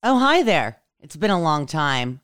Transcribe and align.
Oh, 0.00 0.20
hi 0.20 0.44
there. 0.44 0.80
It's 1.00 1.16
been 1.16 1.32
a 1.32 1.42
long 1.42 1.66
time. 1.66 2.20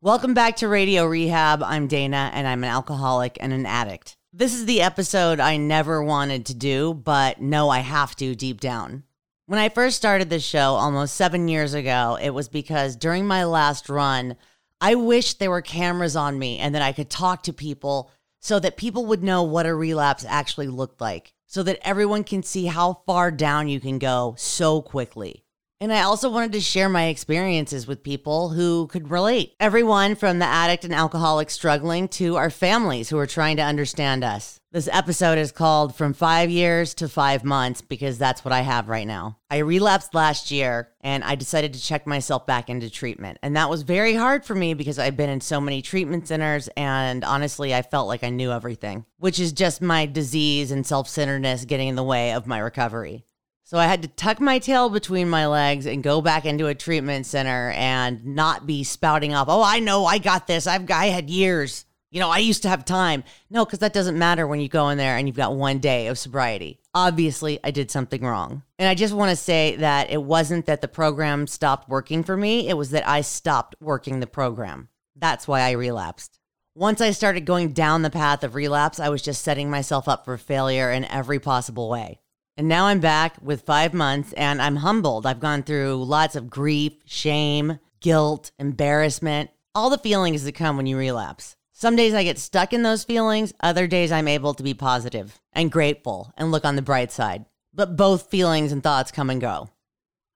Welcome 0.00 0.34
back 0.34 0.54
to 0.58 0.68
Radio 0.68 1.04
Rehab. 1.04 1.64
I'm 1.64 1.88
Dana, 1.88 2.30
and 2.32 2.46
I'm 2.46 2.62
an 2.62 2.70
alcoholic 2.70 3.36
and 3.40 3.52
an 3.52 3.66
addict. 3.66 4.16
This 4.32 4.54
is 4.54 4.66
the 4.66 4.82
episode 4.82 5.40
I 5.40 5.56
never 5.56 6.00
wanted 6.00 6.46
to 6.46 6.54
do, 6.54 6.94
but 6.94 7.40
know 7.40 7.70
I 7.70 7.80
have 7.80 8.14
to 8.16 8.36
deep 8.36 8.60
down. 8.60 9.02
When 9.46 9.58
I 9.58 9.68
first 9.68 9.96
started 9.96 10.30
this 10.30 10.44
show 10.44 10.74
almost 10.74 11.16
seven 11.16 11.48
years 11.48 11.74
ago, 11.74 12.16
it 12.22 12.30
was 12.30 12.48
because 12.48 12.94
during 12.94 13.26
my 13.26 13.42
last 13.42 13.88
run, 13.88 14.36
I 14.80 14.94
wished 14.94 15.40
there 15.40 15.50
were 15.50 15.60
cameras 15.60 16.14
on 16.14 16.38
me 16.38 16.60
and 16.60 16.72
that 16.76 16.82
I 16.82 16.92
could 16.92 17.10
talk 17.10 17.42
to 17.42 17.52
people 17.52 18.12
so 18.38 18.60
that 18.60 18.76
people 18.76 19.06
would 19.06 19.24
know 19.24 19.42
what 19.42 19.66
a 19.66 19.74
relapse 19.74 20.24
actually 20.24 20.68
looked 20.68 21.00
like, 21.00 21.34
so 21.46 21.64
that 21.64 21.80
everyone 21.82 22.22
can 22.22 22.44
see 22.44 22.66
how 22.66 23.02
far 23.06 23.32
down 23.32 23.66
you 23.66 23.80
can 23.80 23.98
go 23.98 24.36
so 24.38 24.80
quickly. 24.80 25.42
And 25.80 25.92
I 25.92 26.02
also 26.02 26.28
wanted 26.28 26.52
to 26.52 26.60
share 26.60 26.88
my 26.88 27.06
experiences 27.06 27.86
with 27.86 28.02
people 28.02 28.48
who 28.48 28.88
could 28.88 29.12
relate. 29.12 29.54
Everyone 29.60 30.16
from 30.16 30.40
the 30.40 30.44
addict 30.44 30.84
and 30.84 30.92
alcoholic 30.92 31.50
struggling 31.50 32.08
to 32.08 32.34
our 32.34 32.50
families 32.50 33.08
who 33.08 33.18
are 33.18 33.28
trying 33.28 33.58
to 33.58 33.62
understand 33.62 34.24
us. 34.24 34.58
This 34.72 34.88
episode 34.90 35.38
is 35.38 35.52
called 35.52 35.94
From 35.94 36.14
Five 36.14 36.50
Years 36.50 36.94
to 36.94 37.08
Five 37.08 37.44
Months 37.44 37.80
because 37.80 38.18
that's 38.18 38.44
what 38.44 38.52
I 38.52 38.60
have 38.62 38.88
right 38.88 39.06
now. 39.06 39.38
I 39.50 39.58
relapsed 39.58 40.14
last 40.14 40.50
year 40.50 40.90
and 41.00 41.22
I 41.22 41.36
decided 41.36 41.72
to 41.74 41.80
check 41.80 42.08
myself 42.08 42.44
back 42.44 42.68
into 42.68 42.90
treatment. 42.90 43.38
And 43.42 43.56
that 43.56 43.70
was 43.70 43.82
very 43.82 44.14
hard 44.14 44.44
for 44.44 44.56
me 44.56 44.74
because 44.74 44.98
I've 44.98 45.16
been 45.16 45.30
in 45.30 45.40
so 45.40 45.60
many 45.60 45.80
treatment 45.80 46.26
centers 46.26 46.68
and 46.76 47.24
honestly, 47.24 47.72
I 47.72 47.82
felt 47.82 48.08
like 48.08 48.24
I 48.24 48.30
knew 48.30 48.50
everything, 48.50 49.06
which 49.18 49.38
is 49.38 49.52
just 49.52 49.80
my 49.80 50.06
disease 50.06 50.72
and 50.72 50.84
self 50.84 51.08
centeredness 51.08 51.64
getting 51.64 51.88
in 51.88 51.96
the 51.96 52.02
way 52.02 52.32
of 52.32 52.48
my 52.48 52.58
recovery. 52.58 53.24
So 53.68 53.76
I 53.76 53.84
had 53.84 54.00
to 54.00 54.08
tuck 54.08 54.40
my 54.40 54.58
tail 54.58 54.88
between 54.88 55.28
my 55.28 55.46
legs 55.46 55.84
and 55.84 56.02
go 56.02 56.22
back 56.22 56.46
into 56.46 56.68
a 56.68 56.74
treatment 56.74 57.26
center 57.26 57.70
and 57.72 58.24
not 58.24 58.66
be 58.66 58.82
spouting 58.82 59.34
off, 59.34 59.48
"Oh, 59.50 59.62
I 59.62 59.78
know, 59.78 60.06
I 60.06 60.16
got 60.16 60.46
this. 60.46 60.66
I've 60.66 60.90
I 60.90 61.08
had 61.08 61.28
years. 61.28 61.84
You 62.10 62.18
know, 62.18 62.30
I 62.30 62.38
used 62.38 62.62
to 62.62 62.70
have 62.70 62.86
time." 62.86 63.24
No, 63.50 63.66
cuz 63.66 63.80
that 63.80 63.92
doesn't 63.92 64.18
matter 64.18 64.46
when 64.46 64.60
you 64.60 64.70
go 64.70 64.88
in 64.88 64.96
there 64.96 65.18
and 65.18 65.28
you've 65.28 65.36
got 65.36 65.54
one 65.54 65.80
day 65.80 66.06
of 66.06 66.18
sobriety. 66.18 66.80
Obviously, 66.94 67.60
I 67.62 67.70
did 67.70 67.90
something 67.90 68.22
wrong. 68.22 68.62
And 68.78 68.88
I 68.88 68.94
just 68.94 69.12
want 69.12 69.28
to 69.32 69.36
say 69.36 69.76
that 69.76 70.08
it 70.08 70.22
wasn't 70.22 70.64
that 70.64 70.80
the 70.80 70.88
program 70.88 71.46
stopped 71.46 71.90
working 71.90 72.24
for 72.24 72.38
me, 72.38 72.70
it 72.70 72.76
was 72.78 72.88
that 72.92 73.06
I 73.06 73.20
stopped 73.20 73.76
working 73.82 74.20
the 74.20 74.26
program. 74.26 74.88
That's 75.14 75.46
why 75.46 75.60
I 75.60 75.72
relapsed. 75.72 76.38
Once 76.74 77.02
I 77.02 77.10
started 77.10 77.44
going 77.44 77.74
down 77.74 78.00
the 78.00 78.08
path 78.08 78.42
of 78.42 78.54
relapse, 78.54 78.98
I 78.98 79.10
was 79.10 79.20
just 79.20 79.44
setting 79.44 79.68
myself 79.68 80.08
up 80.08 80.24
for 80.24 80.38
failure 80.38 80.90
in 80.90 81.04
every 81.04 81.38
possible 81.38 81.90
way. 81.90 82.20
And 82.58 82.66
now 82.66 82.86
I'm 82.86 82.98
back 82.98 83.36
with 83.40 83.62
five 83.62 83.94
months 83.94 84.32
and 84.32 84.60
I'm 84.60 84.74
humbled. 84.74 85.26
I've 85.26 85.38
gone 85.38 85.62
through 85.62 86.02
lots 86.02 86.34
of 86.34 86.50
grief, 86.50 86.92
shame, 87.04 87.78
guilt, 88.00 88.50
embarrassment, 88.58 89.50
all 89.76 89.90
the 89.90 89.96
feelings 89.96 90.42
that 90.42 90.56
come 90.56 90.76
when 90.76 90.86
you 90.86 90.98
relapse. 90.98 91.54
Some 91.72 91.94
days 91.94 92.14
I 92.14 92.24
get 92.24 92.36
stuck 92.36 92.72
in 92.72 92.82
those 92.82 93.04
feelings, 93.04 93.52
other 93.60 93.86
days 93.86 94.10
I'm 94.10 94.26
able 94.26 94.54
to 94.54 94.64
be 94.64 94.74
positive 94.74 95.40
and 95.52 95.70
grateful 95.70 96.32
and 96.36 96.50
look 96.50 96.64
on 96.64 96.74
the 96.74 96.82
bright 96.82 97.12
side. 97.12 97.44
But 97.72 97.96
both 97.96 98.28
feelings 98.28 98.72
and 98.72 98.82
thoughts 98.82 99.12
come 99.12 99.30
and 99.30 99.40
go. 99.40 99.70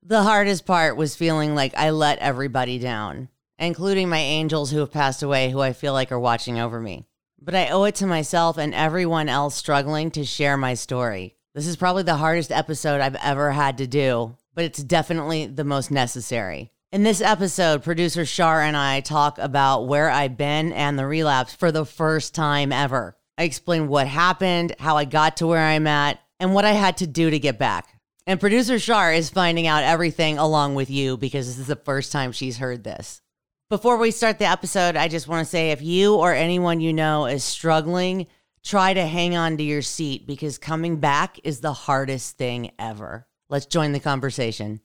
The 0.05 0.23
hardest 0.23 0.65
part 0.65 0.97
was 0.97 1.17
feeling 1.17 1.57
like 1.57 1.77
I 1.77 1.91
let 1.91 2.21
everybody 2.21 2.79
down, 2.79 3.31
including 3.59 4.09
my 4.09 4.21
angels 4.21 4.71
who 4.71 4.79
have 4.79 4.93
passed 4.93 5.25
away, 5.25 5.51
who 5.51 5.59
I 5.59 5.73
feel 5.73 5.93
like 5.93 6.13
are 6.13 6.21
watching 6.21 6.61
over 6.61 6.79
me. 6.79 7.05
But 7.41 7.57
I 7.57 7.71
owe 7.71 7.83
it 7.83 7.97
to 7.97 8.07
myself 8.07 8.59
and 8.59 8.73
everyone 8.73 9.29
else 9.29 9.57
struggling 9.57 10.13
to 10.13 10.25
share 10.25 10.57
my 10.57 10.75
story. 10.75 11.37
This 11.55 11.67
is 11.67 11.77
probably 11.77 12.03
the 12.03 12.17
hardest 12.17 12.51
episode 12.51 13.03
I've 13.03 13.17
ever 13.17 13.53
had 13.53 13.77
to 13.79 13.87
do, 13.87 14.37
but 14.55 14.65
it's 14.65 14.83
definitely 14.83 15.45
the 15.45 15.65
most 15.65 15.91
necessary. 15.91 16.73
In 16.91 17.03
this 17.03 17.21
episode, 17.21 17.83
producer 17.83 18.25
Shar 18.25 18.63
and 18.63 18.75
I 18.75 19.01
talk 19.01 19.37
about 19.37 19.87
where 19.87 20.09
I've 20.09 20.39
been 20.39 20.73
and 20.73 20.99
the 20.99 21.07
relapse 21.07 21.55
for 21.55 21.71
the 21.71 21.85
first 21.85 22.35
time 22.35 22.73
ever. 22.73 23.19
I 23.37 23.43
explain 23.43 23.89
what 23.89 24.07
happened, 24.07 24.75
how 24.79 24.97
I 24.97 25.05
got 25.05 25.37
to 25.39 25.47
where 25.47 25.61
I'm 25.61 25.87
at, 25.87 26.21
and 26.41 26.55
what 26.55 26.65
I 26.65 26.73
had 26.73 26.97
to 26.99 27.07
do 27.07 27.29
to 27.29 27.39
get 27.39 27.59
back. 27.59 28.01
And 28.27 28.41
producer 28.41 28.79
Shar 28.79 29.13
is 29.13 29.29
finding 29.29 29.67
out 29.67 29.85
everything 29.85 30.39
along 30.39 30.75
with 30.75 30.89
you 30.89 31.19
because 31.19 31.49
this 31.49 31.59
is 31.59 31.67
the 31.67 31.77
first 31.77 32.13
time 32.13 32.33
she's 32.33 32.57
heard 32.57 32.83
this. 32.83 33.21
Before 33.69 33.99
we 33.99 34.11
start 34.11 34.39
the 34.39 34.47
episode, 34.47 34.97
I 34.97 35.09
just 35.09 35.29
want 35.29 35.45
to 35.45 35.51
say 35.51 35.71
if 35.71 35.83
you 35.83 36.15
or 36.15 36.33
anyone 36.33 36.81
you 36.81 36.95
know 36.95 37.27
is 37.27 37.45
struggling, 37.45 38.27
try 38.63 38.95
to 38.95 39.07
hang 39.07 39.37
on 39.37 39.57
to 39.57 39.63
your 39.63 39.83
seat 39.83 40.27
because 40.27 40.59
coming 40.59 40.97
back 40.97 41.39
is 41.45 41.61
the 41.61 41.73
hardest 41.73 42.39
thing 42.39 42.71
ever. 42.79 43.27
Let's 43.49 43.67
join 43.67 43.93
the 43.93 44.01
conversation. 44.01 44.81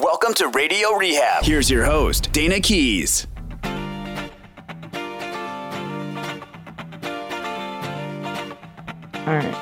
Welcome 0.00 0.34
to 0.34 0.48
Radio 0.48 0.92
Rehab. 0.92 1.44
Here's 1.44 1.70
your 1.70 1.84
host, 1.84 2.32
Dana 2.32 2.60
Keys. 2.60 3.26
All 9.26 9.34
right. 9.34 9.54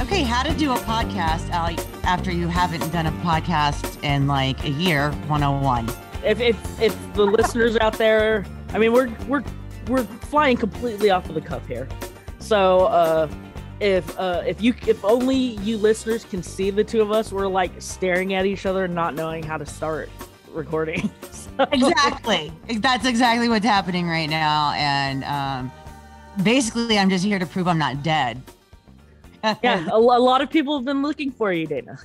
Okay, 0.00 0.22
how 0.22 0.44
to 0.44 0.54
do 0.56 0.72
a 0.72 0.76
podcast 0.78 1.50
after 2.04 2.30
you 2.30 2.46
haven't 2.46 2.88
done 2.92 3.06
a 3.06 3.12
podcast 3.24 4.02
in 4.04 4.28
like 4.28 4.62
a 4.64 4.70
year 4.70 5.10
101. 5.26 5.88
If, 6.24 6.40
if, 6.40 6.80
if 6.80 7.14
the 7.14 7.24
listeners 7.24 7.76
out 7.78 7.94
there, 7.98 8.46
I 8.72 8.78
mean, 8.78 8.92
we're, 8.92 9.12
we're 9.26 9.42
we're 9.88 10.06
flying 10.26 10.56
completely 10.56 11.10
off 11.10 11.28
of 11.28 11.34
the 11.34 11.40
cuff 11.40 11.66
here. 11.66 11.88
So 12.38 12.86
uh, 12.86 13.28
if 13.80 14.18
uh, 14.18 14.42
if 14.46 14.62
you 14.62 14.74
if 14.86 15.04
only 15.04 15.36
you 15.36 15.78
listeners 15.78 16.24
can 16.24 16.42
see 16.42 16.70
the 16.70 16.84
two 16.84 17.00
of 17.02 17.10
us, 17.10 17.32
we're 17.32 17.48
like 17.48 17.72
staring 17.78 18.34
at 18.34 18.46
each 18.46 18.66
other, 18.66 18.88
not 18.88 19.14
knowing 19.14 19.42
how 19.42 19.58
to 19.58 19.66
start 19.66 20.08
recording. 20.52 21.10
so. 21.30 21.66
Exactly. 21.72 22.52
That's 22.78 23.06
exactly 23.06 23.48
what's 23.48 23.66
happening 23.66 24.08
right 24.08 24.28
now, 24.28 24.72
and 24.72 25.24
um, 25.24 25.72
basically, 26.42 26.98
I'm 26.98 27.10
just 27.10 27.24
here 27.24 27.38
to 27.38 27.46
prove 27.46 27.68
I'm 27.68 27.78
not 27.78 28.02
dead. 28.02 28.42
yeah, 29.62 29.86
a, 29.90 29.96
a 29.96 29.98
lot 29.98 30.40
of 30.40 30.50
people 30.50 30.76
have 30.76 30.84
been 30.84 31.02
looking 31.02 31.30
for 31.30 31.52
you, 31.52 31.66
Dana. 31.66 31.98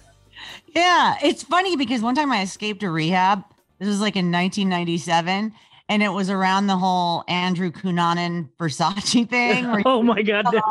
Yeah, 0.75 1.17
it's 1.23 1.43
funny 1.43 1.75
because 1.75 2.01
one 2.01 2.15
time 2.15 2.31
I 2.31 2.41
escaped 2.41 2.83
a 2.83 2.89
rehab. 2.89 3.43
This 3.79 3.87
was 3.87 3.99
like 3.99 4.15
in 4.15 4.31
1997 4.31 5.53
and 5.91 6.01
it 6.01 6.07
was 6.07 6.29
around 6.29 6.67
the 6.67 6.77
whole 6.77 7.25
Andrew 7.27 7.69
Cunanan 7.69 8.47
Versace 8.57 9.29
thing. 9.29 9.83
oh 9.85 10.01
my 10.01 10.21
goodness. 10.21 10.63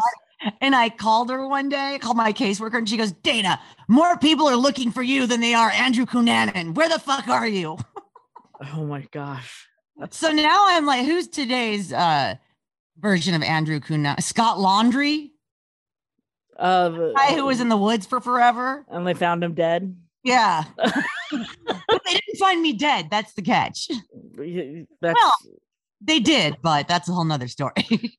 And 0.63 0.75
I 0.75 0.89
called 0.89 1.29
her 1.29 1.47
one 1.47 1.69
day, 1.69 1.99
called 2.01 2.17
my 2.17 2.33
caseworker, 2.33 2.79
and 2.79 2.89
she 2.89 2.97
goes, 2.97 3.13
Dana, 3.13 3.61
more 3.87 4.17
people 4.17 4.49
are 4.49 4.57
looking 4.57 4.91
for 4.91 5.03
you 5.03 5.27
than 5.27 5.41
they 5.43 5.53
are 5.53 5.69
Andrew 5.73 6.07
Cunanan. 6.07 6.75
Where 6.75 6.89
the 6.89 6.99
fuck 6.99 7.29
are 7.29 7.47
you? 7.47 7.77
oh 8.75 8.87
my 8.87 9.07
gosh. 9.13 9.69
So 10.11 10.33
now 10.33 10.65
I'm 10.69 10.87
like, 10.87 11.05
who's 11.05 11.29
today's 11.29 11.93
uh 11.93 12.37
version 12.99 13.35
of 13.35 13.43
Andrew 13.43 13.79
Cunanan? 13.79 14.23
Scott 14.23 14.57
Laundrie? 14.57 15.33
Uh, 16.59 16.89
the 16.89 17.13
guy 17.15 17.35
who 17.35 17.45
was 17.45 17.61
in 17.61 17.69
the 17.69 17.77
woods 17.77 18.07
for 18.07 18.21
forever. 18.21 18.87
And 18.89 19.07
they 19.07 19.13
found 19.13 19.45
him 19.45 19.53
dead. 19.53 19.95
Yeah. 20.25 20.65
but 21.31 22.03
they 22.05 22.13
didn't 22.13 22.39
find 22.39 22.61
me 22.63 22.73
dead. 22.73 23.09
That's 23.11 23.33
the 23.35 23.43
catch. 23.43 23.89
That's 25.01 25.15
well, 25.15 25.33
they 26.01 26.21
did, 26.21 26.57
but 26.63 26.89
that's 26.89 27.09
a 27.09 27.13
whole 27.13 27.25
nother 27.25 27.49
story. 27.49 28.19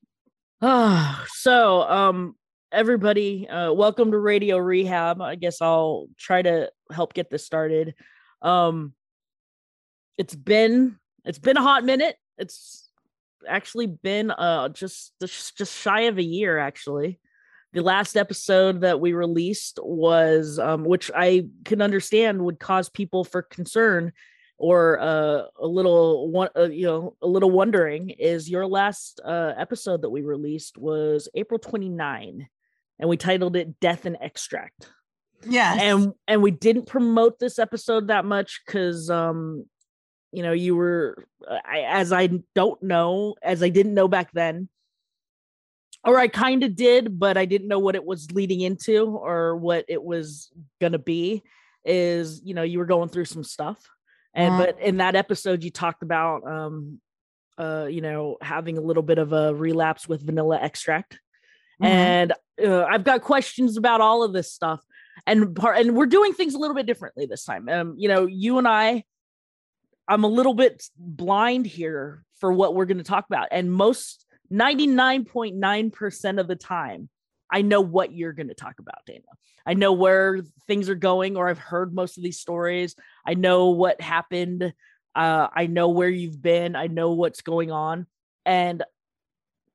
so 0.62 1.82
um 1.82 2.36
everybody, 2.70 3.48
uh 3.48 3.72
welcome 3.72 4.10
to 4.12 4.18
Radio 4.18 4.58
Rehab. 4.58 5.20
I 5.20 5.34
guess 5.34 5.60
I'll 5.60 6.08
try 6.18 6.42
to 6.42 6.70
help 6.92 7.14
get 7.14 7.30
this 7.30 7.44
started. 7.44 7.94
Um 8.40 8.94
it's 10.18 10.34
been 10.34 10.98
it's 11.24 11.38
been 11.38 11.56
a 11.56 11.62
hot 11.62 11.84
minute. 11.84 12.16
It's 12.38 12.88
actually 13.48 13.86
been 13.86 14.30
uh 14.30 14.68
just 14.68 15.12
just 15.20 15.74
shy 15.74 16.02
of 16.02 16.18
a 16.18 16.22
year 16.22 16.58
actually 16.58 17.18
the 17.72 17.82
last 17.82 18.16
episode 18.16 18.82
that 18.82 19.00
we 19.00 19.12
released 19.12 19.78
was 19.82 20.58
um, 20.58 20.84
which 20.84 21.10
i 21.14 21.46
can 21.64 21.82
understand 21.82 22.42
would 22.42 22.58
cause 22.58 22.88
people 22.88 23.24
for 23.24 23.42
concern 23.42 24.12
or 24.58 25.00
uh, 25.00 25.42
a 25.58 25.66
little 25.66 26.30
one 26.30 26.48
uh, 26.56 26.68
you 26.68 26.86
know 26.86 27.16
a 27.22 27.26
little 27.26 27.50
wondering 27.50 28.10
is 28.10 28.48
your 28.48 28.66
last 28.66 29.20
uh, 29.24 29.52
episode 29.56 30.02
that 30.02 30.10
we 30.10 30.22
released 30.22 30.78
was 30.78 31.28
april 31.34 31.58
29 31.58 32.48
and 33.02 33.08
we 33.08 33.16
titled 33.16 33.56
it 33.56 33.80
death 33.80 34.06
and 34.06 34.16
extract. 34.20 34.88
Yeah 35.44 35.74
and 35.74 36.12
and 36.28 36.40
we 36.40 36.52
didn't 36.52 36.86
promote 36.86 37.40
this 37.40 37.58
episode 37.58 38.06
that 38.08 38.24
much 38.24 38.62
because 38.64 39.10
um 39.10 39.66
you 40.30 40.44
know 40.44 40.52
you 40.52 40.76
were 40.76 41.26
uh, 41.48 41.58
I, 41.64 41.80
as 41.80 42.12
i 42.12 42.28
don't 42.54 42.80
know 42.80 43.34
as 43.42 43.60
i 43.60 43.68
didn't 43.68 43.94
know 43.94 44.06
back 44.06 44.30
then 44.30 44.68
or 46.04 46.18
I 46.18 46.28
kind 46.28 46.64
of 46.64 46.74
did, 46.74 47.18
but 47.18 47.36
I 47.36 47.44
didn't 47.44 47.68
know 47.68 47.78
what 47.78 47.94
it 47.94 48.04
was 48.04 48.30
leading 48.32 48.60
into 48.60 49.06
or 49.06 49.56
what 49.56 49.84
it 49.88 50.02
was 50.02 50.50
gonna 50.80 50.98
be. 50.98 51.42
Is 51.84 52.40
you 52.44 52.54
know 52.54 52.62
you 52.62 52.78
were 52.78 52.86
going 52.86 53.08
through 53.08 53.24
some 53.24 53.44
stuff, 53.44 53.78
and 54.34 54.54
uh-huh. 54.54 54.66
but 54.66 54.80
in 54.80 54.98
that 54.98 55.16
episode 55.16 55.64
you 55.64 55.70
talked 55.70 56.02
about 56.02 56.46
um 56.46 57.00
uh 57.58 57.86
you 57.90 58.00
know 58.00 58.36
having 58.40 58.78
a 58.78 58.80
little 58.80 59.02
bit 59.02 59.18
of 59.18 59.32
a 59.32 59.54
relapse 59.54 60.08
with 60.08 60.24
vanilla 60.24 60.58
extract, 60.60 61.14
mm-hmm. 61.82 61.86
and 61.86 62.32
uh, 62.64 62.84
I've 62.84 63.04
got 63.04 63.22
questions 63.22 63.76
about 63.76 64.00
all 64.00 64.22
of 64.22 64.32
this 64.32 64.52
stuff. 64.52 64.84
and 65.26 65.54
part 65.54 65.78
and 65.78 65.96
we're 65.96 66.06
doing 66.06 66.34
things 66.34 66.54
a 66.54 66.58
little 66.58 66.74
bit 66.74 66.86
differently 66.86 67.26
this 67.26 67.44
time. 67.44 67.68
Um, 67.68 67.94
you 67.98 68.08
know, 68.08 68.26
you 68.26 68.58
and 68.58 68.68
I, 68.68 69.04
I'm 70.08 70.24
a 70.24 70.28
little 70.28 70.54
bit 70.54 70.84
blind 70.96 71.66
here 71.66 72.24
for 72.38 72.52
what 72.52 72.74
we're 72.74 72.86
going 72.86 72.98
to 72.98 73.04
talk 73.04 73.26
about, 73.28 73.48
and 73.50 73.72
most 73.72 74.26
99.9% 74.52 76.40
of 76.40 76.46
the 76.46 76.56
time, 76.56 77.08
I 77.50 77.62
know 77.62 77.80
what 77.80 78.12
you're 78.12 78.32
going 78.32 78.48
to 78.48 78.54
talk 78.54 78.78
about, 78.78 79.04
Dana. 79.06 79.22
I 79.64 79.74
know 79.74 79.92
where 79.92 80.40
things 80.66 80.88
are 80.88 80.94
going, 80.94 81.36
or 81.36 81.48
I've 81.48 81.58
heard 81.58 81.94
most 81.94 82.16
of 82.16 82.22
these 82.22 82.40
stories. 82.40 82.96
I 83.26 83.34
know 83.34 83.70
what 83.70 84.00
happened. 84.00 84.72
Uh, 85.14 85.48
I 85.54 85.66
know 85.66 85.88
where 85.88 86.08
you've 86.08 86.42
been. 86.42 86.74
I 86.76 86.86
know 86.86 87.12
what's 87.12 87.42
going 87.42 87.70
on. 87.70 88.06
And 88.44 88.82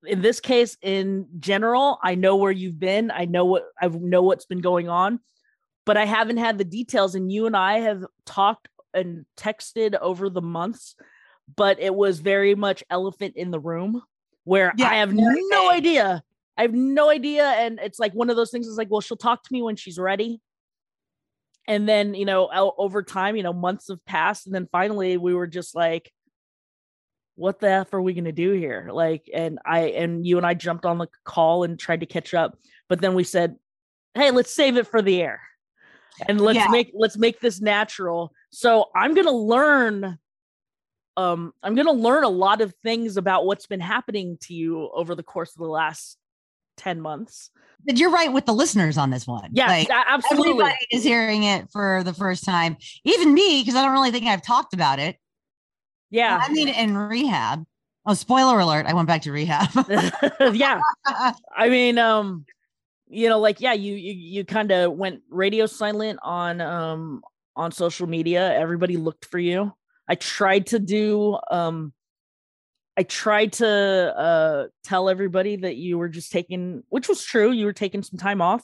in 0.06 0.22
this 0.22 0.40
case, 0.40 0.78
in 0.82 1.28
general, 1.40 2.00
I 2.04 2.16
know 2.16 2.36
where 2.36 2.52
you've 2.52 2.80
been. 2.80 3.12
I 3.12 3.26
know 3.26 3.46
what 3.46 3.66
I 3.82 3.88
know 3.88 4.24
what's 4.24 4.46
been 4.46 4.62
going 4.62 4.90
on, 4.90 5.20
but 5.86 5.98
I 5.98 6.06
haven't 6.06 6.38
had 6.38 6.58
the 6.58 6.66
details. 6.66 7.16
And 7.16 7.32
you 7.32 7.46
and 7.46 7.56
I 7.56 7.80
have 7.80 8.06
talked 8.26 8.68
and 8.94 9.26
texted 9.38 9.98
over 10.00 10.30
the 10.30 10.42
months, 10.42 10.96
but 11.56 11.80
it 11.80 11.94
was 11.94 12.20
very 12.20 12.56
much 12.56 12.84
elephant 12.90 13.36
in 13.36 13.52
the 13.52 13.60
room 13.60 14.02
where 14.48 14.72
yeah, 14.78 14.90
I 14.90 14.96
have 14.96 15.14
no 15.14 15.70
idea. 15.70 16.24
I 16.58 16.62
have 16.62 16.74
no 16.74 17.10
idea. 17.10 17.44
And 17.44 17.80
it's 17.84 18.00
like 18.00 18.14
one 18.14 18.30
of 18.30 18.38
those 18.38 18.50
things 18.50 18.66
is 18.66 18.78
like, 18.78 18.90
well, 18.90 19.02
she'll 19.02 19.18
talk 19.18 19.44
to 19.44 19.54
me 19.54 19.62
when 19.62 19.76
she's 19.76 20.00
ready. 20.00 20.42
And 21.68 21.88
then, 21.88 22.14
you 22.14 22.24
know, 22.24 22.50
over 22.78 23.04
time, 23.04 23.36
you 23.36 23.44
know, 23.44 23.52
months 23.52 23.90
have 23.90 24.04
passed. 24.06 24.46
And 24.46 24.56
then 24.56 24.70
finally 24.72 25.18
we 25.18 25.34
were 25.34 25.48
just 25.48 25.76
like, 25.76 26.14
what 27.36 27.60
the 27.60 27.70
F 27.70 27.94
are 27.94 28.02
we 28.02 28.14
going 28.14 28.24
to 28.24 28.32
do 28.32 28.54
here? 28.54 28.90
Like, 28.92 29.30
and 29.34 29.60
I, 29.66 29.80
and 29.90 30.26
you 30.26 30.38
and 30.38 30.46
I 30.46 30.54
jumped 30.54 30.86
on 30.86 30.98
the 30.98 31.08
call 31.26 31.64
and 31.64 31.78
tried 31.78 32.00
to 32.00 32.06
catch 32.06 32.34
up. 32.34 32.58
But 32.88 33.02
then 33.02 33.16
we 33.16 33.26
said, 33.26 33.58
hey, 34.16 34.32
let's 34.32 34.56
save 34.56 34.78
it 34.78 34.88
for 34.88 35.02
the 35.02 35.22
air 35.22 35.42
and 36.26 36.40
let's 36.40 36.56
yeah. 36.56 36.70
make, 36.70 36.94
let's 36.96 37.18
make 37.18 37.42
this 37.42 37.60
natural. 37.60 38.32
So 38.52 38.86
I'm 38.96 39.14
going 39.14 39.28
to 39.28 39.32
learn 39.32 40.18
um, 41.18 41.52
I'm 41.64 41.74
going 41.74 41.88
to 41.88 41.94
learn 41.94 42.24
a 42.24 42.30
lot 42.30 42.62
of 42.62 42.74
things 42.84 43.18
about 43.18 43.46
what's 43.46 43.66
been 43.66 43.80
happening 43.80 44.38
to 44.42 44.54
you 44.54 44.90
over 44.94 45.16
the 45.16 45.24
course 45.24 45.52
of 45.52 45.58
the 45.58 45.68
last 45.68 46.18
10 46.78 47.02
months. 47.02 47.50
But 47.86 47.98
you're 47.98 48.12
right 48.12 48.32
with 48.32 48.46
the 48.46 48.54
listeners 48.54 48.98
on 48.98 49.10
this 49.10 49.26
one. 49.26 49.50
Yeah, 49.52 49.68
like, 49.68 49.90
absolutely. 49.90 50.52
Everybody 50.52 50.88
is 50.92 51.04
hearing 51.04 51.44
it 51.44 51.70
for 51.72 52.04
the 52.04 52.14
first 52.14 52.46
time, 52.46 52.78
even 53.04 53.34
me, 53.34 53.62
because 53.62 53.76
I 53.76 53.84
don't 53.84 53.94
really 53.94 54.12
think 54.12 54.26
I've 54.26 54.44
talked 54.44 54.76
about 54.76 55.00
it. 55.00 55.18
Yeah. 56.12 56.40
I 56.42 56.52
mean, 56.52 56.70
in 56.70 56.96
rehab. 56.96 57.66
Oh, 58.06 58.14
spoiler 58.14 58.60
alert. 58.60 58.86
I 58.86 58.94
went 58.94 59.08
back 59.08 59.24
to 59.24 59.32
rehab. 59.32 59.70
yeah. 60.54 60.80
I 61.56 61.68
mean, 61.68 61.98
um, 61.98 62.46
you 63.08 63.28
know, 63.28 63.40
like, 63.40 63.60
yeah, 63.60 63.74
you, 63.74 63.96
you, 63.96 64.14
you 64.14 64.46
kind 64.46 64.72
of 64.72 64.94
went 64.94 65.22
radio 65.30 65.66
silent 65.66 66.20
on, 66.22 66.62
um, 66.62 67.24
on 67.56 67.72
social 67.72 68.08
media. 68.08 68.54
Everybody 68.54 68.98
looked 68.98 69.26
for 69.26 69.40
you. 69.40 69.74
I 70.08 70.16
tried 70.16 70.68
to 70.68 70.80
do 70.80 71.38
um 71.52 71.94
I 72.98 73.04
tried 73.04 73.54
to 73.54 73.68
uh 73.68 74.68
tell 74.84 75.10
everybody 75.10 75.58
that 75.58 75.76
you 75.76 75.98
were 75.98 76.10
just 76.10 76.32
taking 76.32 76.84
which 76.90 77.08
was 77.08 77.24
true, 77.24 77.52
you 77.52 77.66
were 77.66 77.74
taking 77.74 78.04
some 78.04 78.18
time 78.20 78.42
off 78.42 78.64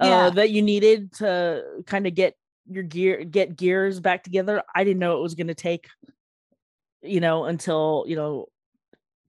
uh 0.00 0.06
yeah. 0.06 0.30
that 0.30 0.50
you 0.50 0.62
needed 0.62 1.12
to 1.14 1.62
kind 1.86 2.06
of 2.06 2.14
get 2.14 2.34
your 2.70 2.82
gear 2.82 3.24
get 3.24 3.56
gears 3.56 4.00
back 4.00 4.22
together. 4.22 4.62
I 4.74 4.84
didn't 4.84 5.00
know 5.00 5.18
it 5.18 5.22
was 5.22 5.34
going 5.34 5.48
to 5.48 5.54
take 5.54 5.88
you 7.02 7.20
know 7.20 7.44
until, 7.44 8.04
you 8.06 8.16
know 8.16 8.46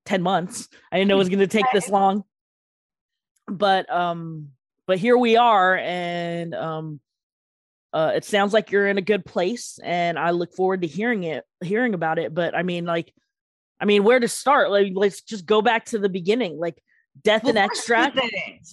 10 0.05 0.21
months. 0.21 0.67
I 0.91 0.97
didn't 0.97 1.07
know 1.09 1.15
it 1.15 1.19
was 1.19 1.29
going 1.29 1.39
to 1.39 1.47
take 1.47 1.65
this 1.73 1.89
long. 1.97 2.23
But 3.47 3.91
um 3.91 4.49
but 4.85 4.97
here 4.97 5.17
we 5.17 5.37
are 5.37 5.77
and 5.77 6.53
um 6.53 6.99
uh, 7.93 8.11
it 8.15 8.25
sounds 8.25 8.53
like 8.53 8.71
you're 8.71 8.87
in 8.87 8.97
a 8.97 9.01
good 9.01 9.25
place 9.25 9.79
and 9.83 10.17
i 10.17 10.31
look 10.31 10.53
forward 10.53 10.81
to 10.81 10.87
hearing 10.87 11.23
it 11.23 11.43
hearing 11.63 11.93
about 11.93 12.19
it 12.19 12.33
but 12.33 12.55
i 12.55 12.63
mean 12.63 12.85
like 12.85 13.13
i 13.79 13.85
mean 13.85 14.03
where 14.03 14.19
to 14.19 14.27
start? 14.27 14.71
Like 14.71 14.93
let's 14.95 15.21
just 15.21 15.45
go 15.45 15.61
back 15.61 15.85
to 15.85 15.99
the 15.99 16.09
beginning 16.09 16.57
like 16.57 16.81
death 17.21 17.43
well, 17.43 17.51
and 17.51 17.59
extract. 17.59 18.19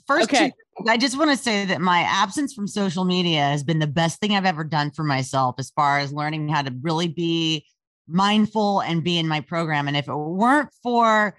first 0.06 0.32
okay. 0.32 0.52
I 0.88 0.96
just 0.96 1.19
want 1.19 1.31
to 1.31 1.37
say 1.37 1.67
that 1.67 1.81
my 1.82 2.00
absence 2.00 2.55
from 2.55 2.67
social 2.67 3.05
media 3.05 3.43
has 3.43 3.62
been 3.62 3.81
the 3.81 3.87
best 3.87 4.19
thing 4.20 4.34
i've 4.34 4.46
ever 4.46 4.64
done 4.64 4.90
for 4.90 5.05
myself 5.05 5.56
as 5.58 5.70
far 5.70 5.99
as 5.99 6.12
learning 6.12 6.49
how 6.49 6.62
to 6.62 6.75
really 6.81 7.08
be 7.08 7.67
mindful 8.08 8.81
and 8.81 9.05
be 9.05 9.19
in 9.19 9.28
my 9.28 9.40
program 9.40 9.88
and 9.88 9.96
if 9.96 10.08
it 10.08 10.14
weren't 10.14 10.70
for 10.82 11.38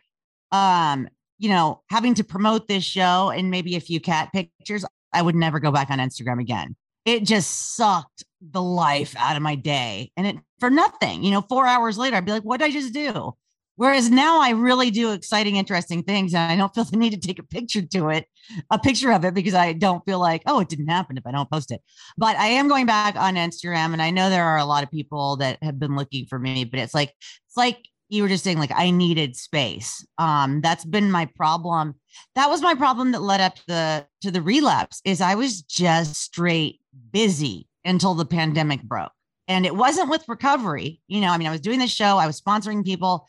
um 0.52 1.08
you 1.40 1.50
know 1.50 1.82
having 1.90 2.14
to 2.14 2.24
promote 2.24 2.68
this 2.68 2.84
show 2.84 3.30
and 3.30 3.50
maybe 3.50 3.76
a 3.76 3.82
few 3.82 4.00
cat 4.00 4.30
pictures 4.32 4.86
i 5.12 5.22
would 5.22 5.36
never 5.36 5.60
go 5.60 5.72
back 5.72 5.90
on 5.90 5.98
instagram 5.98 6.40
again 6.40 6.76
it 7.06 7.24
just 7.24 7.76
sucked 7.76 8.24
the 8.42 8.62
life 8.62 9.16
out 9.18 9.36
of 9.36 9.42
my 9.42 9.56
day 9.56 10.12
and 10.18 10.26
it 10.26 10.36
for 10.60 10.70
nothing 10.70 11.24
you 11.24 11.32
know 11.32 11.42
four 11.42 11.66
hours 11.66 11.98
later 11.98 12.16
i'd 12.16 12.26
be 12.26 12.32
like 12.32 12.44
what 12.44 12.60
did 12.60 12.66
i 12.66 12.72
just 12.72 12.94
do 12.94 13.34
whereas 13.76 14.10
now 14.10 14.42
i 14.42 14.50
really 14.50 14.90
do 14.90 15.12
exciting 15.12 15.58
interesting 15.58 16.02
things 16.02 16.34
and 16.34 16.52
i 16.52 16.56
don't 16.56 16.74
feel 16.76 16.84
the 16.84 16.98
need 16.98 17.12
to 17.12 17.20
take 17.20 17.40
a 17.40 17.44
picture 17.44 17.82
to 17.82 18.10
it 18.10 18.26
a 18.72 18.80
picture 18.80 19.12
of 19.12 19.24
it 19.24 19.34
because 19.34 19.54
i 19.54 19.74
don't 19.74 20.04
feel 20.06 20.20
like 20.20 20.42
oh 20.48 20.60
it 20.60 20.70
didn't 20.70 20.88
happen 20.88 21.18
if 21.18 21.26
i 21.28 21.32
don't 21.32 21.52
post 21.52 21.72
it 21.72 21.82
but 22.18 22.36
i 22.38 22.48
am 22.48 22.68
going 22.68 22.88
back 22.88 23.16
on 23.16 23.36
instagram 23.36 23.94
and 23.94 24.02
i 24.02 24.10
know 24.10 24.30
there 24.30 24.46
are 24.46 24.58
a 24.58 24.66
lot 24.66 24.84
of 24.84 24.90
people 24.90 25.38
that 25.38 25.62
have 25.62 25.80
been 25.80 25.96
looking 25.96 26.26
for 26.26 26.40
me 26.40 26.64
but 26.66 26.80
it's 26.80 26.96
like 26.96 27.14
it's 27.48 27.58
like 27.58 27.78
you 28.12 28.22
were 28.22 28.30
just 28.30 28.44
saying 28.44 28.60
like 28.60 28.74
I 28.76 28.92
needed 28.92 29.38
space. 29.38 30.06
Um, 30.18 30.60
that's 30.60 30.84
been 30.84 31.10
my 31.10 31.26
problem. 31.28 31.96
That 32.36 32.50
was 32.50 32.62
my 32.62 32.76
problem 32.76 33.14
that 33.14 33.22
led 33.22 33.40
up 33.40 33.56
to 33.56 33.64
the 33.68 34.08
to 34.24 34.32
the 34.32 34.42
relapse 34.42 35.02
is 35.06 35.22
I 35.22 35.36
was 35.36 35.62
just 35.62 36.16
straight 36.16 36.81
busy 37.12 37.68
until 37.86 38.14
the 38.14 38.26
pandemic 38.26 38.82
broke. 38.84 39.12
And 39.48 39.66
it 39.66 39.76
wasn't 39.76 40.10
with 40.10 40.28
recovery. 40.28 41.02
You 41.08 41.22
know, 41.22 41.30
I 41.30 41.38
mean, 41.38 41.48
I 41.48 41.52
was 41.52 41.62
doing 41.62 41.80
this 41.80 41.92
show, 41.92 42.18
I 42.18 42.28
was 42.28 42.40
sponsoring 42.40 42.86
people, 42.86 43.28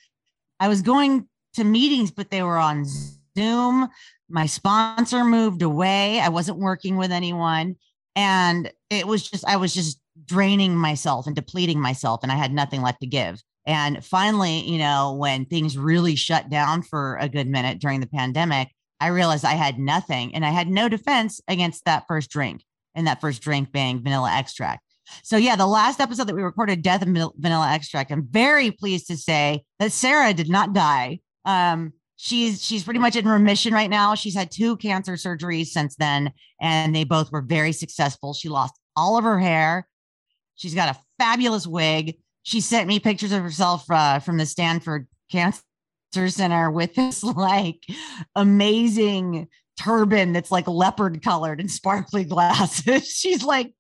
I 0.61 0.69
was 0.69 0.83
going 0.83 1.29
to 1.55 1.65
meetings, 1.65 2.11
but 2.11 2.31
they 2.31 2.43
were 2.43 2.59
on 2.59 2.87
Zoom. 3.37 3.89
My 4.29 4.47
sponsor 4.47 5.25
moved 5.25 5.63
away. 5.63 6.21
I 6.21 6.29
wasn't 6.29 6.59
working 6.59 6.97
with 6.97 7.13
anyone. 7.13 7.77
And 8.15 8.71
it 8.91 9.07
was 9.07 9.29
just, 9.29 9.45
I 9.47 9.57
was 9.57 9.75
just 9.75 10.01
draining 10.25 10.77
myself 10.77 11.27
and 11.27 11.35
depleting 11.35 11.81
myself, 11.81 12.21
and 12.23 12.31
I 12.31 12.37
had 12.37 12.53
nothing 12.53 12.83
left 12.83 13.01
to 13.01 13.07
give. 13.07 13.43
And 13.67 14.05
finally, 14.05 14.61
you 14.69 14.79
know, 14.79 15.15
when 15.15 15.47
things 15.47 15.79
really 15.79 16.15
shut 16.15 16.51
down 16.51 16.83
for 16.83 17.17
a 17.21 17.29
good 17.29 17.49
minute 17.49 17.79
during 17.79 18.01
the 18.01 18.07
pandemic, 18.07 18.69
I 19.01 19.09
realized 19.09 19.45
I 19.45 19.55
had 19.55 19.79
nothing 19.79 20.35
and 20.35 20.45
I 20.45 20.51
had 20.51 20.69
no 20.69 20.89
defense 20.89 21.41
against 21.49 21.85
that 21.85 22.05
first 22.07 22.31
drink 22.31 22.63
and 22.95 23.07
that 23.07 23.21
first 23.21 23.43
drink 23.43 23.73
being 23.73 24.03
vanilla 24.03 24.31
extract. 24.33 24.83
So, 25.23 25.37
yeah, 25.37 25.57
the 25.57 25.67
last 25.67 26.01
episode 26.01 26.29
that 26.29 26.35
we 26.35 26.43
recorded, 26.43 26.83
Death 26.83 27.03
and 27.03 27.15
Vanilla 27.37 27.69
Extract, 27.71 28.11
I'm 28.13 28.27
very 28.31 28.71
pleased 28.71 29.09
to 29.09 29.17
say 29.17 29.65
that 29.79 29.93
Sarah 29.93 30.33
did 30.33 30.49
not 30.49 30.73
die. 30.73 31.21
Um, 31.45 31.93
she's 32.17 32.65
she's 32.65 32.85
pretty 32.85 33.01
much 33.01 33.17
in 33.17 33.27
remission 33.29 33.75
right 33.75 33.91
now. 33.91 34.15
She's 34.15 34.35
had 34.35 34.51
two 34.51 34.77
cancer 34.77 35.15
surgeries 35.15 35.67
since 35.67 35.97
then, 35.97 36.33
and 36.61 36.95
they 36.95 37.05
both 37.05 37.31
were 37.31 37.43
very 37.43 37.73
successful. 37.73 38.33
She 38.33 38.49
lost 38.49 38.75
all 38.97 39.19
of 39.19 39.25
her 39.25 39.39
hair. 39.39 39.87
She's 40.55 40.75
got 40.75 40.95
a 40.95 40.99
fabulous 41.19 41.67
wig 41.67 42.17
she 42.43 42.61
sent 42.61 42.89
me 42.89 43.01
pictures 43.01 43.33
of 43.33 43.43
herself 43.43 43.91
uh, 43.91 44.19
from 44.19 44.37
the 44.37 44.47
Stanford 44.47 45.07
Cancer 45.31 45.63
Center 46.29 46.71
with 46.71 46.95
this 46.95 47.23
like 47.23 47.85
amazing 48.35 49.49
turban 49.83 50.33
that's 50.33 50.51
like 50.51 50.69
leopard 50.69 51.23
colored 51.23 51.61
and 51.61 51.71
sparkly 51.71 52.25
glasses. 52.25 53.07
she's 53.17 53.43
like 53.43 53.75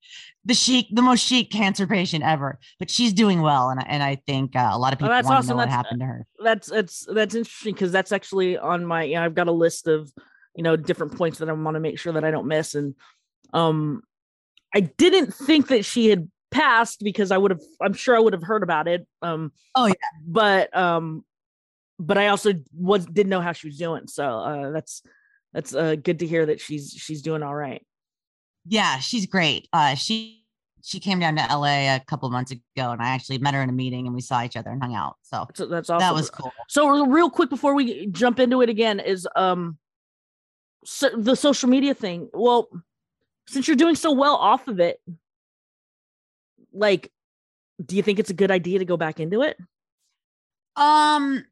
the 0.44 0.54
chic, 0.54 0.86
the 0.90 1.02
most 1.02 1.20
chic 1.20 1.50
cancer 1.50 1.86
patient 1.86 2.24
ever, 2.24 2.58
but 2.78 2.90
she's 2.90 3.12
doing 3.12 3.42
well. 3.42 3.70
And, 3.70 3.86
and 3.86 4.02
I 4.02 4.16
think 4.26 4.56
uh, 4.56 4.70
a 4.72 4.78
lot 4.78 4.92
of 4.92 4.98
people 4.98 5.12
oh, 5.12 5.14
want 5.14 5.26
awesome. 5.26 5.42
to 5.42 5.54
know 5.54 5.56
that's, 5.58 5.68
what 5.68 5.68
happened 5.70 6.00
to 6.00 6.06
her. 6.06 6.26
That's, 6.42 6.68
that's, 6.68 7.06
that's 7.12 7.34
interesting. 7.34 7.74
Cause 7.74 7.92
that's 7.92 8.12
actually 8.12 8.58
on 8.58 8.84
my, 8.84 9.04
you 9.04 9.14
know, 9.14 9.24
I've 9.24 9.34
got 9.34 9.48
a 9.48 9.52
list 9.52 9.86
of, 9.86 10.10
you 10.56 10.62
know, 10.62 10.76
different 10.76 11.16
points 11.16 11.38
that 11.38 11.48
I 11.48 11.52
want 11.52 11.76
to 11.76 11.80
make 11.80 11.98
sure 11.98 12.12
that 12.14 12.24
I 12.24 12.30
don't 12.30 12.46
miss. 12.46 12.74
And, 12.74 12.94
um, 13.52 14.02
I 14.74 14.80
didn't 14.80 15.34
think 15.34 15.68
that 15.68 15.84
she 15.84 16.08
had 16.08 16.30
passed 16.50 17.02
because 17.02 17.30
I 17.30 17.38
would 17.38 17.50
have 17.50 17.62
I'm 17.80 17.94
sure 17.94 18.14
I 18.14 18.20
would 18.20 18.34
have 18.34 18.42
heard 18.42 18.62
about 18.62 18.86
it. 18.86 19.06
Um 19.22 19.52
oh 19.74 19.86
yeah. 19.86 19.94
But 20.24 20.74
um 20.76 21.24
but 21.98 22.18
I 22.18 22.28
also 22.28 22.52
was 22.74 23.06
didn't 23.06 23.30
know 23.30 23.40
how 23.40 23.52
she 23.52 23.68
was 23.68 23.78
doing. 23.78 24.06
So 24.06 24.24
uh 24.24 24.70
that's 24.70 25.02
that's 25.52 25.74
uh 25.74 25.96
good 25.96 26.18
to 26.20 26.26
hear 26.26 26.46
that 26.46 26.60
she's 26.60 26.92
she's 26.92 27.22
doing 27.22 27.42
all 27.42 27.54
right. 27.54 27.84
Yeah, 28.66 28.98
she's 28.98 29.26
great. 29.26 29.68
Uh 29.72 29.94
she 29.94 30.42
she 30.84 30.98
came 30.98 31.20
down 31.20 31.36
to 31.36 31.42
LA 31.42 31.94
a 31.94 32.00
couple 32.06 32.28
months 32.30 32.50
ago 32.50 32.90
and 32.90 33.00
I 33.00 33.10
actually 33.10 33.38
met 33.38 33.54
her 33.54 33.62
in 33.62 33.68
a 33.68 33.72
meeting 33.72 34.06
and 34.06 34.14
we 34.14 34.20
saw 34.20 34.42
each 34.42 34.56
other 34.56 34.70
and 34.70 34.82
hung 34.82 34.94
out. 34.94 35.16
So, 35.22 35.46
so 35.54 35.66
that's 35.66 35.88
awesome. 35.88 36.00
That 36.00 36.14
was 36.14 36.28
cool. 36.28 36.52
So 36.68 37.06
real 37.06 37.30
quick 37.30 37.50
before 37.50 37.74
we 37.74 38.06
jump 38.08 38.40
into 38.40 38.62
it 38.62 38.68
again 38.68 38.98
is 38.98 39.26
um 39.36 39.78
so 40.84 41.10
the 41.16 41.36
social 41.36 41.68
media 41.68 41.94
thing. 41.94 42.28
Well, 42.34 42.68
since 43.46 43.68
you're 43.68 43.76
doing 43.76 43.94
so 43.94 44.12
well 44.12 44.34
off 44.34 44.66
of 44.66 44.80
it, 44.80 45.00
like 46.72 47.12
do 47.84 47.96
you 47.96 48.02
think 48.02 48.18
it's 48.18 48.30
a 48.30 48.34
good 48.34 48.50
idea 48.50 48.78
to 48.78 48.84
go 48.84 48.96
back 48.96 49.20
into 49.20 49.42
it? 49.42 49.56
Um 50.76 51.44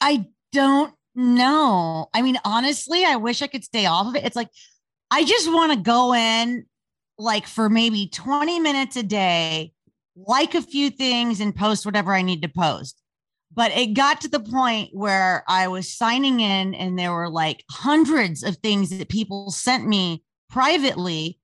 I 0.00 0.26
don't 0.52 0.94
know. 1.14 2.08
I 2.14 2.22
mean, 2.22 2.38
honestly, 2.44 3.04
I 3.04 3.16
wish 3.16 3.42
I 3.42 3.46
could 3.46 3.64
stay 3.64 3.86
off 3.86 4.08
of 4.08 4.16
it. 4.16 4.24
It's 4.24 4.36
like 4.36 4.48
I 5.10 5.24
just 5.24 5.52
want 5.52 5.72
to 5.72 5.78
go 5.78 6.14
in 6.14 6.66
like 7.18 7.46
for 7.46 7.68
maybe 7.68 8.08
20 8.08 8.60
minutes 8.60 8.96
a 8.96 9.02
day, 9.02 9.72
like 10.16 10.54
a 10.54 10.62
few 10.62 10.90
things 10.90 11.40
and 11.40 11.54
post 11.54 11.84
whatever 11.84 12.14
I 12.14 12.22
need 12.22 12.42
to 12.42 12.48
post. 12.48 12.98
But 13.54 13.72
it 13.72 13.94
got 13.94 14.22
to 14.22 14.28
the 14.28 14.40
point 14.40 14.90
where 14.92 15.44
I 15.46 15.68
was 15.68 15.92
signing 15.92 16.40
in 16.40 16.74
and 16.74 16.98
there 16.98 17.12
were 17.12 17.28
like 17.28 17.64
hundreds 17.70 18.42
of 18.42 18.56
things 18.56 18.88
that 18.90 19.10
people 19.10 19.50
sent 19.50 19.86
me 19.86 20.24
privately 20.48 21.38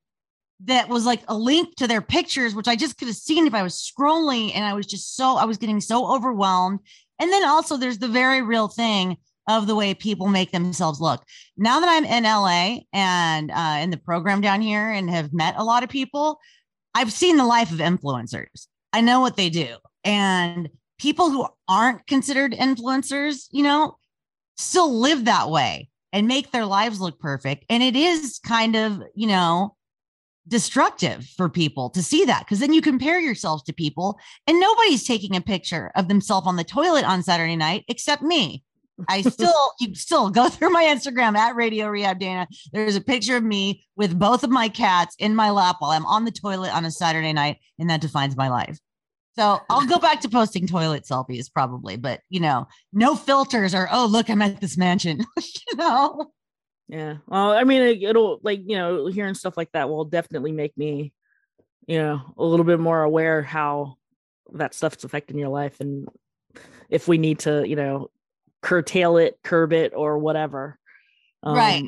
that 0.65 0.89
was 0.89 1.05
like 1.05 1.23
a 1.29 1.37
link 1.37 1.77
to 1.77 1.87
their 1.87 2.01
pictures, 2.01 2.55
which 2.55 2.67
I 2.67 2.75
just 2.75 2.97
could 2.97 3.09
have 3.09 3.17
seen 3.17 3.47
if 3.47 3.55
I 3.55 3.63
was 3.63 3.75
scrolling. 3.75 4.53
And 4.55 4.65
I 4.65 4.73
was 4.73 4.87
just 4.87 5.17
so, 5.17 5.37
I 5.37 5.45
was 5.45 5.59
getting 5.59 5.81
so 5.81 6.13
overwhelmed. 6.13 6.81
And 7.21 7.31
then 7.31 7.47
also, 7.47 7.77
there's 7.77 7.99
the 7.99 8.09
very 8.09 8.43
real 8.43 8.69
thing 8.69 9.19
of 9.49 9.67
the 9.67 9.75
way 9.75 9.95
people 9.95 10.29
make 10.29 10.53
themselves 10.53 11.01
look. 11.01 11.25
Now 11.57 11.81
that 11.81 11.89
I'm 11.89 12.05
in 12.05 12.25
LA 12.25 12.81
and 12.93 13.51
uh, 13.51 13.79
in 13.83 13.91
the 13.91 13.97
program 13.97 14.41
down 14.41 14.61
here 14.61 14.91
and 14.91 15.11
have 15.11 15.33
met 15.33 15.55
a 15.57 15.65
lot 15.65 15.83
of 15.83 15.89
people, 15.89 16.39
I've 16.95 17.13
seen 17.13 17.37
the 17.37 17.47
life 17.47 17.73
of 17.73 17.79
influencers. 17.79 18.67
I 18.93 19.01
know 19.01 19.21
what 19.21 19.37
they 19.37 19.51
do. 19.51 19.77
And 20.05 20.69
people 20.99 21.31
who 21.31 21.47
aren't 21.69 22.07
considered 22.07 22.53
influencers, 22.53 23.47
you 23.51 23.63
know, 23.63 23.97
still 24.57 24.99
live 25.01 25.25
that 25.25 25.51
way 25.51 25.89
and 26.13 26.27
make 26.27 26.51
their 26.51 26.67
lives 26.67 27.01
look 27.01 27.19
perfect. 27.19 27.65
And 27.71 27.83
it 27.83 27.97
is 27.97 28.39
kind 28.45 28.77
of, 28.77 29.03
you 29.15 29.29
know, 29.29 29.77
destructive 30.49 31.27
for 31.37 31.49
people 31.49 31.91
to 31.91 32.03
see 32.03 32.25
that 32.25 32.41
because 32.41 32.59
then 32.59 32.73
you 32.73 32.81
compare 32.81 33.21
yourselves 33.21 33.63
to 33.63 33.73
people 33.73 34.19
and 34.47 34.59
nobody's 34.59 35.07
taking 35.07 35.37
a 35.37 35.41
picture 35.41 35.93
of 35.95 36.09
themselves 36.09 36.47
on 36.47 36.57
the 36.57 36.65
toilet 36.65 37.05
on 37.05 37.23
Saturday 37.23 37.57
night 37.57 37.85
except 37.89 38.23
me. 38.23 38.65
I 39.09 39.23
still, 39.23 39.73
you 39.81 39.95
still 39.95 40.31
go 40.31 40.49
through 40.49 40.71
my 40.71 40.85
Instagram 40.85 41.37
at 41.37 41.55
Radio 41.55 41.89
Rehab 41.89 42.19
Dana. 42.19 42.49
There's 42.73 42.97
a 42.97 43.01
picture 43.01 43.37
of 43.37 43.45
me 43.45 43.85
with 43.97 44.19
both 44.19 44.43
of 44.43 44.51
my 44.51 44.69
cats 44.69 45.15
in 45.19 45.35
my 45.35 45.51
lap 45.51 45.77
while 45.79 45.93
I'm 45.93 46.07
on 46.07 46.25
the 46.25 46.33
toilet 46.33 46.75
on 46.75 46.85
a 46.85 46.91
Saturday 46.91 47.33
night, 47.33 47.59
and 47.79 47.89
that 47.91 48.01
defines 48.01 48.37
my 48.37 48.49
life. 48.49 48.79
So 49.39 49.61
I'll 49.71 49.87
go 49.87 50.01
back 50.01 50.21
to 50.23 50.29
posting 50.29 50.67
toilet 50.67 51.05
selfies 51.05 51.53
probably, 51.53 51.97
but 51.97 52.23
you 52.29 52.41
know, 52.41 52.67
no 52.93 53.15
filters 53.15 53.73
or 53.73 53.89
oh 53.93 54.07
look, 54.07 54.29
I'm 54.29 54.43
at 54.43 54.61
this 54.61 54.77
mansion. 54.77 55.25
you 55.37 55.77
know. 55.77 56.33
Yeah. 56.89 57.19
Well, 57.29 57.53
I 57.53 57.63
mean, 57.63 57.83
it, 57.83 58.03
it'll 58.03 58.41
like 58.43 58.61
you 58.67 58.77
know, 58.77 59.07
hearing 59.07 59.35
stuff 59.35 59.57
like 59.57 59.71
that 59.73 59.89
will 59.89 60.07
definitely 60.07 60.51
make 60.51 60.77
me, 60.77 61.13
you 61.87 61.99
know, 61.99 62.21
a 62.37 62.45
little 62.45 62.65
bit 62.65 62.81
more 62.81 63.01
aware 63.03 63.43
how 63.43 63.99
that 64.55 64.75
stuff's 64.75 65.05
affecting 65.05 65.39
your 65.39 65.51
life 65.51 65.79
and 65.79 66.09
if 66.91 67.07
we 67.07 67.19
need 67.19 67.41
to, 67.41 67.69
you 67.69 67.77
know, 67.77 68.11
curtail 68.63 69.17
it, 69.17 69.39
curb 69.43 69.73
it, 69.73 69.93
or 69.95 70.19
whatever. 70.19 70.79
Um, 71.43 71.57
right. 71.57 71.85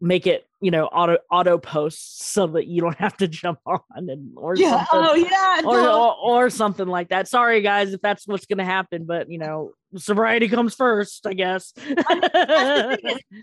Make 0.00 0.26
it, 0.26 0.46
you 0.60 0.70
know, 0.70 0.86
auto 0.86 1.18
auto 1.30 1.58
posts 1.58 2.26
so 2.26 2.46
that 2.48 2.66
you 2.66 2.80
don't 2.80 2.98
have 2.98 3.16
to 3.18 3.28
jump 3.28 3.58
on 3.66 3.80
and 3.96 4.32
or 4.36 4.56
yeah, 4.56 4.86
oh 4.92 5.14
yeah, 5.14 5.60
or, 5.64 5.80
or, 5.80 6.16
or 6.46 6.50
something 6.50 6.86
like 6.86 7.10
that. 7.10 7.28
Sorry 7.28 7.60
guys, 7.60 7.92
if 7.92 8.00
that's 8.00 8.26
what's 8.26 8.46
gonna 8.46 8.64
happen, 8.64 9.04
but 9.04 9.30
you 9.30 9.38
know, 9.38 9.72
sobriety 9.96 10.48
comes 10.48 10.74
first, 10.74 11.26
I 11.26 11.34
guess. 11.34 11.72
I 11.78 12.96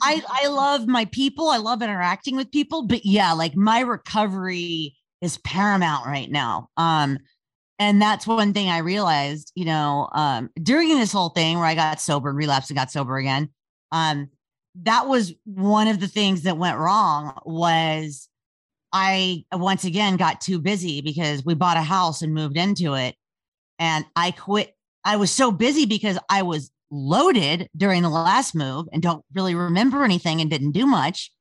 I 0.04 0.48
love 0.48 0.88
my 0.88 1.06
people. 1.06 1.50
I 1.50 1.58
love 1.58 1.84
interacting 1.84 2.36
with 2.36 2.52
people, 2.52 2.88
but 2.88 3.06
yeah, 3.06 3.34
like 3.34 3.56
my 3.56 3.82
recovery 3.82 4.96
is 5.22 5.38
paramount 5.40 6.06
right 6.06 6.30
now. 6.30 6.70
Um, 6.78 7.20
and 7.80 8.02
that's 8.02 8.26
one 8.26 8.54
thing 8.54 8.70
I 8.70 8.80
realized, 8.80 9.52
you 9.56 9.66
know, 9.66 10.10
um, 10.14 10.50
during 10.62 10.90
this 10.90 11.12
whole 11.12 11.30
thing 11.30 11.58
where 11.58 11.66
I 11.66 11.76
got 11.76 12.02
sober, 12.02 12.30
and 12.30 12.38
relapsed, 12.38 12.70
and 12.70 12.78
got 12.78 12.92
sober 12.92 13.18
again. 13.18 13.50
Um, 13.92 14.30
that 14.84 15.08
was 15.08 15.34
one 15.46 15.88
of 15.88 16.00
the 16.00 16.08
things 16.08 16.44
that 16.44 16.58
went 16.58 16.78
wrong. 16.78 17.38
Was 17.46 18.30
I 18.92 19.44
once 19.52 19.84
again 19.86 20.18
got 20.18 20.42
too 20.42 20.60
busy 20.60 21.02
because 21.02 21.46
we 21.46 21.54
bought 21.54 21.78
a 21.78 21.82
house 21.82 22.22
and 22.22 22.34
moved 22.34 22.58
into 22.58 22.94
it, 22.94 23.16
and 23.80 24.06
I 24.16 24.32
quit. 24.32 24.74
I 25.04 25.18
was 25.18 25.32
so 25.32 25.52
busy 25.52 25.86
because 25.86 26.18
I 26.30 26.42
was 26.42 26.72
loaded 26.90 27.70
during 27.76 28.02
the 28.02 28.10
last 28.10 28.56
move 28.56 28.88
and 28.92 29.02
don't 29.02 29.24
really 29.34 29.56
remember 29.56 30.04
anything 30.04 30.42
and 30.42 30.50
didn't 30.50 30.72
do 30.72 30.86
much, 30.86 31.32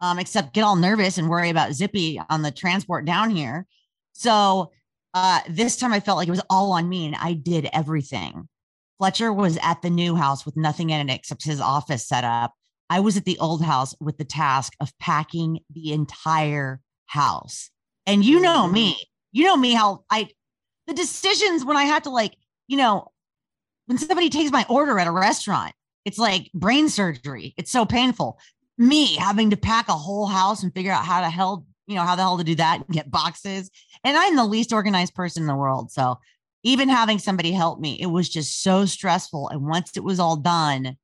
um, 0.00 0.18
except 0.18 0.54
get 0.54 0.62
all 0.62 0.76
nervous 0.76 1.16
and 1.18 1.28
worry 1.28 1.50
about 1.50 1.72
Zippy 1.72 2.20
on 2.28 2.42
the 2.42 2.50
transport 2.50 3.04
down 3.04 3.30
here. 3.30 3.66
So 4.12 4.72
uh, 5.16 5.40
this 5.48 5.78
time 5.78 5.94
I 5.94 6.00
felt 6.00 6.18
like 6.18 6.28
it 6.28 6.32
was 6.32 6.42
all 6.50 6.72
on 6.72 6.90
me 6.90 7.06
and 7.06 7.16
I 7.16 7.32
did 7.32 7.70
everything. 7.72 8.50
Fletcher 8.98 9.32
was 9.32 9.58
at 9.62 9.80
the 9.80 9.88
new 9.88 10.14
house 10.14 10.44
with 10.44 10.58
nothing 10.58 10.90
in 10.90 11.08
it 11.08 11.14
except 11.14 11.42
his 11.42 11.58
office 11.58 12.06
set 12.06 12.22
up. 12.22 12.52
I 12.90 13.00
was 13.00 13.16
at 13.16 13.24
the 13.24 13.38
old 13.38 13.64
house 13.64 13.94
with 13.98 14.18
the 14.18 14.26
task 14.26 14.74
of 14.78 14.92
packing 14.98 15.60
the 15.72 15.92
entire 15.92 16.82
house. 17.06 17.70
And 18.04 18.26
you 18.26 18.40
know 18.40 18.64
mm-hmm. 18.64 18.74
me, 18.74 19.04
you 19.32 19.44
know 19.44 19.56
me 19.56 19.72
how 19.72 20.04
I, 20.10 20.28
the 20.86 20.92
decisions 20.92 21.64
when 21.64 21.78
I 21.78 21.84
have 21.84 22.02
to 22.02 22.10
like, 22.10 22.36
you 22.68 22.76
know, 22.76 23.08
when 23.86 23.96
somebody 23.96 24.28
takes 24.28 24.52
my 24.52 24.66
order 24.68 24.98
at 24.98 25.06
a 25.06 25.12
restaurant, 25.12 25.72
it's 26.04 26.18
like 26.18 26.50
brain 26.52 26.90
surgery. 26.90 27.54
It's 27.56 27.72
so 27.72 27.86
painful. 27.86 28.38
Me 28.76 29.16
having 29.16 29.48
to 29.48 29.56
pack 29.56 29.88
a 29.88 29.94
whole 29.94 30.26
house 30.26 30.62
and 30.62 30.74
figure 30.74 30.92
out 30.92 31.06
how 31.06 31.22
to 31.22 31.30
hell, 31.30 31.64
you 31.86 31.94
know, 31.94 32.02
how 32.02 32.16
the 32.16 32.22
hell 32.22 32.38
to 32.38 32.44
do 32.44 32.54
that 32.56 32.78
and 32.78 32.88
get 32.88 33.10
boxes 33.10 33.70
and 34.04 34.16
I'm 34.16 34.36
the 34.36 34.44
least 34.44 34.72
organized 34.72 35.14
person 35.14 35.42
in 35.42 35.46
the 35.46 35.54
world. 35.56 35.90
So 35.90 36.18
even 36.62 36.88
having 36.88 37.18
somebody 37.18 37.52
help 37.52 37.80
me, 37.80 37.96
it 38.00 38.06
was 38.06 38.28
just 38.28 38.62
so 38.62 38.86
stressful. 38.86 39.48
And 39.48 39.66
once 39.66 39.96
it 39.96 40.04
was 40.04 40.18
all 40.18 40.36
done 40.36 40.96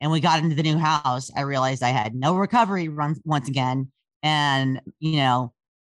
and 0.00 0.10
we 0.10 0.20
got 0.20 0.42
into 0.42 0.54
the 0.54 0.62
new 0.62 0.78
house, 0.78 1.30
I 1.36 1.42
realized 1.42 1.82
I 1.82 1.88
had 1.88 2.14
no 2.14 2.36
recovery 2.36 2.88
run 2.88 3.16
once 3.24 3.48
again. 3.48 3.90
And, 4.22 4.80
you 5.00 5.16
know, 5.16 5.52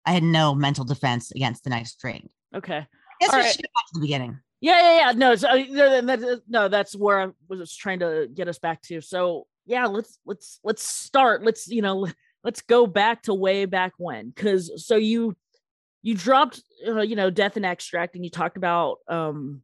I 0.05 0.13
had 0.13 0.23
no 0.23 0.55
mental 0.55 0.85
defense 0.85 1.31
against 1.31 1.63
the 1.63 1.69
next 1.69 1.99
drink. 1.99 2.29
Okay. 2.55 2.77
All 3.21 3.29
we 3.31 3.39
right. 3.39 3.53
to 3.53 3.63
the 3.93 4.01
beginning. 4.01 4.39
Yeah, 4.59 4.79
yeah, 4.79 4.97
yeah. 4.97 5.11
No, 5.13 5.35
so, 5.35 5.49
uh, 5.49 6.37
no, 6.47 6.67
that's 6.67 6.95
where 6.95 7.21
I 7.21 7.27
was 7.47 7.75
trying 7.75 7.99
to 7.99 8.27
get 8.33 8.47
us 8.47 8.59
back 8.59 8.81
to. 8.83 9.01
So 9.01 9.47
yeah, 9.65 9.85
let's 9.85 10.19
let's 10.25 10.59
let's 10.63 10.83
start. 10.83 11.43
Let's 11.43 11.67
you 11.67 11.81
know 11.81 12.07
let's 12.43 12.61
go 12.61 12.87
back 12.87 13.23
to 13.23 13.33
way 13.33 13.65
back 13.65 13.93
when 13.97 14.29
because 14.29 14.71
so 14.85 14.95
you 14.95 15.35
you 16.01 16.15
dropped 16.15 16.61
uh, 16.87 17.01
you 17.01 17.15
know 17.15 17.29
death 17.29 17.57
and 17.57 17.65
extract 17.65 18.15
and 18.15 18.23
you 18.23 18.31
talked 18.31 18.57
about 18.57 18.97
um 19.07 19.61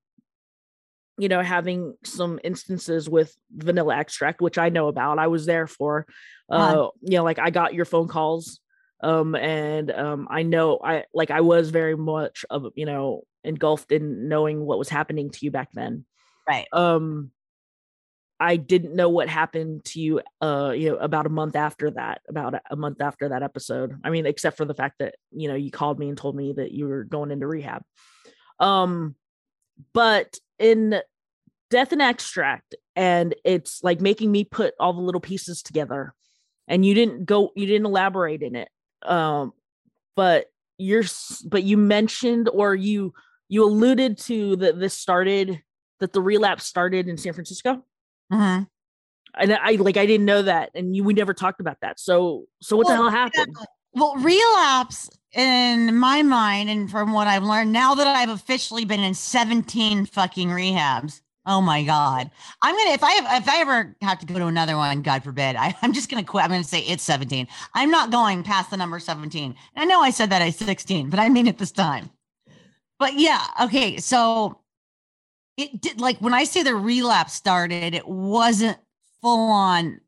you 1.17 1.29
know 1.29 1.41
having 1.41 1.95
some 2.03 2.39
instances 2.43 3.09
with 3.09 3.35
vanilla 3.55 3.97
extract 3.97 4.41
which 4.41 4.57
i 4.57 4.69
know 4.69 4.87
about. 4.87 5.19
I 5.19 5.27
was 5.27 5.45
there 5.45 5.67
for 5.67 6.05
uh 6.49 6.87
you 7.01 7.17
know 7.17 7.23
like 7.23 7.39
i 7.39 7.49
got 7.49 7.73
your 7.73 7.85
phone 7.85 8.07
calls 8.07 8.59
um 9.03 9.35
and 9.35 9.91
um 9.91 10.27
i 10.29 10.43
know 10.43 10.79
i 10.83 11.03
like 11.13 11.29
i 11.29 11.41
was 11.41 11.69
very 11.71 11.95
much 11.97 12.45
of 12.49 12.67
you 12.75 12.85
know 12.85 13.23
engulfed 13.47 13.91
in 13.91 14.27
knowing 14.27 14.63
what 14.63 14.77
was 14.77 14.89
happening 14.89 15.31
to 15.31 15.39
you 15.41 15.51
back 15.51 15.69
then. 15.73 16.05
Right. 16.47 16.67
Um 16.71 17.31
I 18.39 18.55
didn't 18.57 18.95
know 18.95 19.09
what 19.09 19.29
happened 19.29 19.85
to 19.85 19.99
you 19.99 20.21
uh 20.41 20.73
you 20.75 20.89
know 20.89 20.97
about 20.97 21.25
a 21.25 21.29
month 21.29 21.55
after 21.55 21.91
that 21.91 22.21
about 22.29 22.55
a 22.69 22.75
month 22.75 23.01
after 23.01 23.29
that 23.29 23.43
episode. 23.43 23.99
I 24.03 24.09
mean 24.09 24.25
except 24.25 24.57
for 24.57 24.65
the 24.65 24.73
fact 24.73 24.99
that 24.99 25.15
you 25.31 25.47
know 25.47 25.55
you 25.55 25.71
called 25.71 25.99
me 25.99 26.09
and 26.09 26.17
told 26.17 26.35
me 26.35 26.53
that 26.53 26.71
you 26.71 26.87
were 26.87 27.03
going 27.03 27.31
into 27.31 27.47
rehab. 27.47 27.83
Um 28.59 29.15
but 29.93 30.37
in 30.59 31.01
Death 31.69 31.91
and 31.91 32.01
Extract 32.01 32.75
and 32.95 33.35
it's 33.43 33.83
like 33.83 34.01
making 34.01 34.31
me 34.31 34.43
put 34.43 34.73
all 34.79 34.93
the 34.93 35.01
little 35.01 35.21
pieces 35.21 35.61
together 35.61 36.13
and 36.67 36.85
you 36.85 36.93
didn't 36.93 37.25
go 37.25 37.51
you 37.55 37.65
didn't 37.65 37.85
elaborate 37.85 38.41
in 38.41 38.55
it. 38.55 38.69
Um 39.03 39.53
but 40.15 40.47
you're 40.77 41.03
but 41.45 41.63
you 41.63 41.77
mentioned 41.77 42.49
or 42.49 42.75
you 42.75 43.13
you 43.49 43.63
alluded 43.63 44.17
to 44.17 44.55
that 44.57 44.79
this 44.79 44.95
started 44.95 45.61
that 45.99 46.13
the 46.13 46.21
relapse 46.21 46.65
started 46.65 47.07
in 47.07 47.17
San 47.17 47.33
Francisco. 47.33 47.83
Mm-hmm. 48.31 48.63
And 49.39 49.53
I 49.53 49.71
like 49.73 49.97
I 49.97 50.05
didn't 50.05 50.25
know 50.25 50.41
that, 50.41 50.71
and 50.73 50.95
you, 50.95 51.03
we 51.03 51.13
never 51.13 51.33
talked 51.33 51.59
about 51.59 51.77
that. 51.81 51.99
So 51.99 52.45
so 52.61 52.75
what 52.75 52.87
well, 52.87 52.97
the 52.97 53.03
hell 53.03 53.11
happened? 53.11 53.55
Well, 53.93 54.15
relapse 54.15 55.09
in 55.33 55.95
my 55.95 56.23
mind, 56.23 56.69
and 56.69 56.89
from 56.89 57.13
what 57.13 57.27
I've 57.27 57.43
learned 57.43 57.71
now 57.71 57.93
that 57.95 58.07
I've 58.07 58.29
officially 58.29 58.85
been 58.85 59.01
in 59.01 59.13
17 59.13 60.05
fucking 60.05 60.49
rehabs. 60.49 61.21
Oh 61.45 61.61
my 61.61 61.83
god! 61.83 62.29
I'm 62.61 62.75
gonna 62.75 62.91
if 62.91 63.03
I 63.03 63.11
have, 63.11 63.43
if 63.43 63.49
I 63.49 63.61
ever 63.61 63.95
have 64.01 64.19
to 64.19 64.25
go 64.25 64.37
to 64.39 64.47
another 64.47 64.75
one, 64.75 65.01
God 65.01 65.23
forbid, 65.23 65.55
I, 65.55 65.75
I'm 65.81 65.93
just 65.93 66.09
gonna 66.09 66.23
quit. 66.23 66.43
I'm 66.43 66.49
gonna 66.49 66.63
say 66.63 66.81
it's 66.81 67.03
17. 67.03 67.47
I'm 67.73 67.91
not 67.91 68.11
going 68.11 68.43
past 68.43 68.69
the 68.71 68.77
number 68.77 68.99
17. 68.99 69.55
I 69.75 69.85
know 69.85 70.01
I 70.01 70.09
said 70.09 70.29
that 70.31 70.41
I 70.41 70.49
16, 70.49 71.09
but 71.09 71.19
I 71.19 71.29
mean 71.29 71.47
it 71.47 71.57
this 71.57 71.71
time. 71.71 72.09
But 72.99 73.13
yeah, 73.13 73.45
okay. 73.61 73.97
So 73.97 74.59
it 75.57 75.81
did 75.81 75.99
like 75.99 76.19
when 76.19 76.33
I 76.33 76.43
say 76.43 76.63
the 76.63 76.75
relapse 76.75 77.33
started, 77.33 77.93
it 77.93 78.07
wasn't 78.07 78.77
full 79.21 79.51
on 79.51 79.99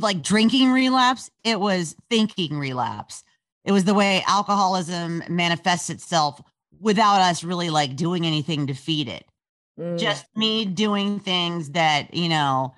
like 0.00 0.22
drinking 0.22 0.70
relapse, 0.70 1.30
it 1.44 1.58
was 1.58 1.96
thinking 2.10 2.58
relapse. 2.58 3.24
It 3.64 3.72
was 3.72 3.84
the 3.84 3.94
way 3.94 4.22
alcoholism 4.26 5.22
manifests 5.28 5.90
itself 5.90 6.40
without 6.80 7.20
us 7.20 7.42
really 7.42 7.70
like 7.70 7.96
doing 7.96 8.26
anything 8.26 8.66
to 8.66 8.74
feed 8.74 9.08
it. 9.08 9.24
Mm. 9.78 9.98
Just 9.98 10.26
me 10.36 10.64
doing 10.64 11.20
things 11.20 11.70
that, 11.70 12.14
you 12.14 12.28
know, 12.28 12.74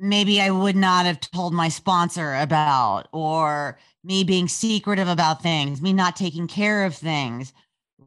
maybe 0.00 0.40
I 0.40 0.50
would 0.50 0.76
not 0.76 1.06
have 1.06 1.20
told 1.20 1.52
my 1.52 1.68
sponsor 1.68 2.34
about 2.34 3.08
or 3.12 3.78
me 4.02 4.24
being 4.24 4.48
secretive 4.48 5.08
about 5.08 5.42
things, 5.42 5.80
me 5.80 5.92
not 5.92 6.16
taking 6.16 6.46
care 6.46 6.84
of 6.84 6.94
things, 6.94 7.52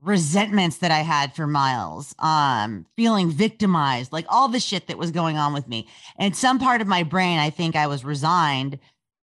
resentments 0.08 0.78
that 0.78 0.90
I 0.90 1.00
had 1.00 1.36
for 1.36 1.46
Miles, 1.46 2.16
um, 2.20 2.86
feeling 2.96 3.30
victimized, 3.30 4.14
like 4.14 4.26
all 4.30 4.48
the 4.48 4.60
shit 4.60 4.88
that 4.88 4.98
was 4.98 5.12
going 5.12 5.38
on 5.38 5.54
with 5.54 5.68
me. 5.68 5.88
And 6.18 6.36
some 6.36 6.60
part 6.60 6.82
of 6.82 6.88
my 6.88 7.04
brain, 7.04 7.40
I 7.40 7.50
think 7.50 7.76
I 7.76 7.88
was 7.88 8.06
resigned 8.06 8.80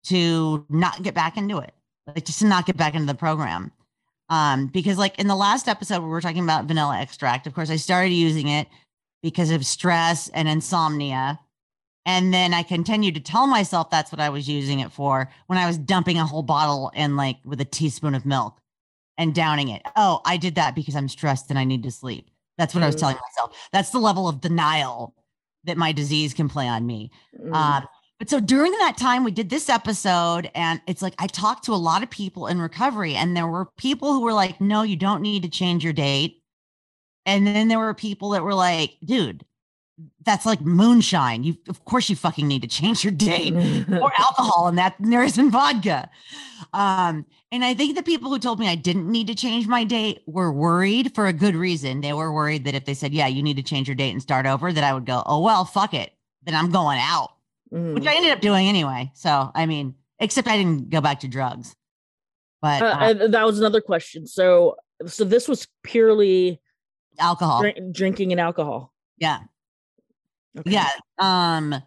to 0.06 0.66
not 0.70 1.04
get 1.04 1.14
back 1.14 1.38
into 1.38 1.60
it, 1.60 1.74
like 2.08 2.26
just 2.26 2.40
to 2.40 2.48
not 2.48 2.66
get 2.66 2.78
back 2.78 2.96
into 2.96 3.06
the 3.06 3.18
program. 3.18 3.72
Um, 4.30 4.68
because 4.68 4.98
like 4.98 5.20
in 5.20 5.28
the 5.28 5.36
last 5.36 5.68
episode 5.68 6.02
we 6.02 6.08
were 6.08 6.22
talking 6.22 6.44
about 6.44 6.66
vanilla 6.66 7.00
extract, 7.00 7.46
of 7.46 7.54
course, 7.54 7.70
I 7.70 7.76
started 7.76 8.12
using 8.12 8.48
it 8.48 8.68
because 9.22 9.52
of 9.52 9.66
stress 9.66 10.30
and 10.30 10.48
insomnia. 10.48 11.40
And 12.08 12.34
then 12.34 12.56
I 12.56 12.64
continued 12.64 13.14
to 13.16 13.22
tell 13.22 13.46
myself 13.46 13.92
that's 13.92 14.12
what 14.12 14.20
I 14.20 14.30
was 14.30 14.50
using 14.50 14.80
it 14.80 14.92
for 14.92 15.30
when 15.46 15.60
I 15.60 15.68
was 15.68 15.78
dumping 15.78 16.18
a 16.18 16.26
whole 16.26 16.42
bottle 16.42 16.92
in 16.96 17.16
like 17.16 17.38
with 17.46 17.62
a 17.62 17.66
teaspoon 17.66 18.16
of 18.16 18.26
milk 18.26 18.61
and 19.18 19.36
downing 19.36 19.70
it. 19.70 19.82
Oh, 19.96 20.22
I 20.26 20.38
did 20.38 20.56
that 20.56 20.76
because 20.76 20.96
I'm 20.96 21.10
stressed 21.10 21.50
and 21.50 21.60
I 21.60 21.64
need 21.64 21.84
to 21.84 21.92
sleep. 21.92 22.30
That's 22.58 22.74
what 22.74 22.82
mm. 22.82 22.86
I 22.86 22.88
was 22.88 22.96
telling 22.96 23.18
myself. 23.18 23.70
That's 23.72 23.90
the 23.92 24.00
level 24.00 24.28
of 24.28 24.42
denial 24.42 25.16
that 25.64 25.78
my 25.78 25.92
disease 25.92 26.34
can 26.34 26.50
play 26.50 26.68
on 26.68 26.86
me. 26.86 27.12
Mm. 27.40 27.54
Um, 27.54 27.88
but 28.20 28.30
so 28.30 28.40
during 28.40 28.72
that 28.74 28.98
time, 28.98 29.24
we 29.24 29.32
did 29.32 29.50
this 29.50 29.68
episode, 29.68 30.52
and 30.54 30.80
it's 30.86 31.02
like 31.02 31.16
I 31.18 31.26
talked 31.26 31.64
to 31.66 31.74
a 31.74 31.76
lot 31.76 32.04
of 32.04 32.10
people 32.12 32.46
in 32.46 32.62
recovery, 32.62 33.16
and 33.16 33.36
there 33.36 33.48
were 33.48 33.66
people 33.78 34.14
who 34.14 34.22
were 34.22 34.34
like, 34.34 34.62
no, 34.62 34.84
you 34.84 34.96
don't 34.96 35.24
need 35.24 35.42
to 35.42 35.50
change 35.50 35.84
your 35.84 35.94
date. 35.94 36.44
And 37.26 37.48
then 37.48 37.68
there 37.68 37.80
were 37.80 37.96
people 37.96 38.30
that 38.30 38.44
were 38.44 38.54
like, 38.54 38.96
dude, 39.04 39.44
that's 40.24 40.46
like 40.46 40.62
moonshine. 40.62 41.44
You, 41.44 41.58
of 41.68 41.84
course, 41.86 42.10
you 42.12 42.16
fucking 42.16 42.48
need 42.48 42.62
to 42.62 42.68
change 42.68 43.04
your 43.04 43.12
date 43.12 43.54
or 43.92 44.12
alcohol, 44.16 44.68
and 44.68 44.78
that 44.78 44.96
there 45.00 45.24
isn't 45.24 45.50
vodka. 45.50 46.08
Um, 46.74 47.26
and 47.52 47.64
I 47.66 47.74
think 47.74 47.96
the 47.96 48.04
people 48.04 48.30
who 48.30 48.40
told 48.40 48.60
me 48.60 48.68
I 48.68 48.76
didn't 48.76 49.12
need 49.12 49.28
to 49.28 49.36
change 49.36 49.68
my 49.68 49.84
date 49.84 50.22
were 50.26 50.52
worried 50.52 51.14
for 51.14 51.28
a 51.28 51.34
good 51.34 51.56
reason. 51.56 52.02
They 52.02 52.14
were 52.14 52.32
worried 52.34 52.66
that 52.66 52.76
if 52.76 52.86
they 52.86 52.94
said, 52.94 53.14
yeah, 53.14 53.28
you 53.28 53.44
need 53.44 53.58
to 53.58 53.64
change 53.64 53.88
your 53.88 53.96
date 53.96 54.12
and 54.12 54.22
start 54.22 54.46
over, 54.46 54.72
that 54.72 54.84
I 54.84 54.94
would 54.94 55.06
go, 55.06 55.24
oh, 55.26 55.42
well, 55.42 55.66
fuck 55.66 55.94
it. 55.94 56.14
Then 56.44 56.56
I'm 56.56 56.72
going 56.72 57.00
out 57.00 57.32
mm. 57.72 57.94
which 57.94 58.06
I 58.06 58.16
ended 58.16 58.32
up 58.32 58.42
doing 58.42 58.68
anyway. 58.68 59.12
So, 59.14 59.52
I 59.54 59.66
mean, 59.66 59.96
except 60.20 60.48
I 60.48 60.58
didn't 60.58 60.90
go 60.90 61.02
back 61.02 61.22
to 61.22 61.28
drugs. 61.28 61.76
But 62.62 62.82
uh, 62.82 62.86
uh, 62.86 63.28
that 63.28 63.46
was 63.46 63.60
another 63.60 63.82
question. 63.82 64.28
So, 64.28 64.76
so 65.08 65.24
this 65.24 65.48
was 65.48 65.68
purely 65.84 66.62
alcohol, 67.18 67.62
drink, 67.62 67.78
drinking 67.92 68.32
and 68.32 68.40
alcohol. 68.40 68.94
Yeah. 69.18 69.40
Okay. 70.60 70.72
Yeah. 70.72 70.90
Um. 71.18 71.82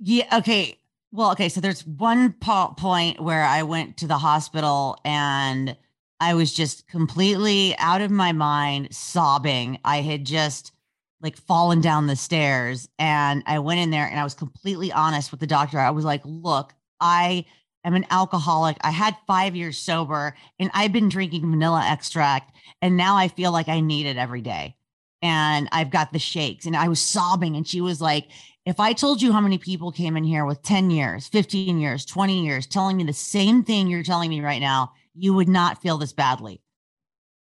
Yeah. 0.00 0.38
Okay. 0.38 0.78
Well, 1.12 1.32
okay. 1.32 1.50
So 1.50 1.60
there's 1.60 1.86
one 1.86 2.32
po- 2.32 2.74
point 2.76 3.20
where 3.20 3.44
I 3.44 3.62
went 3.62 3.98
to 3.98 4.06
the 4.06 4.16
hospital 4.16 4.96
and 5.04 5.76
I 6.20 6.34
was 6.34 6.54
just 6.54 6.88
completely 6.88 7.76
out 7.78 8.00
of 8.00 8.10
my 8.10 8.32
mind, 8.32 8.94
sobbing. 8.94 9.78
I 9.84 10.00
had 10.00 10.24
just 10.24 10.72
like 11.20 11.36
fallen 11.36 11.82
down 11.82 12.06
the 12.06 12.16
stairs. 12.16 12.88
And 12.98 13.42
I 13.46 13.58
went 13.58 13.80
in 13.80 13.90
there 13.90 14.06
and 14.06 14.18
I 14.18 14.24
was 14.24 14.34
completely 14.34 14.90
honest 14.90 15.30
with 15.30 15.40
the 15.40 15.46
doctor. 15.46 15.78
I 15.78 15.90
was 15.90 16.04
like, 16.04 16.22
look, 16.24 16.72
I 16.98 17.44
am 17.84 17.94
an 17.94 18.06
alcoholic. 18.10 18.78
I 18.80 18.90
had 18.90 19.14
five 19.26 19.54
years 19.54 19.76
sober 19.76 20.34
and 20.58 20.70
I've 20.72 20.92
been 20.92 21.10
drinking 21.10 21.48
vanilla 21.50 21.84
extract. 21.86 22.56
And 22.80 22.96
now 22.96 23.16
I 23.16 23.28
feel 23.28 23.52
like 23.52 23.68
I 23.68 23.80
need 23.80 24.06
it 24.06 24.16
every 24.16 24.40
day. 24.40 24.76
And 25.20 25.68
I've 25.72 25.90
got 25.90 26.12
the 26.12 26.18
shakes. 26.18 26.66
And 26.66 26.76
I 26.76 26.88
was 26.88 27.00
sobbing. 27.00 27.54
And 27.54 27.66
she 27.66 27.80
was 27.80 28.00
like, 28.00 28.28
if 28.64 28.78
I 28.78 28.92
told 28.92 29.20
you 29.20 29.32
how 29.32 29.40
many 29.40 29.58
people 29.58 29.90
came 29.90 30.16
in 30.16 30.24
here 30.24 30.44
with 30.44 30.62
10 30.62 30.90
years, 30.90 31.26
15 31.28 31.80
years, 31.80 32.04
20 32.04 32.44
years 32.44 32.66
telling 32.66 32.96
me 32.96 33.04
the 33.04 33.12
same 33.12 33.64
thing 33.64 33.88
you're 33.88 34.02
telling 34.02 34.30
me 34.30 34.40
right 34.40 34.60
now, 34.60 34.92
you 35.14 35.34
would 35.34 35.48
not 35.48 35.82
feel 35.82 35.98
this 35.98 36.12
badly. 36.12 36.62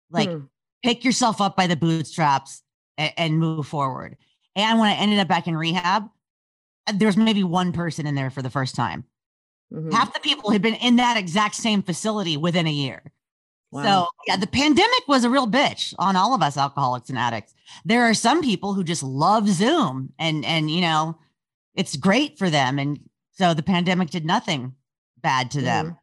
Like, 0.09 0.29
hmm. 0.29 0.45
pick 0.83 1.05
yourself 1.05 1.39
up 1.39 1.55
by 1.55 1.67
the 1.67 1.75
bootstraps 1.75 2.63
and, 2.97 3.13
and 3.17 3.39
move 3.39 3.67
forward. 3.67 4.17
And 4.55 4.79
when 4.79 4.89
I 4.89 4.95
ended 4.95 5.19
up 5.19 5.27
back 5.27 5.47
in 5.47 5.55
rehab, 5.55 6.09
uh, 6.87 6.93
there's 6.95 7.17
maybe 7.17 7.43
one 7.43 7.71
person 7.71 8.07
in 8.07 8.15
there 8.15 8.29
for 8.29 8.41
the 8.41 8.49
first 8.49 8.75
time. 8.75 9.05
Mm-hmm. 9.71 9.91
Half 9.91 10.13
the 10.13 10.19
people 10.19 10.49
had 10.49 10.61
been 10.61 10.75
in 10.75 10.97
that 10.97 11.17
exact 11.17 11.55
same 11.55 11.83
facility 11.83 12.35
within 12.35 12.67
a 12.67 12.71
year. 12.71 13.13
Wow. 13.71 13.83
So 13.83 14.07
yeah, 14.27 14.35
the 14.35 14.47
pandemic 14.47 15.07
was 15.07 15.23
a 15.23 15.29
real 15.29 15.47
bitch 15.47 15.93
on 15.97 16.15
all 16.15 16.35
of 16.35 16.41
us 16.41 16.57
alcoholics 16.57 17.09
and 17.09 17.17
addicts. 17.17 17.53
There 17.85 18.03
are 18.03 18.13
some 18.13 18.41
people 18.41 18.73
who 18.73 18.83
just 18.83 19.03
love 19.03 19.47
Zoom 19.47 20.13
and 20.19 20.43
and 20.45 20.69
you 20.69 20.81
know, 20.81 21.17
it's 21.75 21.95
great 21.95 22.37
for 22.37 22.49
them. 22.49 22.77
And 22.79 22.99
so 23.31 23.53
the 23.53 23.63
pandemic 23.63 24.09
did 24.09 24.25
nothing 24.25 24.75
bad 25.21 25.51
to 25.51 25.59
mm-hmm. 25.59 25.65
them 25.65 25.97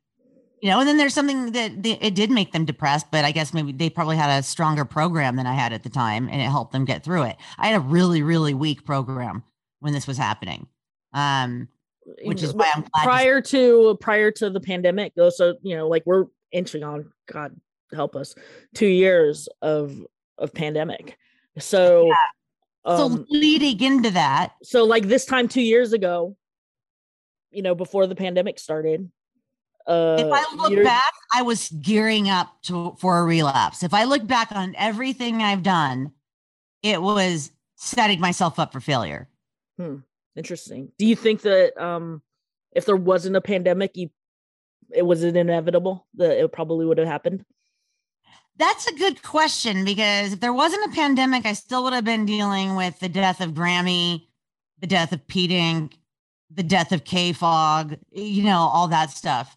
you 0.61 0.71
know 0.71 0.81
and 0.81 0.89
then 0.89 0.97
there's 0.97 1.15
something 1.15 1.53
that 1.53 1.83
they, 1.83 1.93
it 1.93 2.15
did 2.15 2.31
make 2.31 2.53
them 2.53 2.65
depressed 2.65 3.07
but 3.11 3.25
i 3.25 3.33
guess 3.33 3.55
maybe 3.55 3.73
they 3.73 3.91
probably 3.91 4.17
had 4.17 4.39
a 4.39 4.43
stronger 4.43 4.85
program 4.85 5.37
than 5.37 5.47
i 5.47 5.55
had 5.55 5.73
at 5.73 5.83
the 5.83 5.89
time 5.89 6.29
and 6.31 6.41
it 6.41 6.47
helped 6.47 6.73
them 6.73 6.85
get 6.85 7.05
through 7.05 7.23
it 7.23 7.37
i 7.59 7.69
had 7.69 7.77
a 7.77 7.81
really 7.81 8.23
really 8.23 8.55
weak 8.55 8.85
program 8.85 9.43
when 9.81 9.93
this 9.93 10.07
was 10.07 10.17
happening 10.17 10.67
um 11.13 11.69
which 12.25 12.43
is 12.43 12.55
why 12.55 12.71
i'm 12.75 12.85
glad 12.95 13.05
prior 13.05 13.41
to, 13.41 13.93
to 13.93 13.99
prior 14.01 14.31
to 14.31 14.51
the 14.51 14.61
pandemic 14.61 15.13
though 15.17 15.31
so 15.31 15.55
you 15.63 15.77
know 15.77 15.89
like 15.89 16.03
we're 16.07 16.25
inching 16.53 16.83
on 16.83 17.11
god 17.31 17.55
help 17.93 18.17
us 18.17 18.35
two 18.75 18.87
years 18.87 19.49
of 19.63 19.97
of 20.39 20.53
pandemic 20.53 21.17
so 21.59 22.07
yeah. 22.07 22.97
so 22.97 23.07
um, 23.07 23.27
leading 23.31 23.81
into 23.81 24.11
that 24.11 24.53
so 24.63 24.85
like 24.85 25.09
this 25.09 25.25
time 25.25 25.49
two 25.49 25.63
years 25.63 25.93
ago 25.93 26.37
you 27.51 27.63
know 27.63 27.75
before 27.75 28.07
the 28.07 28.15
pandemic 28.15 28.59
started 28.59 29.11
uh, 29.87 30.17
if 30.19 30.27
I 30.31 30.55
look 30.55 30.85
back, 30.85 31.15
I 31.35 31.41
was 31.41 31.71
gearing 31.71 32.29
up 32.29 32.61
to 32.65 32.95
for 32.99 33.21
a 33.21 33.25
relapse. 33.25 33.83
If 33.83 33.95
I 33.95 34.05
look 34.05 34.27
back 34.27 34.53
on 34.53 34.75
everything 34.77 35.43
I've 35.43 35.63
done, 35.63 36.13
it 36.83 37.01
was 37.01 37.51
setting 37.77 38.21
myself 38.21 38.59
up 38.59 38.71
for 38.71 38.81
failure. 38.81 39.31
Hmm. 39.79 39.97
Interesting. 40.37 40.93
Do 40.99 41.07
you 41.07 41.17
think 41.17 41.41
that 41.41 41.77
um, 41.83 42.21
if 42.77 42.85
there 42.85 42.97
wasn't 42.97 43.37
a 43.37 43.41
pandemic, 43.41 43.93
you 43.97 44.11
it 44.93 45.03
was 45.03 45.23
it 45.23 45.37
inevitable 45.37 46.07
that 46.15 46.43
it 46.43 46.53
probably 46.53 46.87
would 46.87 46.99
have 46.99 47.09
happened? 47.09 47.45
That's 48.57 48.89
a 48.89 48.95
good 48.95 49.23
question 49.23 49.85
because 49.85 50.33
if 50.33 50.41
there 50.41 50.53
wasn't 50.53 50.91
a 50.91 50.95
pandemic, 50.95 51.47
I 51.47 51.53
still 51.53 51.85
would 51.85 51.93
have 51.93 52.05
been 52.05 52.27
dealing 52.27 52.75
with 52.75 52.99
the 52.99 53.09
death 53.09 53.41
of 53.41 53.53
Grammy, 53.53 54.27
the 54.81 54.87
death 54.89 55.13
of 55.13 55.27
Pete 55.27 55.51
the 56.51 56.63
death 56.63 56.93
of 56.93 57.05
KFOG, 57.05 57.99
you 58.11 58.43
know, 58.43 58.59
all 58.59 58.89
that 58.89 59.11
stuff. 59.11 59.57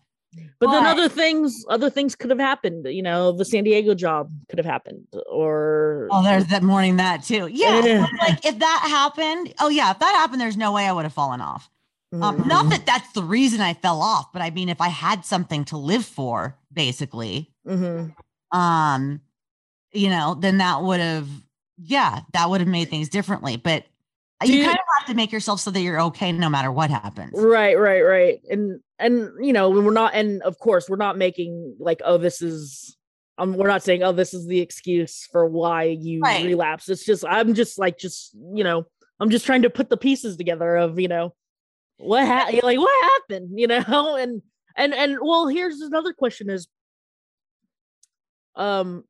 But 0.60 0.72
then 0.72 0.86
other 0.86 1.10
things, 1.10 1.66
other 1.70 1.90
things 1.90 2.16
could 2.16 2.30
have 2.30 2.40
happened. 2.40 2.86
You 2.86 3.02
know, 3.02 3.32
the 3.32 3.44
San 3.44 3.64
Diego 3.64 3.94
job 3.94 4.30
could 4.50 4.60
have 4.60 4.66
happened, 4.66 5.08
or 5.30 6.08
oh, 6.12 6.24
there's 6.24 6.46
that 6.48 6.64
morning 6.64 6.98
that 6.98 7.24
too. 7.24 7.48
Yeah, 7.48 8.08
like 8.20 8.46
if 8.46 8.60
that 8.60 8.88
happened, 8.90 9.54
oh 9.60 9.70
yeah, 9.70 9.92
if 9.92 10.00
that 10.00 10.16
happened, 10.16 10.40
there's 10.40 10.58
no 10.58 10.72
way 10.72 10.86
I 10.86 10.92
would 10.92 11.04
have 11.04 11.14
fallen 11.14 11.42
off. 11.42 11.70
Um, 12.14 12.20
not 12.20 12.64
mm-hmm. 12.64 12.70
that 12.70 12.86
that's 12.86 13.14
the 13.14 13.24
reason 13.24 13.62
I 13.62 13.74
fell 13.74 14.02
off, 14.02 14.34
but 14.34 14.42
I 14.42 14.50
mean, 14.50 14.68
if 14.68 14.82
I 14.82 14.90
had 14.90 15.24
something 15.24 15.64
to 15.66 15.78
live 15.78 16.06
for, 16.06 16.58
basically, 16.74 17.54
mm-hmm. 17.66 18.58
um, 18.58 19.22
you 19.94 20.10
know, 20.10 20.36
then 20.38 20.58
that 20.58 20.84
would 20.84 21.00
have, 21.00 21.30
yeah, 21.78 22.20
that 22.34 22.50
would 22.50 22.60
have 22.60 22.68
made 22.68 22.90
things 22.90 23.08
differently. 23.08 23.56
But 23.56 23.86
you, 24.44 24.56
you 24.56 24.64
kind 24.66 24.78
of 24.78 24.86
have 25.00 25.08
to 25.08 25.14
make 25.14 25.32
yourself 25.32 25.62
so 25.62 25.72
that 25.72 25.80
you're 25.80 26.02
okay 26.02 26.34
no 26.34 26.50
matter 26.50 26.70
what 26.70 26.90
happens. 26.90 27.32
Right, 27.34 27.80
right, 27.80 28.02
right. 28.02 28.42
And 28.50 28.82
and 29.00 29.30
you 29.40 29.54
know, 29.54 29.70
we're 29.70 29.94
not 29.94 30.14
and 30.14 30.42
of 30.42 30.58
course 30.60 30.90
we're 30.90 30.98
not 30.98 31.18
making 31.18 31.78
like, 31.80 32.02
oh, 32.04 32.18
this 32.18 32.42
is 32.42 32.98
um 33.38 33.56
we're 33.56 33.68
not 33.68 33.84
saying, 33.84 34.04
oh, 34.04 34.12
this 34.12 34.34
is 34.34 34.48
the 34.48 34.60
excuse 34.60 35.28
for 35.32 35.46
why 35.46 35.84
you 35.84 36.20
right. 36.20 36.46
relapse. 36.46 36.90
It's 36.90 37.06
just 37.06 37.24
I'm 37.26 37.54
just 37.54 37.80
like 37.80 37.98
just, 37.98 38.36
you 38.54 38.66
know, 38.66 38.86
I'm 39.20 39.30
just 39.30 39.46
trying 39.46 39.62
to 39.62 39.70
put 39.70 39.90
the 39.90 39.98
pieces 39.98 40.36
together 40.36 40.76
of, 40.76 41.00
you 41.00 41.08
know, 41.08 41.34
what 42.02 42.26
ha- 42.26 42.50
like 42.64 42.80
what 42.80 43.12
happened, 43.12 43.52
you 43.60 43.68
know? 43.68 44.18
And 44.20 44.42
and 44.76 44.94
and 44.94 45.18
well, 45.22 45.48
here's 45.48 45.82
another 45.82 46.14
question 46.14 46.50
is 46.50 46.68
um 48.56 49.04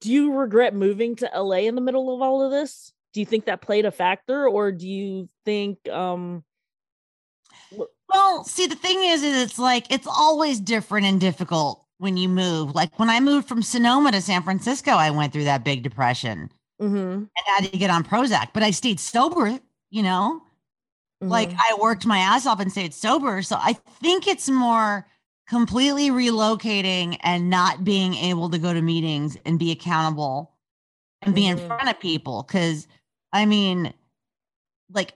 do 0.00 0.12
you 0.12 0.32
regret 0.34 0.74
moving 0.74 1.16
to 1.16 1.30
LA 1.34 1.58
in 1.58 1.74
the 1.74 1.80
middle 1.80 2.14
of 2.14 2.22
all 2.22 2.42
of 2.42 2.50
this? 2.50 2.92
do 3.14 3.20
you 3.20 3.26
think 3.26 3.46
that 3.46 3.62
played 3.62 3.86
a 3.86 3.90
factor 3.90 4.46
or 4.46 4.72
do 4.72 4.86
you 4.86 5.28
think 5.46 5.88
um 5.88 6.44
well 8.12 8.44
see 8.44 8.66
the 8.66 8.74
thing 8.74 9.02
is, 9.04 9.22
is 9.22 9.42
it's 9.42 9.58
like 9.58 9.90
it's 9.90 10.06
always 10.06 10.60
different 10.60 11.06
and 11.06 11.20
difficult 11.20 11.86
when 11.98 12.16
you 12.16 12.28
move 12.28 12.74
like 12.74 12.98
when 12.98 13.08
i 13.08 13.20
moved 13.20 13.48
from 13.48 13.62
sonoma 13.62 14.12
to 14.12 14.20
san 14.20 14.42
francisco 14.42 14.90
i 14.90 15.10
went 15.10 15.32
through 15.32 15.44
that 15.44 15.64
big 15.64 15.82
depression 15.82 16.50
mm-hmm. 16.82 16.96
and 16.96 17.28
had 17.46 17.64
to 17.64 17.78
get 17.78 17.90
on 17.90 18.04
prozac 18.04 18.48
but 18.52 18.62
i 18.62 18.70
stayed 18.70 19.00
sober 19.00 19.58
you 19.90 20.02
know 20.02 20.42
mm-hmm. 21.24 21.32
like 21.32 21.50
i 21.58 21.76
worked 21.80 22.06
my 22.06 22.18
ass 22.18 22.46
off 22.46 22.60
and 22.60 22.70
stayed 22.70 22.94
sober 22.94 23.42
so 23.42 23.56
i 23.56 23.72
think 24.00 24.26
it's 24.26 24.48
more 24.48 25.06
completely 25.48 26.10
relocating 26.10 27.18
and 27.22 27.50
not 27.50 27.84
being 27.84 28.14
able 28.14 28.48
to 28.48 28.58
go 28.58 28.72
to 28.72 28.80
meetings 28.80 29.36
and 29.44 29.58
be 29.58 29.70
accountable 29.70 30.52
and 31.22 31.34
be 31.34 31.42
mm-hmm. 31.42 31.58
in 31.58 31.66
front 31.66 31.88
of 31.88 31.98
people 32.00 32.44
because 32.46 32.86
I 33.34 33.46
mean, 33.46 33.92
like 34.90 35.12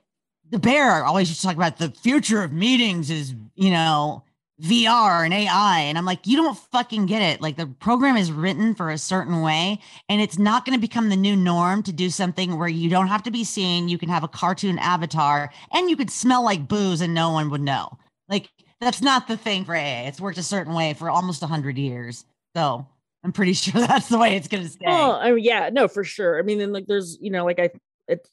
the 0.50 0.58
bear 0.58 1.04
always 1.04 1.28
used 1.28 1.40
to 1.40 1.46
talk 1.46 1.56
about 1.56 1.78
the 1.78 1.90
future 1.90 2.42
of 2.42 2.52
meetings 2.52 3.10
is, 3.10 3.34
you 3.54 3.70
know, 3.70 4.24
VR 4.62 5.24
and 5.24 5.32
AI. 5.32 5.80
And 5.80 5.96
I'm 5.96 6.04
like, 6.04 6.26
you 6.26 6.36
don't 6.36 6.58
fucking 6.58 7.06
get 7.06 7.22
it. 7.22 7.40
Like 7.40 7.56
the 7.56 7.66
program 7.66 8.16
is 8.16 8.32
written 8.32 8.74
for 8.74 8.90
a 8.90 8.98
certain 8.98 9.40
way, 9.42 9.78
and 10.08 10.20
it's 10.20 10.38
not 10.38 10.64
going 10.64 10.76
to 10.76 10.80
become 10.80 11.08
the 11.08 11.16
new 11.16 11.36
norm 11.36 11.82
to 11.84 11.92
do 11.92 12.10
something 12.10 12.58
where 12.58 12.68
you 12.68 12.90
don't 12.90 13.06
have 13.08 13.22
to 13.24 13.30
be 13.30 13.44
seen. 13.44 13.88
You 13.88 13.98
can 13.98 14.08
have 14.08 14.24
a 14.24 14.28
cartoon 14.28 14.78
avatar 14.78 15.50
and 15.72 15.88
you 15.88 15.96
could 15.96 16.10
smell 16.10 16.42
like 16.42 16.66
booze 16.66 17.00
and 17.00 17.14
no 17.14 17.30
one 17.30 17.50
would 17.50 17.60
know. 17.60 17.96
Like 18.28 18.48
that's 18.80 19.00
not 19.00 19.28
the 19.28 19.36
thing 19.36 19.64
for 19.64 19.76
AA. 19.76 20.06
It's 20.06 20.20
worked 20.20 20.38
a 20.38 20.42
certain 20.42 20.74
way 20.74 20.94
for 20.94 21.08
almost 21.10 21.40
100 21.40 21.78
years. 21.78 22.24
So 22.56 22.86
I'm 23.24 23.32
pretty 23.32 23.52
sure 23.54 23.80
that's 23.80 24.08
the 24.08 24.18
way 24.18 24.36
it's 24.36 24.48
going 24.48 24.64
to 24.64 24.68
stay. 24.68 24.84
Oh, 24.86 25.12
I 25.12 25.32
mean, 25.32 25.44
yeah, 25.44 25.70
no, 25.72 25.86
for 25.88 26.02
sure. 26.04 26.38
I 26.38 26.42
mean, 26.42 26.58
then 26.58 26.72
like 26.72 26.86
there's, 26.86 27.16
you 27.20 27.30
know, 27.30 27.44
like 27.44 27.58
I, 27.60 27.70
it's, 28.08 28.28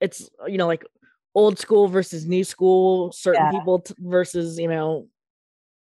it's, 0.00 0.30
you 0.46 0.58
know, 0.58 0.66
like 0.66 0.84
old 1.34 1.58
school 1.58 1.88
versus 1.88 2.26
new 2.26 2.44
school, 2.44 3.12
certain 3.12 3.44
Yeah. 3.46 3.50
people 3.50 3.80
t- 3.80 3.94
versus, 3.98 4.58
you 4.58 4.68
know, 4.68 5.06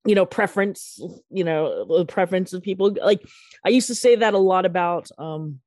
you 0.06 0.16
know, 0.16 0.26
preference, 0.26 1.00
you 1.30 1.44
know, 1.44 1.86
the 1.86 2.06
preference 2.06 2.54
of 2.54 2.62
people. 2.62 2.96
Like 3.02 3.24
I 3.66 3.70
used 3.70 3.88
to 3.88 3.96
say 3.96 4.16
that 4.16 4.34
a 4.34 4.40
lot 4.40 4.66
about 4.66 5.10
um 5.18 5.60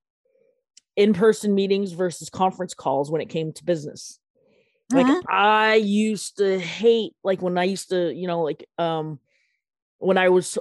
in-person 0.96 1.54
meetings 1.54 1.92
versus 1.92 2.30
conference 2.30 2.74
calls 2.74 3.10
when 3.10 3.20
it 3.20 3.28
came 3.28 3.52
to 3.52 3.64
business. 3.64 4.18
Like 4.92 5.06
Mhm. 5.06 5.22
I 5.28 5.74
used 5.74 6.38
to 6.38 6.58
hate 6.58 7.14
like 7.22 7.42
when 7.42 7.58
I 7.58 7.64
used 7.64 7.90
to, 7.90 8.12
you 8.12 8.26
know, 8.26 8.42
like 8.42 8.68
um 8.78 9.18
when 9.98 10.18
I 10.18 10.28
was 10.28 10.58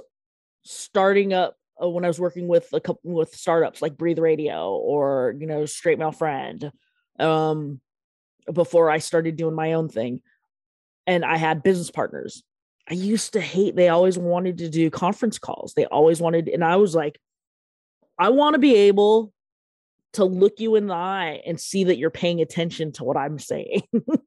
starting 0.64 1.32
up 1.32 1.56
uh, 1.82 1.88
when 1.88 2.04
I 2.04 2.08
was 2.08 2.20
working 2.20 2.46
with 2.48 2.68
a 2.72 2.80
couple 2.80 3.12
with 3.12 3.34
startups 3.34 3.82
like 3.82 3.96
Breathe 3.96 4.18
Radio 4.18 4.72
or 4.74 5.34
you 5.38 5.46
know 5.46 5.66
Straight 5.66 5.98
male 5.98 6.12
Friend, 6.12 6.70
um, 7.18 7.80
before 8.52 8.90
I 8.90 8.98
started 8.98 9.36
doing 9.36 9.54
my 9.54 9.72
own 9.72 9.88
thing, 9.88 10.22
and 11.06 11.24
I 11.24 11.36
had 11.36 11.62
business 11.62 11.90
partners. 11.90 12.42
I 12.88 12.94
used 12.94 13.32
to 13.32 13.40
hate. 13.40 13.76
They 13.76 13.88
always 13.88 14.18
wanted 14.18 14.58
to 14.58 14.68
do 14.68 14.90
conference 14.90 15.38
calls. 15.38 15.74
They 15.74 15.86
always 15.86 16.20
wanted, 16.20 16.48
and 16.48 16.64
I 16.64 16.76
was 16.76 16.94
like, 16.94 17.18
I 18.18 18.28
want 18.30 18.54
to 18.54 18.58
be 18.58 18.74
able 18.74 19.32
to 20.14 20.24
look 20.24 20.60
you 20.60 20.76
in 20.76 20.86
the 20.86 20.94
eye 20.94 21.42
and 21.46 21.60
see 21.60 21.84
that 21.84 21.96
you're 21.96 22.10
paying 22.10 22.40
attention 22.40 22.92
to 22.92 23.04
what 23.04 23.16
I'm 23.16 23.38
saying. 23.38 23.82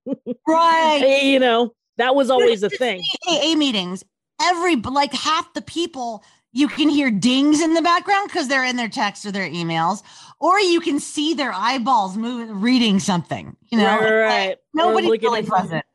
right. 0.48 1.22
you 1.24 1.40
know, 1.40 1.74
that 1.98 2.16
was 2.16 2.30
always 2.30 2.62
the 2.62 2.70
thing. 2.70 3.02
AA 3.28 3.56
meetings, 3.56 4.04
every 4.42 4.76
like 4.76 5.14
half 5.14 5.54
the 5.54 5.62
people 5.62 6.24
you 6.52 6.68
can 6.68 6.90
hear 6.90 7.12
dings 7.12 7.62
in 7.62 7.74
the 7.74 7.82
background 7.82 8.30
because 8.30 8.48
they're 8.48 8.64
in 8.64 8.78
their 8.78 8.90
texts 8.90 9.26
or 9.26 9.32
their 9.32 9.50
emails, 9.50 10.02
or 10.40 10.60
you 10.60 10.80
can 10.80 11.00
see 11.00 11.34
their 11.34 11.54
eyeballs 11.54 12.18
moving, 12.18 12.60
reading 12.62 13.00
something. 13.00 13.56
You 13.70 13.78
know, 13.78 13.86
right, 13.86 14.12
right, 14.12 14.48
Like, 14.50 14.60
nobody's 14.74 15.22
really 15.22 15.44
present. 15.44 15.86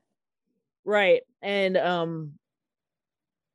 right 0.85 1.23
and 1.43 1.77
um 1.77 2.33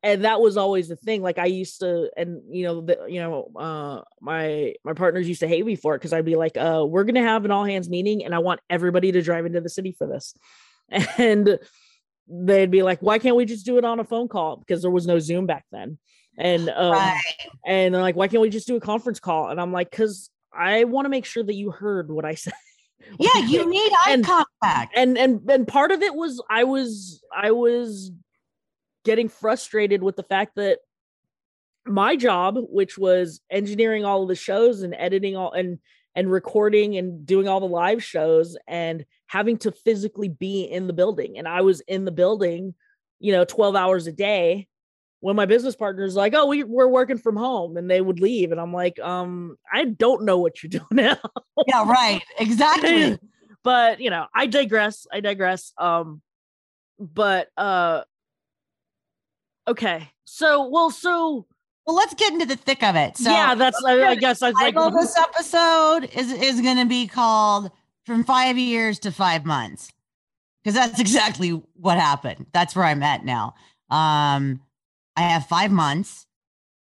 and 0.08 0.24
that 0.24 0.40
was 0.40 0.56
always 0.56 0.88
the 0.88 0.96
thing 0.96 1.22
like 1.22 1.38
i 1.38 1.46
used 1.46 1.82
to 1.82 2.10
and 2.16 2.42
you 2.50 2.64
know 2.64 2.82
the 2.82 2.98
you 3.10 3.20
know 3.20 3.52
uh 3.58 4.02
my 4.22 4.74
my 4.86 4.94
partners 4.94 5.28
used 5.28 5.42
to 5.42 5.48
hate 5.48 5.66
me 5.66 5.76
for 5.76 5.94
it 5.96 6.00
because 6.00 6.14
i'd 6.14 6.24
be 6.26 6.38
like 6.38 6.56
uh 6.58 6.84
we're 6.88 7.04
gonna 7.04 7.22
have 7.22 7.44
an 7.44 7.52
all 7.52 7.66
hands 7.66 7.90
meeting 7.90 8.24
and 8.24 8.34
i 8.34 8.40
want 8.40 8.62
everybody 8.70 9.12
to 9.12 9.22
drive 9.22 9.46
into 9.46 9.62
the 9.62 9.70
city 9.70 9.92
for 9.92 10.08
this. 10.08 10.34
And 11.18 11.60
they'd 12.30 12.72
be 12.72 12.84
like 12.84 13.02
why 13.02 13.20
can't 13.20 13.36
we 13.36 13.46
just 13.46 13.66
do 13.66 13.78
it 13.78 13.84
on 13.86 14.00
a 14.00 14.04
phone 14.06 14.28
call? 14.30 14.56
Because 14.58 14.82
there 14.82 14.92
was 14.92 15.06
no 15.08 15.20
zoom 15.20 15.46
back 15.46 15.66
then. 15.72 15.98
And 16.38 16.70
um 16.70 16.92
right. 16.94 17.22
and 17.66 17.94
they're 17.94 18.02
like 18.02 18.16
why 18.16 18.30
can't 18.30 18.42
we 18.42 18.50
just 18.50 18.68
do 18.68 18.78
a 18.78 18.80
conference 18.80 19.20
call? 19.20 19.50
And 19.50 19.60
i'm 19.60 19.74
like 19.74 19.92
because 19.92 20.30
i 20.54 20.86
want 20.86 21.06
to 21.06 21.10
make 21.10 21.26
sure 21.26 21.44
that 21.44 21.56
you 21.56 21.72
heard 21.72 22.10
what 22.10 22.24
i 22.24 22.36
said. 22.44 22.54
Yeah, 23.20 23.38
you 23.40 23.70
need 23.70 23.92
eye 24.06 24.12
And- 24.14 24.26
contact. 24.26 24.94
and 24.96 25.18
and 25.18 25.42
and 25.50 25.68
part 25.68 25.92
of 25.92 26.02
it 26.02 26.16
was 26.16 26.42
i 26.50 26.64
was 26.64 27.22
i 27.36 27.52
was 27.52 28.12
getting 29.08 29.30
frustrated 29.30 30.04
with 30.04 30.18
the 30.18 30.24
fact 30.24 30.58
that 30.58 30.80
my 31.86 32.18
job 32.18 32.58
which 32.70 32.98
was 32.98 33.40
engineering 33.50 34.04
all 34.04 34.22
of 34.22 34.28
the 34.28 34.36
shows 34.36 34.84
and 34.84 34.94
editing 35.00 35.38
all 35.38 35.54
and 35.54 35.80
and 36.14 36.30
recording 36.30 36.98
and 36.98 37.26
doing 37.26 37.48
all 37.48 37.62
the 37.62 37.66
live 37.66 38.04
shows 38.04 38.58
and 38.68 39.06
having 39.28 39.58
to 39.58 39.72
physically 39.72 40.28
be 40.28 40.64
in 40.64 40.88
the 40.88 40.94
building. 40.94 41.38
And 41.38 41.48
i 41.48 41.62
was 41.62 41.80
in 41.88 42.04
the 42.04 42.12
building 42.12 42.76
you 43.22 43.32
know 43.32 43.46
12 43.46 43.78
hours 43.78 44.08
a 44.08 44.12
day 44.12 44.68
when 45.22 45.38
my 45.38 45.46
business 45.46 45.78
partner's 45.78 46.18
like 46.18 46.34
oh 46.36 46.48
we, 46.48 46.64
we're 46.64 46.90
working 46.90 47.18
from 47.18 47.38
home 47.38 47.78
and 47.78 47.90
they 47.90 48.02
would 48.02 48.20
leave. 48.20 48.52
And 48.52 48.60
i'm 48.60 48.74
like 48.74 49.00
um 49.00 49.56
i 49.72 49.86
don't 49.86 50.26
know 50.26 50.38
what 50.38 50.62
you're 50.62 50.70
doing 50.82 50.86
now. 50.92 51.18
Yeah, 51.66 51.90
right. 51.90 52.22
Exactly. 52.40 53.18
but 53.64 54.02
you 54.02 54.10
know 54.10 54.26
i 54.36 54.48
digress. 54.48 55.08
I 55.14 55.22
digress. 55.22 55.72
Um 55.78 56.22
but 57.00 57.48
uh 57.56 58.02
okay 59.68 60.10
so 60.26 60.68
well 60.68 60.90
so 60.90 61.46
Well, 61.86 61.96
let's 61.96 62.14
get 62.14 62.34
into 62.34 62.46
the 62.46 62.56
thick 62.56 62.84
of 62.84 62.96
it. 62.96 63.18
So, 63.18 63.32
yeah 63.32 63.56
that's 63.56 63.82
I, 63.86 64.10
I 64.10 64.16
guess 64.16 64.42
i 64.42 64.50
was 64.50 64.56
like 64.56 64.76
this 64.94 65.18
episode 65.18 66.10
is 66.14 66.32
is 66.32 66.62
going 66.62 66.78
to 66.78 66.86
be 66.86 67.08
called 67.08 67.72
"From 68.06 68.24
Five 68.24 68.58
Years 68.58 69.00
to 69.00 69.12
Five 69.12 69.46
Months," 69.46 69.92
because 70.64 70.76
that's 70.76 71.00
exactly 71.00 71.50
what 71.76 71.98
happened. 71.98 72.48
That's 72.54 72.76
where 72.76 72.86
I'm 72.86 73.04
at 73.04 73.26
now. 73.26 73.56
Um, 73.90 74.62
I 75.16 75.22
have 75.22 75.48
five 75.48 75.72
months, 75.72 76.28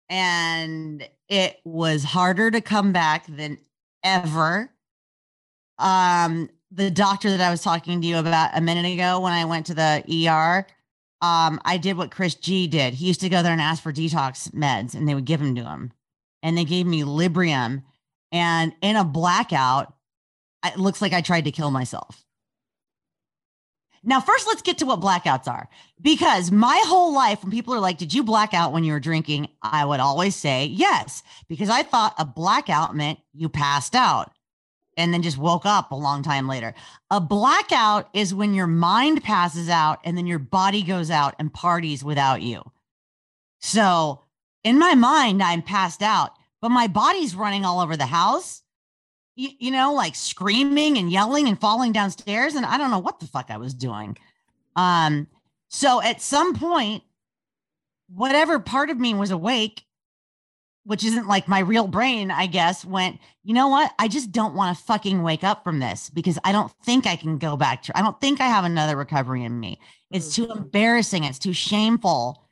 and 0.10 1.08
it 1.28 1.60
was 1.66 2.04
harder 2.04 2.52
to 2.52 2.62
come 2.62 2.94
back 2.94 3.26
than 3.28 3.58
ever. 4.04 4.72
Um, 5.80 6.50
the 6.72 6.90
doctor 6.92 7.30
that 7.30 7.42
I 7.42 7.50
was 7.52 7.62
talking 7.62 8.02
to 8.02 8.08
you 8.08 8.18
about 8.18 8.52
a 8.56 8.62
minute 8.62 8.86
ago 8.92 9.20
when 9.20 9.34
I 9.34 9.46
went 9.46 9.66
to 9.68 9.74
the 9.74 10.04
ER, 10.28 10.66
um, 11.24 11.62
I 11.64 11.78
did 11.78 11.96
what 11.96 12.12
Chris 12.12 12.36
G 12.36 12.68
did. 12.68 12.96
He 12.96 13.08
used 13.08 13.22
to 13.22 13.30
go 13.30 13.42
there 13.42 13.54
and 13.54 13.62
ask 13.62 13.82
for 13.82 13.94
detox 13.94 14.52
meds, 14.52 14.94
and 14.94 15.08
they 15.08 15.16
would 15.16 15.24
give 15.24 15.40
them 15.40 15.56
to 15.56 15.64
him. 15.64 15.94
And 16.44 16.58
they 16.58 16.66
gave 16.66 16.86
me 16.86 17.04
Librium, 17.04 17.84
and 18.34 18.74
in 18.82 18.98
a 18.98 19.06
blackout, 19.06 19.94
it 20.66 20.78
looks 20.78 21.02
like 21.02 21.14
I 21.14 21.22
tried 21.22 21.46
to 21.46 21.52
kill 21.52 21.72
myself. 21.72 22.26
Now, 24.04 24.20
first, 24.20 24.48
let's 24.48 24.62
get 24.62 24.80
to 24.80 24.86
what 24.86 25.00
blackouts 25.00 25.48
are. 25.48 25.70
Because 26.02 26.52
my 26.52 26.84
whole 26.88 27.16
life, 27.16 27.42
when 27.42 27.52
people 27.54 27.74
are 27.74 27.80
like, 27.80 27.98
Did 27.98 28.14
you 28.14 28.22
black 28.22 28.54
out 28.54 28.74
when 28.74 28.84
you 28.84 28.92
were 28.92 29.00
drinking? 29.00 29.48
I 29.62 29.86
would 29.86 30.02
always 30.02 30.36
say 30.36 30.66
yes, 30.66 31.24
because 31.48 31.70
I 31.70 31.84
thought 31.84 32.16
a 32.18 32.26
blackout 32.26 32.98
meant 32.98 33.20
you 33.34 33.48
passed 33.48 33.96
out 33.96 34.33
and 34.98 35.14
then 35.14 35.22
just 35.22 35.38
woke 35.38 35.66
up 35.66 35.92
a 35.92 35.96
long 35.96 36.24
time 36.24 36.48
later. 36.48 36.74
A 37.10 37.20
blackout 37.20 38.10
is 38.14 38.34
when 38.34 38.54
your 38.54 38.68
mind 38.68 39.24
passes 39.24 39.70
out 39.70 40.00
and 40.04 40.18
then 40.18 40.28
your 40.28 40.40
body 40.40 40.84
goes 40.84 41.10
out 41.10 41.36
and 41.40 41.54
parties 41.54 42.04
without 42.04 42.42
you. 42.42 42.64
So 43.60 44.24
in 44.64 44.80
my 44.80 44.96
mind, 44.96 45.42
I'm 45.42 45.62
passed 45.62 46.02
out, 46.02 46.32
but 46.62 46.70
my 46.70 46.88
body's 46.88 47.36
running 47.36 47.66
all 47.66 47.80
over 47.80 47.98
the 47.98 48.06
house, 48.06 48.62
you, 49.36 49.50
you 49.60 49.72
know, 49.72 49.94
like 49.94 50.16
screaming 50.16 50.98
and 50.98 51.12
yelling 51.12 51.48
and 51.48 51.60
falling 51.60 51.92
downstairs. 51.92 52.56
And 52.56 52.66
I 52.66 52.78
don't 52.78 52.92
know 52.92 53.00
what 53.00 53.20
the 53.20 53.28
fuck 53.28 53.50
I 53.50 53.58
was 53.58 53.74
doing. 53.74 54.18
Um, 54.76 55.28
so 55.70 56.02
at 56.02 56.22
some 56.22 56.56
point, 56.56 57.04
whatever 58.08 58.60
part 58.60 58.90
of 58.90 59.00
me 59.00 59.14
was 59.14 59.32
awake, 59.32 59.84
which 60.86 61.06
isn't 61.06 61.28
like 61.28 61.48
my 61.48 61.60
real 61.60 61.88
brain, 61.88 62.30
I 62.30 62.46
guess, 62.46 62.84
went, 62.84 63.19
you 63.43 63.54
know 63.54 63.69
what? 63.69 63.93
I 64.00 64.08
just 64.08 64.32
don't 64.32 64.54
want 64.54 64.78
to 64.78 64.84
fucking 64.84 65.24
wake 65.24 65.43
up 65.43 65.63
from 65.63 65.80
this 65.80 66.10
because 66.10 66.38
I 66.43 66.52
don't 66.52 66.72
think 66.84 67.08
I 67.08 67.15
can 67.15 67.38
go 67.38 67.56
back 67.56 67.84
to, 67.84 67.98
I 67.98 68.02
don't 68.02 68.19
think 68.19 68.41
I 68.41 68.48
have 68.48 68.65
another 68.65 68.98
recovery 68.98 69.43
in 69.43 69.60
me. 69.60 69.80
It's 70.12 70.36
too 70.36 70.52
embarrassing. 70.52 71.24
It's 71.24 71.39
too 71.39 71.54
shameful 71.54 72.43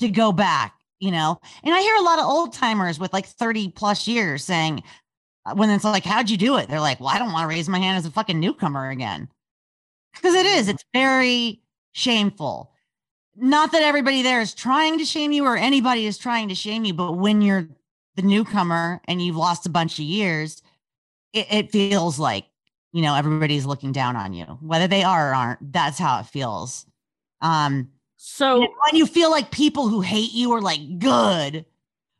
to 0.00 0.08
go 0.08 0.32
back, 0.32 0.74
you 0.98 1.10
know? 1.10 1.40
And 1.64 1.74
I 1.74 1.80
hear 1.80 1.96
a 1.96 2.02
lot 2.02 2.18
of 2.18 2.26
old 2.26 2.52
timers 2.52 2.98
with 2.98 3.12
like 3.12 3.26
30 3.26 3.70
plus 3.70 4.06
years 4.06 4.44
saying, 4.44 4.82
uh, 5.46 5.54
when 5.54 5.70
it's 5.70 5.84
like, 5.84 6.04
how'd 6.04 6.28
you 6.28 6.36
do 6.36 6.56
it? 6.58 6.68
They're 6.68 6.80
like, 6.80 7.00
well, 7.00 7.08
I 7.08 7.18
don't 7.18 7.32
want 7.32 7.44
to 7.44 7.54
raise 7.54 7.68
my 7.68 7.78
hand 7.78 7.96
as 7.96 8.06
a 8.06 8.10
fucking 8.10 8.38
newcomer 8.38 8.90
again. 8.90 9.28
Because 10.14 10.34
it 10.34 10.46
is, 10.46 10.68
it's 10.68 10.84
very 10.92 11.62
shameful. 11.92 12.72
Not 13.34 13.72
that 13.72 13.82
everybody 13.82 14.22
there 14.22 14.40
is 14.40 14.52
trying 14.52 14.98
to 14.98 15.04
shame 15.04 15.32
you 15.32 15.44
or 15.44 15.56
anybody 15.56 16.06
is 16.06 16.18
trying 16.18 16.48
to 16.48 16.54
shame 16.54 16.84
you, 16.84 16.92
but 16.92 17.12
when 17.12 17.40
you're 17.40 17.68
the 18.18 18.26
newcomer 18.26 19.00
and 19.06 19.22
you've 19.22 19.36
lost 19.36 19.64
a 19.64 19.70
bunch 19.70 19.98
of 19.98 20.04
years, 20.04 20.60
it, 21.32 21.46
it 21.50 21.70
feels 21.70 22.18
like, 22.18 22.46
you 22.92 23.00
know, 23.00 23.14
everybody's 23.14 23.64
looking 23.64 23.92
down 23.92 24.16
on 24.16 24.32
you, 24.32 24.44
whether 24.60 24.88
they 24.88 25.04
are 25.04 25.30
or 25.30 25.34
aren't. 25.34 25.72
That's 25.72 25.98
how 25.98 26.18
it 26.18 26.26
feels. 26.26 26.84
Um, 27.40 27.90
so 28.16 28.58
when 28.58 28.94
you 28.94 29.06
feel 29.06 29.30
like 29.30 29.52
people 29.52 29.88
who 29.88 30.00
hate 30.00 30.32
you 30.32 30.50
are 30.52 30.60
like 30.60 30.98
good. 30.98 31.64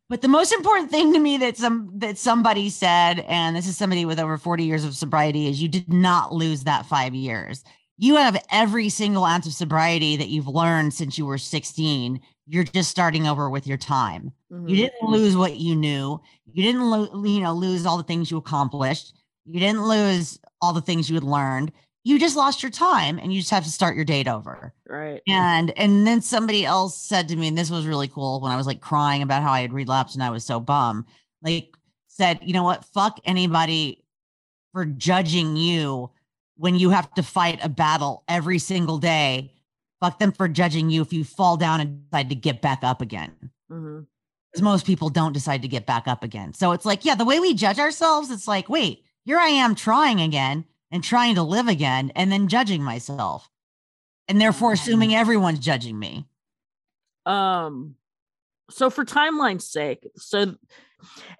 But 0.08 0.22
the 0.22 0.28
most 0.28 0.52
important 0.52 0.90
thing 0.90 1.12
to 1.12 1.18
me 1.18 1.37
that 1.38 1.56
some 1.58 1.90
that 1.96 2.16
somebody 2.16 2.70
said, 2.70 3.20
and 3.28 3.54
this 3.54 3.66
is 3.66 3.76
somebody 3.76 4.04
with 4.04 4.20
over 4.20 4.38
40 4.38 4.64
years 4.64 4.84
of 4.84 4.94
sobriety, 4.94 5.48
is 5.48 5.61
you 5.61 5.68
did 5.68 5.92
not 5.92 6.32
lose 6.32 6.64
that 6.64 6.87
five 6.87 7.14
years. 7.14 7.64
You 7.98 8.16
have 8.16 8.42
every 8.50 8.88
single 8.88 9.24
ounce 9.24 9.46
of 9.46 9.52
sobriety 9.52 10.16
that 10.16 10.28
you've 10.28 10.46
learned 10.46 10.94
since 10.94 11.18
you 11.18 11.26
were 11.26 11.37
16. 11.37 12.20
You're 12.46 12.64
just 12.64 12.90
starting 12.90 13.26
over 13.26 13.50
with 13.50 13.66
your 13.66 13.76
time. 13.76 14.32
Mhm. 14.50 14.68
You 14.68 14.76
didn't 14.76 15.08
lose 15.08 15.37
what 15.37 15.56
you 15.56 15.74
knew. 15.76 16.20
You 16.52 16.62
didn't, 16.62 16.88
lo- 16.90 17.24
you 17.24 17.40
know, 17.40 17.52
lose 17.54 17.87
all 17.87 17.96
the 17.96 18.02
things 18.02 18.30
you 18.30 18.37
accomplished. 18.37 19.14
You 19.44 19.61
didn't 19.61 19.87
lose 19.87 20.38
all 20.61 20.72
the 20.72 20.80
things 20.82 21.08
you 21.08 21.14
had 21.14 21.24
learned. 21.24 21.72
you 22.04 22.18
just 22.18 22.37
lost 22.37 22.62
your 22.62 22.70
time 22.70 23.18
and 23.18 23.32
you 23.32 23.40
just 23.40 23.50
have 23.50 23.64
to 23.64 23.70
start 23.70 23.96
your 23.96 24.04
date 24.04 24.28
over. 24.28 24.72
Right. 24.88 25.22
And 25.28 25.70
and 25.78 26.06
then 26.06 26.22
somebody 26.22 26.64
else 26.64 26.96
said 26.96 27.28
to 27.28 27.37
me, 27.37 27.48
and 27.48 27.58
this 27.58 27.70
was 27.70 27.87
really 27.87 28.08
cool 28.08 28.40
when 28.40 28.50
I 28.52 28.56
was 28.56 28.66
like 28.66 28.80
crying 28.80 29.22
about 29.22 29.42
how 29.42 29.52
I 29.52 29.61
had 29.61 29.72
relapsed 29.72 30.14
and 30.14 30.22
I 30.22 30.30
was 30.30 30.44
so 30.44 30.58
bummed, 30.61 31.04
like 31.42 31.76
said, 32.08 32.38
you 32.42 32.52
know 32.54 32.64
what, 32.64 32.84
fuck 32.87 33.20
anybody 33.24 34.04
for 34.72 34.84
judging 34.87 35.56
you 35.56 36.11
when 36.56 36.76
you 36.76 36.90
have 36.90 37.12
to 37.14 37.22
fight 37.22 37.61
a 37.62 37.68
battle 37.68 38.24
every 38.28 38.58
single 38.58 38.98
day. 38.98 39.52
Fuck 40.00 40.18
them 40.18 40.32
for 40.32 40.48
judging 40.48 40.90
you 40.90 41.02
if 41.02 41.12
you 41.12 41.24
fall 41.24 41.56
down 41.56 41.80
and 41.80 42.11
decide 42.11 42.28
to 42.30 42.34
get 42.37 42.62
back 42.62 42.80
up 42.82 43.02
again. 43.02 43.50
hmm 43.68 44.00
Because 44.50 44.62
most 44.62 44.87
people 44.87 45.11
don't 45.11 45.32
decide 45.32 45.62
to 45.62 45.68
get 45.68 45.87
back 45.87 46.08
up 46.08 46.24
again. 46.24 46.54
So 46.54 46.72
it's 46.72 46.87
like, 46.87 47.04
yeah, 47.04 47.14
the 47.14 47.24
way 47.24 47.38
we 47.38 47.54
judge 47.54 47.78
ourselves, 47.78 48.30
it's 48.30 48.48
like, 48.48 48.68
wait, 48.68 49.04
here 49.24 49.38
I 49.38 49.48
am 49.48 49.74
trying 49.74 50.20
again 50.20 50.64
and 50.90 51.04
trying 51.04 51.34
to 51.34 51.42
live 51.42 51.68
again 51.68 52.12
and 52.14 52.32
then 52.32 52.48
judging 52.48 52.82
myself. 52.82 53.50
And 54.26 54.40
therefore 54.40 54.72
assuming 54.72 55.14
everyone's 55.14 55.58
judging 55.58 55.98
me. 55.98 56.26
Um, 57.26 57.96
so 58.70 58.90
for 58.90 59.04
timeline's 59.04 59.70
sake, 59.70 60.06
so 60.16 60.54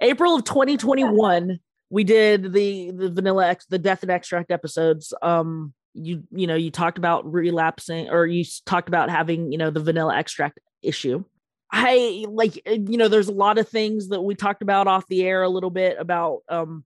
April 0.00 0.36
of 0.36 0.44
2021, 0.44 1.60
we 1.90 2.04
did 2.04 2.52
the 2.52 2.90
the 2.90 3.10
vanilla 3.10 3.48
X, 3.48 3.66
the 3.66 3.78
death 3.78 4.02
and 4.02 4.10
extract 4.10 4.50
episodes. 4.50 5.12
Um, 5.22 5.72
you 5.94 6.22
you 6.30 6.46
know 6.46 6.54
you 6.54 6.70
talked 6.70 6.98
about 6.98 7.30
relapsing, 7.30 8.08
or 8.10 8.26
you 8.26 8.44
talked 8.66 8.88
about 8.88 9.10
having 9.10 9.50
you 9.52 9.58
know 9.58 9.70
the 9.70 9.80
vanilla 9.80 10.16
extract 10.16 10.60
issue. 10.82 11.24
I 11.70 12.24
like 12.28 12.62
uh, 12.66 12.72
you 12.72 12.96
know 12.96 13.09
there's 13.09 13.28
a 13.28 13.33
lot 13.33 13.59
of 13.59 13.68
things 13.68 14.09
that 14.09 14.22
we 14.22 14.35
talked 14.35 14.62
about 14.62 14.87
off 14.87 15.07
the 15.09 15.22
air 15.24 15.42
a 15.42 15.48
little 15.48 15.70
bit 15.70 15.96
about 15.98 16.40
um 16.48 16.85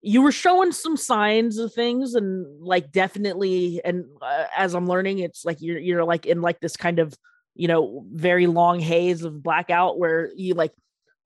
you 0.00 0.22
were 0.22 0.30
showing 0.30 0.70
some 0.70 0.96
signs 0.96 1.58
of 1.58 1.74
things 1.74 2.14
and 2.14 2.62
like 2.62 2.92
definitely 2.92 3.80
and 3.84 4.04
uh, 4.22 4.44
as 4.56 4.74
i'm 4.74 4.86
learning 4.86 5.18
it's 5.18 5.44
like 5.44 5.56
you're 5.60 5.78
you're 5.80 6.04
like 6.04 6.26
in 6.26 6.40
like 6.40 6.60
this 6.60 6.76
kind 6.76 7.00
of 7.00 7.12
you 7.56 7.66
know 7.66 8.04
very 8.12 8.46
long 8.46 8.78
haze 8.78 9.24
of 9.24 9.42
blackout 9.42 9.98
where 9.98 10.30
you 10.36 10.54
like 10.54 10.72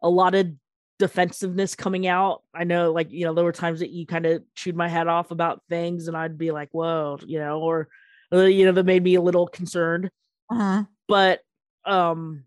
a 0.00 0.08
lot 0.08 0.34
of 0.34 0.46
defensiveness 0.98 1.74
coming 1.74 2.06
out 2.06 2.42
i 2.54 2.64
know 2.64 2.90
like 2.92 3.10
you 3.12 3.26
know 3.26 3.34
there 3.34 3.44
were 3.44 3.52
times 3.52 3.80
that 3.80 3.90
you 3.90 4.06
kind 4.06 4.24
of 4.24 4.42
chewed 4.54 4.76
my 4.76 4.88
head 4.88 5.08
off 5.08 5.30
about 5.30 5.60
things 5.68 6.08
and 6.08 6.16
i'd 6.16 6.38
be 6.38 6.50
like 6.52 6.68
whoa 6.72 7.18
you 7.26 7.38
know 7.38 7.60
or 7.60 7.88
uh, 8.32 8.44
you 8.44 8.64
know 8.64 8.72
that 8.72 8.86
made 8.86 9.02
me 9.02 9.16
a 9.16 9.20
little 9.20 9.46
concerned 9.46 10.10
Uh-huh. 10.50 10.84
but 11.08 11.40
um 11.84 12.44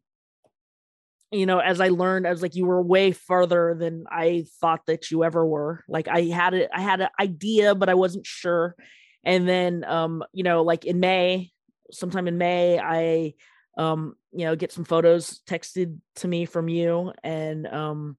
you 1.35 1.45
know 1.45 1.59
as 1.59 1.81
i 1.81 1.89
learned 1.89 2.27
i 2.27 2.31
was 2.31 2.41
like 2.41 2.55
you 2.55 2.65
were 2.65 2.81
way 2.81 3.11
further 3.11 3.75
than 3.77 4.05
i 4.09 4.45
thought 4.59 4.85
that 4.87 5.11
you 5.11 5.23
ever 5.23 5.45
were. 5.45 5.83
Like 5.87 6.07
i 6.07 6.21
had 6.23 6.53
it 6.53 6.69
i 6.73 6.81
had 6.81 7.01
an 7.01 7.09
idea 7.19 7.75
but 7.75 7.89
i 7.89 7.93
wasn't 7.93 8.25
sure. 8.25 8.75
And 9.23 9.47
then 9.47 9.83
um 9.83 10.23
you 10.33 10.43
know 10.43 10.63
like 10.63 10.85
in 10.85 10.99
may 10.99 11.51
sometime 11.91 12.27
in 12.27 12.37
may 12.37 12.79
i 12.79 13.33
um 13.77 14.15
you 14.31 14.45
know 14.45 14.55
get 14.55 14.71
some 14.71 14.85
photos 14.85 15.41
texted 15.47 15.97
to 16.15 16.27
me 16.27 16.45
from 16.45 16.69
you 16.69 17.11
and 17.23 17.67
um 17.67 18.17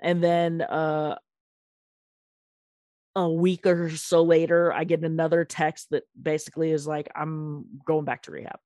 and 0.00 0.22
then 0.22 0.62
uh 0.62 1.16
a 3.16 3.30
week 3.30 3.66
or 3.66 3.90
so 3.90 4.22
later 4.22 4.72
i 4.72 4.84
get 4.84 5.02
another 5.02 5.44
text 5.44 5.88
that 5.90 6.04
basically 6.20 6.70
is 6.70 6.86
like 6.86 7.08
i'm 7.16 7.64
going 7.86 8.04
back 8.04 8.22
to 8.22 8.30
rehab 8.30 8.58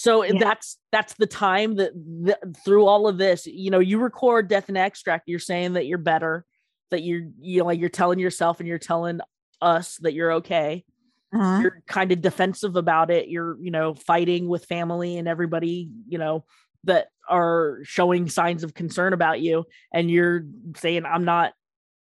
so 0.00 0.24
Yeah. 0.24 0.38
that's 0.38 0.78
that's 0.92 1.12
the 1.14 1.26
time 1.26 1.76
that, 1.76 1.92
that 2.24 2.38
through 2.64 2.86
all 2.86 3.06
of 3.06 3.18
this 3.18 3.46
you 3.46 3.70
know 3.70 3.80
you 3.80 3.98
record 3.98 4.48
death 4.48 4.68
and 4.68 4.78
extract 4.78 5.28
you're 5.28 5.38
saying 5.38 5.74
that 5.74 5.86
you're 5.86 5.98
better 5.98 6.46
that 6.90 7.02
you're 7.02 7.28
you 7.38 7.58
know 7.58 7.66
like 7.66 7.78
you're 7.78 7.90
telling 7.90 8.18
yourself 8.18 8.60
and 8.60 8.68
you're 8.68 8.78
telling 8.78 9.20
us 9.60 9.96
that 10.00 10.14
you're 10.14 10.32
okay. 10.32 10.84
Uh-huh. 11.34 11.60
you're 11.60 11.82
kind 11.86 12.10
of 12.12 12.20
defensive 12.22 12.74
about 12.76 13.10
it. 13.10 13.28
You're 13.28 13.56
you 13.60 13.70
know 13.70 13.94
fighting 13.94 14.48
with 14.48 14.64
family 14.64 15.18
and 15.18 15.28
everybody 15.28 15.90
you 16.08 16.16
know 16.18 16.44
that 16.84 17.08
are 17.28 17.78
showing 17.82 18.28
signs 18.28 18.64
of 18.64 18.72
concern 18.72 19.12
about 19.12 19.40
you 19.40 19.64
and 19.92 20.10
you're 20.10 20.44
saying 20.76 21.04
i'm 21.04 21.24
not 21.26 21.52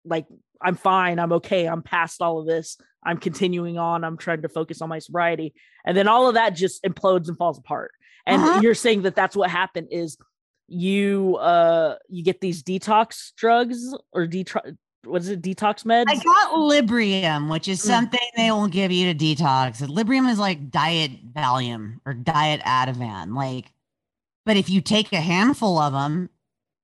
like 0.06 0.28
i'm 0.62 0.76
fine. 0.76 1.18
I'm 1.20 1.34
okay. 1.34 1.66
I'm 1.66 1.82
past 1.82 2.22
all 2.22 2.40
of 2.40 2.46
this 2.46 2.78
i'm 3.04 3.18
continuing 3.18 3.78
on 3.78 4.04
i'm 4.04 4.18
trying 4.18 4.42
to 4.42 4.50
focus 4.50 4.82
on 4.82 4.90
my 4.90 5.00
sobriety 5.00 5.54
and 5.86 5.96
then 5.98 6.08
all 6.08 6.28
of 6.28 6.36
that 6.36 6.52
just 6.52 6.84
implodes 6.84 7.28
and 7.28 7.38
falls 7.38 7.58
apart 7.58 7.92
and 8.26 8.42
Uh-huh. 8.42 8.60
you're 8.62 8.76
saying 8.76 9.02
that 9.04 9.16
that's 9.16 9.36
what 9.36 9.50
happened 9.50 9.88
is 9.92 10.18
you 10.68 11.36
uh 11.38 11.96
you 12.08 12.24
get 12.24 12.40
these 12.42 12.64
detox 12.64 13.34
drugs 13.36 13.94
or 14.14 14.26
detox 14.28 14.76
what 15.04 15.22
is 15.22 15.30
it 15.30 15.42
detox 15.42 15.84
meds 15.84 16.06
I 16.08 16.16
got 16.16 16.52
Librium, 16.54 17.50
which 17.50 17.68
is 17.68 17.82
Mm. 17.82 17.88
something 17.88 18.20
they 18.38 18.52
will 18.52 18.68
give 18.68 18.92
you 18.92 19.12
to 19.12 19.18
detox. 19.26 19.82
Librium 19.82 20.30
is 20.30 20.38
like 20.38 20.70
diet 20.70 21.34
Valium 21.34 21.98
or 22.06 22.14
diet 22.14 22.62
Ativan. 22.62 23.36
Like, 23.36 23.74
but 24.46 24.58
if 24.58 24.70
you 24.70 24.80
take 24.80 25.12
a 25.12 25.20
handful 25.20 25.80
of 25.80 25.92
them 25.94 26.30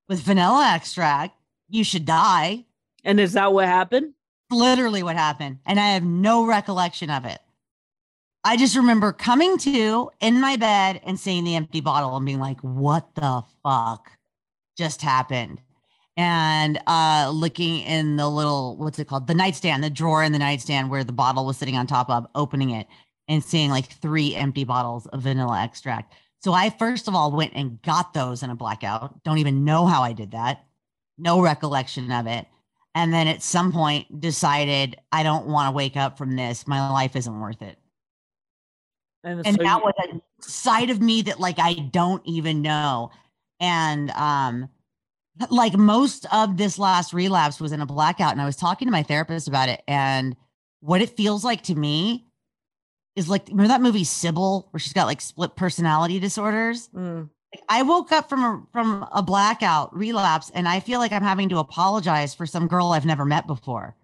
with 0.08 0.20
vanilla 0.20 0.68
extract, 0.74 1.36
you 1.68 1.84
should 1.84 2.04
die. 2.04 2.64
and 3.04 3.20
is 3.20 3.34
that 3.34 3.52
what 3.52 3.66
happened 3.66 4.14
Literally 4.50 5.02
what 5.02 5.16
happened. 5.16 5.58
And 5.66 5.78
I 5.78 5.88
have 5.88 6.04
no 6.04 6.46
recollection 6.46 7.10
of 7.10 7.24
it. 7.24 7.38
I 8.44 8.56
just 8.56 8.76
remember 8.76 9.12
coming 9.12 9.58
to 9.58 10.10
in 10.20 10.40
my 10.40 10.56
bed 10.56 11.00
and 11.04 11.18
seeing 11.18 11.44
the 11.44 11.56
empty 11.56 11.80
bottle 11.80 12.16
and 12.16 12.24
being 12.24 12.38
like, 12.38 12.60
what 12.60 13.14
the 13.14 13.42
fuck 13.62 14.10
just 14.76 15.02
happened? 15.02 15.60
And 16.16 16.80
uh 16.86 17.30
looking 17.32 17.80
in 17.80 18.16
the 18.16 18.28
little, 18.28 18.76
what's 18.76 18.98
it 18.98 19.06
called? 19.06 19.26
The 19.26 19.34
nightstand, 19.34 19.84
the 19.84 19.90
drawer 19.90 20.22
in 20.22 20.32
the 20.32 20.38
nightstand 20.38 20.90
where 20.90 21.04
the 21.04 21.12
bottle 21.12 21.46
was 21.46 21.58
sitting 21.58 21.76
on 21.76 21.86
top 21.86 22.08
of, 22.08 22.26
opening 22.34 22.70
it 22.70 22.86
and 23.28 23.44
seeing 23.44 23.70
like 23.70 23.92
three 23.92 24.34
empty 24.34 24.64
bottles 24.64 25.06
of 25.08 25.22
vanilla 25.22 25.62
extract. 25.62 26.14
So 26.40 26.52
I 26.52 26.70
first 26.70 27.08
of 27.08 27.14
all 27.14 27.32
went 27.32 27.52
and 27.54 27.82
got 27.82 28.14
those 28.14 28.42
in 28.42 28.50
a 28.50 28.56
blackout. 28.56 29.22
Don't 29.24 29.38
even 29.38 29.64
know 29.64 29.86
how 29.86 30.02
I 30.02 30.12
did 30.12 30.30
that. 30.30 30.64
No 31.18 31.40
recollection 31.40 32.10
of 32.12 32.26
it. 32.26 32.46
And 32.98 33.14
then 33.14 33.28
at 33.28 33.44
some 33.44 33.70
point 33.70 34.20
decided 34.20 34.96
I 35.12 35.22
don't 35.22 35.46
want 35.46 35.68
to 35.68 35.70
wake 35.70 35.96
up 35.96 36.18
from 36.18 36.34
this. 36.34 36.66
My 36.66 36.90
life 36.90 37.14
isn't 37.14 37.40
worth 37.40 37.62
it. 37.62 37.78
and, 39.22 39.46
And 39.46 39.56
so 39.56 39.62
that 39.62 39.78
you- 39.78 39.84
was 39.84 40.20
a 40.40 40.42
side 40.42 40.90
of 40.90 41.00
me 41.00 41.22
that 41.22 41.38
like 41.38 41.60
I 41.60 41.74
don't 41.74 42.26
even 42.26 42.60
know. 42.60 43.12
And 43.60 44.10
um 44.10 44.68
like 45.48 45.74
most 45.74 46.26
of 46.32 46.56
this 46.56 46.76
last 46.76 47.12
relapse 47.12 47.60
was 47.60 47.70
in 47.70 47.80
a 47.80 47.86
blackout. 47.86 48.32
And 48.32 48.42
I 48.42 48.46
was 48.46 48.56
talking 48.56 48.88
to 48.88 48.92
my 48.92 49.04
therapist 49.04 49.46
about 49.46 49.68
it. 49.68 49.80
And 49.86 50.34
what 50.80 51.00
it 51.00 51.10
feels 51.16 51.44
like 51.44 51.62
to 51.64 51.76
me 51.76 52.26
is 53.14 53.28
like 53.28 53.46
remember 53.46 53.68
that 53.68 53.80
movie 53.80 54.02
Sybil, 54.02 54.66
where 54.72 54.80
she's 54.80 54.92
got 54.92 55.06
like 55.06 55.20
split 55.20 55.54
personality 55.54 56.18
disorders? 56.18 56.88
Mm, 56.88 57.30
I 57.68 57.82
woke 57.82 58.12
up 58.12 58.28
from 58.28 58.44
a 58.44 58.62
from 58.72 59.06
a 59.12 59.22
blackout 59.22 59.96
relapse 59.96 60.50
and 60.54 60.68
I 60.68 60.80
feel 60.80 60.98
like 60.98 61.12
I'm 61.12 61.22
having 61.22 61.48
to 61.50 61.58
apologize 61.58 62.34
for 62.34 62.46
some 62.46 62.68
girl 62.68 62.88
I've 62.88 63.06
never 63.06 63.24
met 63.24 63.46
before. 63.46 63.96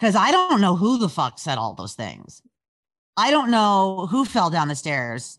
Cause 0.00 0.16
I 0.16 0.30
don't 0.30 0.60
know 0.60 0.76
who 0.76 0.98
the 0.98 1.08
fuck 1.08 1.38
said 1.38 1.58
all 1.58 1.74
those 1.74 1.94
things. 1.94 2.42
I 3.16 3.30
don't 3.30 3.50
know 3.50 4.06
who 4.10 4.24
fell 4.24 4.50
down 4.50 4.68
the 4.68 4.74
stairs 4.74 5.38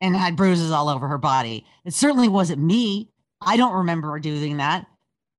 and 0.00 0.16
had 0.16 0.36
bruises 0.36 0.70
all 0.70 0.88
over 0.88 1.08
her 1.08 1.18
body. 1.18 1.66
It 1.84 1.92
certainly 1.92 2.28
wasn't 2.28 2.62
me. 2.62 3.10
I 3.40 3.56
don't 3.56 3.74
remember 3.74 4.18
doing 4.18 4.58
that. 4.58 4.86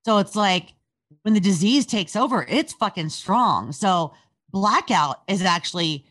So 0.06 0.18
it's 0.18 0.36
like 0.36 0.74
when 1.24 1.34
the 1.34 1.40
disease 1.40 1.86
takes 1.86 2.16
over, 2.16 2.46
it's 2.50 2.74
fucking 2.74 3.10
strong. 3.10 3.72
So 3.72 4.14
blackout 4.52 5.22
is 5.28 5.42
actually 5.44 6.06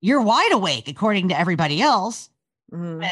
you're 0.00 0.22
wide 0.22 0.52
awake 0.52 0.88
according 0.88 1.28
to 1.28 1.38
everybody 1.38 1.80
else 1.80 2.30
mhm, 2.72 3.08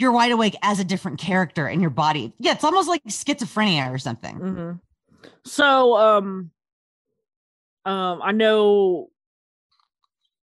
you're 0.00 0.12
wide 0.12 0.32
awake 0.32 0.56
as 0.62 0.80
a 0.80 0.84
different 0.84 1.18
character 1.18 1.68
in 1.68 1.80
your 1.80 1.90
body. 1.90 2.32
Yeah, 2.38 2.52
it's 2.52 2.64
almost 2.64 2.88
like 2.88 3.02
schizophrenia 3.04 3.92
or 3.92 3.98
something. 3.98 4.38
mhm. 4.38 4.80
So 5.44 5.96
um 5.96 6.50
um 7.84 8.20
I 8.22 8.32
know 8.32 9.10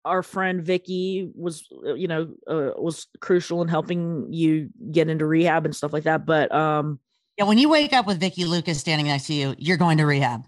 our 0.04 0.22
friend 0.24 0.62
Vicky 0.64 1.30
was 1.34 1.68
uh, 1.86 1.94
you 1.94 2.08
know 2.08 2.34
uh, 2.48 2.72
was 2.78 3.08
crucial 3.20 3.62
in 3.62 3.68
helping 3.68 4.32
you 4.32 4.70
get 4.92 5.10
into 5.10 5.26
rehab 5.26 5.66
and 5.66 5.76
stuff 5.76 5.92
like 5.92 6.04
that 6.04 6.26
but 6.26 6.54
um 6.54 7.00
Yeah, 7.38 7.46
when 7.46 7.58
you 7.58 7.70
wake 7.70 7.92
up 7.94 8.08
with 8.08 8.20
Vicky 8.20 8.46
Lucas 8.46 8.80
standing 8.80 9.08
next 9.08 9.28
to 9.28 9.34
you, 9.34 9.54
you're 9.58 9.78
going 9.78 9.98
to 9.98 10.06
rehab. 10.06 10.46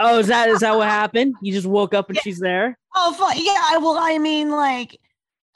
oh 0.00 0.18
is 0.18 0.28
that 0.28 0.48
is 0.48 0.60
that 0.60 0.76
what 0.76 0.88
happened 1.02 1.34
you 1.42 1.52
just 1.52 1.66
woke 1.66 1.94
up 1.94 2.08
and 2.08 2.18
she's 2.20 2.38
there 2.38 2.78
oh, 2.94 3.32
yeah. 3.36 3.62
I 3.70 3.78
Well, 3.78 3.96
I 3.98 4.18
mean, 4.18 4.50
like, 4.50 4.98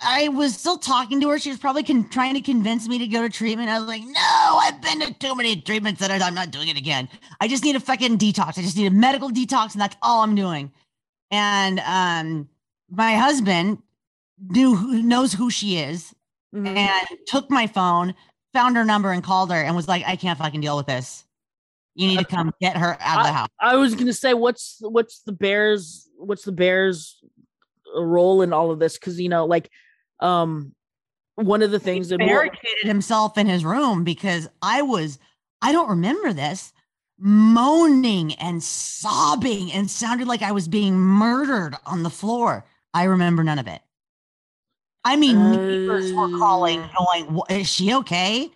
I 0.01 0.29
was 0.29 0.55
still 0.57 0.77
talking 0.77 1.21
to 1.23 1.29
her. 1.31 1.39
She 1.39 1.49
was 1.49 1.59
probably 1.59 1.83
con- 1.83 2.09
trying 2.11 2.35
to 2.35 2.41
convince 2.43 2.87
me 2.87 2.99
to 2.99 3.07
go 3.07 3.23
to 3.23 3.31
treatment. 3.31 3.71
I 3.71 3.79
was 3.79 3.89
like, 3.89 4.03
no, 4.03 4.61
I've 4.63 4.81
been 4.83 5.01
to 5.01 5.15
too 5.15 5.35
many 5.35 5.61
treatments 5.61 6.01
that 6.01 6.11
I'm 6.23 6.35
not 6.35 6.51
doing 6.51 6.69
it 6.69 6.77
again. 6.77 7.09
I 7.41 7.49
just 7.49 7.65
need 7.65 7.77
a 7.77 7.81
fucking 7.81 8.19
detox. 8.19 8.59
I 8.59 8.63
just 8.63 8.77
need 8.77 8.87
a 8.87 8.91
medical 8.91 9.31
detox, 9.31 9.73
and 9.73 9.81
that's 9.81 9.97
all 10.03 10.23
I'm 10.23 10.35
doing. 10.35 10.71
And 11.31 11.81
um, 11.81 12.49
my 12.91 13.15
husband 13.15 13.79
knew 14.51 14.77
who 14.77 15.03
knows 15.03 15.33
who 15.33 15.51
she 15.51 15.79
is 15.79 16.15
Mhm. 16.55 16.77
and 16.77 17.07
took 17.27 17.51
my 17.51 17.67
phone, 17.67 18.15
found 18.53 18.77
her 18.77 18.85
number, 18.85 19.13
and 19.13 19.25
called 19.25 19.51
her 19.51 19.57
and 19.63 19.75
was 19.75 19.89
like, 19.89 20.05
I 20.07 20.17
can't 20.17 20.39
fucking 20.39 20.61
deal 20.61 20.77
with 20.77 20.87
this. 20.87 21.25
You 21.95 22.07
need 22.09 22.19
to 22.19 22.25
come 22.27 22.53
get 22.61 22.77
her 22.77 22.99
out 23.01 23.21
of 23.21 23.27
the 23.27 23.33
house. 23.33 23.49
I 23.59 23.77
was 23.77 23.95
gonna 23.95 24.13
say 24.13 24.35
what's 24.35 24.77
what's 24.81 25.21
the 25.21 25.33
bears 25.33 26.07
what's 26.19 26.45
the 26.45 26.53
bears 26.53 27.19
role 27.95 28.43
in 28.43 28.53
all 28.53 28.71
of 28.71 28.79
this 28.79 28.99
because 28.99 29.19
you 29.19 29.31
know, 29.31 29.47
like, 29.47 29.71
um, 30.21 30.75
one 31.37 31.63
of 31.63 31.71
the 31.71 31.81
things 31.81 32.09
that 32.09 32.19
barricaded 32.19 32.85
himself 32.85 33.37
in 33.37 33.47
his 33.47 33.65
room 33.65 34.05
because 34.05 34.49
I 34.63 34.83
was, 34.83 35.19
I 35.63 35.73
don't 35.73 35.91
remember 35.91 36.33
this, 36.33 36.73
moaning 37.19 38.35
and 38.35 38.63
sobbing 38.63 39.73
and 39.73 39.91
sounded 39.91 40.29
like 40.29 40.43
I 40.43 40.53
was 40.53 40.69
being 40.69 40.97
murdered 40.97 41.77
on 41.87 42.03
the 42.03 42.11
floor. 42.11 42.65
I 42.95 43.05
remember 43.05 43.45
none 43.45 43.59
of 43.59 43.67
it. 43.67 43.81
I 45.05 45.17
mean, 45.17 45.37
uh, 45.37 45.51
neighbors 45.53 46.13
were 46.13 46.37
calling, 46.37 46.83
going, 46.99 47.41
"Is 47.49 47.69
she 47.69 47.95
okay?" 47.95 48.51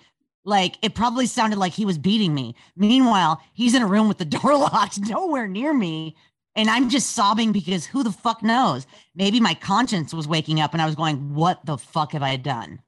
Like 0.44 0.76
it 0.82 0.94
probably 0.94 1.26
sounded 1.26 1.58
like 1.58 1.72
he 1.72 1.84
was 1.84 1.98
beating 1.98 2.34
me. 2.34 2.56
Meanwhile, 2.76 3.40
he's 3.52 3.74
in 3.74 3.82
a 3.82 3.86
room 3.86 4.08
with 4.08 4.18
the 4.18 4.24
door 4.24 4.56
locked, 4.58 4.98
nowhere 4.98 5.46
near 5.46 5.72
me. 5.72 6.16
And 6.56 6.68
I'm 6.68 6.88
just 6.88 7.12
sobbing 7.12 7.52
because 7.52 7.86
who 7.86 8.02
the 8.02 8.10
fuck 8.10 8.42
knows? 8.42 8.86
Maybe 9.14 9.38
my 9.40 9.54
conscience 9.54 10.12
was 10.12 10.26
waking 10.26 10.60
up 10.60 10.72
and 10.72 10.82
I 10.82 10.86
was 10.86 10.96
going, 10.96 11.34
what 11.34 11.64
the 11.64 11.78
fuck 11.78 12.12
have 12.12 12.22
I 12.22 12.36
done? 12.36 12.80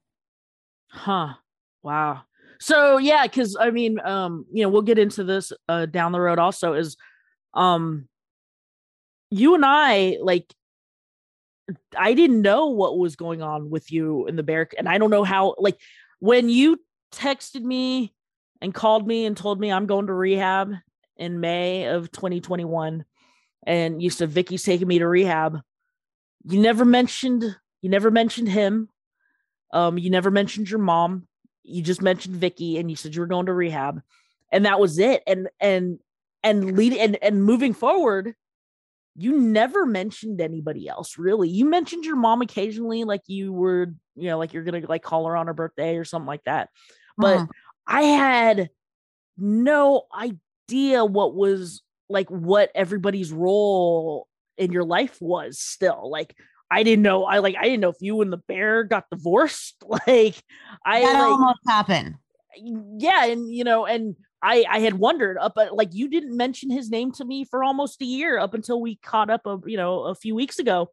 Huh. 0.88 1.34
Wow. 1.82 2.22
So 2.60 2.98
yeah, 2.98 3.22
because 3.24 3.56
I 3.58 3.70
mean, 3.70 3.98
um, 4.00 4.46
you 4.52 4.62
know, 4.62 4.68
we'll 4.68 4.82
get 4.82 4.98
into 4.98 5.24
this 5.24 5.52
uh 5.68 5.86
down 5.86 6.12
the 6.12 6.20
road 6.20 6.38
also 6.38 6.74
is 6.74 6.96
um 7.54 8.08
you 9.30 9.54
and 9.54 9.64
I 9.64 10.18
like 10.20 10.52
I 11.96 12.14
didn't 12.14 12.42
know 12.42 12.66
what 12.68 12.98
was 12.98 13.16
going 13.16 13.42
on 13.42 13.70
with 13.70 13.90
you 13.90 14.26
in 14.26 14.36
the 14.36 14.42
bear 14.42 14.68
and 14.76 14.88
I 14.88 14.98
don't 14.98 15.10
know 15.10 15.24
how 15.24 15.54
like 15.58 15.78
when 16.18 16.48
you 16.48 16.78
texted 17.12 17.62
me 17.62 18.12
and 18.60 18.74
called 18.74 19.06
me 19.06 19.26
and 19.26 19.36
told 19.36 19.58
me 19.58 19.72
I'm 19.72 19.86
going 19.86 20.06
to 20.06 20.14
rehab 20.14 20.72
in 21.16 21.40
May 21.40 21.86
of 21.86 22.10
2021 22.12 23.04
and 23.66 24.02
you 24.02 24.10
said 24.10 24.30
Vicky's 24.30 24.62
taking 24.62 24.88
me 24.88 24.98
to 24.98 25.08
rehab. 25.08 25.60
You 26.44 26.60
never 26.60 26.84
mentioned 26.84 27.44
you 27.80 27.90
never 27.90 28.10
mentioned 28.10 28.48
him. 28.48 28.88
Um 29.72 29.98
you 29.98 30.10
never 30.10 30.30
mentioned 30.30 30.70
your 30.70 30.80
mom. 30.80 31.26
You 31.62 31.82
just 31.82 32.02
mentioned 32.02 32.36
Vicky 32.36 32.78
and 32.78 32.90
you 32.90 32.96
said 32.96 33.14
you 33.14 33.20
were 33.20 33.26
going 33.26 33.46
to 33.46 33.52
rehab 33.52 34.02
and 34.50 34.66
that 34.66 34.80
was 34.80 34.98
it. 34.98 35.22
And 35.26 35.48
and 35.60 35.98
and 36.42 36.76
lead 36.76 36.92
and 36.94 37.16
and 37.22 37.44
moving 37.44 37.74
forward 37.74 38.34
you 39.14 39.38
never 39.38 39.84
mentioned 39.84 40.40
anybody 40.40 40.88
else 40.88 41.18
really. 41.18 41.48
You 41.48 41.66
mentioned 41.66 42.06
your 42.06 42.16
mom 42.16 42.40
occasionally 42.40 43.04
like 43.04 43.20
you 43.26 43.52
were, 43.52 43.92
you 44.16 44.28
know, 44.28 44.38
like 44.38 44.54
you're 44.54 44.62
going 44.64 44.80
to 44.80 44.88
like 44.88 45.02
call 45.02 45.26
her 45.26 45.36
on 45.36 45.48
her 45.48 45.52
birthday 45.52 45.96
or 45.96 46.04
something 46.04 46.26
like 46.26 46.44
that 46.44 46.70
but 47.16 47.38
uh-huh. 47.38 47.46
I 47.86 48.02
had 48.02 48.70
no 49.36 50.02
idea 50.14 51.04
what 51.04 51.34
was 51.34 51.82
like 52.08 52.28
what 52.28 52.70
everybody's 52.74 53.32
role 53.32 54.26
in 54.58 54.72
your 54.72 54.84
life 54.84 55.16
was 55.20 55.58
still 55.58 56.10
like 56.10 56.36
I 56.70 56.82
didn't 56.82 57.02
know 57.02 57.24
I 57.24 57.38
like 57.38 57.56
I 57.58 57.64
didn't 57.64 57.80
know 57.80 57.90
if 57.90 58.00
you 58.00 58.20
and 58.20 58.32
the 58.32 58.38
bear 58.38 58.84
got 58.84 59.10
divorced 59.10 59.82
like 60.06 60.42
I 60.84 61.00
that 61.00 61.12
like, 61.12 61.22
almost 61.22 61.60
happened. 61.66 62.14
Yeah 62.56 63.26
and 63.26 63.52
you 63.52 63.64
know 63.64 63.86
and 63.86 64.16
I 64.42 64.64
I 64.68 64.80
had 64.80 64.94
wondered 64.94 65.38
up 65.38 65.52
but 65.54 65.74
like 65.74 65.90
you 65.92 66.08
didn't 66.08 66.36
mention 66.36 66.70
his 66.70 66.90
name 66.90 67.12
to 67.12 67.24
me 67.24 67.44
for 67.44 67.64
almost 67.64 68.00
a 68.02 68.04
year 68.04 68.38
up 68.38 68.54
until 68.54 68.80
we 68.80 68.96
caught 68.96 69.30
up 69.30 69.46
a 69.46 69.58
you 69.66 69.76
know 69.76 70.04
a 70.04 70.14
few 70.14 70.34
weeks 70.34 70.58
ago. 70.58 70.90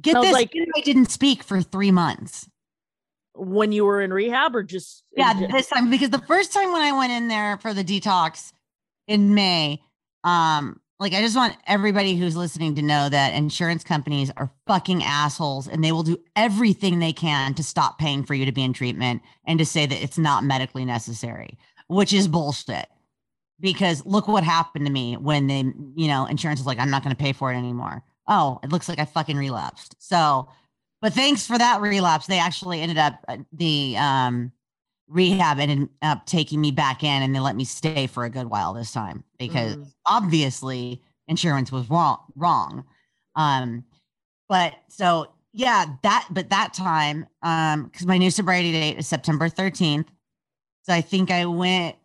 Get 0.00 0.20
this 0.20 0.32
like 0.32 0.52
I 0.76 0.80
didn't 0.80 1.10
speak 1.10 1.42
for 1.42 1.62
3 1.62 1.90
months. 1.92 2.48
When 3.36 3.72
you 3.72 3.84
were 3.84 4.00
in 4.00 4.12
rehab 4.12 4.54
or 4.54 4.62
just 4.62 5.04
yeah 5.16 5.34
this 5.50 5.68
time 5.68 5.90
because 5.90 6.10
the 6.10 6.20
first 6.20 6.52
time 6.52 6.70
when 6.72 6.82
i 6.82 6.96
went 6.96 7.12
in 7.12 7.26
there 7.26 7.58
for 7.58 7.74
the 7.74 7.82
detox 7.82 8.52
in 9.08 9.34
may 9.34 9.82
um 10.24 10.80
like 10.98 11.12
i 11.12 11.20
just 11.20 11.36
want 11.36 11.56
everybody 11.66 12.16
who's 12.16 12.36
listening 12.36 12.74
to 12.74 12.82
know 12.82 13.08
that 13.08 13.34
insurance 13.34 13.84
companies 13.84 14.30
are 14.36 14.50
fucking 14.66 15.02
assholes 15.02 15.68
and 15.68 15.84
they 15.84 15.92
will 15.92 16.02
do 16.02 16.18
everything 16.34 16.98
they 16.98 17.12
can 17.12 17.54
to 17.54 17.62
stop 17.62 17.98
paying 17.98 18.24
for 18.24 18.34
you 18.34 18.44
to 18.44 18.52
be 18.52 18.62
in 18.62 18.72
treatment 18.72 19.22
and 19.46 19.58
to 19.58 19.66
say 19.66 19.86
that 19.86 20.02
it's 20.02 20.18
not 20.18 20.44
medically 20.44 20.84
necessary 20.84 21.58
which 21.88 22.12
is 22.12 22.28
bullshit. 22.28 22.86
Because 23.60 24.04
look 24.04 24.26
what 24.26 24.44
happened 24.44 24.86
to 24.86 24.92
me 24.92 25.16
when 25.16 25.46
they 25.46 25.64
you 25.94 26.08
know 26.08 26.26
insurance 26.26 26.60
is 26.60 26.66
like 26.66 26.78
i'm 26.78 26.90
not 26.90 27.02
going 27.02 27.14
to 27.14 27.22
pay 27.22 27.32
for 27.32 27.52
it 27.52 27.56
anymore. 27.56 28.02
Oh 28.26 28.58
it 28.62 28.70
looks 28.70 28.88
like 28.88 28.98
i 28.98 29.04
fucking 29.04 29.36
relapsed. 29.36 29.96
So 29.98 30.48
but 31.00 31.12
thanks 31.12 31.46
for 31.46 31.56
that 31.56 31.80
relapse. 31.80 32.26
They 32.26 32.38
actually 32.38 32.80
ended 32.80 32.98
up 32.98 33.20
uh, 33.28 33.36
the 33.52 33.96
um, 33.98 34.52
rehab 35.08 35.58
ended 35.58 35.88
up 36.02 36.26
taking 36.26 36.60
me 36.60 36.70
back 36.70 37.02
in, 37.02 37.22
and 37.22 37.34
they 37.34 37.40
let 37.40 37.56
me 37.56 37.64
stay 37.64 38.06
for 38.06 38.24
a 38.24 38.30
good 38.30 38.48
while 38.48 38.72
this 38.72 38.92
time 38.92 39.24
because 39.38 39.76
mm. 39.76 39.92
obviously 40.06 41.02
insurance 41.28 41.70
was 41.70 41.88
wrong. 41.90 42.18
Wrong. 42.34 42.84
Um, 43.36 43.84
but 44.48 44.74
so 44.88 45.32
yeah, 45.52 45.86
that 46.02 46.28
but 46.30 46.50
that 46.50 46.74
time, 46.74 47.26
um, 47.42 47.84
because 47.84 48.06
my 48.06 48.18
new 48.18 48.30
sobriety 48.30 48.72
date 48.72 48.98
is 48.98 49.06
September 49.06 49.48
13th. 49.48 50.06
So 50.82 50.92
I 50.92 51.00
think 51.00 51.30
I 51.30 51.46
went 51.46 51.96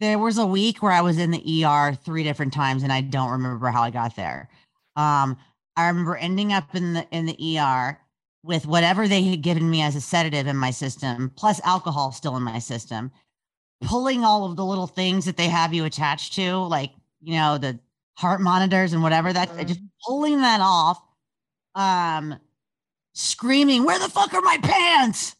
there 0.00 0.18
was 0.18 0.38
a 0.38 0.46
week 0.46 0.82
where 0.82 0.92
I 0.92 1.00
was 1.00 1.18
in 1.18 1.30
the 1.30 1.64
ER 1.64 1.94
three 1.94 2.22
different 2.22 2.52
times 2.52 2.82
and 2.82 2.92
I 2.92 3.00
don't 3.00 3.30
remember 3.30 3.68
how 3.68 3.82
I 3.82 3.90
got 3.90 4.16
there. 4.16 4.48
Um, 4.96 5.36
I 5.76 5.86
remember 5.86 6.16
ending 6.16 6.52
up 6.52 6.74
in 6.74 6.94
the 6.94 7.06
in 7.10 7.26
the 7.26 7.58
ER 7.58 7.98
with 8.42 8.66
whatever 8.66 9.08
they 9.08 9.22
had 9.22 9.42
given 9.42 9.68
me 9.68 9.82
as 9.82 9.96
a 9.96 10.00
sedative 10.00 10.46
in 10.46 10.56
my 10.56 10.70
system, 10.70 11.32
plus 11.36 11.60
alcohol 11.64 12.12
still 12.12 12.36
in 12.36 12.42
my 12.42 12.58
system, 12.58 13.10
pulling 13.82 14.24
all 14.24 14.44
of 14.44 14.56
the 14.56 14.64
little 14.64 14.86
things 14.86 15.24
that 15.24 15.36
they 15.36 15.48
have 15.48 15.74
you 15.74 15.84
attached 15.84 16.34
to, 16.34 16.56
like, 16.56 16.92
you 17.20 17.34
know, 17.34 17.58
the 17.58 17.78
heart 18.16 18.40
monitors 18.40 18.92
and 18.92 19.02
whatever 19.02 19.32
that 19.32 19.48
mm-hmm. 19.48 19.66
just 19.66 19.80
pulling 20.06 20.40
that 20.40 20.60
off, 20.60 21.00
um, 21.74 22.38
screaming, 23.14 23.84
Where 23.84 23.98
the 23.98 24.08
fuck 24.08 24.34
are 24.34 24.42
my 24.42 24.58
pants? 24.62 25.34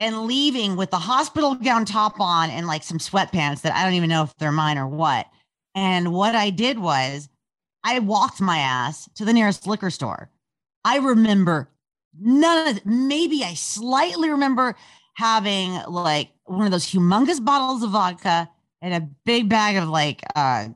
And 0.00 0.26
leaving 0.26 0.74
with 0.74 0.90
the 0.90 0.98
hospital 0.98 1.54
gown 1.54 1.84
top 1.84 2.20
on 2.20 2.50
and 2.50 2.66
like 2.66 2.82
some 2.82 2.98
sweatpants 2.98 3.60
that 3.60 3.72
I 3.72 3.84
don't 3.84 3.94
even 3.94 4.08
know 4.08 4.24
if 4.24 4.36
they're 4.36 4.50
mine 4.50 4.76
or 4.76 4.88
what. 4.88 5.26
And 5.76 6.12
what 6.12 6.34
I 6.34 6.50
did 6.50 6.78
was 6.78 7.28
I 7.84 8.00
walked 8.00 8.40
my 8.40 8.58
ass 8.58 9.08
to 9.14 9.24
the 9.24 9.32
nearest 9.32 9.66
liquor 9.66 9.90
store. 9.90 10.28
I 10.84 10.98
remember 10.98 11.68
none 12.18 12.68
of 12.68 12.76
it. 12.76 12.86
Maybe 12.86 13.44
I 13.44 13.54
slightly 13.54 14.30
remember 14.30 14.76
having 15.14 15.74
like 15.88 16.30
one 16.44 16.64
of 16.64 16.72
those 16.72 16.86
humongous 16.86 17.44
bottles 17.44 17.82
of 17.82 17.90
vodka 17.90 18.48
and 18.80 18.94
a 18.94 19.08
big 19.24 19.48
bag 19.48 19.76
of 19.76 19.88
like 19.88 20.22
uh, 20.34 20.68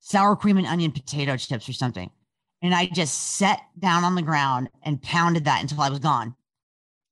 sour 0.00 0.36
cream 0.36 0.58
and 0.58 0.66
onion 0.66 0.92
potato 0.92 1.36
chips 1.36 1.68
or 1.68 1.72
something. 1.72 2.10
And 2.62 2.74
I 2.74 2.86
just 2.86 3.36
sat 3.36 3.60
down 3.78 4.04
on 4.04 4.14
the 4.14 4.22
ground 4.22 4.70
and 4.82 5.00
pounded 5.00 5.44
that 5.44 5.62
until 5.62 5.80
I 5.80 5.90
was 5.90 5.98
gone. 5.98 6.34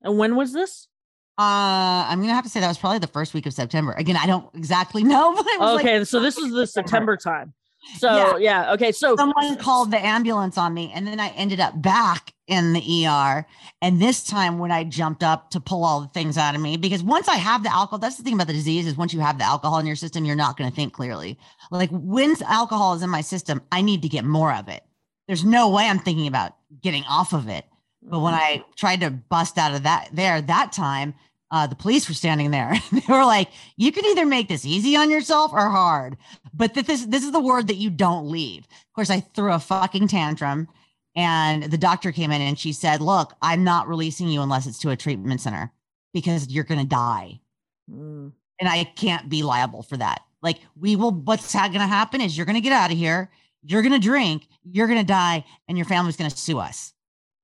And 0.03 0.19
when 0.19 0.37
was 0.37 0.53
this? 0.53 0.89
Uh, 1.37 2.07
I'm 2.09 2.21
gonna 2.21 2.35
have 2.35 2.45
to 2.45 2.51
say 2.51 2.61
that 2.61 2.69
was 2.69 2.79
probably 2.79 3.01
the 3.01 3.09
first 3.09 3.35
week 3.35 3.47
of 3.47 3.53
September. 3.53 3.93
Again, 3.93 4.17
I 4.17 4.27
don't 4.27 4.49
exactly 4.55 5.03
know, 5.05 5.35
but 5.35 5.79
okay. 5.79 5.99
Like, 5.99 6.07
so 6.07 6.21
this 6.21 6.39
is 6.39 6.53
the 6.53 6.67
September 6.67 7.17
time. 7.17 7.53
So 7.99 8.39
yeah. 8.39 8.65
yeah. 8.67 8.73
okay. 8.75 8.93
So 8.93 9.17
someone 9.17 9.57
called 9.57 9.91
the 9.91 9.99
ambulance 9.99 10.57
on 10.57 10.73
me, 10.73 10.93
and 10.95 11.07
then 11.07 11.19
I 11.19 11.29
ended 11.31 11.59
up 11.59 11.81
back 11.81 12.34
in 12.47 12.73
the 12.73 13.07
ER. 13.07 13.47
And 13.81 14.01
this 14.01 14.25
time, 14.25 14.59
when 14.59 14.71
I 14.71 14.85
jumped 14.85 15.23
up 15.23 15.51
to 15.51 15.61
pull 15.61 15.85
all 15.85 16.01
the 16.01 16.09
things 16.09 16.37
out 16.37 16.55
of 16.55 16.61
me, 16.61 16.77
because 16.77 17.03
once 17.03 17.29
I 17.29 17.37
have 17.37 17.63
the 17.63 17.73
alcohol, 17.73 17.99
that's 17.99 18.17
the 18.17 18.23
thing 18.23 18.35
about 18.35 18.47
the 18.47 18.53
disease 18.53 18.87
is 18.87 18.97
once 18.97 19.15
you 19.15 19.21
have 19.21 19.39
the 19.39 19.45
alcohol 19.45 19.79
in 19.79 19.87
your 19.87 19.97
system, 19.97 20.25
you're 20.25 20.37
not 20.37 20.57
going 20.57 20.69
to 20.69 20.77
think 20.77 20.93
clearly. 20.93 21.39
Like 21.71 21.91
when 21.91 22.35
alcohol 22.45 22.95
is 22.95 23.03
in 23.03 23.11
my 23.11 23.23
system, 23.23 23.63
I 23.73 23.81
need 23.81 24.03
to 24.03 24.09
get 24.09 24.25
more 24.25 24.53
of 24.53 24.69
it. 24.69 24.83
There's 25.27 25.45
no 25.45 25.71
way 25.71 25.85
I'm 25.85 25.99
thinking 25.99 26.27
about 26.27 26.55
getting 26.83 27.05
off 27.05 27.33
of 27.33 27.49
it. 27.49 27.65
But 28.03 28.21
when 28.21 28.35
I 28.35 28.63
tried 28.77 29.01
to 29.01 29.11
bust 29.11 29.57
out 29.57 29.75
of 29.75 29.85
that 29.85 30.11
there 30.13 30.41
that 30.43 30.73
time, 30.73 31.15
uh, 31.51 31.67
the 31.67 31.75
police 31.75 32.09
were 32.09 32.15
standing 32.15 32.51
there. 32.51 32.75
they 32.93 33.03
were 33.09 33.25
like, 33.25 33.49
"You 33.77 33.93
can 33.93 34.05
either 34.05 34.27
make 34.27 34.49
this 34.49 34.67
easy 34.67 34.97
on 34.97 35.11
yourself 35.11 35.53
or 35.55 35.71
hard, 35.71 36.19
but 36.53 36.75
this 36.75 37.07
this 37.07 37.25
is 37.25 37.33
the 37.33 37.41
word 37.41 37.69
that 37.69 37.77
you 37.77 37.89
don't 37.89 38.31
leave." 38.31 38.65
Of 38.65 38.93
course, 38.95 39.09
I 39.09 39.21
threw 39.21 39.53
a 39.53 39.59
fucking 39.59 40.09
tantrum, 40.09 40.69
and 41.17 41.65
the 41.65 41.79
doctor 41.79 42.13
came 42.13 42.31
in 42.31 42.41
and 42.41 42.59
she 42.59 42.73
said, 42.73 43.01
"Look, 43.01 43.35
I'm 43.43 43.65
not 43.65 43.89
releasing 43.89 44.29
you 44.29 44.43
unless 44.43 44.67
it's 44.67 44.79
to 44.81 44.91
a 44.91 44.97
treatment 44.97 45.41
center 45.41 45.73
because 46.13 46.49
you're 46.49 46.65
going 46.65 46.81
to 46.81 46.87
die, 46.87 47.41
mm. 47.91 48.33
and 48.61 48.69
I 48.69 48.85
can't 48.85 49.29
be 49.29 49.43
liable 49.43 49.83
for 49.83 49.97
that. 49.97 50.23
Like, 50.43 50.59
we 50.79 50.97
will. 50.97 51.13
What's 51.13 51.55
going 51.55 51.73
to 51.73 51.81
happen 51.81 52.21
is 52.21 52.37
you're 52.37 52.47
going 52.47 52.55
to 52.55 52.61
get 52.61 52.73
out 52.73 52.93
of 52.93 52.99
here, 52.99 53.31
you're 53.63 53.83
going 53.83 53.93
to 53.93 53.99
drink, 53.99 54.49
you're 54.65 54.87
going 54.87 55.01
to 55.01 55.07
die, 55.07 55.45
and 55.69 55.79
your 55.79 55.87
family's 55.87 56.17
going 56.17 56.31
to 56.31 56.37
sue 56.37 56.59
us. 56.59 56.93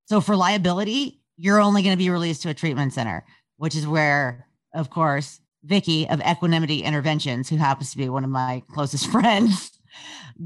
So 0.05 0.21
for 0.21 0.35
liability, 0.35 1.21
you're 1.37 1.61
only 1.61 1.81
going 1.81 1.93
to 1.93 1.97
be 1.97 2.09
released 2.09 2.41
to 2.43 2.49
a 2.49 2.53
treatment 2.53 2.93
center." 2.93 3.25
which 3.61 3.75
is 3.75 3.85
where, 3.85 4.47
of 4.73 4.89
course, 4.89 5.39
Vicky 5.63 6.09
of 6.09 6.19
Equanimity 6.21 6.81
Interventions, 6.81 7.47
who 7.47 7.57
happens 7.57 7.91
to 7.91 7.97
be 7.97 8.09
one 8.09 8.23
of 8.23 8.31
my 8.31 8.63
closest 8.73 9.05
friends, 9.11 9.79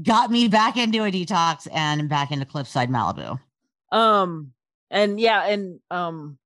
got 0.02 0.30
me 0.30 0.48
back 0.48 0.76
into 0.76 1.04
a 1.04 1.10
detox 1.10 1.68
and 1.72 2.08
back 2.08 2.30
into 2.30 2.44
Cliffside 2.44 2.90
Malibu. 2.90 3.38
Um, 3.92 4.52
and 4.90 5.18
yeah, 5.20 5.46
and 5.46 5.80
um, 5.90 6.38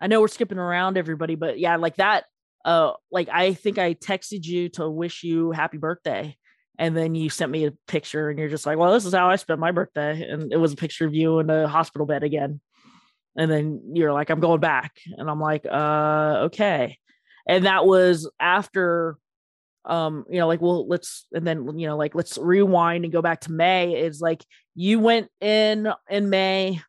I 0.00 0.06
know 0.06 0.20
we're 0.20 0.28
skipping 0.28 0.58
around 0.58 0.96
everybody, 0.96 1.34
but 1.34 1.58
yeah, 1.58 1.76
like 1.76 1.96
that. 1.96 2.24
Uh, 2.64 2.92
like 3.10 3.28
I 3.28 3.54
think 3.54 3.78
I 3.78 3.94
texted 3.94 4.44
you 4.46 4.68
to 4.70 4.88
wish 4.88 5.24
you 5.24 5.50
happy 5.50 5.78
birthday, 5.78 6.36
and 6.78 6.96
then 6.96 7.14
you 7.14 7.30
sent 7.30 7.50
me 7.50 7.66
a 7.66 7.72
picture 7.86 8.28
and 8.28 8.38
you're 8.38 8.48
just 8.48 8.66
like 8.66 8.78
well 8.78 8.92
this 8.92 9.04
is 9.04 9.14
how 9.14 9.28
i 9.28 9.36
spent 9.36 9.60
my 9.60 9.70
birthday 9.70 10.26
and 10.28 10.52
it 10.52 10.56
was 10.56 10.72
a 10.72 10.76
picture 10.76 11.06
of 11.06 11.14
you 11.14 11.38
in 11.38 11.50
a 11.50 11.68
hospital 11.68 12.06
bed 12.06 12.22
again 12.22 12.60
and 13.36 13.50
then 13.50 13.92
you're 13.94 14.12
like 14.12 14.30
i'm 14.30 14.40
going 14.40 14.60
back 14.60 14.92
and 15.16 15.30
i'm 15.30 15.40
like 15.40 15.66
uh 15.70 16.42
okay 16.44 16.98
and 17.46 17.66
that 17.66 17.86
was 17.86 18.30
after 18.40 19.16
um 19.84 20.24
you 20.30 20.38
know 20.38 20.46
like 20.46 20.60
well 20.60 20.86
let's 20.86 21.26
and 21.32 21.46
then 21.46 21.78
you 21.78 21.86
know 21.86 21.96
like 21.96 22.14
let's 22.14 22.38
rewind 22.38 23.04
and 23.04 23.12
go 23.12 23.22
back 23.22 23.40
to 23.40 23.52
may 23.52 24.00
is 24.00 24.20
like 24.20 24.44
you 24.74 25.00
went 25.00 25.28
in 25.40 25.92
in 26.08 26.30
may 26.30 26.80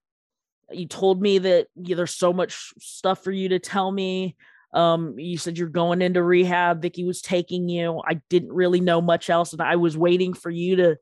you 0.71 0.87
told 0.87 1.21
me 1.21 1.39
that 1.39 1.67
yeah, 1.75 1.95
there's 1.95 2.15
so 2.15 2.33
much 2.33 2.71
stuff 2.79 3.23
for 3.23 3.31
you 3.31 3.49
to 3.49 3.59
tell 3.59 3.91
me. 3.91 4.35
Um 4.73 5.17
you 5.17 5.37
said 5.37 5.57
you're 5.57 5.69
going 5.69 6.01
into 6.01 6.23
rehab 6.23 6.81
vicky 6.81 7.03
was 7.03 7.21
taking 7.21 7.69
you. 7.69 8.01
I 8.07 8.21
didn't 8.29 8.53
really 8.53 8.79
know 8.79 9.01
much 9.01 9.29
else 9.29 9.53
and 9.53 9.61
i 9.61 9.75
was 9.75 9.97
waiting 9.97 10.33
for 10.33 10.49
you 10.49 10.75
to 10.77 10.97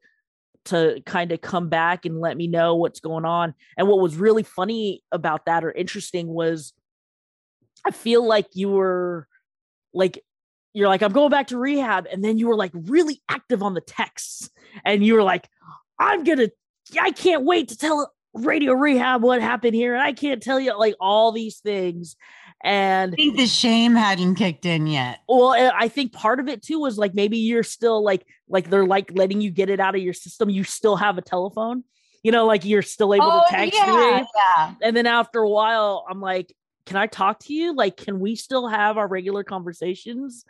to 0.66 1.02
kind 1.06 1.32
of 1.32 1.42
come 1.42 1.70
back 1.70 2.06
and 2.06 2.20
let 2.20 2.38
me 2.38 2.48
know 2.48 2.76
what's 2.76 3.00
going 3.00 3.26
on. 3.26 3.56
And 3.78 3.88
what 3.88 4.00
was 4.00 4.16
really 4.16 4.44
funny 4.44 5.04
about 5.12 5.46
that 5.46 5.64
or 5.64 5.72
interesting 5.72 6.28
was 6.28 6.74
i 7.86 7.92
feel 7.92 8.26
like 8.26 8.48
you 8.54 8.70
were 8.70 9.28
like 9.94 10.24
you're 10.74 10.88
like 10.88 11.02
i'm 11.02 11.12
going 11.12 11.30
back 11.30 11.48
to 11.48 11.58
rehab 11.58 12.08
and 12.12 12.24
then 12.24 12.38
you 12.38 12.48
were 12.48 12.56
like 12.56 12.72
really 12.74 13.22
active 13.30 13.62
on 13.64 13.74
the 13.74 13.82
texts 13.82 14.50
and 14.86 15.06
you 15.06 15.14
were 15.16 15.24
like 15.24 15.48
i'm 16.00 16.24
gonna 16.24 16.50
i 17.00 17.12
can't 17.12 17.44
wait 17.44 17.70
to 17.70 17.78
tell 17.78 18.12
radio 18.34 18.74
rehab 18.74 19.22
what 19.22 19.42
happened 19.42 19.76
here 19.76 19.94
and 19.94 20.02
i 20.04 20.14
can't 20.14 20.42
tell 20.42 20.60
you 20.60 20.78
like 20.78 20.96
all 21.00 21.32
these 21.32 21.58
things 21.60 22.16
and 22.64 23.14
I 23.14 23.16
think 23.16 23.38
the 23.38 23.48
shame 23.48 23.96
hadn't 23.96 24.36
kicked 24.36 24.66
in 24.66 24.86
yet. 24.88 25.20
well 25.28 25.54
i 25.76 25.88
think 25.88 26.14
part 26.14 26.40
of 26.40 26.48
it 26.48 26.62
too 26.62 26.80
was 26.80 26.98
like 26.98 27.14
maybe 27.14 27.38
you're 27.38 27.64
still 27.64 28.04
like 28.04 28.26
like 28.48 28.70
they're 28.70 28.86
like 28.86 29.12
letting 29.14 29.42
you 29.42 29.52
get 29.52 29.70
it 29.70 29.80
out 29.80 29.96
of 29.96 30.02
your 30.02 30.14
system 30.14 30.50
you 30.50 30.64
still 30.64 30.96
have 30.96 31.18
a 31.18 31.22
telephone 31.22 31.84
you 32.24 32.32
know 32.32 32.46
like 32.46 32.64
you're 32.64 32.84
still 32.84 33.14
able 33.14 33.26
Oh, 33.32 33.42
to 33.50 33.56
text 33.56 33.74
yeah, 33.78 33.86
me 34.22 34.28
yeah. 34.36 34.74
and 34.84 34.96
then 34.96 35.08
after 35.08 35.40
a 35.40 35.50
while 35.50 36.06
i'm 36.10 36.22
like 36.22 36.56
can 36.86 36.98
i 36.98 37.08
talk 37.08 37.40
to 37.40 37.54
you 37.54 37.74
like 37.76 37.98
can 37.98 38.20
we 38.20 38.36
still 38.36 38.68
have 38.68 38.98
our 38.98 39.08
regular 39.08 39.44
conversations 39.44 40.46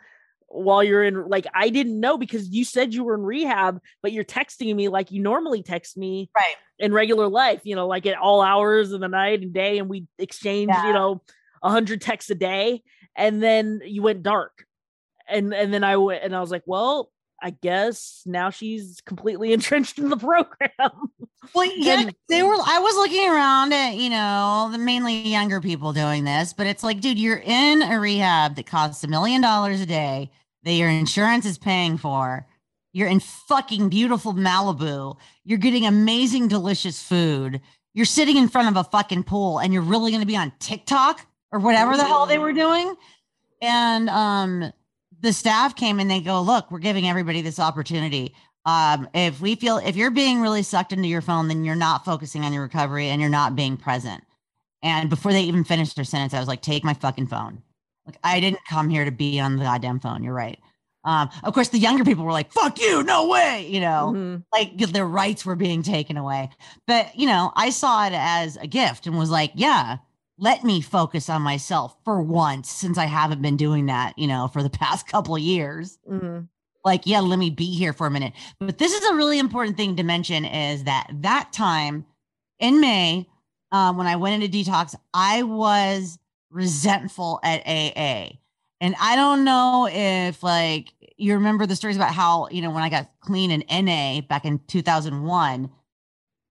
while 0.48 0.82
you're 0.84 1.04
in 1.04 1.28
like 1.28 1.46
i 1.54 1.68
didn't 1.68 1.98
know 1.98 2.18
because 2.18 2.48
you 2.50 2.64
said 2.64 2.92
you 2.92 3.04
were 3.04 3.14
in 3.14 3.22
rehab 3.22 3.80
but 4.02 4.12
you're 4.12 4.24
texting 4.24 4.74
me 4.74 4.88
like 4.88 5.10
you 5.10 5.22
normally 5.22 5.62
text 5.62 5.96
me 5.96 6.28
Right. 6.36 6.54
in 6.78 6.92
regular 6.92 7.28
life 7.28 7.60
you 7.64 7.74
know 7.76 7.86
like 7.86 8.06
at 8.06 8.18
all 8.18 8.42
hours 8.42 8.92
of 8.92 9.00
the 9.00 9.08
night 9.08 9.42
and 9.42 9.52
day 9.52 9.78
and 9.78 9.88
we 9.88 10.06
exchange 10.18 10.70
Yeah. 10.70 10.86
you 10.88 10.92
know 10.92 11.22
100 11.60 12.00
texts 12.00 12.30
a 12.30 12.34
day 12.34 12.82
and 13.14 13.42
then 13.42 13.80
you 13.84 14.02
went 14.02 14.22
dark 14.22 14.64
and 15.28 15.54
and 15.54 15.72
then 15.72 15.84
i 15.84 15.96
went 15.96 16.24
and 16.24 16.34
i 16.34 16.40
was 16.40 16.50
like 16.50 16.64
well 16.66 17.11
i 17.42 17.50
guess 17.50 18.22
now 18.24 18.48
she's 18.50 19.00
completely 19.04 19.52
entrenched 19.56 19.98
in 19.98 20.08
the 20.08 20.16
program 20.16 21.10
Well, 21.54 21.70
yeah, 21.76 22.00
And- 22.00 22.14
they 22.28 22.42
were. 22.42 22.54
I 22.54 22.78
was 22.78 22.94
looking 22.96 23.28
around 23.28 23.72
at 23.72 23.96
you 23.96 24.08
know 24.10 24.68
the 24.72 24.78
mainly 24.78 25.20
younger 25.28 25.60
people 25.60 25.92
doing 25.92 26.24
this, 26.24 26.52
but 26.52 26.66
it's 26.66 26.82
like, 26.84 27.00
dude, 27.00 27.18
you're 27.18 27.42
in 27.44 27.82
a 27.82 27.98
rehab 27.98 28.54
that 28.56 28.66
costs 28.66 29.02
a 29.04 29.08
million 29.08 29.42
dollars 29.42 29.80
a 29.80 29.86
day 29.86 30.30
that 30.62 30.72
your 30.72 30.88
insurance 30.88 31.44
is 31.44 31.58
paying 31.58 31.98
for. 31.98 32.46
You're 32.92 33.08
in 33.08 33.20
fucking 33.20 33.88
beautiful 33.88 34.34
Malibu. 34.34 35.16
You're 35.44 35.58
getting 35.58 35.84
amazing, 35.84 36.46
delicious 36.48 37.02
food. 37.02 37.60
You're 37.92 38.06
sitting 38.06 38.36
in 38.36 38.48
front 38.48 38.68
of 38.68 38.76
a 38.76 38.88
fucking 38.88 39.24
pool, 39.24 39.58
and 39.58 39.72
you're 39.72 39.82
really 39.82 40.10
going 40.12 40.22
to 40.22 40.26
be 40.26 40.36
on 40.36 40.52
TikTok 40.60 41.26
or 41.50 41.58
whatever 41.58 41.96
the 41.96 42.04
hell 42.04 42.26
they 42.26 42.38
were 42.38 42.52
doing. 42.52 42.94
And 43.60 44.08
um, 44.08 44.72
the 45.22 45.32
staff 45.32 45.74
came 45.76 45.98
and 46.00 46.10
they 46.10 46.20
go, 46.20 46.42
look, 46.42 46.70
we're 46.70 46.78
giving 46.78 47.08
everybody 47.08 47.40
this 47.42 47.58
opportunity. 47.58 48.34
Um 48.64 49.08
if 49.14 49.40
we 49.40 49.54
feel 49.56 49.78
if 49.78 49.96
you're 49.96 50.10
being 50.12 50.40
really 50.40 50.62
sucked 50.62 50.92
into 50.92 51.08
your 51.08 51.20
phone 51.22 51.48
then 51.48 51.64
you're 51.64 51.74
not 51.74 52.04
focusing 52.04 52.44
on 52.44 52.52
your 52.52 52.62
recovery 52.62 53.08
and 53.08 53.20
you're 53.20 53.30
not 53.30 53.56
being 53.56 53.76
present. 53.76 54.22
And 54.84 55.10
before 55.10 55.32
they 55.32 55.42
even 55.42 55.64
finished 55.64 55.96
their 55.96 56.04
sentence 56.04 56.32
i 56.34 56.38
was 56.38 56.46
like 56.48 56.62
take 56.62 56.84
my 56.84 56.94
fucking 56.94 57.26
phone. 57.26 57.62
Like 58.06 58.18
i 58.22 58.38
didn't 58.38 58.60
come 58.68 58.88
here 58.88 59.04
to 59.04 59.10
be 59.10 59.40
on 59.40 59.56
the 59.56 59.64
goddamn 59.64 59.98
phone. 59.98 60.22
You're 60.22 60.34
right. 60.34 60.60
Um 61.04 61.28
of 61.42 61.54
course 61.54 61.70
the 61.70 61.78
younger 61.78 62.04
people 62.04 62.24
were 62.24 62.30
like 62.30 62.52
fuck 62.52 62.80
you 62.80 63.02
no 63.02 63.26
way 63.28 63.66
you 63.68 63.80
know? 63.80 64.12
Mhm. 64.14 64.44
like 64.52 64.76
their 64.78 65.06
rights 65.08 65.44
were 65.44 65.56
being 65.56 65.82
taken 65.82 66.16
away. 66.16 66.48
But 66.86 67.16
you 67.18 67.26
know 67.26 67.50
i 67.56 67.70
saw 67.70 68.06
it 68.06 68.12
as 68.14 68.56
a 68.58 68.68
gift 68.68 69.08
and 69.08 69.18
was 69.18 69.30
like 69.30 69.50
yeah 69.56 69.96
let 70.42 70.64
me 70.64 70.80
focus 70.80 71.30
on 71.30 71.40
myself 71.40 71.96
for 72.04 72.20
once 72.20 72.68
since 72.68 72.98
i 72.98 73.06
haven't 73.06 73.40
been 73.40 73.56
doing 73.56 73.86
that 73.86 74.12
you 74.18 74.26
know 74.26 74.48
for 74.52 74.62
the 74.62 74.70
past 74.82 75.06
couple 75.06 75.34
of 75.36 75.40
years. 75.40 75.98
Mhm. 76.10 76.48
like 76.84 77.02
yeah 77.06 77.20
let 77.20 77.38
me 77.38 77.48
be 77.48 77.72
here 77.74 77.92
for 77.92 78.06
a 78.06 78.10
minute. 78.10 78.32
But 78.58 78.78
this 78.78 78.92
is 78.92 79.04
a 79.08 79.14
really 79.14 79.38
important 79.38 79.76
thing 79.76 79.96
to 79.96 80.02
mention 80.02 80.44
is 80.44 80.84
that 80.84 81.06
that 81.22 81.52
time 81.52 82.04
in 82.58 82.80
may 82.80 83.28
um, 83.70 83.96
when 83.96 84.06
i 84.06 84.16
went 84.16 84.42
into 84.42 84.58
detox 84.58 84.94
i 85.14 85.42
was 85.42 86.18
resentful 86.50 87.40
at 87.42 87.60
aa 87.66 88.28
and 88.80 88.94
i 89.00 89.16
don't 89.16 89.44
know 89.44 89.88
if 89.90 90.42
like 90.42 90.92
you 91.16 91.34
remember 91.34 91.66
the 91.66 91.76
stories 91.76 91.96
about 91.96 92.12
how 92.12 92.48
you 92.50 92.60
know 92.60 92.70
when 92.70 92.82
i 92.82 92.88
got 92.90 93.08
clean 93.20 93.50
in 93.50 93.84
na 93.86 94.20
back 94.22 94.44
in 94.44 94.58
2001 94.66 95.70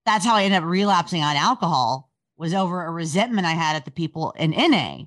that's 0.04 0.24
how 0.24 0.34
i 0.34 0.42
ended 0.44 0.58
up 0.62 0.68
relapsing 0.68 1.22
on 1.22 1.36
alcohol 1.36 2.10
was 2.36 2.54
over 2.54 2.84
a 2.84 2.90
resentment 2.90 3.46
i 3.46 3.52
had 3.52 3.76
at 3.76 3.84
the 3.84 3.90
people 3.90 4.32
in 4.38 4.50
na 4.50 4.98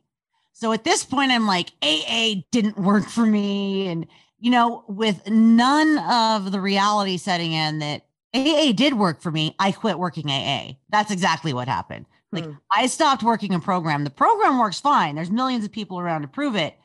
so 0.53 0.71
at 0.71 0.83
this 0.83 1.03
point 1.03 1.31
i'm 1.31 1.47
like 1.47 1.71
aa 1.83 2.33
didn't 2.51 2.77
work 2.77 3.07
for 3.09 3.25
me 3.25 3.87
and 3.87 4.07
you 4.45 4.51
know, 4.51 4.83
with 4.87 5.27
none 5.27 5.97
of 5.97 6.51
the 6.51 6.61
reality 6.61 7.17
setting 7.17 7.51
in 7.51 7.79
that 7.79 8.03
AA 8.35 8.73
did 8.73 8.93
work 8.93 9.21
for 9.21 9.31
me, 9.31 9.55
I 9.59 9.71
quit 9.71 9.97
working 9.97 10.29
AA. 10.29 10.73
That's 10.89 11.11
exactly 11.11 11.53
what 11.53 11.67
happened. 11.67 12.05
Like 12.31 12.45
Hmm. 12.45 12.51
I 12.71 12.87
stopped 12.87 13.23
working 13.23 13.53
a 13.53 13.59
program. 13.59 14.03
The 14.03 14.09
program 14.09 14.59
works 14.59 14.79
fine. 14.79 15.15
There's 15.15 15.31
millions 15.31 15.65
of 15.65 15.71
people 15.71 15.99
around 15.99 16.21
to 16.21 16.27
prove 16.27 16.55
it. 16.55 16.75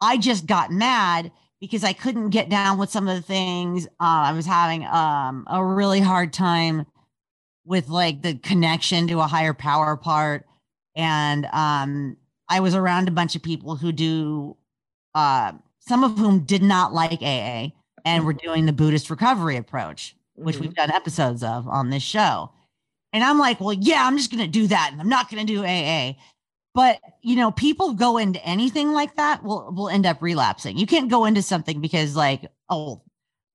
I 0.00 0.18
just 0.18 0.46
got 0.46 0.70
mad 0.70 1.32
because 1.60 1.82
I 1.82 1.92
couldn't 1.92 2.30
get 2.30 2.48
down 2.48 2.78
with 2.78 2.90
some 2.90 3.08
of 3.08 3.16
the 3.16 3.22
things. 3.22 3.86
Uh, 3.86 4.28
I 4.28 4.32
was 4.32 4.44
having 4.44 4.84
um, 4.86 5.46
a 5.48 5.64
really 5.64 6.00
hard 6.00 6.32
time 6.32 6.84
with 7.68 7.88
like 7.88 8.22
the 8.22 8.34
connection 8.34 9.06
to 9.08 9.20
a 9.20 9.26
higher 9.26 9.52
power 9.54 9.94
part. 9.96 10.46
And 10.96 11.46
um, 11.52 12.16
I 12.48 12.60
was 12.60 12.74
around 12.74 13.08
a 13.08 13.12
bunch 13.12 13.36
of 13.36 13.42
people 13.42 13.76
who 13.76 13.92
do 13.92 14.56
uh, 15.14 15.52
some 15.80 16.02
of 16.02 16.16
whom 16.18 16.40
did 16.40 16.62
not 16.62 16.94
like 16.94 17.20
AA 17.22 17.68
and 18.04 18.24
were 18.24 18.32
doing 18.32 18.64
the 18.66 18.72
Buddhist 18.72 19.10
recovery 19.10 19.56
approach, 19.56 20.16
which 20.34 20.56
Mhm. 20.56 20.60
we've 20.60 20.74
done 20.74 20.90
episodes 20.90 21.42
of 21.42 21.68
on 21.68 21.90
this 21.90 22.02
show. 22.02 22.50
And 23.12 23.22
I'm 23.22 23.38
like, 23.38 23.60
well, 23.60 23.72
yeah, 23.74 24.06
I'm 24.06 24.16
just 24.16 24.30
going 24.30 24.42
to 24.44 24.50
do 24.50 24.66
that. 24.68 24.90
And 24.92 25.00
I'm 25.00 25.08
not 25.08 25.30
going 25.30 25.46
to 25.46 25.52
do 25.52 25.64
AA. 25.64 26.16
But, 26.74 27.00
you 27.22 27.36
know, 27.36 27.50
people 27.50 27.92
go 27.94 28.18
into 28.18 28.44
anything 28.46 28.92
like 28.92 29.16
that 29.16 29.42
will 29.44 29.72
will 29.72 29.88
end 29.88 30.06
up 30.06 30.22
relapsing. 30.22 30.78
You 30.78 30.86
can't 30.86 31.10
go 31.10 31.24
into 31.24 31.42
something 31.42 31.80
because 31.80 32.14
like, 32.16 32.46
oh, 32.70 33.02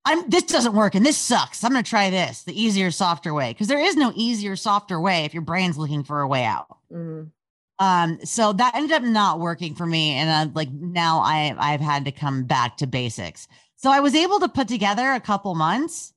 I'm 0.05 0.29
this 0.29 0.43
doesn't 0.43 0.73
work 0.73 0.95
and 0.95 1.05
this 1.05 1.17
sucks. 1.17 1.63
I'm 1.63 1.71
going 1.71 1.83
to 1.83 1.89
try 1.89 2.09
this, 2.09 2.43
the 2.43 2.59
easier, 2.61 2.91
softer 2.91 3.33
way. 3.33 3.51
Because 3.53 3.67
there 3.67 3.79
is 3.79 3.95
no 3.95 4.11
easier, 4.15 4.55
softer 4.55 4.99
way 4.99 5.23
if 5.25 5.33
your 5.33 5.43
brain's 5.43 5.77
looking 5.77 6.03
for 6.03 6.21
a 6.21 6.27
way 6.27 6.43
out. 6.43 6.67
Mhm. 6.91 7.31
Um, 7.79 8.19
so 8.23 8.53
that 8.53 8.75
ended 8.75 8.91
up 8.91 9.03
not 9.03 9.39
working 9.39 9.75
for 9.75 9.85
me. 9.85 10.11
And 10.11 10.29
I'm 10.29 10.53
like, 10.53 10.71
now 10.71 11.19
I 11.19 11.55
I've 11.57 11.81
had 11.81 12.05
to 12.05 12.11
come 12.11 12.43
back 12.43 12.77
to 12.77 12.87
basics. 12.87 13.47
So 13.77 13.89
I 13.91 13.99
was 14.01 14.13
able 14.15 14.39
to 14.41 14.49
put 14.49 14.67
together 14.67 15.11
a 15.11 15.19
couple 15.19 15.55
months, 15.55 16.13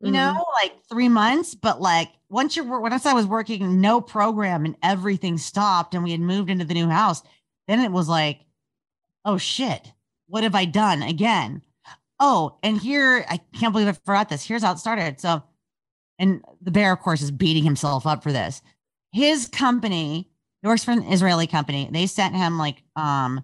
you 0.00 0.10
Mhm. 0.10 0.14
know, 0.14 0.44
like 0.62 0.72
three 0.88 1.08
months, 1.08 1.54
but 1.54 1.80
like 1.80 2.10
once 2.28 2.56
you're 2.56 2.80
once 2.80 3.06
I 3.06 3.12
was 3.14 3.26
working 3.26 3.80
no 3.80 4.00
program 4.00 4.64
and 4.64 4.76
everything 4.82 5.38
stopped 5.38 5.94
and 5.94 6.02
we 6.04 6.10
had 6.12 6.20
moved 6.20 6.50
into 6.50 6.64
the 6.64 6.74
new 6.74 6.88
house, 6.88 7.22
then 7.68 7.80
it 7.80 7.92
was 7.92 8.08
like, 8.08 8.40
oh 9.24 9.38
shit, 9.38 9.92
what 10.26 10.42
have 10.42 10.54
I 10.56 10.64
done 10.64 11.02
again? 11.02 11.62
Oh, 12.24 12.56
and 12.62 12.78
here 12.78 13.26
I 13.28 13.40
can't 13.58 13.72
believe 13.72 13.88
I 13.88 13.92
forgot 13.92 14.28
this. 14.28 14.46
Here's 14.46 14.62
how 14.62 14.72
it 14.72 14.78
started. 14.78 15.20
So, 15.20 15.42
and 16.20 16.40
the 16.62 16.70
bear, 16.70 16.92
of 16.92 17.00
course, 17.00 17.20
is 17.20 17.32
beating 17.32 17.64
himself 17.64 18.06
up 18.06 18.22
for 18.22 18.30
this. 18.30 18.62
His 19.12 19.48
company, 19.48 20.30
he 20.62 20.68
works 20.68 20.84
for 20.84 20.92
an 20.92 21.02
Israeli 21.12 21.48
company. 21.48 21.90
They 21.92 22.06
sent 22.06 22.36
him 22.36 22.58
like 22.58 22.84
um 22.94 23.42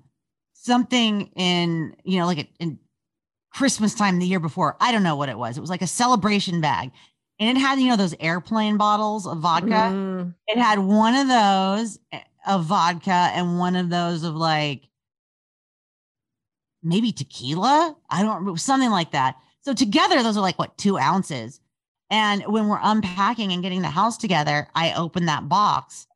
something 0.54 1.30
in, 1.34 1.96
you 2.04 2.20
know, 2.20 2.26
like 2.26 2.38
a, 2.38 2.48
in 2.60 2.78
Christmas 3.52 3.94
time 3.94 4.20
the 4.20 4.26
year 4.26 4.40
before. 4.40 4.76
I 4.80 4.92
don't 4.92 5.02
know 5.02 5.16
what 5.16 5.28
it 5.28 5.38
was. 5.38 5.58
It 5.58 5.60
was 5.60 5.70
like 5.70 5.82
a 5.82 5.86
celebration 5.88 6.60
bag. 6.60 6.92
And 7.40 7.56
it 7.56 7.60
had, 7.60 7.80
you 7.80 7.88
know, 7.88 7.96
those 7.96 8.14
airplane 8.20 8.76
bottles 8.76 9.26
of 9.26 9.38
vodka. 9.38 9.66
Mhm. 9.68 10.34
It 10.46 10.58
had 10.58 10.80
one 10.80 11.14
of 11.16 11.28
those 11.28 11.98
eh, 12.12 12.20
of 12.46 12.64
vodka 12.64 13.10
and 13.10 13.58
one 13.58 13.76
of 13.76 13.90
those 13.90 14.24
of 14.24 14.36
like 14.36 14.87
maybe 16.82 17.12
tequila. 17.12 17.96
I 18.10 18.22
don't 18.22 18.36
remember 18.36 18.58
something 18.58 18.90
like 18.90 19.12
that. 19.12 19.36
So 19.62 19.74
together, 19.74 20.22
those 20.22 20.36
are 20.36 20.42
like 20.42 20.58
what 20.58 20.76
two 20.78 20.98
ounces. 20.98 21.60
And 22.10 22.42
when 22.46 22.68
we're 22.68 22.80
unpacking 22.82 23.52
and 23.52 23.62
getting 23.62 23.82
the 23.82 23.88
house 23.88 24.16
together, 24.16 24.68
I 24.74 24.94
open 24.94 25.26
that 25.26 25.48
box. 25.48 26.06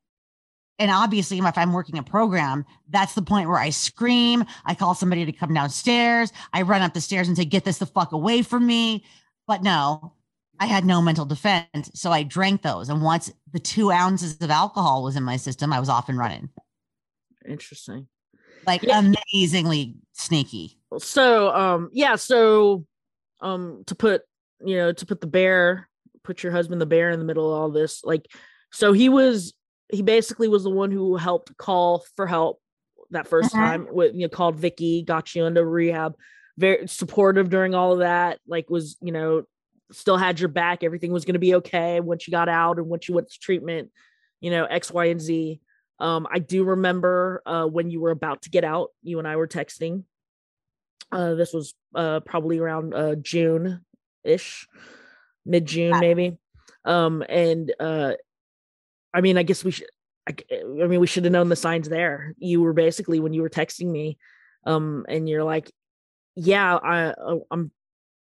And 0.78 0.90
obviously, 0.90 1.38
if 1.38 1.58
I'm 1.58 1.72
working 1.72 1.98
a 1.98 2.02
program, 2.02 2.64
that's 2.88 3.14
the 3.14 3.22
point 3.22 3.48
where 3.48 3.58
I 3.58 3.70
scream. 3.70 4.44
I 4.64 4.74
call 4.74 4.94
somebody 4.94 5.24
to 5.26 5.32
come 5.32 5.52
downstairs. 5.52 6.32
I 6.52 6.62
run 6.62 6.82
up 6.82 6.94
the 6.94 7.00
stairs 7.00 7.28
and 7.28 7.36
say, 7.36 7.44
Get 7.44 7.64
this 7.64 7.78
the 7.78 7.86
fuck 7.86 8.12
away 8.12 8.42
from 8.42 8.66
me. 8.66 9.04
But 9.46 9.62
no, 9.62 10.14
I 10.58 10.66
had 10.66 10.84
no 10.84 11.02
mental 11.02 11.24
defense. 11.24 11.90
So 11.94 12.10
I 12.10 12.22
drank 12.22 12.62
those. 12.62 12.88
And 12.88 13.02
once 13.02 13.30
the 13.52 13.58
two 13.58 13.92
ounces 13.92 14.40
of 14.40 14.50
alcohol 14.50 15.02
was 15.02 15.14
in 15.14 15.22
my 15.22 15.36
system, 15.36 15.72
I 15.72 15.80
was 15.80 15.88
off 15.88 16.08
and 16.08 16.18
running. 16.18 16.48
Interesting. 17.46 18.06
Like 18.66 18.82
yeah. 18.82 19.00
amazingly 19.00 19.96
sneaky. 20.12 20.78
So 20.98 21.54
um 21.54 21.90
yeah, 21.92 22.16
so 22.16 22.86
um 23.40 23.82
to 23.86 23.94
put 23.94 24.22
you 24.64 24.76
know, 24.76 24.92
to 24.92 25.06
put 25.06 25.20
the 25.20 25.26
bear, 25.26 25.88
put 26.22 26.42
your 26.42 26.52
husband 26.52 26.80
the 26.80 26.86
bear 26.86 27.10
in 27.10 27.18
the 27.18 27.24
middle 27.24 27.52
of 27.52 27.60
all 27.60 27.70
this, 27.70 28.04
like 28.04 28.26
so 28.72 28.92
he 28.92 29.08
was 29.08 29.54
he 29.90 30.02
basically 30.02 30.48
was 30.48 30.64
the 30.64 30.70
one 30.70 30.90
who 30.90 31.16
helped 31.16 31.56
call 31.56 32.04
for 32.16 32.26
help 32.26 32.60
that 33.10 33.28
1st 33.28 33.42
mm-hmm. 33.42 33.58
time 33.58 33.88
with 33.90 34.14
you 34.14 34.22
know 34.22 34.28
called 34.28 34.56
Vicky, 34.56 35.02
got 35.02 35.34
you 35.34 35.44
into 35.44 35.64
rehab, 35.64 36.14
very 36.58 36.86
supportive 36.88 37.50
during 37.50 37.74
all 37.74 37.92
of 37.92 38.00
that, 38.00 38.40
like 38.46 38.68
was, 38.68 38.96
you 39.00 39.12
know, 39.12 39.44
still 39.90 40.16
had 40.16 40.40
your 40.40 40.48
back. 40.48 40.82
Everything 40.82 41.12
was 41.12 41.24
going 41.24 41.34
to 41.34 41.40
be 41.40 41.54
okay 41.56 42.00
once 42.00 42.26
you 42.26 42.30
got 42.30 42.48
out 42.48 42.78
and 42.78 42.86
once 42.88 43.08
you 43.08 43.14
went 43.14 43.30
to 43.30 43.38
treatment, 43.38 43.90
you 44.40 44.50
know, 44.50 44.64
X, 44.64 44.90
Y, 44.90 45.06
and 45.06 45.20
Z. 45.20 45.60
Um, 46.02 46.26
I 46.28 46.40
do 46.40 46.64
remember 46.64 47.42
uh, 47.46 47.64
when 47.66 47.88
you 47.88 48.00
were 48.00 48.10
about 48.10 48.42
to 48.42 48.50
get 48.50 48.64
out, 48.64 48.88
you 49.04 49.20
and 49.20 49.28
I 49.28 49.36
were 49.36 49.46
texting. 49.46 50.02
Uh, 51.12 51.34
this 51.34 51.52
was 51.52 51.74
uh, 51.94 52.18
probably 52.20 52.58
around 52.58 52.92
uh, 52.92 53.14
June 53.14 53.84
ish, 54.24 54.66
mid 55.46 55.64
June, 55.64 56.00
maybe. 56.00 56.38
Um, 56.84 57.22
and 57.28 57.72
uh, 57.78 58.14
I 59.14 59.20
mean, 59.20 59.38
I 59.38 59.44
guess 59.44 59.62
we 59.62 59.70
should, 59.70 59.86
I, 60.28 60.34
I 60.82 60.86
mean, 60.88 60.98
we 60.98 61.06
should 61.06 61.24
have 61.24 61.32
known 61.32 61.48
the 61.48 61.54
signs 61.54 61.88
there. 61.88 62.34
You 62.36 62.62
were 62.62 62.72
basically 62.72 63.20
when 63.20 63.32
you 63.32 63.42
were 63.42 63.50
texting 63.50 63.86
me, 63.86 64.18
um, 64.66 65.06
and 65.08 65.28
you're 65.28 65.44
like, 65.44 65.70
yeah, 66.34 66.74
I, 66.74 67.02
uh, 67.10 67.38
I'm 67.48 67.70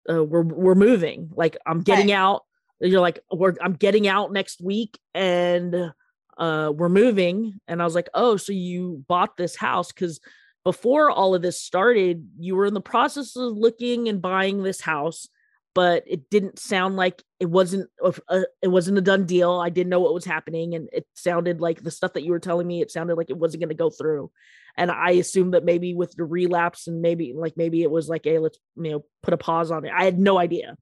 uh, 0.10 0.24
we're 0.24 0.44
we're 0.44 0.76
moving. 0.76 1.32
Like 1.36 1.58
I'm 1.66 1.82
getting 1.82 2.08
right. 2.08 2.16
out. 2.16 2.44
You're 2.80 3.02
like 3.02 3.20
we're 3.30 3.56
I'm 3.60 3.74
getting 3.74 4.08
out 4.08 4.32
next 4.32 4.62
week 4.62 4.98
and 5.14 5.92
uh 6.38 6.72
we're 6.76 6.90
moving. 6.90 7.60
And 7.68 7.82
I 7.82 7.86
was 7.86 7.96
like, 7.96 8.10
oh, 8.14 8.38
so 8.38 8.52
you 8.52 9.04
bought 9.08 9.38
this 9.38 9.56
house 9.56 9.92
because 9.92 10.20
before 10.64 11.10
all 11.10 11.34
of 11.34 11.42
this 11.42 11.62
started, 11.62 12.28
you 12.38 12.56
were 12.56 12.66
in 12.66 12.74
the 12.74 12.82
process 12.82 13.36
of 13.36 13.56
looking 13.56 14.10
and 14.10 14.22
buying 14.22 14.64
this 14.64 14.82
house, 14.82 15.28
but 15.74 16.04
it 16.06 16.30
didn't 16.30 16.60
sound 16.60 16.98
like 16.98 17.24
it 17.40 17.50
wasn't 17.50 17.90
a, 18.04 18.14
a, 18.28 18.46
it 18.62 18.68
wasn't 18.68 18.98
a 18.98 19.02
done 19.02 19.26
deal. 19.26 19.54
I 19.54 19.70
didn't 19.70 19.90
know 19.90 20.02
what 20.02 20.14
was 20.14 20.26
happening, 20.26 20.76
and 20.76 20.90
it 20.92 21.06
sounded 21.14 21.62
like 21.62 21.82
the 21.82 21.92
stuff 21.92 22.14
that 22.14 22.24
you 22.24 22.32
were 22.32 22.40
telling 22.40 22.68
me. 22.68 22.82
It 22.82 22.92
sounded 22.92 23.16
like 23.16 23.30
it 23.30 23.38
wasn't 23.38 23.62
going 23.62 23.70
to 23.70 23.76
go 23.76 23.90
through 23.90 24.32
and 24.78 24.92
I 24.92 25.12
assumed 25.12 25.56
that 25.56 25.66
maybe 25.66 25.94
with 25.94 26.12
the 26.16 26.24
relapse 26.24 26.88
and 26.88 27.02
maybe 27.02 27.34
like 27.36 27.58
maybe 27.58 27.82
it 27.82 27.92
was 27.92 28.08
like, 28.08 28.22
hey, 28.24 28.38
let's 28.38 28.60
you 28.76 28.92
know 28.92 29.06
put 29.24 29.34
a 29.34 29.38
pause 29.38 29.72
on 29.72 29.84
it. 29.86 29.92
I 29.94 30.06
had 30.06 30.20
no 30.20 30.38
idea, 30.38 30.78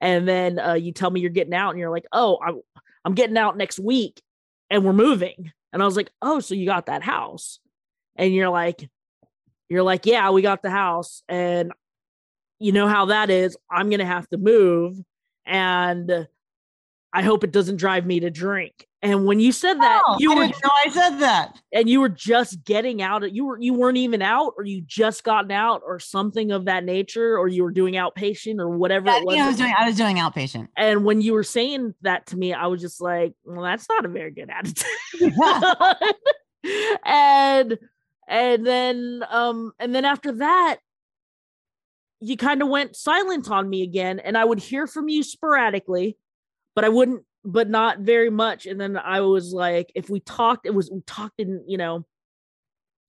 and 0.00 0.26
then 0.26 0.58
uh, 0.58 0.74
you 0.74 0.92
tell 0.92 1.10
me 1.10 1.20
you're 1.20 1.30
getting 1.30 1.54
out, 1.54 1.70
and 1.70 1.78
you're 1.78 1.90
like, 1.90 2.06
oh, 2.12 2.38
I'm 2.42 2.60
I'm 3.04 3.14
getting 3.14 3.36
out 3.36 3.56
next 3.56 3.78
week, 3.78 4.22
and 4.70 4.84
we're 4.84 4.92
moving, 4.92 5.52
and 5.72 5.82
I 5.82 5.84
was 5.84 5.96
like, 5.96 6.10
oh, 6.22 6.40
so 6.40 6.54
you 6.54 6.66
got 6.66 6.86
that 6.86 7.02
house, 7.02 7.58
and 8.16 8.34
you're 8.34 8.50
like, 8.50 8.88
you're 9.68 9.82
like, 9.82 10.06
yeah, 10.06 10.30
we 10.30 10.42
got 10.42 10.62
the 10.62 10.70
house, 10.70 11.22
and 11.28 11.72
you 12.58 12.72
know 12.72 12.88
how 12.88 13.06
that 13.06 13.30
is. 13.30 13.56
I'm 13.70 13.90
gonna 13.90 14.04
have 14.06 14.28
to 14.30 14.38
move, 14.38 14.96
and 15.46 16.28
I 17.12 17.22
hope 17.22 17.42
it 17.44 17.52
doesn't 17.52 17.76
drive 17.76 18.06
me 18.06 18.20
to 18.20 18.30
drink. 18.30 18.86
And 19.02 19.24
when 19.24 19.40
you 19.40 19.50
said 19.50 19.80
that, 19.80 20.02
oh, 20.06 20.16
you 20.18 20.32
I 20.32 20.34
were 20.34 20.46
know 20.46 20.70
I 20.84 20.90
said 20.90 21.18
that. 21.20 21.58
And 21.72 21.88
you 21.88 22.00
were 22.00 22.10
just 22.10 22.64
getting 22.64 23.00
out. 23.00 23.32
You 23.32 23.46
were 23.46 23.58
you 23.58 23.72
weren't 23.72 23.96
even 23.96 24.20
out, 24.20 24.52
or 24.58 24.64
you 24.64 24.82
just 24.82 25.24
gotten 25.24 25.50
out, 25.50 25.80
or 25.86 25.98
something 25.98 26.52
of 26.52 26.66
that 26.66 26.84
nature, 26.84 27.38
or 27.38 27.48
you 27.48 27.64
were 27.64 27.70
doing 27.70 27.94
outpatient 27.94 28.60
or 28.60 28.68
whatever 28.68 29.06
yeah, 29.06 29.20
it 29.20 29.24
was. 29.24 29.36
I 29.38 29.46
was 29.46 29.56
doing 29.56 29.74
I 29.76 29.86
was 29.86 29.96
doing 29.96 30.16
outpatient. 30.16 30.68
And 30.76 31.04
when 31.04 31.22
you 31.22 31.32
were 31.32 31.42
saying 31.42 31.94
that 32.02 32.26
to 32.26 32.36
me, 32.36 32.52
I 32.52 32.66
was 32.66 32.82
just 32.82 33.00
like, 33.00 33.32
well, 33.44 33.62
that's 33.62 33.88
not 33.88 34.04
a 34.04 34.08
very 34.08 34.32
good 34.32 34.50
attitude. 34.50 35.32
and 37.04 37.78
and 38.28 38.66
then 38.66 39.24
um 39.30 39.72
and 39.78 39.94
then 39.94 40.04
after 40.04 40.32
that, 40.32 40.76
you 42.20 42.36
kind 42.36 42.60
of 42.60 42.68
went 42.68 42.96
silent 42.96 43.50
on 43.50 43.68
me 43.68 43.82
again. 43.82 44.18
And 44.18 44.36
I 44.36 44.44
would 44.44 44.58
hear 44.58 44.86
from 44.86 45.08
you 45.08 45.22
sporadically, 45.22 46.18
but 46.74 46.84
I 46.84 46.88
wouldn't 46.88 47.24
but 47.44 47.68
not 47.70 48.00
very 48.00 48.30
much. 48.30 48.66
And 48.66 48.80
then 48.80 48.96
I 48.96 49.20
was 49.20 49.52
like, 49.52 49.90
if 49.94 50.10
we 50.10 50.20
talked, 50.20 50.66
it 50.66 50.74
was 50.74 50.90
we 50.90 51.00
talked 51.06 51.40
in, 51.40 51.64
you 51.66 51.78
know, 51.78 52.04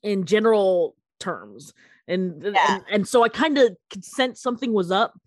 in 0.03 0.25
general 0.25 0.95
terms. 1.19 1.73
And 2.07 2.43
yeah. 2.43 2.75
and, 2.75 2.83
and 2.89 3.07
so 3.07 3.23
I 3.23 3.29
kind 3.29 3.57
of 3.57 3.75
could 3.89 4.03
sense 4.03 4.41
something 4.41 4.73
was 4.73 4.91
up, 4.91 5.19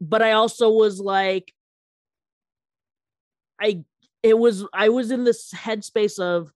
but 0.00 0.22
I 0.22 0.32
also 0.32 0.70
was 0.70 1.00
like, 1.00 1.52
I 3.60 3.84
it 4.22 4.38
was 4.38 4.64
I 4.72 4.88
was 4.88 5.10
in 5.10 5.24
this 5.24 5.52
headspace 5.52 6.18
of 6.18 6.50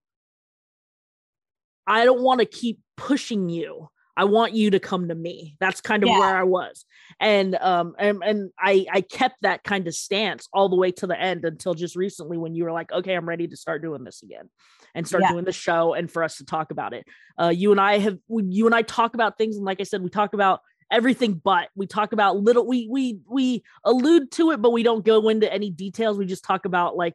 I 1.86 2.04
don't 2.04 2.22
want 2.22 2.40
to 2.40 2.46
keep 2.46 2.80
pushing 2.96 3.48
you. 3.48 3.88
I 4.18 4.24
want 4.24 4.52
you 4.52 4.70
to 4.70 4.80
come 4.80 5.08
to 5.08 5.14
me. 5.14 5.54
That's 5.60 5.80
kind 5.80 6.02
of 6.02 6.08
yeah. 6.08 6.18
where 6.18 6.36
I 6.36 6.42
was. 6.42 6.84
And 7.20 7.54
um 7.54 7.94
and, 8.00 8.20
and 8.24 8.50
I 8.58 8.84
I 8.92 9.00
kept 9.00 9.36
that 9.42 9.62
kind 9.62 9.86
of 9.86 9.94
stance 9.94 10.48
all 10.52 10.68
the 10.68 10.76
way 10.76 10.90
to 10.90 11.06
the 11.06 11.18
end 11.18 11.44
until 11.44 11.72
just 11.72 11.94
recently 11.94 12.36
when 12.36 12.56
you 12.56 12.64
were 12.64 12.72
like, 12.72 12.90
okay, 12.90 13.14
I'm 13.14 13.28
ready 13.28 13.46
to 13.46 13.56
start 13.56 13.80
doing 13.80 14.02
this 14.02 14.24
again 14.24 14.50
and 14.92 15.06
start 15.06 15.22
yeah. 15.22 15.32
doing 15.32 15.44
the 15.44 15.52
show 15.52 15.94
and 15.94 16.10
for 16.10 16.24
us 16.24 16.38
to 16.38 16.44
talk 16.44 16.72
about 16.72 16.94
it. 16.94 17.06
Uh 17.40 17.50
you 17.50 17.70
and 17.70 17.80
I 17.80 17.98
have 17.98 18.18
you 18.28 18.66
and 18.66 18.74
I 18.74 18.82
talk 18.82 19.14
about 19.14 19.38
things 19.38 19.54
and 19.54 19.64
like 19.64 19.80
I 19.80 19.84
said, 19.84 20.02
we 20.02 20.10
talk 20.10 20.34
about 20.34 20.62
everything 20.90 21.34
but 21.34 21.68
we 21.76 21.86
talk 21.86 22.12
about 22.12 22.38
little 22.38 22.66
we 22.66 22.88
we 22.90 23.20
we 23.30 23.62
allude 23.84 24.32
to 24.32 24.50
it 24.50 24.62
but 24.62 24.72
we 24.72 24.82
don't 24.82 25.04
go 25.04 25.28
into 25.28 25.52
any 25.52 25.68
details 25.68 26.16
we 26.16 26.24
just 26.24 26.42
talk 26.44 26.64
about 26.64 26.96
like 26.96 27.14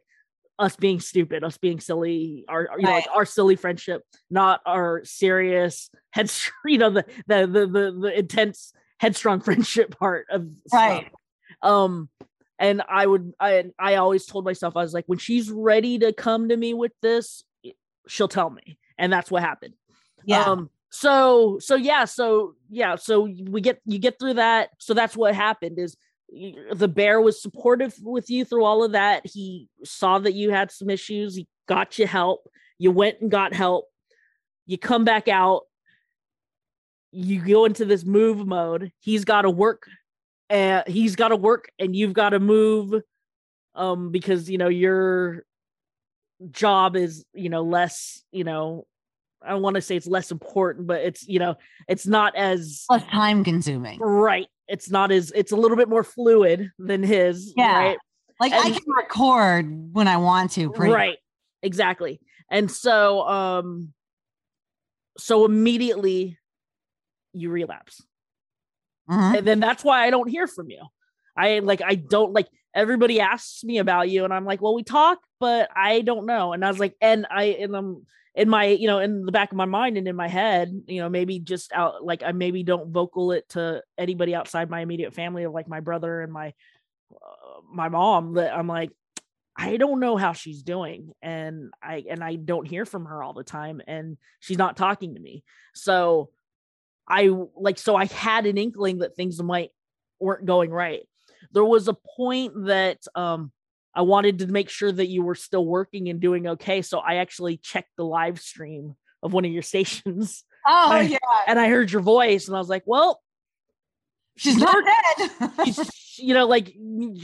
us 0.58 0.76
being 0.76 1.00
stupid, 1.00 1.42
us 1.42 1.58
being 1.58 1.80
silly, 1.80 2.44
our 2.48 2.68
you 2.76 2.86
know 2.86 2.92
like 2.92 3.06
our 3.14 3.26
silly 3.26 3.56
friendship, 3.56 4.02
not 4.30 4.60
our 4.66 5.02
serious 5.04 5.90
head, 6.10 6.32
you 6.66 6.78
know 6.78 6.90
the 6.90 7.04
the 7.26 7.46
the 7.46 7.66
the, 7.66 7.98
the 8.00 8.18
intense 8.18 8.72
headstrong 8.98 9.40
friendship 9.44 9.98
part 9.98 10.26
of 10.30 10.48
right. 10.72 11.06
Stuff. 11.06 11.12
Um, 11.62 12.08
and 12.58 12.82
I 12.88 13.06
would 13.06 13.32
I 13.40 13.64
I 13.78 13.96
always 13.96 14.26
told 14.26 14.44
myself 14.44 14.76
I 14.76 14.82
was 14.82 14.94
like 14.94 15.04
when 15.06 15.18
she's 15.18 15.50
ready 15.50 15.98
to 15.98 16.12
come 16.12 16.48
to 16.48 16.56
me 16.56 16.74
with 16.74 16.92
this, 17.02 17.42
she'll 18.06 18.28
tell 18.28 18.50
me, 18.50 18.78
and 18.96 19.12
that's 19.12 19.30
what 19.30 19.42
happened. 19.42 19.74
Yeah. 20.24 20.42
Um, 20.42 20.70
so 20.94 21.58
so 21.58 21.74
yeah 21.74 22.04
so 22.04 22.54
yeah 22.70 22.94
so 22.94 23.22
we 23.48 23.60
get 23.60 23.80
you 23.84 23.98
get 23.98 24.16
through 24.16 24.34
that 24.34 24.70
so 24.78 24.94
that's 24.94 25.16
what 25.16 25.34
happened 25.34 25.76
is 25.76 25.96
the 26.30 26.88
bear 26.88 27.20
was 27.20 27.40
supportive 27.40 27.94
with 28.02 28.30
you 28.30 28.44
through 28.44 28.64
all 28.64 28.82
of 28.82 28.92
that. 28.92 29.22
He 29.26 29.68
saw 29.84 30.18
that 30.18 30.34
you 30.34 30.50
had 30.50 30.70
some 30.70 30.90
issues. 30.90 31.36
He 31.36 31.46
got 31.68 31.98
you 31.98 32.06
help. 32.06 32.48
You 32.78 32.90
went 32.90 33.20
and 33.20 33.30
got 33.30 33.54
help. 33.54 33.86
You 34.66 34.78
come 34.78 35.04
back 35.04 35.28
out. 35.28 35.62
You 37.12 37.40
go 37.40 37.64
into 37.64 37.84
this 37.84 38.04
move 38.04 38.46
mode. 38.46 38.90
He's 39.00 39.24
got 39.24 39.42
to 39.42 39.50
work. 39.50 39.88
Uh, 40.50 40.82
he's 40.86 41.14
got 41.14 41.28
to 41.28 41.36
work, 41.36 41.70
and 41.78 41.94
you've 41.94 42.12
got 42.12 42.30
to 42.30 42.40
move. 42.40 43.02
Um, 43.76 44.10
because 44.10 44.48
you 44.48 44.58
know 44.58 44.68
your 44.68 45.44
job 46.50 46.96
is 46.96 47.24
you 47.32 47.48
know 47.48 47.62
less 47.62 48.22
you 48.30 48.44
know 48.44 48.86
I 49.42 49.54
want 49.54 49.74
to 49.74 49.82
say 49.82 49.96
it's 49.96 50.06
less 50.06 50.30
important, 50.30 50.86
but 50.86 51.02
it's 51.02 51.26
you 51.26 51.38
know 51.38 51.56
it's 51.88 52.06
not 52.06 52.36
as 52.36 52.84
less 52.88 53.04
time 53.06 53.44
consuming. 53.44 53.98
Right 54.00 54.48
it's 54.68 54.90
not 54.90 55.12
as 55.12 55.32
it's 55.34 55.52
a 55.52 55.56
little 55.56 55.76
bit 55.76 55.88
more 55.88 56.04
fluid 56.04 56.70
than 56.78 57.02
his. 57.02 57.52
Yeah. 57.56 57.76
Right? 57.76 57.98
Like 58.40 58.52
and, 58.52 58.66
I 58.66 58.70
can 58.70 58.92
record 58.96 59.94
when 59.94 60.08
I 60.08 60.16
want 60.16 60.52
to. 60.52 60.68
right. 60.70 61.10
Much. 61.10 61.18
Exactly. 61.62 62.20
And 62.50 62.70
so 62.70 63.26
um 63.28 63.92
so 65.18 65.44
immediately 65.44 66.38
you 67.32 67.50
relapse. 67.50 68.02
Mm-hmm. 69.10 69.36
And 69.36 69.46
then 69.46 69.60
that's 69.60 69.84
why 69.84 70.04
I 70.04 70.10
don't 70.10 70.28
hear 70.28 70.46
from 70.46 70.70
you. 70.70 70.82
I 71.36 71.58
like 71.60 71.82
I 71.84 71.94
don't 71.94 72.32
like 72.32 72.48
everybody 72.74 73.20
asks 73.20 73.62
me 73.64 73.78
about 73.78 74.08
you 74.08 74.24
and 74.24 74.32
I'm 74.32 74.44
like, 74.44 74.60
well, 74.60 74.74
we 74.74 74.82
talk, 74.82 75.18
but 75.40 75.68
I 75.74 76.00
don't 76.00 76.26
know. 76.26 76.52
And 76.52 76.64
I 76.64 76.68
was 76.68 76.78
like, 76.78 76.94
and 77.00 77.26
I 77.30 77.44
and 77.44 77.76
I'm 77.76 78.06
in 78.34 78.48
my 78.48 78.66
you 78.66 78.86
know 78.86 78.98
in 78.98 79.24
the 79.24 79.32
back 79.32 79.50
of 79.52 79.56
my 79.56 79.64
mind 79.64 79.96
and 79.96 80.08
in 80.08 80.16
my 80.16 80.28
head 80.28 80.72
you 80.86 81.00
know 81.00 81.08
maybe 81.08 81.38
just 81.38 81.72
out 81.72 82.04
like 82.04 82.22
i 82.22 82.32
maybe 82.32 82.62
don't 82.62 82.90
vocal 82.90 83.32
it 83.32 83.48
to 83.48 83.82
anybody 83.96 84.34
outside 84.34 84.68
my 84.68 84.80
immediate 84.80 85.14
family 85.14 85.44
of 85.44 85.52
like 85.52 85.68
my 85.68 85.80
brother 85.80 86.20
and 86.20 86.32
my 86.32 86.52
uh, 87.14 87.60
my 87.72 87.88
mom 87.88 88.34
that 88.34 88.52
i'm 88.52 88.66
like 88.66 88.90
i 89.56 89.76
don't 89.76 90.00
know 90.00 90.16
how 90.16 90.32
she's 90.32 90.62
doing. 90.62 91.12
And 91.22 91.70
i 91.82 92.04
and 92.10 92.22
i 92.24 92.34
don't 92.34 92.66
hear 92.66 92.84
from 92.84 93.06
her 93.06 93.22
all 93.22 93.34
the 93.34 93.44
time 93.44 93.80
and 93.86 94.16
she's 94.40 94.58
not 94.58 94.76
talking 94.76 95.14
to 95.14 95.20
me. 95.20 95.44
So 95.74 96.30
i 97.06 97.30
like 97.56 97.78
so 97.78 97.94
i 97.94 98.06
had 98.06 98.46
an 98.46 98.58
inkling 98.58 98.98
that 98.98 99.14
things 99.14 99.42
might 99.42 99.70
weren't 100.18 100.46
going 100.46 100.70
right. 100.70 101.02
There 101.52 101.64
was 101.64 101.88
a 101.88 101.96
point 102.16 102.66
that 102.66 102.98
um 103.14 103.52
I 103.94 104.02
wanted 104.02 104.40
to 104.40 104.46
make 104.46 104.68
sure 104.68 104.90
that 104.90 105.06
you 105.06 105.22
were 105.22 105.34
still 105.34 105.64
working 105.64 106.08
and 106.08 106.20
doing 106.20 106.46
okay. 106.48 106.82
So 106.82 106.98
I 106.98 107.16
actually 107.16 107.56
checked 107.58 107.90
the 107.96 108.04
live 108.04 108.40
stream 108.40 108.96
of 109.22 109.32
one 109.32 109.44
of 109.44 109.52
your 109.52 109.62
stations. 109.74 110.44
Oh, 110.66 110.92
I, 110.92 111.00
yeah. 111.02 111.18
And 111.46 111.58
I 111.58 111.68
heard 111.68 111.92
your 111.92 112.02
voice 112.02 112.48
and 112.48 112.56
I 112.56 112.58
was 112.58 112.68
like, 112.68 112.84
well, 112.86 113.20
she's 114.36 114.56
not 114.56 114.76
dead. 115.18 115.50
she's, 115.64 116.18
you 116.18 116.34
know, 116.34 116.46
like 116.46 116.74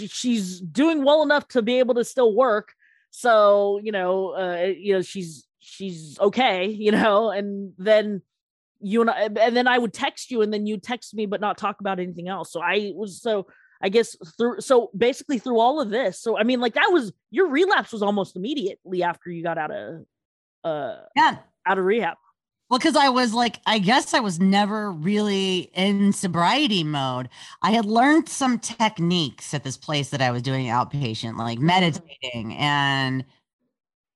she's 0.08 0.60
doing 0.60 1.04
well 1.04 1.22
enough 1.22 1.48
to 1.48 1.62
be 1.62 1.78
able 1.78 1.94
to 1.94 2.04
still 2.04 2.34
work. 2.34 2.72
So, 3.10 3.80
you 3.82 3.92
know, 3.92 4.34
uh, 4.36 4.66
you 4.66 4.94
know, 4.94 5.02
she's 5.02 5.46
she's 5.58 6.18
okay, 6.20 6.66
you 6.66 6.92
know, 6.92 7.30
and 7.30 7.72
then 7.78 8.22
you 8.80 9.00
and 9.00 9.10
I, 9.10 9.22
and 9.22 9.56
then 9.56 9.66
I 9.66 9.78
would 9.78 9.92
text 9.92 10.30
you 10.30 10.42
and 10.42 10.52
then 10.52 10.66
you 10.66 10.78
text 10.78 11.14
me 11.14 11.26
but 11.26 11.40
not 11.40 11.58
talk 11.58 11.80
about 11.80 11.98
anything 11.98 12.28
else. 12.28 12.52
So 12.52 12.60
I 12.60 12.92
was 12.94 13.20
so 13.20 13.46
I 13.82 13.88
guess 13.88 14.16
through 14.36 14.60
so 14.60 14.90
basically 14.96 15.38
through 15.38 15.58
all 15.58 15.80
of 15.80 15.90
this. 15.90 16.20
So 16.20 16.38
I 16.38 16.42
mean 16.42 16.60
like 16.60 16.74
that 16.74 16.90
was 16.90 17.12
your 17.30 17.48
relapse 17.48 17.92
was 17.92 18.02
almost 18.02 18.36
immediately 18.36 19.02
after 19.02 19.30
you 19.30 19.42
got 19.42 19.58
out 19.58 19.70
of 19.70 20.04
uh 20.64 20.96
yeah 21.16 21.38
out 21.66 21.78
of 21.78 21.84
rehab. 21.84 22.16
Well, 22.70 22.78
because 22.78 22.94
I 22.94 23.08
was 23.08 23.34
like, 23.34 23.56
I 23.66 23.80
guess 23.80 24.14
I 24.14 24.20
was 24.20 24.38
never 24.38 24.92
really 24.92 25.70
in 25.74 26.12
sobriety 26.12 26.84
mode. 26.84 27.28
I 27.62 27.72
had 27.72 27.84
learned 27.84 28.28
some 28.28 28.60
techniques 28.60 29.52
at 29.52 29.64
this 29.64 29.76
place 29.76 30.10
that 30.10 30.22
I 30.22 30.30
was 30.30 30.40
doing 30.40 30.66
outpatient, 30.66 31.36
like 31.36 31.58
mm-hmm. 31.58 31.66
meditating 31.66 32.54
and 32.56 33.24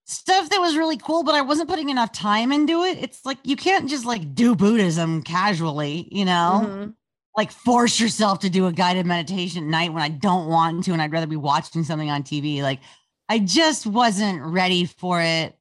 stuff 0.04 0.50
that 0.50 0.60
was 0.60 0.76
really 0.76 0.98
cool, 0.98 1.24
but 1.24 1.34
I 1.34 1.40
wasn't 1.40 1.68
putting 1.68 1.90
enough 1.90 2.12
time 2.12 2.52
into 2.52 2.84
it. 2.84 2.98
It's 2.98 3.24
like 3.26 3.38
you 3.42 3.56
can't 3.56 3.90
just 3.90 4.04
like 4.04 4.36
do 4.36 4.54
Buddhism 4.54 5.22
casually, 5.22 6.08
you 6.12 6.24
know? 6.24 6.62
Mm-hmm. 6.64 6.90
Like 7.36 7.50
force 7.50 7.98
yourself 7.98 8.40
to 8.40 8.50
do 8.50 8.66
a 8.66 8.72
guided 8.72 9.06
meditation 9.06 9.64
at 9.64 9.68
night 9.68 9.92
when 9.92 10.02
I 10.02 10.08
don't 10.08 10.48
want 10.48 10.84
to 10.84 10.92
and 10.92 11.02
I'd 11.02 11.12
rather 11.12 11.26
be 11.26 11.36
watching 11.36 11.82
something 11.82 12.10
on 12.10 12.22
TV. 12.22 12.62
Like 12.62 12.80
I 13.28 13.40
just 13.40 13.86
wasn't 13.86 14.42
ready 14.42 14.84
for 14.84 15.20
it. 15.20 15.56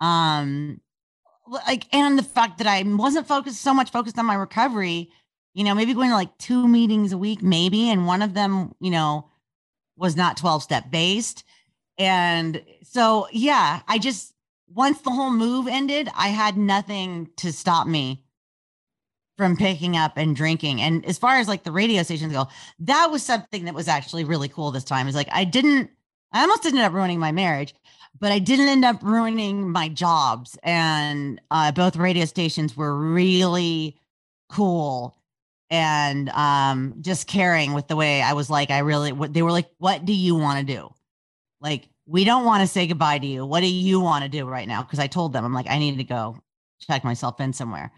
Um 0.00 0.80
like 1.66 1.84
and 1.92 2.18
the 2.18 2.22
fact 2.22 2.58
that 2.58 2.66
I 2.66 2.82
wasn't 2.86 3.26
focused 3.26 3.60
so 3.60 3.74
much 3.74 3.90
focused 3.90 4.18
on 4.18 4.26
my 4.26 4.34
recovery, 4.34 5.10
you 5.54 5.64
know, 5.64 5.74
maybe 5.74 5.94
going 5.94 6.10
to 6.10 6.14
like 6.14 6.36
two 6.38 6.68
meetings 6.68 7.12
a 7.12 7.18
week, 7.18 7.42
maybe, 7.42 7.90
and 7.90 8.06
one 8.06 8.22
of 8.22 8.34
them, 8.34 8.74
you 8.80 8.90
know, 8.90 9.28
was 9.96 10.16
not 10.16 10.36
12 10.36 10.62
step 10.62 10.90
based. 10.90 11.44
And 11.98 12.62
so, 12.82 13.28
yeah, 13.30 13.80
I 13.86 13.98
just, 13.98 14.32
once 14.72 15.00
the 15.02 15.10
whole 15.10 15.30
move 15.30 15.68
ended, 15.68 16.08
I 16.16 16.28
had 16.28 16.56
nothing 16.56 17.28
to 17.36 17.52
stop 17.52 17.86
me 17.86 18.24
from 19.40 19.56
picking 19.56 19.96
up 19.96 20.18
and 20.18 20.36
drinking. 20.36 20.82
And 20.82 21.02
as 21.06 21.16
far 21.16 21.36
as 21.38 21.48
like 21.48 21.62
the 21.62 21.72
radio 21.72 22.02
stations 22.02 22.30
go, 22.30 22.46
that 22.80 23.10
was 23.10 23.22
something 23.22 23.64
that 23.64 23.74
was 23.74 23.88
actually 23.88 24.24
really 24.24 24.48
cool 24.48 24.70
this 24.70 24.84
time. 24.84 25.08
Is 25.08 25.14
like 25.14 25.30
I 25.32 25.44
didn't, 25.44 25.90
I 26.30 26.42
almost 26.42 26.66
ended 26.66 26.82
up 26.82 26.92
ruining 26.92 27.18
my 27.18 27.32
marriage, 27.32 27.74
but 28.18 28.32
I 28.32 28.38
didn't 28.38 28.68
end 28.68 28.84
up 28.84 29.02
ruining 29.02 29.70
my 29.70 29.88
jobs. 29.88 30.58
And 30.62 31.40
uh, 31.50 31.72
both 31.72 31.96
radio 31.96 32.26
stations 32.26 32.76
were 32.76 32.94
really 32.94 33.96
cool 34.50 35.16
and 35.70 36.28
um, 36.30 36.96
just 37.00 37.26
caring 37.26 37.72
with 37.72 37.88
the 37.88 37.96
way 37.96 38.20
I 38.20 38.34
was 38.34 38.50
like, 38.50 38.70
I 38.70 38.80
really, 38.80 39.12
they 39.28 39.40
were 39.40 39.52
like, 39.52 39.70
what 39.78 40.04
do 40.04 40.12
you 40.12 40.34
want 40.34 40.58
to 40.58 40.74
do? 40.74 40.92
Like, 41.62 41.88
we 42.04 42.24
don't 42.24 42.44
want 42.44 42.60
to 42.60 42.66
say 42.66 42.86
goodbye 42.86 43.20
to 43.20 43.26
you. 43.26 43.46
What 43.46 43.60
do 43.60 43.72
you 43.72 44.00
want 44.00 44.24
to 44.24 44.28
do 44.28 44.44
right 44.44 44.68
now? 44.68 44.82
Because 44.82 44.98
I 44.98 45.06
told 45.06 45.32
them, 45.32 45.46
I'm 45.46 45.54
like, 45.54 45.70
I 45.70 45.78
need 45.78 45.96
to 45.96 46.04
go 46.04 46.36
check 46.80 47.04
myself 47.04 47.40
in 47.40 47.54
somewhere. 47.54 47.90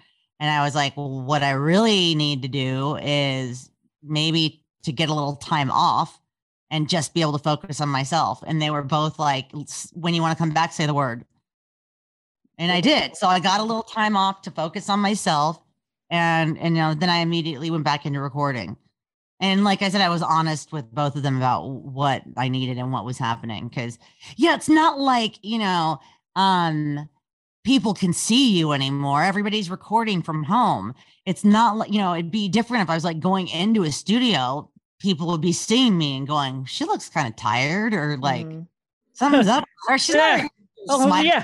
And 0.43 0.51
I 0.51 0.65
was 0.65 0.75
like, 0.75 0.97
well, 0.97 1.23
what 1.23 1.45
I 1.45 1.53
really 1.53 2.17
need 2.17 2.43
to 2.43 2.49
do 2.49 2.97
is 2.97 3.71
maybe 4.03 4.65
to 4.83 4.91
get 4.91 5.09
a 5.09 5.15
little 5.15 5.37
time 5.37 5.71
off 5.71 6.21
and 6.69 6.89
just 6.89 7.15
be 7.15 7.21
able 7.21 7.35
to 7.35 7.39
focus 7.39 7.81
on 7.81 7.89
myself. 7.89 8.43
And 8.45 8.61
they 8.61 8.69
were 8.69 8.83
both 8.83 9.21
like, 9.21 9.53
when 9.93 10.15
you 10.15 10.21
want 10.21 10.37
to 10.37 10.43
come 10.43 10.51
back, 10.51 10.73
say 10.73 10.85
the 10.85 10.95
word. 10.95 11.25
And 12.59 12.73
I 12.73 12.81
did. 12.81 13.17
So 13.17 13.29
I 13.29 13.39
got 13.39 13.61
a 13.61 13.63
little 13.63 13.85
time 13.85 14.17
off 14.17 14.43
to 14.43 14.51
focus 14.51 14.91
on 14.91 14.99
myself. 14.99 15.63
And, 16.11 16.59
and 16.59 16.75
you 16.75 16.83
know, 16.83 16.95
then 16.95 17.09
I 17.09 17.19
immediately 17.19 17.71
went 17.71 17.85
back 17.85 18.05
into 18.05 18.21
recording. 18.21 18.77
And 19.39 19.63
like 19.63 19.81
I 19.81 19.91
said, 19.91 20.01
I 20.01 20.09
was 20.09 20.23
honest 20.23 20.73
with 20.73 20.93
both 20.93 21.15
of 21.15 21.23
them 21.23 21.37
about 21.37 21.69
what 21.69 22.25
I 22.37 22.49
needed 22.49 22.79
and 22.79 22.91
what 22.91 23.05
was 23.05 23.17
happening. 23.17 23.71
Cause 23.71 23.97
yeah, 24.35 24.57
it's 24.57 24.69
not 24.69 24.99
like, 24.99 25.37
you 25.43 25.61
know, 25.61 26.01
um, 26.35 27.09
people 27.65 27.95
can 27.95 28.13
see 28.13 28.57
you 28.57 28.73
anymore. 28.73 29.23
Everybody's 29.23 29.71
recording 29.71 30.23
from 30.23 30.45
home. 30.45 30.95
It's 31.27 31.45
not 31.45 31.77
like, 31.77 31.93
you 31.93 31.99
know, 31.99 32.15
it'd 32.15 32.31
be 32.31 32.49
different 32.49 32.83
if 32.83 32.91
I 32.91 32.95
was 32.95 33.05
like 33.05 33.21
going 33.21 33.49
into 33.49 33.85
a 33.85 33.93
studio 33.93 34.69
people 35.03 35.27
would 35.27 35.41
be 35.41 35.53
seeing 35.53 35.99
me 35.99 36.17
and 36.17 36.27
going, 36.27 36.65
she 36.65 36.85
looks 36.85 37.09
kind 37.09 37.27
of 37.27 37.35
tired 37.35 37.93
or 37.93 38.17
like 38.17 38.47
mm. 38.47 38.67
something's 39.13 39.49
up. 39.49 39.65
Or 39.89 39.99
she's 39.99 40.15
yeah. 40.15 40.47
oh, 40.91 41.23
yeah. 41.23 41.43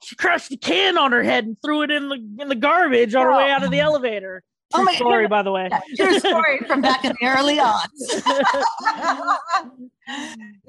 She 0.00 0.14
crushed 0.14 0.50
the 0.50 0.56
can 0.56 0.96
on 0.96 1.10
her 1.10 1.24
head 1.24 1.46
and 1.46 1.56
threw 1.64 1.82
it 1.82 1.90
in 1.90 2.08
the 2.08 2.24
in 2.40 2.48
the 2.48 2.54
garbage 2.54 3.12
on 3.16 3.26
her 3.26 3.36
way 3.36 3.50
out 3.50 3.64
of 3.64 3.72
the 3.72 3.80
elevator. 3.80 4.44
True 4.72 4.82
oh 4.82 4.84
my 4.84 4.94
story, 4.94 5.26
by 5.26 5.42
the 5.42 5.50
way. 5.50 5.68
Yeah, 5.68 5.80
true 5.96 6.18
story 6.20 6.58
from 6.58 6.82
back 6.82 7.04
in 7.04 7.12
the 7.20 7.26
early 7.26 7.58
odds. 7.58 8.22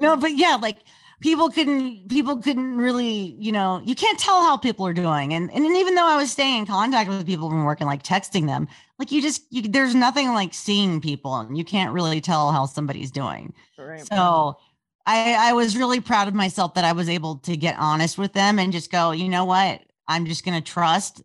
no, 0.00 0.16
but 0.16 0.36
yeah, 0.36 0.58
like 0.60 0.78
people 1.20 1.50
couldn't 1.50 2.08
people 2.08 2.36
couldn't 2.38 2.76
really 2.76 3.36
you 3.38 3.52
know 3.52 3.82
you 3.84 3.94
can't 3.94 4.18
tell 4.18 4.42
how 4.42 4.56
people 4.56 4.86
are 4.86 4.94
doing. 4.94 5.34
And 5.34 5.52
and 5.52 5.64
even 5.64 5.94
though 5.94 6.06
i 6.06 6.16
was 6.16 6.30
staying 6.30 6.60
in 6.60 6.66
contact 6.66 7.08
with 7.08 7.26
people 7.26 7.48
from 7.48 7.64
work 7.64 7.80
and 7.80 7.88
like 7.88 8.02
texting 8.02 8.46
them 8.46 8.68
like 8.98 9.12
you 9.12 9.22
just 9.22 9.42
you, 9.50 9.62
there's 9.62 9.94
nothing 9.94 10.28
like 10.28 10.54
seeing 10.54 11.00
people 11.00 11.36
and 11.36 11.56
you 11.56 11.64
can't 11.64 11.92
really 11.92 12.20
tell 12.20 12.52
how 12.52 12.66
somebody's 12.66 13.10
doing. 13.10 13.52
Right. 13.78 14.06
so 14.06 14.58
i 15.06 15.50
i 15.50 15.52
was 15.52 15.76
really 15.76 16.00
proud 16.00 16.28
of 16.28 16.34
myself 16.34 16.74
that 16.74 16.84
i 16.84 16.92
was 16.92 17.08
able 17.08 17.36
to 17.38 17.56
get 17.56 17.76
honest 17.78 18.18
with 18.18 18.32
them 18.32 18.58
and 18.58 18.72
just 18.72 18.90
go 18.90 19.12
you 19.12 19.28
know 19.28 19.44
what? 19.44 19.82
I'm 20.08 20.24
just 20.24 20.44
gonna 20.44 20.62
trust. 20.62 21.22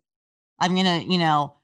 I'm 0.60 0.74
gonna 0.76 0.98
you 0.98 1.18
know 1.18 1.54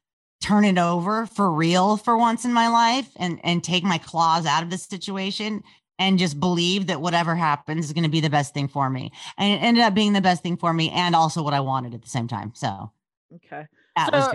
turn 0.41 0.65
it 0.65 0.79
over 0.79 1.27
for 1.27 1.53
real 1.53 1.99
for 1.99 2.17
once 2.17 2.45
in 2.45 2.53
my 2.53 2.69
life 2.69 3.11
and 3.17 3.39
and 3.45 3.63
take 3.63 3.85
my 3.85 3.99
claws 3.99 4.47
out 4.47 4.63
of 4.63 4.71
this 4.71 4.85
situation 4.85 5.63
and 6.01 6.19
just 6.19 6.41
believe 6.41 6.87
that 6.87 7.01
whatever 7.01 7.37
happens 7.37 7.85
is 7.85 7.93
going 7.93 8.05
to 8.05 8.11
be 8.11 8.21
the 8.21 8.31
best 8.31 8.55
thing 8.55 8.67
for 8.67 8.89
me. 8.89 9.13
And 9.37 9.53
it 9.53 9.65
ended 9.65 9.85
up 9.85 9.95
being 9.95 10.15
the 10.15 10.23
best 10.23 10.43
thing 10.43 10.57
for 10.57 10.73
me 10.73 10.91
and 10.91 11.15
also 11.15 11.43
what 11.43 11.53
I 11.53 11.61
wanted 11.61 11.95
at 11.95 12.01
the 12.03 12.09
same 12.09 12.27
time. 12.27 12.53
So, 12.55 12.91
okay. 13.37 13.67
So, 14.11 14.33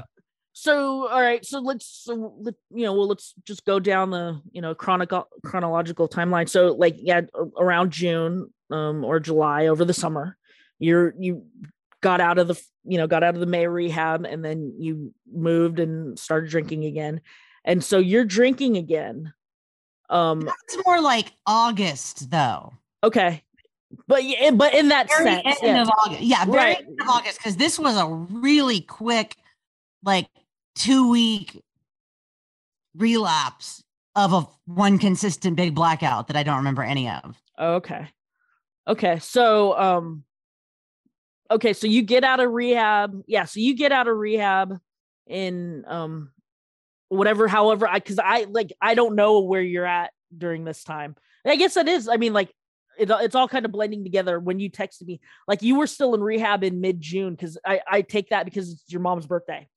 so, 0.53 1.07
all 1.07 1.22
right. 1.22 1.43
So 1.43 1.59
let's, 1.59 1.88
so 1.88 2.36
let, 2.39 2.53
you 2.70 2.86
know, 2.86 2.93
well, 2.93 3.07
let's 3.07 3.34
just 3.45 3.66
go 3.66 3.80
down 3.80 4.11
the, 4.11 4.39
you 4.51 4.61
know, 4.61 4.76
chronicle, 4.76 5.28
chronological 5.43 6.07
timeline. 6.07 6.47
So 6.47 6.68
like, 6.68 6.97
yeah, 6.99 7.22
around 7.57 7.91
June 7.91 8.53
um, 8.70 9.03
or 9.03 9.20
July 9.20 9.66
over 9.66 9.84
the 9.84 9.93
summer, 9.93 10.38
you're, 10.78 11.16
you 11.18 11.47
got 12.01 12.22
out 12.22 12.38
of 12.38 12.47
the, 12.47 12.61
you 12.84 12.99
know, 12.99 13.07
got 13.07 13.24
out 13.24 13.34
of 13.34 13.39
the 13.39 13.47
May 13.47 13.66
rehab 13.66 14.24
and 14.24 14.45
then 14.45 14.76
you 14.78 15.16
moved 15.34 15.80
and 15.80 16.18
started 16.20 16.51
drinking 16.51 16.86
again. 16.86 17.22
And 17.63 17.84
so 17.84 17.97
you're 17.97 18.24
drinking 18.24 18.78
again 18.78 19.34
um, 20.10 20.49
it's 20.68 20.78
more 20.86 21.01
like 21.01 21.32
August, 21.45 22.30
though. 22.30 22.74
Okay, 23.03 23.43
but 24.08 24.24
yeah, 24.24 24.51
but 24.51 24.74
in 24.74 24.89
that 24.89 25.08
very 25.10 25.26
sense, 25.26 25.45
end 25.62 25.78
yeah. 25.78 25.82
of 25.82 25.89
August, 25.89 26.22
yeah, 26.22 26.45
very 26.45 26.58
right. 26.58 26.78
end 26.80 26.99
of 27.01 27.08
August, 27.08 27.39
because 27.39 27.56
this 27.58 27.80
was 27.80 27.97
a 27.97 28.08
really 28.08 28.82
quick, 28.82 29.36
like 30.03 30.28
two 30.76 31.10
week 31.10 31.64
relapse 32.95 33.84
of 34.16 34.34
a 34.34 34.47
one 34.66 34.97
consistent 34.97 35.56
big 35.56 35.76
blackout 35.76 36.28
that 36.28 36.38
I 36.38 36.43
don't 36.43 36.58
remember 36.58 36.84
any 36.84 37.10
of. 37.10 37.36
Okay, 37.60 38.08
okay, 38.88 39.20
so 39.20 39.78
um, 39.80 40.24
okay, 41.49 41.74
so 41.74 41.88
you 41.88 42.01
get 42.01 42.24
out 42.24 42.39
of 42.39 42.51
rehab, 42.51 43.24
yeah, 43.28 43.45
so 43.45 43.60
you 43.60 43.76
get 43.76 43.91
out 43.91 44.08
of 44.08 44.18
rehab 44.18 44.80
in 45.28 45.84
um 45.88 46.32
whatever 47.10 47.47
however 47.47 47.88
i 47.88 47.95
because 47.95 48.20
i 48.20 48.45
like 48.49 48.72
i 48.82 48.95
don't 48.95 49.16
know 49.16 49.41
where 49.41 49.62
you're 49.62 49.86
at 49.86 50.12
during 50.36 50.66
this 50.66 50.84
time. 50.84 51.16
And 51.43 51.51
i 51.51 51.56
guess 51.56 51.78
it 51.78 51.88
is 51.88 52.08
i 52.08 52.18
mean 52.18 52.34
like 52.34 52.51
it, 52.97 53.10
it's 53.12 53.36
all 53.36 53.47
kind 53.47 53.66
of 53.66 53.72
blending 53.72 54.03
together. 54.03 54.39
When 54.39 54.60
you 54.60 54.70
texted 54.72 55.03
me 55.03 55.20
like 55.47 55.62
you 55.62 55.76
were 55.76 55.88
still 55.88 56.16
in 56.16 56.22
rehab 56.22 56.64
in 56.64 56.82
mid-june 56.82 57.34
because 57.34 57.58
i 57.66 57.82
i 57.88 58.01
take 58.01 58.30
that 58.30 58.45
because 58.45 58.72
it's 58.72 58.84
your 58.88 59.01
mom's 59.01 59.28
birthday. 59.28 59.68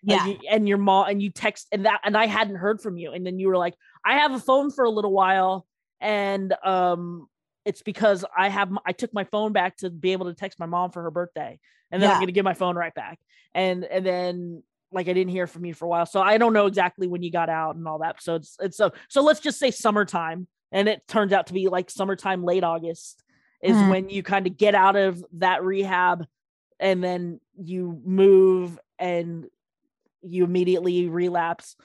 Yeah. 0.00 0.26
you, 0.26 0.38
and 0.48 0.68
your 0.68 0.78
mom 0.78 1.08
and 1.08 1.20
you 1.20 1.30
text 1.30 1.66
and 1.72 1.84
that 1.86 2.00
and 2.04 2.16
i 2.16 2.26
hadn't 2.26 2.56
heard 2.56 2.80
from 2.80 2.96
you. 2.96 3.12
And 3.12 3.26
then 3.26 3.38
you 3.38 3.48
were 3.48 3.56
like 3.56 3.74
i 4.04 4.18
have 4.18 4.32
a 4.32 4.40
phone 4.40 4.70
for 4.70 4.84
a 4.84 4.90
little 4.90 5.12
while 5.12 5.66
and 6.00 6.54
um 6.64 7.26
it's 7.64 7.82
because 7.82 8.24
i 8.36 8.48
have 8.48 8.70
i 8.86 8.92
took 8.92 9.12
my 9.12 9.24
phone 9.24 9.52
back 9.52 9.76
to 9.78 9.90
be 9.90 10.12
able 10.12 10.26
to 10.26 10.34
text 10.34 10.60
my 10.60 10.66
mom 10.66 10.92
for 10.92 11.02
her 11.02 11.10
birthday 11.10 11.58
and 11.90 12.00
then 12.00 12.08
yeah. 12.08 12.14
i'm 12.14 12.20
gonna 12.20 12.32
give 12.32 12.44
my 12.44 12.54
phone 12.54 12.76
right 12.76 12.94
back. 12.94 13.18
And 13.54 13.84
and 13.84 14.04
then 14.04 14.62
like 14.92 15.08
I 15.08 15.12
didn't 15.12 15.30
hear 15.30 15.46
from 15.46 15.64
you 15.64 15.74
for 15.74 15.84
a 15.84 15.88
while. 15.88 16.06
So 16.06 16.20
I 16.20 16.38
don't 16.38 16.52
know 16.52 16.66
exactly 16.66 17.06
when 17.06 17.22
you 17.22 17.30
got 17.30 17.48
out 17.48 17.76
and 17.76 17.86
all 17.86 17.98
that. 17.98 18.22
So 18.22 18.36
it's 18.36 18.56
it's 18.60 18.76
so 18.76 18.92
so 19.08 19.22
let's 19.22 19.40
just 19.40 19.58
say 19.58 19.70
summertime. 19.70 20.46
And 20.70 20.88
it 20.88 21.06
turns 21.08 21.32
out 21.32 21.46
to 21.46 21.54
be 21.54 21.68
like 21.68 21.88
summertime, 21.88 22.44
late 22.44 22.62
August 22.62 23.22
is 23.62 23.76
mm. 23.76 23.90
when 23.90 24.10
you 24.10 24.22
kind 24.22 24.46
of 24.46 24.56
get 24.56 24.74
out 24.74 24.96
of 24.96 25.24
that 25.32 25.64
rehab 25.64 26.26
and 26.78 27.02
then 27.02 27.40
you 27.56 28.00
move 28.04 28.78
and 28.98 29.46
you 30.22 30.44
immediately 30.44 31.08
relapse 31.08 31.76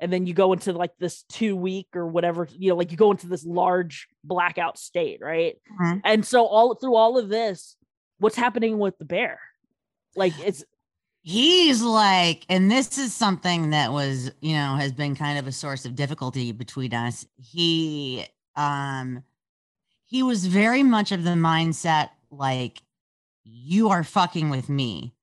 and 0.00 0.12
then 0.12 0.26
you 0.26 0.34
go 0.34 0.52
into 0.52 0.72
like 0.72 0.92
this 0.98 1.24
two 1.24 1.56
week 1.56 1.88
or 1.94 2.06
whatever 2.06 2.48
you 2.52 2.70
know 2.70 2.76
like 2.76 2.90
you 2.90 2.96
go 2.96 3.10
into 3.10 3.26
this 3.26 3.44
large 3.44 4.08
blackout 4.24 4.78
state 4.78 5.20
right 5.20 5.56
mm-hmm. 5.80 5.98
and 6.04 6.24
so 6.24 6.46
all 6.46 6.74
through 6.74 6.94
all 6.94 7.18
of 7.18 7.28
this 7.28 7.76
what's 8.18 8.36
happening 8.36 8.78
with 8.78 8.96
the 8.98 9.04
bear 9.04 9.40
like 10.16 10.32
it's 10.40 10.64
he's 11.22 11.82
like, 11.82 12.44
and 12.48 12.70
this 12.70 12.98
is 12.98 13.12
something 13.12 13.70
that 13.70 13.92
was, 13.92 14.30
you 14.40 14.54
know, 14.54 14.76
has 14.76 14.92
been 14.92 15.14
kind 15.16 15.38
of 15.38 15.46
a 15.46 15.52
source 15.52 15.84
of 15.84 15.94
difficulty 15.94 16.52
between 16.52 16.94
us. 16.94 17.26
He, 17.36 18.26
um, 18.56 19.22
he 20.04 20.22
was 20.22 20.46
very 20.46 20.82
much 20.82 21.12
of 21.12 21.24
the 21.24 21.30
mindset 21.30 22.10
like, 22.30 22.82
you 23.44 23.88
are 23.90 24.04
fucking 24.04 24.50
with 24.50 24.68
me. 24.68 25.14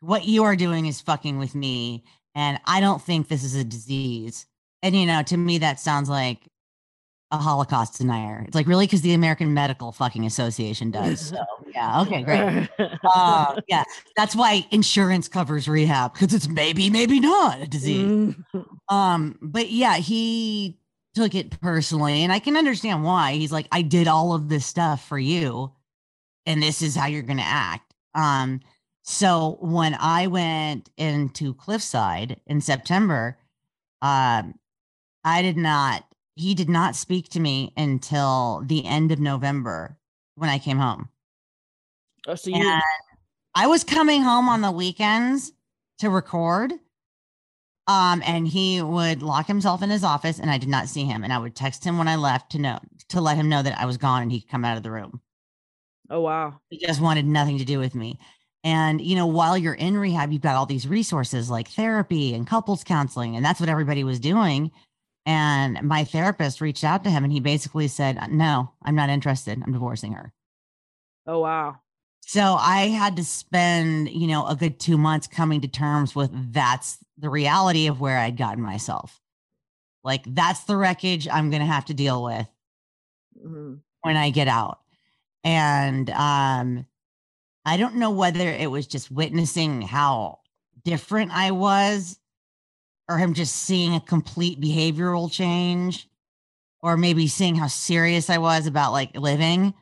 What 0.00 0.24
you 0.24 0.44
are 0.44 0.56
doing 0.56 0.86
is 0.86 1.00
fucking 1.00 1.38
with 1.38 1.54
me. 1.54 2.04
And 2.34 2.58
I 2.66 2.80
don't 2.80 3.02
think 3.02 3.28
this 3.28 3.44
is 3.44 3.54
a 3.54 3.64
disease. 3.64 4.46
And, 4.82 4.94
you 4.94 5.06
know, 5.06 5.22
to 5.22 5.36
me, 5.36 5.58
that 5.58 5.80
sounds 5.80 6.08
like 6.08 6.48
a 7.34 7.38
Holocaust 7.38 7.98
denier. 7.98 8.44
It's 8.46 8.54
like, 8.54 8.66
really? 8.66 8.86
Because 8.86 9.02
the 9.02 9.14
American 9.14 9.54
Medical 9.54 9.92
fucking 9.92 10.24
Association 10.26 10.90
does. 10.92 11.28
So, 11.28 11.44
yeah. 11.72 12.00
Okay, 12.02 12.22
great. 12.22 12.68
Uh, 13.04 13.60
yeah. 13.68 13.84
That's 14.16 14.34
why 14.34 14.66
insurance 14.70 15.28
covers 15.28 15.68
rehab 15.68 16.14
because 16.14 16.32
it's 16.32 16.48
maybe, 16.48 16.90
maybe 16.90 17.20
not 17.20 17.60
a 17.60 17.66
disease. 17.66 18.04
Mm-hmm. 18.04 18.94
Um, 18.94 19.38
but 19.40 19.70
yeah, 19.70 19.96
he 19.96 20.78
took 21.14 21.34
it 21.34 21.60
personally, 21.60 22.22
and 22.22 22.32
I 22.32 22.38
can 22.38 22.56
understand 22.56 23.04
why. 23.04 23.34
He's 23.34 23.52
like, 23.52 23.68
I 23.70 23.82
did 23.82 24.08
all 24.08 24.34
of 24.34 24.48
this 24.48 24.66
stuff 24.66 25.06
for 25.06 25.18
you, 25.18 25.72
and 26.46 26.62
this 26.62 26.82
is 26.82 26.96
how 26.96 27.06
you're 27.06 27.22
gonna 27.22 27.42
act. 27.44 27.94
Um, 28.14 28.60
so 29.02 29.58
when 29.60 29.94
I 29.94 30.26
went 30.26 30.90
into 30.96 31.54
Cliffside 31.54 32.40
in 32.46 32.60
September, 32.60 33.38
um, 34.00 34.54
I 35.24 35.42
did 35.42 35.56
not, 35.56 36.04
he 36.36 36.54
did 36.54 36.68
not 36.68 36.96
speak 36.96 37.28
to 37.30 37.40
me 37.40 37.72
until 37.76 38.62
the 38.64 38.84
end 38.84 39.12
of 39.12 39.20
November 39.20 39.98
when 40.34 40.50
I 40.50 40.58
came 40.58 40.78
home. 40.78 41.08
Oh, 42.26 42.34
so 42.34 42.50
you 42.50 42.56
And 42.56 42.82
I 43.54 43.66
was 43.66 43.84
coming 43.84 44.22
home 44.22 44.48
on 44.48 44.60
the 44.60 44.72
weekends 44.72 45.52
to 45.98 46.10
record. 46.10 46.72
Um, 47.86 48.22
and 48.24 48.48
he 48.48 48.80
would 48.80 49.22
lock 49.22 49.46
himself 49.46 49.82
in 49.82 49.90
his 49.90 50.04
office 50.04 50.38
and 50.38 50.50
I 50.50 50.56
did 50.56 50.70
not 50.70 50.88
see 50.88 51.04
him. 51.04 51.22
And 51.22 51.32
I 51.32 51.38
would 51.38 51.54
text 51.54 51.84
him 51.84 51.98
when 51.98 52.08
I 52.08 52.16
left 52.16 52.52
to 52.52 52.58
know 52.58 52.78
to 53.10 53.20
let 53.20 53.36
him 53.36 53.50
know 53.50 53.62
that 53.62 53.78
I 53.78 53.84
was 53.84 53.98
gone 53.98 54.22
and 54.22 54.32
he 54.32 54.40
could 54.40 54.50
come 54.50 54.64
out 54.64 54.78
of 54.78 54.82
the 54.82 54.90
room. 54.90 55.20
oh 56.08 56.20
wow. 56.20 56.60
He 56.70 56.78
just 56.78 57.00
wanted 57.00 57.26
nothing 57.26 57.58
to 57.58 57.64
do 57.64 57.78
with 57.78 57.94
me. 57.94 58.18
And 58.64 59.02
you 59.02 59.14
know, 59.14 59.26
while 59.26 59.58
you're 59.58 59.74
in 59.74 59.98
rehab, 59.98 60.32
you've 60.32 60.40
got 60.40 60.56
all 60.56 60.64
these 60.64 60.88
resources 60.88 61.50
like 61.50 61.68
therapy 61.68 62.34
and 62.34 62.46
couples 62.46 62.82
counseling, 62.82 63.36
and 63.36 63.44
that's 63.44 63.60
what 63.60 63.68
everybody 63.68 64.02
was 64.02 64.18
doing. 64.18 64.70
And 65.26 65.82
my 65.82 66.04
therapist 66.04 66.60
reached 66.60 66.84
out 66.84 67.02
to 67.04 67.10
him 67.10 67.24
and 67.24 67.32
he 67.32 67.40
basically 67.40 67.88
said, 67.88 68.18
No, 68.30 68.72
I'm 68.82 68.94
not 68.94 69.08
interested. 69.10 69.62
I'm 69.64 69.72
divorcing 69.72 70.12
her. 70.12 70.32
Oh 71.26 71.40
wow. 71.40 71.80
So 72.26 72.56
I 72.58 72.88
had 72.88 73.16
to 73.16 73.24
spend, 73.24 74.08
you 74.10 74.26
know, 74.26 74.46
a 74.46 74.56
good 74.56 74.80
two 74.80 74.96
months 74.98 75.26
coming 75.26 75.60
to 75.60 75.68
terms 75.68 76.14
with 76.14 76.30
that's 76.52 76.98
the 77.18 77.28
reality 77.30 77.86
of 77.86 78.00
where 78.00 78.18
I'd 78.18 78.36
gotten 78.36 78.62
myself. 78.62 79.20
Like 80.02 80.22
that's 80.26 80.64
the 80.64 80.76
wreckage 80.76 81.28
I'm 81.28 81.50
going 81.50 81.60
to 81.60 81.66
have 81.66 81.86
to 81.86 81.94
deal 81.94 82.22
with 82.22 82.46
Mhm. 83.44 83.80
when 84.02 84.16
I 84.16 84.30
get 84.30 84.48
out. 84.48 84.80
And 85.42 86.10
um 86.10 86.86
I 87.66 87.76
don't 87.78 87.96
know 87.96 88.10
whether 88.10 88.48
it 88.48 88.70
was 88.70 88.86
just 88.86 89.10
witnessing 89.10 89.82
how 89.82 90.40
different 90.84 91.32
I 91.32 91.50
was 91.52 92.18
or 93.08 93.18
him 93.18 93.34
just 93.34 93.54
seeing 93.56 93.94
a 93.94 94.00
complete 94.00 94.60
behavioral 94.60 95.30
change 95.30 96.08
or 96.82 96.96
maybe 96.96 97.28
seeing 97.28 97.56
how 97.56 97.68
serious 97.68 98.30
I 98.30 98.38
was 98.38 98.66
about 98.66 98.92
like 98.92 99.16
living 99.16 99.74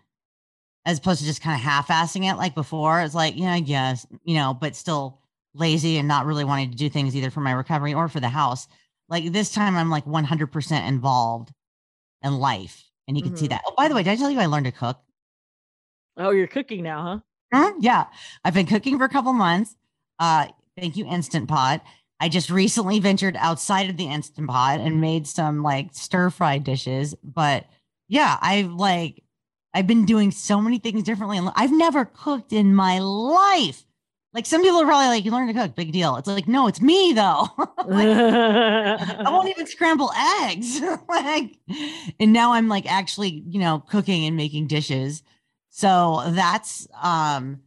as 0.84 0.98
opposed 0.98 1.20
to 1.20 1.26
just 1.26 1.42
kind 1.42 1.54
of 1.54 1.62
half-assing 1.62 2.30
it 2.30 2.36
like 2.36 2.54
before. 2.54 3.00
It's 3.00 3.14
like, 3.14 3.34
yeah, 3.36 3.52
I 3.52 3.60
guess, 3.60 4.06
you 4.24 4.34
know, 4.34 4.54
but 4.54 4.76
still 4.76 5.20
lazy 5.54 5.98
and 5.98 6.08
not 6.08 6.26
really 6.26 6.44
wanting 6.44 6.70
to 6.70 6.76
do 6.76 6.88
things 6.90 7.14
either 7.16 7.30
for 7.30 7.40
my 7.40 7.52
recovery 7.52 7.94
or 7.94 8.08
for 8.08 8.20
the 8.20 8.28
house. 8.28 8.68
Like 9.08 9.32
this 9.32 9.52
time 9.52 9.76
I'm 9.76 9.90
like 9.90 10.06
100% 10.06 10.88
involved 10.88 11.52
in 12.22 12.34
life 12.38 12.84
and 13.08 13.16
you 13.16 13.22
can 13.22 13.36
see 13.36 13.46
Mhm. 13.46 13.48
that. 13.48 13.62
Oh, 13.66 13.74
by 13.76 13.88
the 13.88 13.94
way, 13.96 14.02
did 14.04 14.10
I 14.12 14.16
tell 14.16 14.30
you 14.30 14.40
I 14.40 14.46
learned 14.46 14.66
to 14.66 14.72
cook? 14.72 15.00
Oh, 16.16 16.30
you're 16.30 16.46
cooking 16.46 16.82
now, 16.82 17.02
huh? 17.02 17.20
Mhm, 17.52 17.74
Yeah, 17.80 18.06
I've 18.44 18.54
been 18.54 18.66
cooking 18.66 18.98
for 18.98 19.04
a 19.04 19.08
couple 19.08 19.32
months. 19.32 19.76
Uh, 20.18 20.48
thank 20.76 20.96
you, 20.96 21.06
Instant 21.06 21.48
Pot. 21.48 21.82
I 22.22 22.28
just 22.28 22.50
recently 22.50 23.00
ventured 23.00 23.36
outside 23.36 23.90
of 23.90 23.96
the 23.96 24.06
Instant 24.06 24.48
Pot 24.48 24.78
and 24.78 25.00
made 25.00 25.26
some 25.26 25.64
like 25.64 25.88
stir 25.90 26.30
fry 26.30 26.58
dishes. 26.58 27.16
But 27.24 27.66
yeah, 28.06 28.38
I've 28.40 28.70
like 28.70 29.24
I've 29.74 29.88
been 29.88 30.06
doing 30.06 30.30
so 30.30 30.60
many 30.60 30.78
things 30.78 31.02
differently. 31.02 31.36
and 31.38 31.50
I've 31.56 31.72
never 31.72 32.04
cooked 32.04 32.52
in 32.52 32.76
my 32.76 33.00
life. 33.00 33.84
Like 34.32 34.46
some 34.46 34.62
people 34.62 34.80
are 34.80 34.86
probably 34.86 35.08
like, 35.08 35.24
you 35.24 35.32
learn 35.32 35.48
to 35.48 35.52
cook, 35.52 35.74
big 35.74 35.90
deal. 35.90 36.14
It's 36.14 36.28
like, 36.28 36.46
no, 36.46 36.68
it's 36.68 36.80
me 36.80 37.12
though. 37.12 37.48
Like, 37.84 38.06
I 38.06 39.28
won't 39.28 39.48
even 39.48 39.66
scramble 39.66 40.12
eggs. 40.46 40.80
like, 41.08 41.58
and 42.20 42.32
now 42.32 42.52
I'm 42.52 42.68
like 42.68 42.86
actually, 42.86 43.42
you 43.48 43.58
know, 43.58 43.82
cooking 43.88 44.24
and 44.24 44.36
making 44.36 44.68
dishes. 44.68 45.24
So 45.70 46.22
that's 46.28 46.86
um 47.02 47.62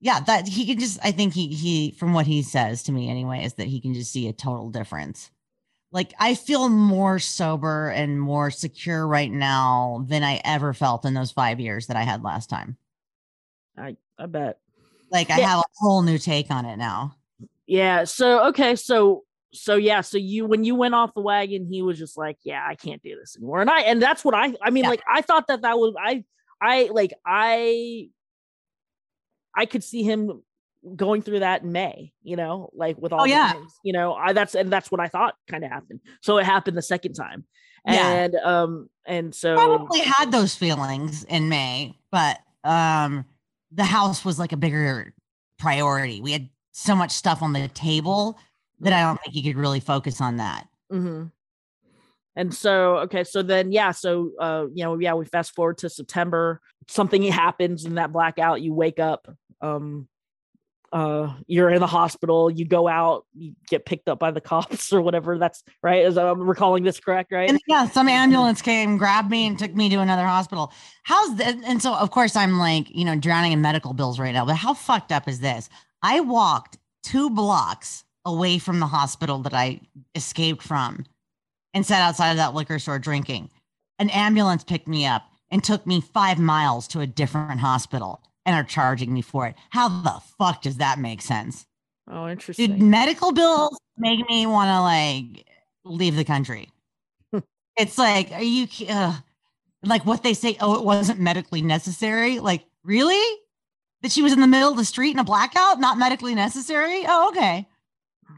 yeah, 0.00 0.20
that 0.20 0.48
he 0.48 0.66
can 0.66 0.78
just 0.78 0.98
I 1.04 1.12
think 1.12 1.34
he 1.34 1.48
he 1.48 1.90
from 1.92 2.12
what 2.12 2.26
he 2.26 2.42
says 2.42 2.82
to 2.84 2.92
me 2.92 3.10
anyway 3.10 3.44
is 3.44 3.54
that 3.54 3.66
he 3.66 3.80
can 3.80 3.94
just 3.94 4.12
see 4.12 4.28
a 4.28 4.32
total 4.32 4.70
difference. 4.70 5.30
Like 5.92 6.14
I 6.18 6.34
feel 6.34 6.68
more 6.68 7.18
sober 7.18 7.88
and 7.90 8.20
more 8.20 8.50
secure 8.50 9.06
right 9.06 9.30
now 9.30 10.04
than 10.08 10.22
I 10.22 10.40
ever 10.44 10.72
felt 10.72 11.04
in 11.04 11.14
those 11.14 11.32
5 11.32 11.60
years 11.60 11.88
that 11.88 11.96
I 11.96 12.02
had 12.02 12.22
last 12.22 12.48
time. 12.48 12.76
I 13.76 13.96
I 14.18 14.26
bet. 14.26 14.58
Like 15.10 15.30
I 15.30 15.40
have 15.40 15.60
a 15.60 15.64
whole 15.78 16.02
new 16.02 16.18
take 16.18 16.50
on 16.50 16.64
it 16.64 16.76
now. 16.76 17.16
Yeah. 17.66 18.04
So 18.04 18.46
okay. 18.48 18.76
So 18.76 19.24
so 19.52 19.74
yeah. 19.74 20.00
So 20.00 20.16
you 20.16 20.46
when 20.46 20.64
you 20.64 20.74
went 20.76 20.94
off 20.94 21.12
the 21.14 21.20
wagon, 21.20 21.66
he 21.66 21.82
was 21.82 21.98
just 21.98 22.16
like, 22.16 22.38
yeah, 22.42 22.64
I 22.66 22.74
can't 22.74 23.02
do 23.02 23.16
this 23.16 23.36
anymore. 23.36 23.60
And 23.60 23.68
I 23.70 23.80
and 23.82 24.00
that's 24.00 24.24
what 24.24 24.34
I 24.34 24.54
I 24.62 24.70
mean, 24.70 24.84
Yeah. 24.84 24.90
like 24.90 25.02
I 25.12 25.20
thought 25.22 25.48
that 25.48 25.62
that 25.62 25.76
was 25.78 25.94
I 26.00 26.24
I 26.60 26.88
like 26.92 27.12
I 27.26 28.10
I 29.56 29.66
could 29.66 29.82
see 29.84 30.02
him 30.02 30.42
going 30.96 31.20
through 31.22 31.40
that 31.40 31.62
in 31.62 31.72
May. 31.72 32.12
You 32.22 32.36
know, 32.36 32.70
like 32.74 32.96
with 32.98 33.12
all 33.12 33.22
Oh, 33.22 33.24
yeah. 33.24 33.52
things, 33.52 33.72
you 33.84 33.92
know, 33.92 34.14
I 34.14 34.32
that's 34.32 34.54
and 34.54 34.72
that's 34.72 34.90
what 34.90 35.00
I 35.00 35.08
thought 35.08 35.34
kind 35.48 35.64
of 35.64 35.70
happened. 35.70 36.00
So 36.22 36.38
it 36.38 36.46
happened 36.46 36.76
the 36.76 36.82
second 36.82 37.14
time. 37.14 37.44
Yeah. 37.86 38.08
And 38.08 38.34
um 38.36 38.90
and 39.06 39.34
so 39.34 39.54
probably 39.56 40.00
had 40.00 40.32
those 40.32 40.54
feelings 40.54 41.24
in 41.24 41.48
May, 41.48 41.96
but 42.10 42.38
um 42.64 43.24
the 43.72 43.84
house 43.84 44.24
was 44.24 44.38
like 44.38 44.52
a 44.52 44.56
bigger 44.56 45.14
priority. 45.58 46.20
We 46.20 46.32
had 46.32 46.48
so 46.72 46.94
much 46.96 47.10
stuff 47.12 47.42
on 47.42 47.52
the 47.52 47.68
table 47.68 48.38
that 48.80 48.92
I 48.92 49.00
don't 49.02 49.20
think 49.22 49.34
you 49.36 49.42
could 49.42 49.60
really 49.60 49.80
focus 49.80 50.20
on 50.20 50.38
that. 50.38 50.66
hmm 50.90 51.24
And 52.36 52.54
so, 52.54 52.98
okay, 52.98 53.24
so 53.24 53.42
then, 53.42 53.72
yeah, 53.72 53.90
so, 53.90 54.30
uh, 54.40 54.66
you 54.72 54.84
know, 54.84 54.98
yeah, 54.98 55.14
we 55.14 55.24
fast 55.24 55.54
forward 55.54 55.78
to 55.78 55.90
September. 55.90 56.60
Something 56.88 57.22
happens 57.24 57.84
in 57.84 57.96
that 57.96 58.12
blackout. 58.12 58.62
You 58.62 58.72
wake 58.72 59.00
up. 59.00 59.28
Um, 59.60 60.08
uh, 60.92 61.34
you're 61.46 61.70
in 61.70 61.80
the 61.80 61.86
hospital. 61.86 62.50
You 62.50 62.64
go 62.64 62.88
out. 62.88 63.24
You 63.36 63.54
get 63.68 63.84
picked 63.84 64.08
up 64.08 64.18
by 64.18 64.30
the 64.30 64.40
cops 64.40 64.92
or 64.92 65.00
whatever. 65.02 65.38
That's 65.38 65.62
right. 65.82 66.04
As 66.04 66.18
I'm 66.18 66.40
recalling 66.40 66.84
this 66.84 66.98
correct, 67.00 67.32
right? 67.32 67.48
And 67.48 67.60
yeah, 67.66 67.88
some 67.88 68.08
ambulance 68.08 68.62
came, 68.62 68.96
grabbed 68.96 69.30
me, 69.30 69.46
and 69.46 69.58
took 69.58 69.74
me 69.74 69.88
to 69.88 69.96
another 69.96 70.26
hospital. 70.26 70.72
How's 71.04 71.36
that? 71.36 71.56
And 71.64 71.82
so, 71.82 71.94
of 71.94 72.10
course, 72.10 72.36
I'm 72.36 72.58
like, 72.58 72.88
you 72.90 73.04
know, 73.04 73.16
drowning 73.16 73.52
in 73.52 73.60
medical 73.60 73.92
bills 73.92 74.18
right 74.18 74.32
now. 74.32 74.44
But 74.44 74.56
how 74.56 74.74
fucked 74.74 75.12
up 75.12 75.28
is 75.28 75.40
this? 75.40 75.68
I 76.02 76.20
walked 76.20 76.78
two 77.02 77.30
blocks 77.30 78.04
away 78.24 78.58
from 78.58 78.80
the 78.80 78.86
hospital 78.86 79.38
that 79.40 79.54
I 79.54 79.80
escaped 80.14 80.62
from 80.62 81.04
and 81.74 81.84
sat 81.86 82.02
outside 82.02 82.30
of 82.30 82.36
that 82.36 82.54
liquor 82.54 82.78
store 82.78 82.98
drinking. 82.98 83.50
An 83.98 84.10
ambulance 84.10 84.64
picked 84.64 84.88
me 84.88 85.06
up 85.06 85.24
and 85.50 85.62
took 85.62 85.86
me 85.86 86.00
five 86.00 86.38
miles 86.38 86.88
to 86.88 87.00
a 87.00 87.06
different 87.06 87.60
hospital 87.60 88.22
and 88.46 88.56
are 88.56 88.64
charging 88.64 89.12
me 89.12 89.22
for 89.22 89.46
it. 89.46 89.54
How 89.70 89.88
the 89.88 90.20
fuck 90.38 90.62
does 90.62 90.78
that 90.78 90.98
make 90.98 91.22
sense? 91.22 91.66
oh, 92.08 92.24
Dude, 92.24 92.32
interesting. 92.32 92.90
medical 92.90 93.32
bills 93.32 93.78
make 93.96 94.28
me 94.28 94.46
want 94.46 94.68
to 94.68 94.80
like 94.80 95.46
leave 95.84 96.16
the 96.16 96.24
country. 96.24 96.70
it's 97.76 97.98
like, 97.98 98.32
are 98.32 98.42
you 98.42 98.66
uh, 98.88 99.16
like 99.84 100.04
what 100.06 100.22
they 100.22 100.34
say? 100.34 100.56
Oh, 100.60 100.74
it 100.74 100.84
wasn't 100.84 101.20
medically 101.20 101.62
necessary. 101.62 102.38
Like, 102.40 102.64
really? 102.84 103.38
That 104.02 104.10
she 104.12 104.22
was 104.22 104.32
in 104.32 104.40
the 104.40 104.46
middle 104.46 104.70
of 104.70 104.78
the 104.78 104.84
street 104.84 105.10
in 105.10 105.18
a 105.18 105.24
blackout, 105.24 105.78
not 105.78 105.98
medically 105.98 106.34
necessary? 106.34 107.04
Oh, 107.06 107.28
okay. 107.28 107.68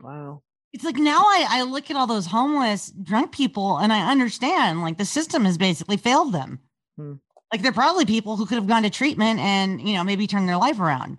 Wow. 0.02 0.42
It's 0.72 0.84
like 0.84 0.96
now 0.96 1.20
I, 1.20 1.46
I 1.48 1.62
look 1.62 1.90
at 1.90 1.96
all 1.96 2.06
those 2.06 2.26
homeless 2.26 2.90
drunk 2.90 3.32
people 3.32 3.76
and 3.78 3.92
I 3.92 4.10
understand 4.10 4.80
like 4.82 4.96
the 4.98 5.04
system 5.04 5.44
has 5.44 5.58
basically 5.58 5.96
failed 5.98 6.32
them. 6.32 6.60
Hmm. 6.96 7.14
Like 7.52 7.60
they're 7.62 7.72
probably 7.72 8.06
people 8.06 8.36
who 8.36 8.46
could 8.46 8.54
have 8.56 8.66
gone 8.66 8.82
to 8.84 8.90
treatment 8.90 9.38
and, 9.40 9.80
you 9.86 9.94
know, 9.94 10.04
maybe 10.04 10.26
turn 10.26 10.46
their 10.46 10.56
life 10.56 10.80
around 10.80 11.18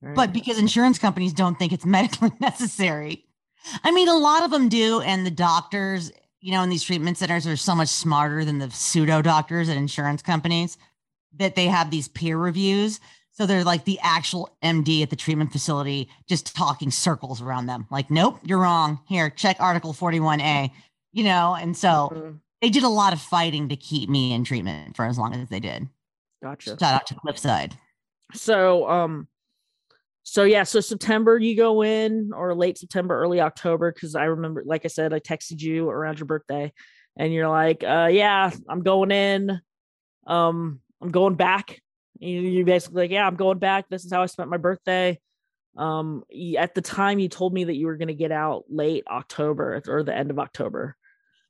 Right. 0.00 0.14
but 0.14 0.32
because 0.32 0.58
insurance 0.60 0.96
companies 0.98 1.32
don't 1.32 1.58
think 1.58 1.72
it's 1.72 1.84
medically 1.98 2.30
necessary. 2.40 3.24
I 3.82 3.90
mean, 3.90 4.08
a 4.08 4.16
lot 4.16 4.44
of 4.44 4.50
them 4.52 4.68
do, 4.68 5.00
and 5.00 5.26
the 5.26 5.30
doctors, 5.30 6.12
you 6.40 6.52
know, 6.52 6.62
in 6.62 6.70
these 6.70 6.84
treatment 6.84 7.18
centers 7.18 7.46
are 7.48 7.56
so 7.56 7.74
much 7.74 7.88
smarter 7.88 8.44
than 8.44 8.58
the 8.58 8.70
pseudo 8.70 9.22
doctors 9.22 9.68
at 9.68 9.76
insurance 9.76 10.22
companies 10.22 10.78
that 11.36 11.56
they 11.56 11.66
have 11.66 11.90
these 11.90 12.06
peer 12.08 12.38
reviews. 12.38 13.00
So 13.38 13.46
they're 13.46 13.62
like 13.62 13.84
the 13.84 14.00
actual 14.02 14.50
MD 14.64 15.00
at 15.04 15.10
the 15.10 15.16
treatment 15.16 15.52
facility 15.52 16.08
just 16.28 16.56
talking 16.56 16.90
circles 16.90 17.40
around 17.40 17.66
them. 17.66 17.86
Like, 17.88 18.10
nope, 18.10 18.40
you're 18.42 18.58
wrong. 18.58 18.98
Here, 19.06 19.30
check 19.30 19.58
Article 19.60 19.92
41A, 19.92 20.72
you 21.12 21.22
know? 21.22 21.54
And 21.54 21.76
so 21.76 22.10
Mhm. 22.12 22.40
they 22.60 22.68
did 22.68 22.82
a 22.82 22.88
lot 22.88 23.12
of 23.12 23.20
fighting 23.20 23.68
to 23.68 23.76
keep 23.76 24.10
me 24.10 24.32
in 24.32 24.42
treatment 24.42 24.96
for 24.96 25.04
as 25.04 25.16
long 25.16 25.36
as 25.36 25.48
they 25.50 25.60
did. 25.60 25.88
Gotcha. 26.42 26.70
Shout 26.80 26.82
out 26.82 27.06
to 27.06 27.14
Cliffside. 27.14 27.76
So 28.34 28.90
um 28.90 29.28
so 30.24 30.42
yeah, 30.42 30.64
so 30.64 30.80
September 30.80 31.38
you 31.38 31.56
go 31.56 31.84
in 31.84 32.32
or 32.34 32.56
late 32.56 32.76
September, 32.76 33.20
early 33.20 33.40
October, 33.40 33.92
because 33.92 34.16
I 34.16 34.24
remember, 34.24 34.64
like 34.66 34.84
I 34.84 34.88
said, 34.88 35.12
I 35.14 35.20
texted 35.20 35.62
you 35.62 35.88
around 35.88 36.18
your 36.18 36.26
birthday 36.26 36.72
and 37.16 37.32
you're 37.32 37.48
like, 37.48 37.84
uh 37.84 38.08
yeah, 38.10 38.50
I'm 38.68 38.82
going 38.82 39.12
in. 39.12 39.60
Um, 40.26 40.80
I'm 41.00 41.12
going 41.12 41.36
back. 41.36 41.80
You, 42.18 42.40
you 42.40 42.64
basically 42.64 43.02
like, 43.02 43.10
yeah, 43.10 43.26
I'm 43.26 43.36
going 43.36 43.58
back. 43.58 43.88
This 43.88 44.04
is 44.04 44.12
how 44.12 44.22
I 44.22 44.26
spent 44.26 44.50
my 44.50 44.56
birthday. 44.56 45.18
Um, 45.76 46.24
at 46.58 46.74
the 46.74 46.82
time 46.82 47.18
you 47.18 47.28
told 47.28 47.52
me 47.52 47.64
that 47.64 47.74
you 47.76 47.86
were 47.86 47.96
gonna 47.96 48.12
get 48.14 48.32
out 48.32 48.64
late 48.68 49.04
October 49.08 49.80
or 49.86 50.02
the 50.02 50.16
end 50.16 50.30
of 50.30 50.38
October. 50.38 50.96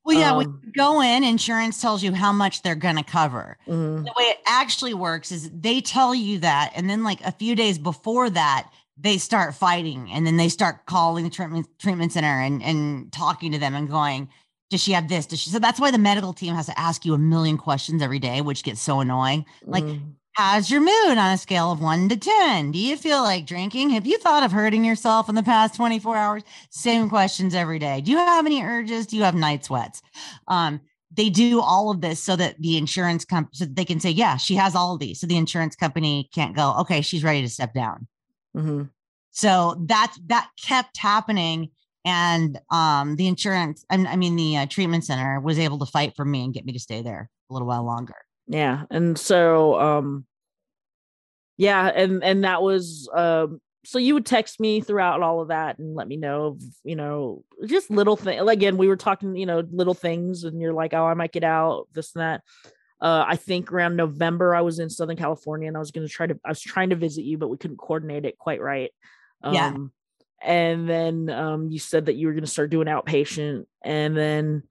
Well, 0.04 0.18
yeah, 0.18 0.36
when 0.36 0.46
Um, 0.46 0.60
you 0.64 0.72
go 0.72 1.02
in, 1.02 1.24
insurance 1.24 1.80
tells 1.80 2.02
you 2.02 2.14
how 2.14 2.32
much 2.32 2.62
they're 2.62 2.74
going 2.74 2.96
to 2.96 3.02
cover. 3.02 3.58
Mhm. 3.66 4.04
The 4.04 4.12
way 4.16 4.24
it 4.24 4.38
actually 4.46 4.94
works 4.94 5.30
is 5.30 5.50
they 5.52 5.82
tell 5.82 6.14
you 6.14 6.38
that. 6.38 6.72
And 6.74 6.88
then, 6.88 7.04
like 7.04 7.20
a 7.22 7.32
few 7.32 7.54
days 7.54 7.78
before 7.78 8.30
that, 8.30 8.70
they 8.96 9.18
start 9.18 9.54
fighting 9.54 10.10
and 10.10 10.26
then 10.26 10.38
they 10.38 10.48
start 10.48 10.86
calling 10.86 11.24
the 11.24 11.30
treatment, 11.30 11.66
treatment 11.78 12.12
center 12.12 12.40
and, 12.40 12.62
and 12.62 13.12
talking 13.12 13.52
to 13.52 13.58
them 13.58 13.74
and 13.74 13.88
going, 13.88 14.30
Does 14.70 14.82
she 14.82 14.92
have 14.92 15.08
this? 15.08 15.26
Does 15.26 15.40
she? 15.40 15.50
So 15.50 15.58
that's 15.58 15.80
why 15.80 15.90
the 15.90 15.98
medical 15.98 16.32
team 16.32 16.54
has 16.54 16.66
to 16.66 16.78
ask 16.78 17.04
you 17.04 17.12
a 17.14 17.18
million 17.18 17.58
questions 17.58 18.02
every 18.02 18.18
day, 18.18 18.40
which 18.40 18.62
gets 18.64 18.80
so 18.80 19.00
annoying. 19.00 19.46
Like, 19.64 19.84
Mhm. 19.84 20.14
How's 20.38 20.70
your 20.70 20.80
mood 20.80 21.18
on 21.18 21.32
a 21.32 21.36
scale 21.36 21.72
of 21.72 21.82
one 21.82 22.08
to 22.08 22.16
10? 22.16 22.70
Do 22.70 22.78
you 22.78 22.96
feel 22.96 23.24
like 23.24 23.44
drinking? 23.44 23.90
Have 23.90 24.06
you 24.06 24.18
thought 24.18 24.44
of 24.44 24.52
hurting 24.52 24.84
yourself 24.84 25.28
in 25.28 25.34
the 25.34 25.42
past 25.42 25.74
24 25.74 26.16
hours? 26.16 26.44
Same 26.70 27.08
questions 27.08 27.56
every 27.56 27.80
day. 27.80 28.00
Do 28.00 28.12
you 28.12 28.18
have 28.18 28.46
any 28.46 28.62
urges? 28.62 29.08
Do 29.08 29.16
you 29.16 29.24
have 29.24 29.34
night 29.34 29.64
sweats? 29.64 30.00
Um, 30.46 30.80
they 31.10 31.28
do 31.28 31.60
all 31.60 31.90
of 31.90 32.02
this 32.02 32.22
so 32.22 32.36
that 32.36 32.54
the 32.60 32.76
insurance 32.76 33.24
company, 33.24 33.50
so 33.52 33.64
they 33.64 33.84
can 33.84 33.98
say, 33.98 34.10
yeah, 34.10 34.36
she 34.36 34.54
has 34.54 34.76
all 34.76 34.94
of 34.94 35.00
these. 35.00 35.18
So 35.18 35.26
the 35.26 35.36
insurance 35.36 35.74
company 35.74 36.28
can't 36.32 36.54
go, 36.54 36.72
okay, 36.82 37.00
she's 37.00 37.24
ready 37.24 37.42
to 37.42 37.48
step 37.48 37.74
down. 37.74 38.06
Mhm. 38.56 38.90
So 39.32 39.74
that, 39.86 40.14
that 40.26 40.50
kept 40.64 40.98
happening. 40.98 41.72
And 42.04 42.60
um, 42.70 43.16
the 43.16 43.26
insurance, 43.26 43.84
I, 43.90 43.96
I 44.06 44.14
mean, 44.14 44.36
the 44.36 44.58
uh, 44.58 44.66
treatment 44.66 45.04
center 45.04 45.40
was 45.40 45.58
able 45.58 45.80
to 45.80 45.86
fight 45.86 46.14
for 46.14 46.24
me 46.24 46.44
and 46.44 46.54
get 46.54 46.64
me 46.64 46.74
to 46.74 46.78
stay 46.78 47.02
there 47.02 47.28
a 47.50 47.52
little 47.52 47.66
while 47.66 47.84
longer. 47.84 48.14
Yeah 48.48 48.84
and 48.90 49.18
so 49.18 49.78
um 49.78 50.24
yeah 51.56 51.86
and 51.86 52.24
and 52.24 52.44
that 52.44 52.62
was 52.62 53.08
um 53.14 53.60
so 53.84 53.98
you 53.98 54.14
would 54.14 54.26
text 54.26 54.60
me 54.60 54.80
throughout 54.80 55.22
all 55.22 55.40
of 55.40 55.48
that 55.48 55.78
and 55.78 55.94
let 55.94 56.08
me 56.08 56.16
know 56.16 56.46
of, 56.46 56.62
you 56.84 56.96
know 56.96 57.44
just 57.66 57.90
little 57.90 58.16
things 58.16 58.42
again 58.48 58.76
we 58.76 58.88
were 58.88 58.96
talking 58.96 59.36
you 59.36 59.46
know 59.46 59.62
little 59.70 59.94
things 59.94 60.44
and 60.44 60.60
you're 60.60 60.72
like 60.72 60.94
oh 60.94 61.04
i 61.06 61.14
might 61.14 61.32
get 61.32 61.44
out 61.44 61.86
this 61.94 62.14
and 62.14 62.22
that 62.22 62.42
uh 63.00 63.24
i 63.26 63.36
think 63.36 63.72
around 63.72 63.96
november 63.96 64.54
i 64.54 64.60
was 64.60 64.78
in 64.78 64.90
southern 64.90 65.16
california 65.16 65.68
and 65.68 65.76
i 65.76 65.80
was 65.80 65.90
going 65.90 66.06
to 66.06 66.12
try 66.12 66.26
to 66.26 66.38
i 66.44 66.48
was 66.48 66.60
trying 66.60 66.90
to 66.90 66.96
visit 66.96 67.24
you 67.24 67.38
but 67.38 67.48
we 67.48 67.56
couldn't 67.56 67.76
coordinate 67.76 68.24
it 68.24 68.38
quite 68.38 68.60
right 68.60 68.90
um 69.42 69.54
Yeah. 69.54 69.76
and 70.42 70.88
then 70.88 71.30
um 71.30 71.70
you 71.70 71.78
said 71.78 72.06
that 72.06 72.14
you 72.16 72.26
were 72.26 72.32
going 72.32 72.44
to 72.44 72.50
start 72.50 72.70
doing 72.70 72.88
outpatient 72.88 73.66
and 73.82 74.16
then 74.16 74.62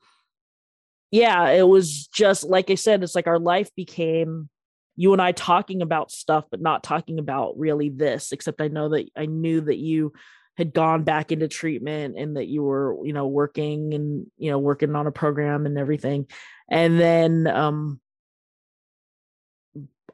yeah, 1.11 1.49
it 1.49 1.67
was 1.67 2.07
just 2.07 2.43
like 2.43 2.69
I 2.69 2.75
said, 2.75 3.03
it's 3.03 3.15
like 3.15 3.27
our 3.27 3.39
life 3.39 3.69
became 3.75 4.49
you 4.95 5.13
and 5.13 5.21
I 5.21 5.31
talking 5.31 5.81
about 5.81 6.11
stuff, 6.11 6.45
but 6.49 6.59
not 6.59 6.83
talking 6.83 7.19
about 7.19 7.57
really 7.57 7.89
this, 7.89 8.31
except 8.31 8.61
I 8.61 8.67
know 8.67 8.89
that 8.89 9.09
I 9.15 9.27
knew 9.27 9.61
that 9.61 9.77
you 9.77 10.11
had 10.57 10.73
gone 10.73 11.03
back 11.03 11.31
into 11.31 11.47
treatment 11.47 12.17
and 12.17 12.35
that 12.35 12.47
you 12.47 12.63
were, 12.63 12.97
you 13.05 13.13
know, 13.13 13.27
working 13.27 13.93
and, 13.93 14.25
you 14.37 14.49
know, 14.49 14.57
working 14.57 14.95
on 14.95 15.05
a 15.05 15.11
program 15.11 15.67
and 15.67 15.77
everything. 15.77 16.25
And 16.69 16.99
then 16.99 17.47
um 17.47 18.01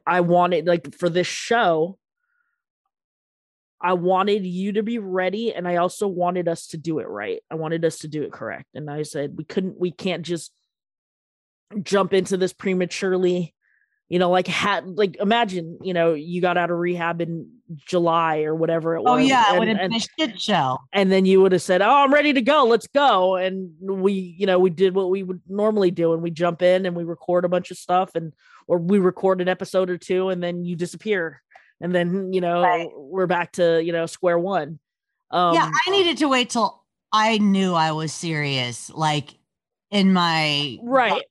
I 0.06 0.20
wanted 0.20 0.66
like 0.66 0.94
for 0.94 1.08
this 1.08 1.26
show, 1.26 1.98
I 3.80 3.94
wanted 3.94 4.44
you 4.44 4.72
to 4.72 4.82
be 4.82 4.98
ready 4.98 5.54
and 5.54 5.66
I 5.66 5.76
also 5.76 6.06
wanted 6.06 6.46
us 6.46 6.68
to 6.68 6.76
do 6.76 6.98
it 6.98 7.08
right. 7.08 7.40
I 7.50 7.54
wanted 7.54 7.84
us 7.86 8.00
to 8.00 8.08
do 8.08 8.22
it 8.22 8.32
correct. 8.32 8.68
And 8.74 8.90
I 8.90 9.02
said 9.02 9.38
we 9.38 9.44
couldn't 9.44 9.80
we 9.80 9.90
can't 9.90 10.22
just 10.22 10.52
jump 11.82 12.12
into 12.12 12.36
this 12.36 12.52
prematurely 12.52 13.54
you 14.08 14.18
know 14.18 14.30
like 14.30 14.46
had 14.46 14.86
like 14.86 15.16
imagine 15.20 15.78
you 15.82 15.94
know 15.94 16.12
you 16.14 16.40
got 16.40 16.56
out 16.58 16.70
of 16.70 16.78
rehab 16.78 17.20
in 17.22 17.48
july 17.86 18.42
or 18.42 18.54
whatever 18.54 18.94
it 18.96 19.02
was 19.02 19.10
Oh, 19.12 19.16
yeah. 19.16 19.54
It 19.54 19.58
would 19.58 19.68
and, 19.68 19.78
have 19.78 19.84
and, 19.90 19.92
been 19.92 20.26
a 20.26 20.28
shit 20.30 20.40
show. 20.40 20.78
and 20.92 21.10
then 21.10 21.24
you 21.24 21.40
would 21.40 21.52
have 21.52 21.62
said 21.62 21.80
oh 21.80 21.90
i'm 22.04 22.12
ready 22.12 22.32
to 22.34 22.42
go 22.42 22.64
let's 22.64 22.86
go 22.86 23.36
and 23.36 23.70
we 23.80 24.12
you 24.12 24.46
know 24.46 24.58
we 24.58 24.68
did 24.70 24.94
what 24.94 25.08
we 25.10 25.22
would 25.22 25.40
normally 25.48 25.90
do 25.90 26.12
and 26.12 26.22
we 26.22 26.30
jump 26.30 26.60
in 26.60 26.84
and 26.86 26.94
we 26.94 27.02
record 27.04 27.44
a 27.44 27.48
bunch 27.48 27.70
of 27.70 27.78
stuff 27.78 28.14
and 28.14 28.34
or 28.66 28.78
we 28.78 28.98
record 28.98 29.40
an 29.40 29.48
episode 29.48 29.88
or 29.88 29.96
two 29.96 30.28
and 30.28 30.42
then 30.42 30.64
you 30.64 30.76
disappear 30.76 31.42
and 31.80 31.94
then 31.94 32.32
you 32.32 32.40
know 32.42 32.60
Right. 32.62 32.88
we're 32.94 33.26
back 33.26 33.52
to 33.52 33.82
you 33.82 33.92
know 33.92 34.04
square 34.06 34.38
one 34.38 34.78
um 35.30 35.54
yeah, 35.54 35.70
I 35.86 35.90
needed 35.90 36.18
to 36.18 36.28
wait 36.28 36.50
till 36.50 36.82
I 37.16 37.38
knew 37.38 37.74
I 37.74 37.92
was 37.92 38.12
serious, 38.12 38.90
like 38.90 39.30
in 39.90 40.12
my 40.12 40.78
right 40.82 41.22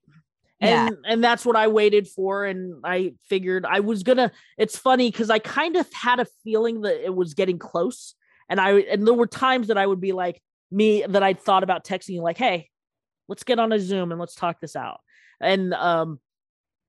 Yeah. 0.63 0.87
and 0.87 0.97
and 1.05 1.23
that's 1.23 1.45
what 1.45 1.55
i 1.55 1.67
waited 1.67 2.07
for 2.07 2.45
and 2.45 2.81
i 2.83 3.13
figured 3.27 3.65
i 3.65 3.79
was 3.79 4.03
gonna 4.03 4.31
it's 4.57 4.77
funny 4.77 5.11
because 5.11 5.29
i 5.29 5.39
kind 5.39 5.75
of 5.75 5.91
had 5.93 6.19
a 6.19 6.25
feeling 6.43 6.81
that 6.81 7.03
it 7.03 7.13
was 7.13 7.33
getting 7.33 7.59
close 7.59 8.15
and 8.49 8.61
i 8.61 8.79
and 8.79 9.05
there 9.05 9.13
were 9.13 9.27
times 9.27 9.67
that 9.67 9.77
i 9.77 9.85
would 9.85 10.01
be 10.01 10.11
like 10.11 10.41
me 10.71 11.03
that 11.07 11.23
i 11.23 11.33
thought 11.33 11.63
about 11.63 11.83
texting 11.83 12.11
you 12.11 12.21
like 12.21 12.37
hey 12.37 12.69
let's 13.27 13.43
get 13.43 13.59
on 13.59 13.71
a 13.71 13.79
zoom 13.79 14.11
and 14.11 14.19
let's 14.19 14.35
talk 14.35 14.59
this 14.61 14.75
out 14.75 15.01
and 15.41 15.73
um 15.73 16.19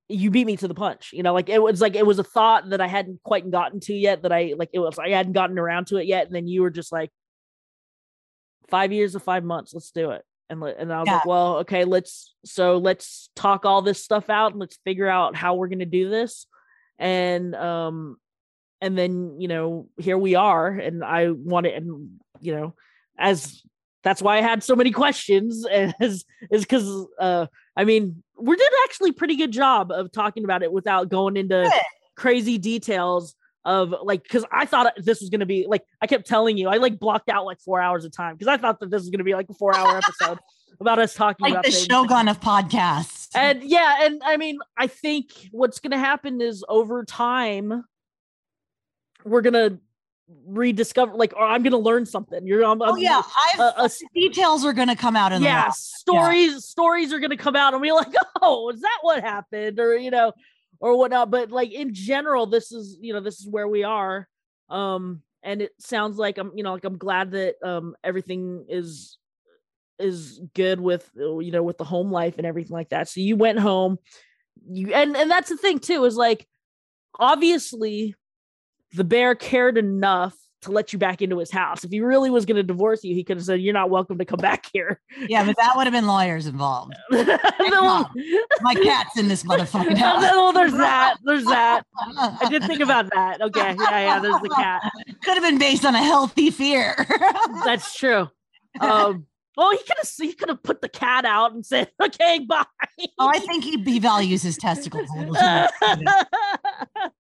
you 0.08 0.30
beat 0.30 0.46
me 0.46 0.56
to 0.56 0.68
the 0.68 0.74
punch 0.74 1.10
you 1.12 1.22
know 1.22 1.32
like 1.32 1.48
it 1.48 1.62
was 1.62 1.80
like 1.80 1.96
it 1.96 2.06
was 2.06 2.18
a 2.18 2.24
thought 2.24 2.68
that 2.70 2.80
i 2.80 2.86
hadn't 2.86 3.22
quite 3.22 3.50
gotten 3.50 3.80
to 3.80 3.94
yet 3.94 4.22
that 4.22 4.32
i 4.32 4.54
like 4.56 4.70
it 4.72 4.78
was 4.78 4.98
i 4.98 5.08
hadn't 5.08 5.32
gotten 5.32 5.58
around 5.58 5.86
to 5.86 5.96
it 5.96 6.06
yet 6.06 6.26
and 6.26 6.34
then 6.34 6.46
you 6.46 6.62
were 6.62 6.70
just 6.70 6.92
like 6.92 7.10
five 8.68 8.92
years 8.92 9.16
or 9.16 9.20
five 9.20 9.44
months 9.44 9.72
let's 9.74 9.90
do 9.90 10.10
it 10.10 10.22
and 10.50 10.62
and 10.62 10.92
i 10.92 11.00
was 11.00 11.06
Yeah. 11.06 11.14
like 11.14 11.26
well 11.26 11.56
okay 11.58 11.84
let's 11.84 12.34
so 12.44 12.78
let's 12.78 13.30
talk 13.34 13.64
all 13.64 13.82
this 13.82 14.02
stuff 14.02 14.28
out 14.30 14.52
and 14.52 14.60
let's 14.60 14.78
figure 14.84 15.08
out 15.08 15.36
how 15.36 15.54
we're 15.54 15.68
going 15.68 15.78
to 15.80 15.86
do 15.86 16.08
this 16.08 16.46
and 16.98 17.54
um 17.54 18.16
and 18.80 18.96
then 18.96 19.40
you 19.40 19.48
know 19.48 19.88
here 19.98 20.18
we 20.18 20.34
are 20.34 20.68
and 20.68 21.02
i 21.04 21.30
want 21.30 21.38
wanted 21.44 21.74
and 21.74 22.20
you 22.40 22.54
know 22.54 22.74
as 23.18 23.62
that's 24.02 24.20
why 24.20 24.36
i 24.36 24.40
had 24.42 24.62
so 24.62 24.76
many 24.76 24.90
questions 24.90 25.66
is 26.00 26.24
is 26.50 26.62
because 26.62 27.06
uh 27.18 27.46
i 27.76 27.84
mean 27.84 28.22
we 28.38 28.56
did 28.56 28.72
actually 28.84 29.12
pretty 29.12 29.36
good 29.36 29.52
job 29.52 29.90
of 29.90 30.12
talking 30.12 30.44
about 30.44 30.62
it 30.62 30.72
without 30.72 31.08
going 31.08 31.36
into 31.36 31.62
Good. 31.62 31.82
crazy 32.16 32.58
details 32.58 33.34
of 33.64 33.94
like 34.02 34.22
because 34.22 34.44
i 34.52 34.66
thought 34.66 34.92
this 34.98 35.20
was 35.20 35.30
going 35.30 35.40
to 35.40 35.46
be 35.46 35.66
like 35.66 35.82
i 36.02 36.06
kept 36.06 36.26
telling 36.26 36.56
you 36.58 36.68
i 36.68 36.76
like 36.76 36.98
blocked 36.98 37.28
out 37.28 37.46
like 37.46 37.58
four 37.60 37.80
hours 37.80 38.04
of 38.04 38.12
time 38.12 38.34
because 38.34 38.48
i 38.48 38.56
thought 38.56 38.78
that 38.80 38.90
this 38.90 39.00
was 39.00 39.10
going 39.10 39.18
to 39.18 39.24
be 39.24 39.34
like 39.34 39.48
a 39.48 39.54
four 39.54 39.74
hour 39.74 39.96
episode 39.96 40.38
about 40.80 40.98
us 40.98 41.14
talking 41.14 41.44
like 41.44 41.52
about 41.52 41.64
the 41.64 41.70
things. 41.70 41.86
Shogun 41.86 42.28
of 42.28 42.40
podcasts. 42.40 43.28
And 43.34 43.62
yeah, 43.62 44.04
and 44.04 44.22
I 44.24 44.36
mean, 44.36 44.58
I 44.76 44.86
think 44.86 45.30
what's 45.50 45.80
going 45.80 45.92
to 45.92 45.98
happen 45.98 46.40
is 46.40 46.64
over 46.68 47.04
time, 47.04 47.84
we're 49.24 49.40
going 49.40 49.54
to 49.54 49.78
rediscover, 50.46 51.14
like, 51.14 51.34
or 51.34 51.44
I'm 51.44 51.62
going 51.62 51.72
to 51.72 51.78
learn 51.78 52.06
something. 52.06 52.46
You're, 52.46 52.64
oh 52.64 52.96
yeah, 52.96 53.22
I've 53.54 53.60
uh, 53.60 53.72
uh, 53.76 53.88
details 54.14 54.64
are 54.64 54.72
gonna 54.72 54.96
come 54.96 55.16
out 55.16 55.32
in 55.32 55.42
the 55.42 55.48
yeah, 55.48 55.70
stories, 55.70 56.64
stories 56.64 57.12
are 57.12 57.18
going 57.18 57.30
to 57.30 57.36
come 57.36 57.56
out 57.56 57.74
and 57.74 57.82
be 57.82 57.92
like, 57.92 58.12
oh, 58.42 58.70
is 58.70 58.80
that 58.80 58.98
what 59.02 59.22
happened? 59.22 59.80
Or, 59.80 59.96
you 59.96 60.10
know, 60.10 60.32
or 60.80 60.96
whatnot. 60.96 61.30
But 61.30 61.50
like 61.50 61.72
in 61.72 61.94
general, 61.94 62.46
this 62.46 62.72
is, 62.72 62.96
you 63.00 63.12
know, 63.12 63.20
this 63.20 63.40
is 63.40 63.48
where 63.48 63.68
we 63.68 63.84
are. 63.84 64.28
Um, 64.68 65.22
and 65.42 65.60
it 65.62 65.72
sounds 65.78 66.16
like 66.16 66.38
I'm, 66.38 66.52
you 66.54 66.62
know, 66.62 66.72
like 66.72 66.84
I'm 66.84 66.98
glad 66.98 67.32
that 67.32 67.56
um 67.62 67.94
everything 68.02 68.66
is 68.68 69.18
is 69.98 70.40
good 70.54 70.80
with 70.80 71.08
uh, 71.18 71.38
you 71.38 71.52
know 71.52 71.62
with 71.62 71.78
the 71.78 71.84
home 71.84 72.10
life 72.10 72.38
and 72.38 72.46
everything 72.46 72.72
like 72.74 72.88
that 72.88 73.08
so 73.08 73.20
you 73.20 73.36
went 73.36 73.58
home 73.58 73.96
you 74.68 74.92
and 74.92 75.16
and 75.16 75.30
that's 75.30 75.48
the 75.48 75.56
thing 75.56 75.78
too 75.78 76.04
is 76.04 76.16
like 76.16 76.46
obviously 77.18 78.14
the 78.92 79.04
bear 79.04 79.34
cared 79.34 79.78
enough 79.78 80.36
to 80.64 80.72
let 80.72 80.92
you 80.92 80.98
back 80.98 81.22
into 81.22 81.38
his 81.38 81.50
house 81.50 81.84
if 81.84 81.90
he 81.90 82.00
really 82.00 82.30
was 82.30 82.44
going 82.44 82.56
to 82.56 82.62
divorce 82.62 83.02
you 83.04 83.14
he 83.14 83.22
could 83.24 83.36
have 83.36 83.44
said 83.46 83.60
you're 83.60 83.72
not 83.74 83.90
welcome 83.90 84.18
to 84.18 84.24
come 84.24 84.38
back 84.38 84.66
here 84.72 85.00
Yeah, 85.28 85.44
but 85.44 85.56
that 85.56 85.74
would 85.76 85.84
have 85.86 85.92
been 85.92 86.06
lawyers 86.06 86.46
involved. 86.46 86.94
well, 87.10 88.10
My 88.62 88.74
cat's 88.74 89.16
in 89.18 89.28
this 89.28 89.42
motherfucking 89.44 89.96
house. 89.98 90.22
well, 90.22 90.52
there's 90.52 90.72
that 90.72 91.16
there's 91.24 91.44
that 91.44 91.84
i 92.16 92.48
did 92.50 92.64
think 92.64 92.80
about 92.80 93.10
that 93.14 93.40
okay 93.42 93.74
yeah 93.78 93.98
yeah 94.00 94.18
there's 94.18 94.40
the 94.40 94.48
cat 94.50 94.82
Could 95.22 95.34
have 95.34 95.42
been 95.42 95.58
based 95.58 95.84
on 95.84 95.94
a 95.94 96.02
healthy 96.02 96.50
fear. 96.50 96.94
that's 97.64 97.94
true 97.94 98.28
um 98.80 99.26
well 99.56 99.70
he 99.70 99.78
could 99.78 99.96
have 99.98 100.10
he 100.18 100.32
could 100.32 100.48
have 100.48 100.62
put 100.62 100.80
the 100.82 100.88
cat 100.88 101.24
out 101.24 101.52
and 101.54 101.64
said 101.64 101.90
okay 102.02 102.40
bye 102.40 102.64
oh, 103.18 103.28
I 103.28 103.38
think 103.38 103.64
he, 103.64 103.80
he 103.84 103.98
values 103.98 104.42
his 104.42 104.56
testicles 104.56 105.08
a 105.14 105.18
little 105.20 105.34
too 105.34 106.04
much. 106.04 107.12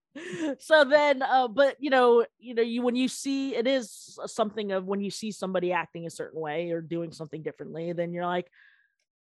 So 0.60 0.84
then 0.84 1.22
uh 1.22 1.48
but 1.48 1.76
you 1.80 1.90
know 1.90 2.24
you 2.38 2.54
know 2.54 2.62
you 2.62 2.82
when 2.82 2.94
you 2.94 3.08
see 3.08 3.54
it 3.56 3.66
is 3.66 4.18
something 4.26 4.70
of 4.72 4.84
when 4.84 5.00
you 5.00 5.10
see 5.10 5.32
somebody 5.32 5.72
acting 5.72 6.06
a 6.06 6.10
certain 6.10 6.40
way 6.40 6.70
or 6.70 6.80
doing 6.80 7.10
something 7.12 7.42
differently 7.42 7.92
then 7.92 8.12
you're 8.12 8.26
like 8.26 8.46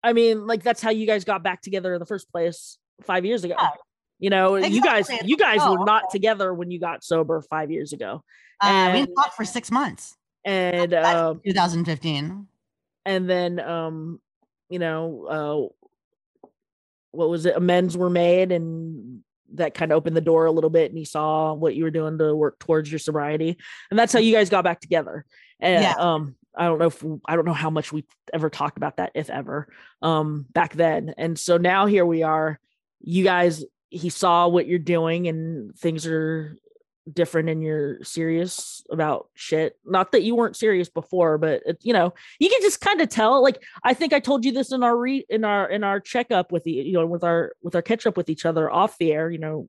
i 0.03 0.13
mean 0.13 0.47
like 0.47 0.63
that's 0.63 0.83
how 0.83 0.91
you 0.91 1.07
guys 1.07 1.25
got 1.25 1.43
back 1.43 1.63
together 1.63 1.95
in 1.95 1.99
the 2.01 2.07
first 2.07 2.31
place 2.31 2.79
five 3.03 3.25
years 3.25 3.43
ago 3.45 3.55
Yeah. 3.59 3.71
you 4.19 4.31
know 4.31 4.57
you 4.57 4.83
guys 4.83 5.09
you 5.25 5.37
guys 5.39 5.61
were 5.61 5.81
Oh, 5.81 5.85
not 5.85 6.11
together 6.11 6.53
when 6.53 6.71
you 6.71 6.79
got 6.79 7.03
sober 7.03 7.41
five 7.43 7.71
years 7.71 7.93
ago 7.95 8.23
Uh, 8.61 8.91
we 8.93 9.07
talked 9.15 9.35
for 9.35 9.45
six 9.47 9.71
months. 9.71 10.15
and 10.45 10.93
That's 10.93 11.17
um 11.17 11.41
2015. 11.45 12.47
and 13.07 13.31
then 13.31 13.61
um 13.61 14.21
you 14.69 14.79
know 14.79 15.27
uh 15.27 15.75
what 17.13 17.31
was 17.31 17.47
it 17.47 17.57
amends 17.57 17.97
were 17.97 18.11
made 18.11 18.53
and 18.53 19.23
that 19.55 19.75
kind 19.75 19.93
of 19.93 19.97
opened 19.97 20.17
the 20.17 20.21
door 20.21 20.47
a 20.47 20.53
little 20.53 20.71
bit 20.71 20.91
and 20.91 20.99
he 20.99 21.05
saw 21.05 21.53
what 21.55 21.75
you 21.75 21.85
were 21.85 21.91
doing 21.91 22.19
to 22.19 22.35
work 22.35 22.59
towards 22.59 22.91
your 22.91 22.99
sobriety 22.99 23.57
and 23.91 23.99
that's 23.99 24.13
how 24.13 24.19
you 24.19 24.33
guys 24.35 24.51
got 24.51 24.65
back 24.65 24.81
together. 24.81 25.25
And 25.61 25.83
Yeah. 25.83 25.93
um 25.95 26.35
i 26.55 26.65
don't 26.65 26.79
know 26.79 26.87
if 26.87 27.05
i 27.27 27.37
don't 27.37 27.45
know 27.45 27.53
how 27.53 27.71
much 27.71 27.93
we 27.93 28.05
ever 28.33 28.49
talked 28.51 28.79
about 28.79 28.97
that 28.97 29.13
if 29.15 29.31
ever 29.31 29.69
um 30.03 30.47
back 30.51 30.73
then. 30.75 31.15
And 31.17 31.39
so 31.39 31.57
now 31.59 31.87
here 31.87 32.05
we 32.07 32.23
are. 32.23 32.59
You 33.01 33.25
guys 33.25 33.65
he 33.91 34.09
saw 34.11 34.49
what 34.49 34.67
you're 34.67 34.79
doing 34.79 35.29
and 35.29 35.75
things 35.77 36.07
are 36.07 36.59
different 37.13 37.49
and 37.49 37.63
you're 37.63 38.03
serious 38.03 38.83
about 38.91 39.29
shit 39.35 39.77
not 39.85 40.11
that 40.11 40.23
you 40.25 40.35
weren't 40.35 40.57
serious 40.57 40.89
before 40.89 41.39
but 41.39 41.63
it, 41.65 41.79
you 41.83 41.93
know 41.93 42.13
you 42.41 42.49
can 42.49 42.61
just 42.63 42.81
kind 42.81 43.01
of 43.01 43.09
tell 43.09 43.41
like 43.43 43.63
i 43.85 43.95
think 43.95 44.13
i 44.13 44.19
told 44.19 44.45
you 44.45 44.51
this 44.51 44.73
in 44.73 44.83
our 44.83 44.97
re 44.97 45.25
in 45.29 45.45
our 45.45 45.71
in 45.71 45.85
our 45.85 46.01
checkup 46.01 46.51
with 46.51 46.65
the 46.65 46.73
you 46.73 46.95
know 46.95 47.07
with 47.07 47.23
our 47.23 47.53
with 47.63 47.77
our 47.77 47.83
catch 47.83 48.07
up 48.07 48.17
with 48.17 48.29
each 48.29 48.45
other 48.45 48.69
off 48.71 48.99
the 48.99 49.13
air 49.13 49.31
you 49.31 49.39
know 49.39 49.69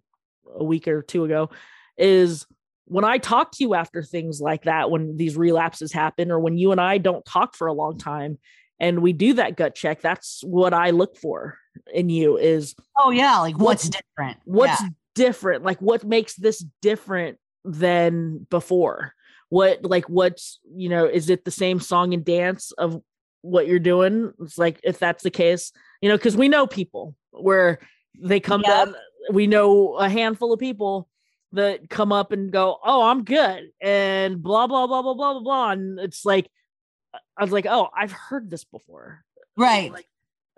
a 0.55 0.63
week 0.63 0.88
or 0.88 1.03
two 1.03 1.25
ago 1.25 1.49
is 1.97 2.47
when 2.85 3.05
i 3.05 3.19
talk 3.19 3.51
to 3.51 3.63
you 3.63 3.75
after 3.75 4.01
things 4.01 4.41
like 4.41 4.63
that 4.63 4.89
when 4.89 5.15
these 5.15 5.38
relapses 5.38 5.91
happen 5.91 6.31
or 6.31 6.39
when 6.39 6.57
you 6.57 6.71
and 6.71 6.81
i 6.81 6.97
don't 6.97 7.23
talk 7.25 7.55
for 7.55 7.67
a 7.67 7.73
long 7.73 7.99
time 7.99 8.39
and 8.79 8.99
we 9.03 9.13
do 9.13 9.33
that 9.33 9.55
gut 9.55 9.75
check 9.75 10.01
that's 10.01 10.41
what 10.43 10.73
i 10.73 10.89
look 10.89 11.15
for 11.17 11.57
in 11.93 12.09
you 12.09 12.38
is 12.38 12.73
Oh 12.99 13.11
yeah, 13.11 13.38
like 13.38 13.59
what's, 13.59 13.85
What's- 13.85 13.89
different? 13.89 14.38
what's 14.45 14.81
Yeah. 14.81 14.88
Different 15.18 15.63
like 15.63 15.80
what 15.82 16.03
makes 16.03 16.36
this 16.36 16.63
different 16.82 17.39
than 17.65 18.45
before 18.51 19.13
what 19.49 19.84
like 19.84 20.07
what's 20.07 20.59
you 20.76 20.88
know 20.88 21.05
is 21.05 21.32
it 21.32 21.43
the 21.43 21.51
same 21.51 21.80
song 21.80 22.13
and 22.13 22.24
dance 22.24 22.72
of 22.74 23.01
what 23.41 23.65
you're 23.68 23.80
doing 23.80 24.32
it's 24.41 24.59
like 24.59 24.80
if 24.84 24.99
that's 24.99 25.24
the 25.24 25.32
case 25.32 25.72
you 26.01 26.07
know 26.07 26.15
because 26.15 26.38
we 26.38 26.47
know 26.47 26.68
people 26.68 27.15
where 27.32 27.80
they 28.22 28.39
come 28.39 28.61
Yep. 28.63 28.70
down 28.70 28.95
we 29.32 29.47
know 29.47 29.95
a 29.95 30.07
handful 30.07 30.53
of 30.53 30.59
people 30.59 31.09
that 31.53 31.89
come 31.89 32.11
up 32.11 32.32
and 32.32 32.51
go 32.51 32.78
oh 32.86 33.03
i'm 33.03 33.24
good 33.24 33.72
and 33.82 34.43
blah 34.43 34.68
blah 34.68 34.86
blah 34.86 35.01
blah 35.01 35.15
blah 35.15 35.34
blah 35.34 35.41
blah 35.41 35.72
and 35.72 35.99
it's 35.99 36.26
like 36.26 36.47
i 37.36 37.43
was 37.43 37.51
like 37.51 37.65
oh 37.65 37.89
i've 37.95 38.11
heard 38.11 38.51
this 38.51 38.65
before 38.65 39.24
right. 39.57 39.91
like 39.91 40.07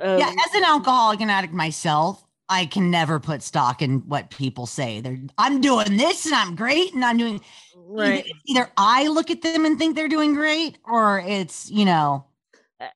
yeah, 0.01 0.27
um, 0.27 0.37
as 0.45 0.55
an 0.55 0.63
alcoholic 0.63 1.19
and 1.19 1.29
addict 1.29 1.53
myself, 1.53 2.23
I 2.49 2.65
can 2.65 2.89
never 2.91 3.19
put 3.19 3.43
stock 3.43 3.81
in 3.81 3.99
what 4.07 4.29
people 4.29 4.65
say. 4.65 5.01
They're 5.01 5.19
I'm 5.37 5.61
doing 5.61 5.97
this 5.97 6.25
and 6.25 6.35
I'm 6.35 6.55
great 6.55 6.93
and 6.93 7.05
I'm 7.05 7.17
doing 7.17 7.41
right 7.75 8.25
either, 8.47 8.61
either 8.61 8.71
I 8.77 9.07
look 9.07 9.29
at 9.31 9.41
them 9.41 9.65
and 9.65 9.77
think 9.77 9.95
they're 9.95 10.07
doing 10.07 10.33
great 10.33 10.77
or 10.83 11.19
it's, 11.19 11.69
you 11.69 11.85
know, 11.85 12.25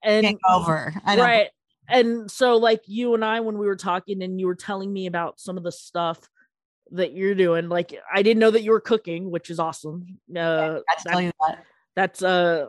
and 0.01 0.37
over. 0.49 0.93
I 1.05 1.15
don't 1.15 1.25
right 1.25 1.49
and 1.89 2.29
so 2.31 2.55
like 2.57 2.81
you 2.85 3.13
and 3.13 3.25
i 3.25 3.39
when 3.39 3.57
we 3.57 3.67
were 3.67 3.75
talking 3.75 4.23
and 4.23 4.39
you 4.39 4.47
were 4.47 4.55
telling 4.55 4.91
me 4.91 5.05
about 5.05 5.39
some 5.39 5.57
of 5.57 5.63
the 5.63 5.71
stuff 5.71 6.19
that 6.91 7.13
you're 7.13 7.35
doing 7.35 7.69
like 7.69 7.93
i 8.13 8.21
didn't 8.21 8.39
know 8.39 8.51
that 8.51 8.63
you 8.63 8.71
were 8.71 8.79
cooking 8.79 9.29
which 9.29 9.49
is 9.49 9.59
awesome 9.59 10.17
uh 10.31 10.79
that- 10.87 11.33
that. 11.39 11.65
that's 11.95 12.23
uh 12.23 12.67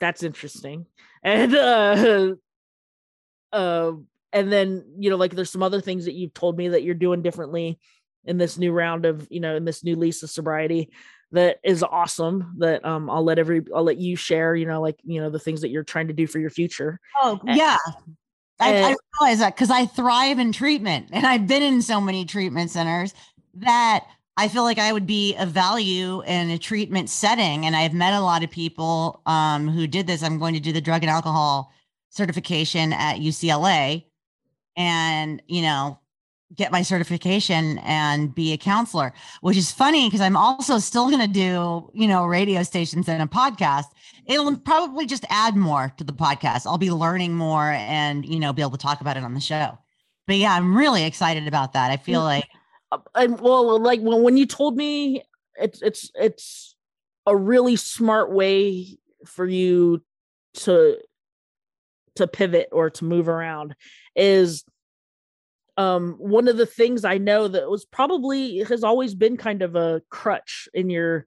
that's 0.00 0.22
interesting 0.22 0.86
and 1.22 1.54
uh 1.54 2.34
uh 3.52 3.92
and 4.32 4.52
then 4.52 4.84
you 4.98 5.10
know 5.10 5.16
like 5.16 5.34
there's 5.34 5.50
some 5.50 5.62
other 5.62 5.80
things 5.80 6.04
that 6.04 6.14
you've 6.14 6.34
told 6.34 6.56
me 6.56 6.68
that 6.68 6.82
you're 6.82 6.94
doing 6.94 7.22
differently 7.22 7.78
in 8.24 8.38
this 8.38 8.58
new 8.58 8.72
round 8.72 9.04
of 9.04 9.26
you 9.30 9.40
know 9.40 9.56
in 9.56 9.64
this 9.64 9.82
new 9.84 9.96
lease 9.96 10.22
of 10.22 10.30
sobriety 10.30 10.90
that 11.32 11.58
is 11.64 11.82
awesome 11.82 12.54
that 12.58 12.84
um 12.84 13.10
i'll 13.10 13.24
let 13.24 13.38
every 13.38 13.62
i'll 13.74 13.82
let 13.82 13.98
you 13.98 14.16
share 14.16 14.54
you 14.54 14.66
know 14.66 14.80
like 14.80 14.98
you 15.02 15.20
know 15.20 15.30
the 15.30 15.38
things 15.38 15.60
that 15.60 15.70
you're 15.70 15.82
trying 15.82 16.08
to 16.08 16.14
do 16.14 16.26
for 16.26 16.38
your 16.38 16.50
future 16.50 17.00
Oh, 17.20 17.40
A- 17.48 17.54
yeah. 17.54 17.76
I, 18.60 18.74
I 18.76 18.96
realize 19.20 19.40
that 19.40 19.56
because 19.56 19.70
I 19.70 19.86
thrive 19.86 20.38
in 20.38 20.52
treatment 20.52 21.08
and 21.10 21.26
I've 21.26 21.48
been 21.48 21.62
in 21.62 21.82
so 21.82 22.00
many 22.00 22.24
treatment 22.24 22.70
centers 22.70 23.12
that 23.54 24.06
I 24.36 24.48
feel 24.48 24.62
like 24.62 24.78
I 24.78 24.92
would 24.92 25.06
be 25.06 25.36
of 25.36 25.48
value 25.48 26.22
in 26.22 26.50
a 26.50 26.58
treatment 26.58 27.10
setting. 27.10 27.66
And 27.66 27.74
I've 27.74 27.92
met 27.92 28.14
a 28.14 28.20
lot 28.20 28.44
of 28.44 28.50
people 28.50 29.20
um, 29.26 29.68
who 29.68 29.86
did 29.86 30.06
this. 30.06 30.22
I'm 30.22 30.38
going 30.38 30.54
to 30.54 30.60
do 30.60 30.72
the 30.72 30.80
drug 30.80 31.02
and 31.02 31.10
alcohol 31.10 31.72
certification 32.10 32.92
at 32.92 33.16
UCLA 33.16 34.04
and, 34.76 35.42
you 35.46 35.62
know, 35.62 35.98
get 36.54 36.70
my 36.70 36.82
certification 36.82 37.78
and 37.78 38.34
be 38.34 38.52
a 38.52 38.58
counselor, 38.58 39.12
which 39.40 39.56
is 39.56 39.72
funny 39.72 40.06
because 40.06 40.20
I'm 40.20 40.36
also 40.36 40.78
still 40.78 41.08
going 41.08 41.26
to 41.26 41.32
do, 41.32 41.90
you 41.94 42.06
know, 42.06 42.26
radio 42.26 42.62
stations 42.62 43.08
and 43.08 43.22
a 43.22 43.26
podcast. 43.26 43.86
It'll 44.26 44.56
probably 44.58 45.06
just 45.06 45.24
add 45.30 45.56
more 45.56 45.92
to 45.96 46.04
the 46.04 46.12
podcast. 46.12 46.66
I'll 46.66 46.78
be 46.78 46.90
learning 46.90 47.34
more 47.34 47.70
and, 47.70 48.26
you 48.26 48.38
know, 48.38 48.52
be 48.52 48.60
able 48.62 48.72
to 48.72 48.78
talk 48.78 49.00
about 49.00 49.16
it 49.16 49.24
on 49.24 49.34
the 49.34 49.40
show. 49.40 49.78
But 50.26 50.36
yeah, 50.36 50.54
I'm 50.54 50.76
really 50.76 51.04
excited 51.04 51.48
about 51.48 51.72
that. 51.72 51.90
I 51.90 51.96
feel 51.96 52.22
like, 52.22 52.44
Uh, 52.92 52.98
and 53.14 53.40
well 53.40 53.80
like 53.80 54.00
when 54.02 54.36
you 54.36 54.44
told 54.44 54.76
me 54.76 55.22
it's 55.56 55.80
it's 55.80 56.10
it's 56.14 56.76
a 57.26 57.34
really 57.34 57.76
smart 57.76 58.30
way 58.30 58.98
for 59.24 59.46
you 59.46 60.02
to 60.54 60.98
to 62.16 62.26
pivot 62.26 62.68
or 62.70 62.90
to 62.90 63.04
move 63.06 63.28
around 63.28 63.74
is 64.16 64.64
um 65.76 66.16
one 66.18 66.48
of 66.48 66.56
the 66.56 66.66
things 66.66 67.04
i 67.04 67.18
know 67.18 67.48
that 67.48 67.70
was 67.70 67.84
probably 67.84 68.58
has 68.58 68.84
always 68.84 69.14
been 69.14 69.36
kind 69.36 69.62
of 69.62 69.74
a 69.74 70.02
crutch 70.10 70.68
in 70.74 70.90
your 70.90 71.26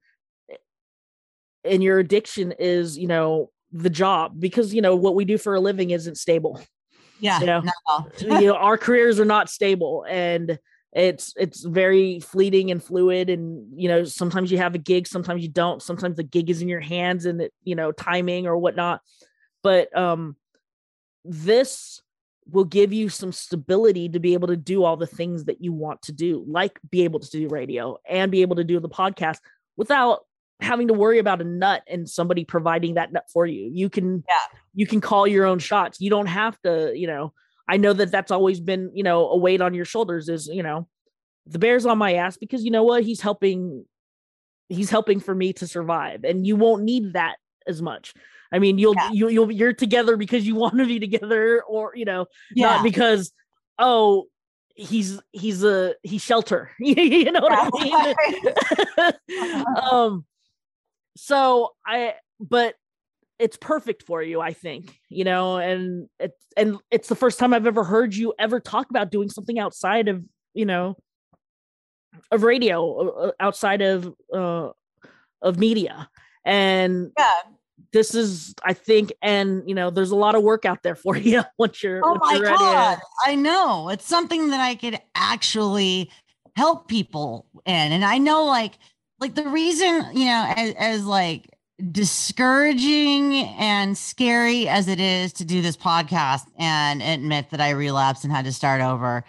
in 1.64 1.82
your 1.82 2.00
addiction 2.00 2.54
is 2.60 2.98
you 2.98 3.08
know 3.08 3.50
the 3.72 3.90
job 3.90 4.40
because 4.40 4.74
you 4.74 4.82
know 4.82 4.96
what 4.96 5.16
we 5.16 5.26
do 5.26 5.38
for 5.38 5.56
a 5.56 5.60
living 5.60 5.90
isn't 5.90 6.18
stable 6.18 6.62
yeah, 7.20 7.40
You 7.40 7.46
know, 7.46 7.64
no. 7.90 8.08
you 8.20 8.48
know 8.48 8.56
our 8.56 8.78
careers 8.78 9.20
are 9.20 9.26
not 9.26 9.50
stable 9.50 10.06
and 10.08 10.60
it's 10.94 11.34
it's 11.38 11.64
very 11.64 12.20
fleeting 12.22 12.72
and 12.72 12.82
fluid 12.82 13.30
and 13.30 13.68
you 13.76 13.88
know 13.90 14.06
sometimes 14.06 14.52
you 14.52 14.58
have 14.58 14.76
a 14.76 14.80
gig 14.80 15.08
sometimes 15.08 15.42
you 15.42 15.50
don't 15.50 15.82
sometimes 15.82 16.16
the 16.16 16.24
gig 16.24 16.50
is 16.50 16.62
in 16.62 16.70
your 16.70 16.80
hands 16.80 17.26
and 17.26 17.42
it 17.42 17.54
you 17.64 17.76
know 17.76 17.92
timing 17.92 18.48
or 18.48 18.58
whatnot 18.58 19.02
but 19.62 19.96
um 19.98 20.38
this 21.26 22.02
will 22.50 22.64
give 22.64 22.94
you 22.94 23.10
some 23.10 23.32
stability 23.32 24.08
to 24.10 24.20
be 24.20 24.34
able 24.34 24.48
to 24.48 24.58
do 24.58 24.84
all 24.84 24.98
the 24.98 25.08
things 25.08 25.46
that 25.46 25.62
you 25.64 25.74
want 25.74 26.02
to 26.04 26.12
do 26.12 26.44
like 26.48 26.80
be 26.90 27.04
able 27.04 27.20
to 27.20 27.30
do 27.30 27.48
radio 27.50 27.98
and 28.08 28.32
be 28.32 28.42
able 28.42 28.56
to 28.56 28.64
do 28.64 28.80
the 28.80 28.90
podcast 28.90 29.40
without 29.78 30.20
having 30.62 30.88
to 30.88 30.94
worry 30.94 31.20
about 31.20 31.42
a 31.42 31.44
nut 31.44 31.84
and 31.88 32.08
somebody 32.08 32.46
providing 32.46 32.94
that 32.94 33.12
nut 33.12 33.26
for 33.34 33.46
you. 33.46 33.70
You 33.74 33.90
can 33.90 34.24
Yeah. 34.30 34.36
you 34.74 34.88
can 34.88 35.02
call 35.02 35.28
your 35.28 35.46
own 35.46 35.60
shots. 35.60 36.00
You 36.00 36.10
don't 36.10 36.28
have 36.28 36.60
to 36.62 36.94
you 36.96 37.08
know 37.08 37.34
i 37.68 37.78
know 37.78 37.94
that 37.94 38.12
that's 38.12 38.30
always 38.32 38.60
been 38.60 38.92
you 38.94 39.02
know 39.04 39.28
a 39.30 39.38
weight 39.38 39.60
on 39.60 39.74
your 39.74 39.86
shoulders 39.86 40.30
is 40.30 40.46
you 40.48 40.62
know 40.62 40.88
the 41.48 41.60
bear's 41.60 41.86
on 41.86 41.98
my 41.98 42.16
ass 42.16 42.38
because 42.38 42.64
you 42.64 42.72
know 42.72 42.84
what? 42.84 43.04
He's 43.04 43.22
helping 43.22 43.86
he's 44.70 44.90
helping 44.90 45.20
for 45.20 45.34
me 45.36 45.54
to 45.54 45.68
survive 45.68 46.24
and 46.24 46.46
you 46.46 46.56
won't 46.56 46.84
need 46.84 47.14
that 47.14 47.36
as 47.68 47.82
much 47.82 48.14
i 48.52 48.60
mean 48.60 48.78
you'll 48.78 48.96
Yeah. 48.96 49.12
you, 49.12 49.30
you'll 49.30 49.52
you're 49.52 49.74
together 49.74 50.18
because 50.18 50.46
you 50.46 50.56
want 50.64 50.78
to 50.78 50.86
be 50.86 51.00
together 51.00 51.64
or 51.64 51.94
you 51.96 52.06
know 52.06 52.26
yeah. 52.54 52.68
not 52.68 52.84
because 52.84 53.32
oh 53.80 54.26
he's 54.76 55.20
he's 55.32 55.64
a 55.64 55.96
he's 56.04 56.22
shelter 56.22 56.72
you 56.80 57.32
know 57.32 57.40
what 57.42 57.74
i 57.74 59.14
mean 59.48 59.66
um 59.92 60.26
so 61.16 61.72
i 61.86 62.14
but 62.40 62.76
it's 63.40 63.58
perfect 63.58 64.04
for 64.04 64.22
you 64.22 64.42
i 64.42 64.54
think 64.54 64.98
you 65.10 65.24
know 65.24 65.58
and 65.58 66.10
it's 66.20 66.46
and 66.58 66.78
it's 66.92 67.08
the 67.08 67.16
first 67.16 67.40
time 67.40 67.54
i've 67.54 67.68
ever 67.68 67.84
heard 67.84 68.14
you 68.14 68.34
ever 68.38 68.60
talk 68.60 68.90
about 68.90 69.12
doing 69.12 69.30
something 69.30 69.60
outside 69.60 70.08
of 70.08 70.24
you 70.54 70.66
know 70.66 70.96
of 72.32 72.44
radio 72.44 73.10
uh, 73.10 73.32
outside 73.40 73.82
of 73.82 74.14
uh 74.34 74.70
of 75.42 75.58
media 75.58 76.10
and 76.46 77.12
yeah. 77.18 77.32
This 77.96 78.14
is 78.14 78.54
i 78.64 78.74
think 78.74 79.12
and 79.22 79.64
you 79.68 79.74
know 79.74 79.90
there's 79.90 80.12
a 80.12 80.16
lot 80.16 80.36
of 80.36 80.44
work 80.44 80.66
out 80.66 80.84
there 80.84 80.96
for 81.06 81.16
you 81.18 81.42
once 81.58 81.82
you're 81.82 82.02
Oh 82.04 82.12
once 82.12 82.22
my 82.22 82.34
you're 82.34 82.44
ready. 82.44 82.58
God. 82.58 83.00
I 83.26 83.36
know. 83.36 83.90
It's 83.90 84.06
something 84.06 84.50
that 84.50 84.60
I 84.60 84.76
could 84.76 85.00
actually 85.16 86.12
help 86.56 86.88
people 86.88 87.46
in. 87.66 87.92
And 87.92 88.04
I 88.06 88.18
know 88.18 88.46
like 88.46 88.74
like 89.20 89.36
the 89.36 89.48
reason, 89.48 90.06
you 90.14 90.26
know, 90.26 90.54
as, 90.56 90.76
as 90.78 91.06
like 91.06 91.50
discouraging 91.92 93.34
and 93.58 93.98
scary 93.98 94.68
as 94.68 94.88
it 94.88 95.00
is 95.00 95.34
to 95.34 95.46
do 95.46 95.62
this 95.62 95.78
podcast 95.78 96.44
and 96.58 97.02
admit 97.02 97.50
that 97.52 97.62
I 97.62 97.72
relapsed 97.72 98.24
and 98.24 98.34
had 98.34 98.46
to 98.46 98.54
start 98.54 98.82
over. 98.82 99.24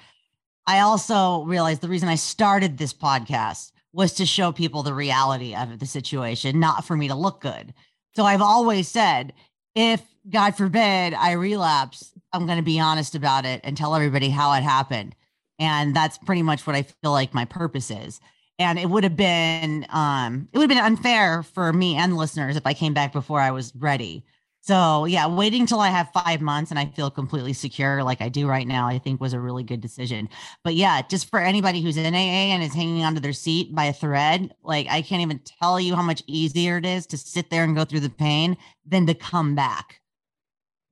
I 0.67 0.81
also 0.81 1.45
realized 1.45 1.81
the 1.81 1.89
reason 1.89 2.09
I 2.09 2.17
started 2.17 2.77
this 2.77 2.93
podcast 2.93 3.73
was 3.93 4.13
to 4.15 4.27
show 4.27 4.53
people 4.53 4.83
the 4.83 4.93
reality 4.93 5.55
of 5.55 5.79
the 5.79 5.87
situation, 5.87 6.61
not 6.61 6.85
for 6.85 6.97
me 6.97 7.09
to 7.09 7.15
look 7.15 7.41
good. 7.41 7.73
So 8.17 8.25
I've 8.25 8.41
always 8.41 8.89
said, 8.89 9.35
if 9.75 10.03
God 10.31 10.57
forbid 10.57 11.13
I 11.13 11.33
relapse, 11.33 12.13
I'm 12.33 12.47
going 12.47 12.57
to 12.57 12.65
be 12.65 12.81
honest 12.81 13.15
about 13.15 13.45
it 13.45 13.61
and 13.63 13.77
tell 13.77 13.95
everybody 13.95 14.31
how 14.31 14.55
it 14.55 14.63
happened. 14.63 15.15
And 15.59 15.95
that's 15.95 16.17
pretty 16.17 16.41
much 16.41 16.67
what 16.67 16.75
I 16.75 16.83
feel 16.83 17.13
like 17.13 17.35
my 17.35 17.45
purpose 17.45 17.91
is. 17.91 18.19
And 18.59 18.79
it 18.79 18.89
would 18.89 19.05
have 19.05 19.17
been 19.17 19.87
um 19.91 20.49
it 20.51 20.57
would 20.57 20.71
have 20.71 20.77
been 20.79 20.93
unfair 20.93 21.43
for 21.43 21.75
me 21.75 21.97
and 21.97 22.17
listeners 22.17 22.57
if 22.57 22.67
I 22.67 22.73
came 22.73 22.95
back 22.95 23.13
before 23.13 23.39
I 23.39 23.51
was 23.51 23.75
ready. 23.77 24.25
So 24.67 25.05
yeah, 25.05 25.29
waiting 25.29 25.65
till 25.65 25.79
I 25.79 25.91
have 25.91 26.11
five 26.13 26.41
months 26.41 26.73
and 26.73 26.81
I 26.81 26.87
feel 26.87 27.09
completely 27.09 27.53
secure 27.53 28.03
like 28.03 28.21
I 28.21 28.29
do 28.29 28.49
right 28.49 28.67
now, 28.67 28.89
I 28.89 28.99
think 28.99 29.21
was 29.21 29.33
a 29.33 29.39
really 29.39 29.63
good 29.63 29.81
decision. 29.81 30.29
But 30.65 30.75
yeah, 30.75 31.03
just 31.03 31.31
for 31.31 31.39
anybody 31.39 31.81
who's 31.81 31.97
in 31.97 32.13
AA 32.13 32.51
and 32.51 32.65
is 32.65 32.75
hanging 32.75 33.05
onto 33.05 33.21
their 33.21 33.33
seat 33.33 33.73
by 33.73 33.85
a 33.85 33.93
thread, 33.93 34.53
like 34.65 34.89
I 34.91 35.03
can't 35.03 35.23
even 35.23 35.41
tell 35.61 35.79
you 35.79 35.95
how 35.95 36.03
much 36.03 36.25
easier 36.27 36.79
it 36.79 36.85
is 36.85 37.07
to 37.09 37.17
sit 37.17 37.49
there 37.49 37.63
and 37.63 37.77
go 37.77 37.85
through 37.85 38.01
the 38.01 38.11
pain 38.11 38.57
than 38.85 39.07
to 39.07 39.15
come 39.15 39.55
back 39.55 40.01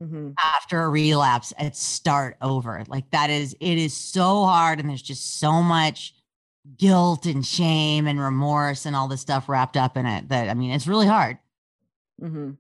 mm-hmm. 0.01 0.31
after 0.41 0.83
a 0.83 0.89
relapse 0.89 1.53
and 1.59 1.75
start 1.75 2.37
over. 2.41 2.85
Like 2.87 3.11
that 3.11 3.29
is 3.29 3.57
it 3.59 3.77
is 3.77 3.97
so 3.97 4.45
hard 4.45 4.79
and 4.79 4.89
there's 4.89 5.03
just 5.03 5.41
so 5.41 5.65
much 5.65 6.15
guilt 6.79 7.27
and 7.27 7.45
shame 7.45 8.07
and 8.07 8.21
remorse 8.21 8.87
and 8.87 8.95
all 8.95 9.09
this 9.09 9.21
stuff 9.21 9.49
wrapped 9.49 9.77
up 9.77 9.97
in 9.97 10.07
it 10.07 10.29
that 10.29 10.49
I 10.49 10.55
mean 10.55 10.71
it's 10.71 10.87
really 10.87 11.09
hard. 11.09 11.39
Mm-hmm 12.23 12.53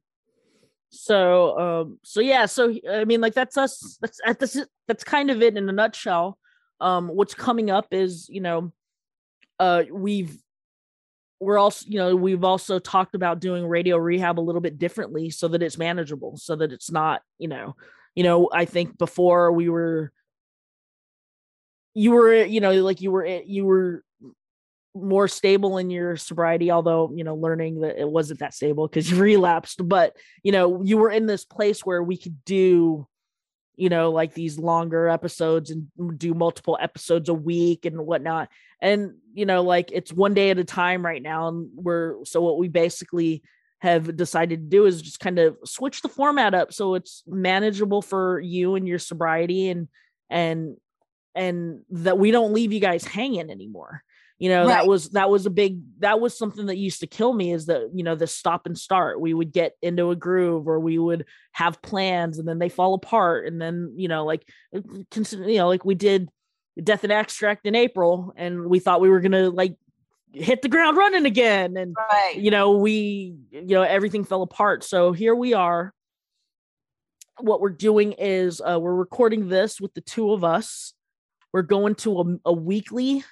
so 0.94 1.58
um 1.58 1.98
so 2.02 2.20
yeah 2.20 2.46
so 2.46 2.74
i 2.90 3.04
mean 3.04 3.20
like 3.20 3.34
that's 3.34 3.56
us 3.56 3.98
that's 4.00 4.20
that's 4.24 4.58
that's 4.86 5.04
kind 5.04 5.30
of 5.30 5.42
it 5.42 5.56
in 5.56 5.68
a 5.68 5.72
nutshell. 5.72 6.38
Um 6.80 7.08
what's 7.08 7.34
coming 7.34 7.70
up 7.70 7.88
is 7.92 8.28
you 8.28 8.40
know 8.40 8.72
uh 9.58 9.84
we've 9.90 10.36
we're 11.40 11.58
also 11.58 11.86
you 11.88 11.98
know 11.98 12.14
we've 12.14 12.44
also 12.44 12.78
talked 12.78 13.14
about 13.14 13.40
doing 13.40 13.66
radio 13.66 13.96
rehab 13.96 14.38
a 14.38 14.42
little 14.42 14.60
bit 14.60 14.78
differently 14.78 15.30
so 15.30 15.48
that 15.48 15.62
it's 15.62 15.78
manageable 15.78 16.36
so 16.36 16.56
that 16.56 16.72
it's 16.72 16.90
not 16.90 17.22
you 17.38 17.48
know 17.48 17.74
you 18.14 18.22
know 18.22 18.48
i 18.52 18.64
think 18.64 18.96
before 18.98 19.52
we 19.52 19.68
were 19.68 20.12
you 21.94 22.12
were 22.12 22.44
you 22.44 22.60
know 22.60 22.72
like 22.82 23.00
you 23.00 23.10
were 23.10 23.26
you 23.26 23.64
were 23.64 24.04
more 24.94 25.26
stable 25.26 25.78
in 25.78 25.90
your 25.90 26.16
sobriety 26.16 26.70
although 26.70 27.10
you 27.14 27.24
know 27.24 27.34
learning 27.34 27.80
that 27.80 28.00
it 28.00 28.08
wasn't 28.08 28.38
that 28.38 28.54
stable 28.54 28.86
because 28.86 29.10
you 29.10 29.16
relapsed 29.20 29.86
but 29.88 30.16
you 30.42 30.52
know 30.52 30.82
you 30.82 30.96
were 30.96 31.10
in 31.10 31.26
this 31.26 31.44
place 31.44 31.84
where 31.84 32.02
we 32.02 32.16
could 32.16 32.44
do 32.44 33.06
you 33.76 33.88
know 33.88 34.10
like 34.10 34.34
these 34.34 34.58
longer 34.58 35.08
episodes 35.08 35.70
and 35.70 35.88
do 36.18 36.34
multiple 36.34 36.78
episodes 36.80 37.28
a 37.28 37.34
week 37.34 37.84
and 37.84 37.98
whatnot. 37.98 38.48
And 38.80 39.14
you 39.32 39.46
know 39.46 39.62
like 39.62 39.90
it's 39.92 40.12
one 40.12 40.34
day 40.34 40.50
at 40.50 40.58
a 40.58 40.64
time 40.64 41.04
right 41.04 41.22
now 41.22 41.48
and 41.48 41.68
we're 41.74 42.24
so 42.24 42.40
what 42.40 42.58
we 42.58 42.68
basically 42.68 43.42
have 43.80 44.16
decided 44.16 44.60
to 44.60 44.76
do 44.76 44.86
is 44.86 45.02
just 45.02 45.20
kind 45.20 45.38
of 45.38 45.56
switch 45.64 46.00
the 46.00 46.08
format 46.08 46.54
up 46.54 46.72
so 46.72 46.94
it's 46.94 47.22
manageable 47.26 48.00
for 48.00 48.40
you 48.40 48.76
and 48.76 48.88
your 48.88 48.98
sobriety 48.98 49.68
and 49.68 49.88
and 50.30 50.76
and 51.34 51.80
that 51.90 52.18
we 52.18 52.30
don't 52.30 52.54
leave 52.54 52.72
you 52.72 52.80
guys 52.80 53.04
hanging 53.04 53.50
anymore 53.50 54.02
you 54.44 54.50
know 54.50 54.66
right. 54.66 54.74
that 54.74 54.86
was 54.86 55.08
that 55.10 55.30
was 55.30 55.46
a 55.46 55.50
big 55.50 55.80
that 56.00 56.20
was 56.20 56.36
something 56.36 56.66
that 56.66 56.76
used 56.76 57.00
to 57.00 57.06
kill 57.06 57.32
me 57.32 57.50
is 57.50 57.64
that 57.64 57.88
you 57.94 58.04
know 58.04 58.14
the 58.14 58.26
stop 58.26 58.66
and 58.66 58.76
start 58.76 59.18
we 59.18 59.32
would 59.32 59.52
get 59.52 59.72
into 59.80 60.10
a 60.10 60.16
groove 60.16 60.68
or 60.68 60.78
we 60.78 60.98
would 60.98 61.24
have 61.52 61.80
plans 61.80 62.38
and 62.38 62.46
then 62.46 62.58
they 62.58 62.68
fall 62.68 62.92
apart 62.92 63.46
and 63.46 63.58
then 63.58 63.94
you 63.96 64.06
know 64.06 64.26
like 64.26 64.46
uh, 64.76 64.80
you 65.14 65.56
know 65.56 65.68
like 65.68 65.86
we 65.86 65.94
did 65.94 66.28
death 66.82 67.04
and 67.04 67.12
extract 67.12 67.66
in 67.66 67.74
april 67.74 68.34
and 68.36 68.66
we 68.66 68.78
thought 68.78 69.00
we 69.00 69.08
were 69.08 69.20
gonna 69.20 69.48
like 69.48 69.76
hit 70.34 70.60
the 70.60 70.68
ground 70.68 70.98
running 70.98 71.24
again 71.24 71.74
and 71.78 71.94
right. 71.96 72.34
you 72.36 72.50
know 72.50 72.72
we 72.72 73.34
you 73.50 73.74
know 73.74 73.82
everything 73.82 74.24
fell 74.24 74.42
apart 74.42 74.84
so 74.84 75.12
here 75.12 75.34
we 75.34 75.54
are 75.54 75.94
what 77.40 77.62
we're 77.62 77.70
doing 77.70 78.12
is 78.18 78.60
uh, 78.60 78.78
we're 78.78 78.94
recording 78.94 79.48
this 79.48 79.80
with 79.80 79.94
the 79.94 80.02
two 80.02 80.32
of 80.32 80.44
us 80.44 80.92
we're 81.54 81.62
going 81.62 81.94
to 81.94 82.20
a, 82.20 82.50
a 82.50 82.52
weekly 82.52 83.24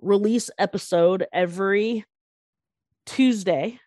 release 0.00 0.50
episode 0.58 1.26
every 1.32 2.04
Tuesday. 3.06 3.78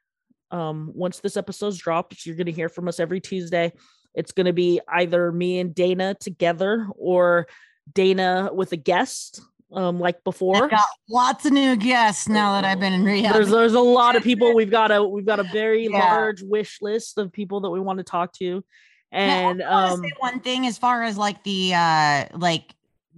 Um, 0.52 0.92
once 0.94 1.20
this 1.20 1.38
episode's 1.38 1.78
dropped, 1.78 2.26
you're 2.26 2.36
going 2.36 2.46
to 2.46 2.52
hear 2.52 2.70
from 2.70 2.88
us 2.88 3.00
every 3.00 3.20
Tuesday. 3.20 3.74
It's 4.14 4.32
going 4.32 4.46
to 4.46 4.54
be 4.54 4.82
either 4.88 5.32
me 5.32 5.60
and 5.60 5.76
Dana 5.76 6.16
together 6.20 6.88
or 6.98 7.48
Dana 7.94 8.50
with 8.52 8.72
a 8.72 8.78
guest, 8.78 9.42
um, 9.72 10.00
like 10.00 10.24
before. 10.24 10.64
I've 10.64 10.72
got 10.72 10.86
lots 11.10 11.46
of 11.46 11.54
new 11.54 11.76
guests 11.76 12.28
now 12.28 12.54
that 12.54 12.66
I've 12.66 12.80
been 12.80 12.94
in 12.94 13.04
rehab. 13.04 13.34
There's 13.34 13.50
there's 13.50 13.74
a 13.74 13.80
lot 13.80 14.16
of 14.16 14.24
people. 14.24 14.56
We've 14.56 14.72
got 14.72 14.92
a 14.92 15.04
we've 15.04 15.26
got 15.26 15.40
a 15.40 15.44
very 15.44 15.86
yeah. 15.86 16.00
large 16.00 16.42
wish 16.42 16.82
list 16.82 17.18
of 17.18 17.32
people 17.32 17.62
that 17.62 17.70
we 17.70 17.80
want 17.80 17.98
to 17.98 18.04
talk 18.04 18.34
to. 18.34 18.64
And 19.12 19.60
now, 19.60 19.94
um, 19.94 20.04
one 20.20 20.40
thing 20.42 20.66
as 20.68 20.78
far 20.78 21.04
as 21.04 21.18
like 21.18 21.44
the 21.44 21.74
uh 21.74 22.26
like 22.34 22.74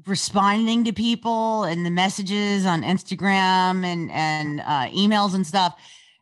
responding 0.05 0.83
to 0.85 0.93
people 0.93 1.63
and 1.63 1.85
the 1.85 1.89
messages 1.89 2.65
on 2.65 2.83
Instagram 2.83 3.83
and 3.83 4.11
and 4.11 4.61
uh, 4.61 4.87
emails 4.89 5.33
and 5.33 5.45
stuff 5.45 5.79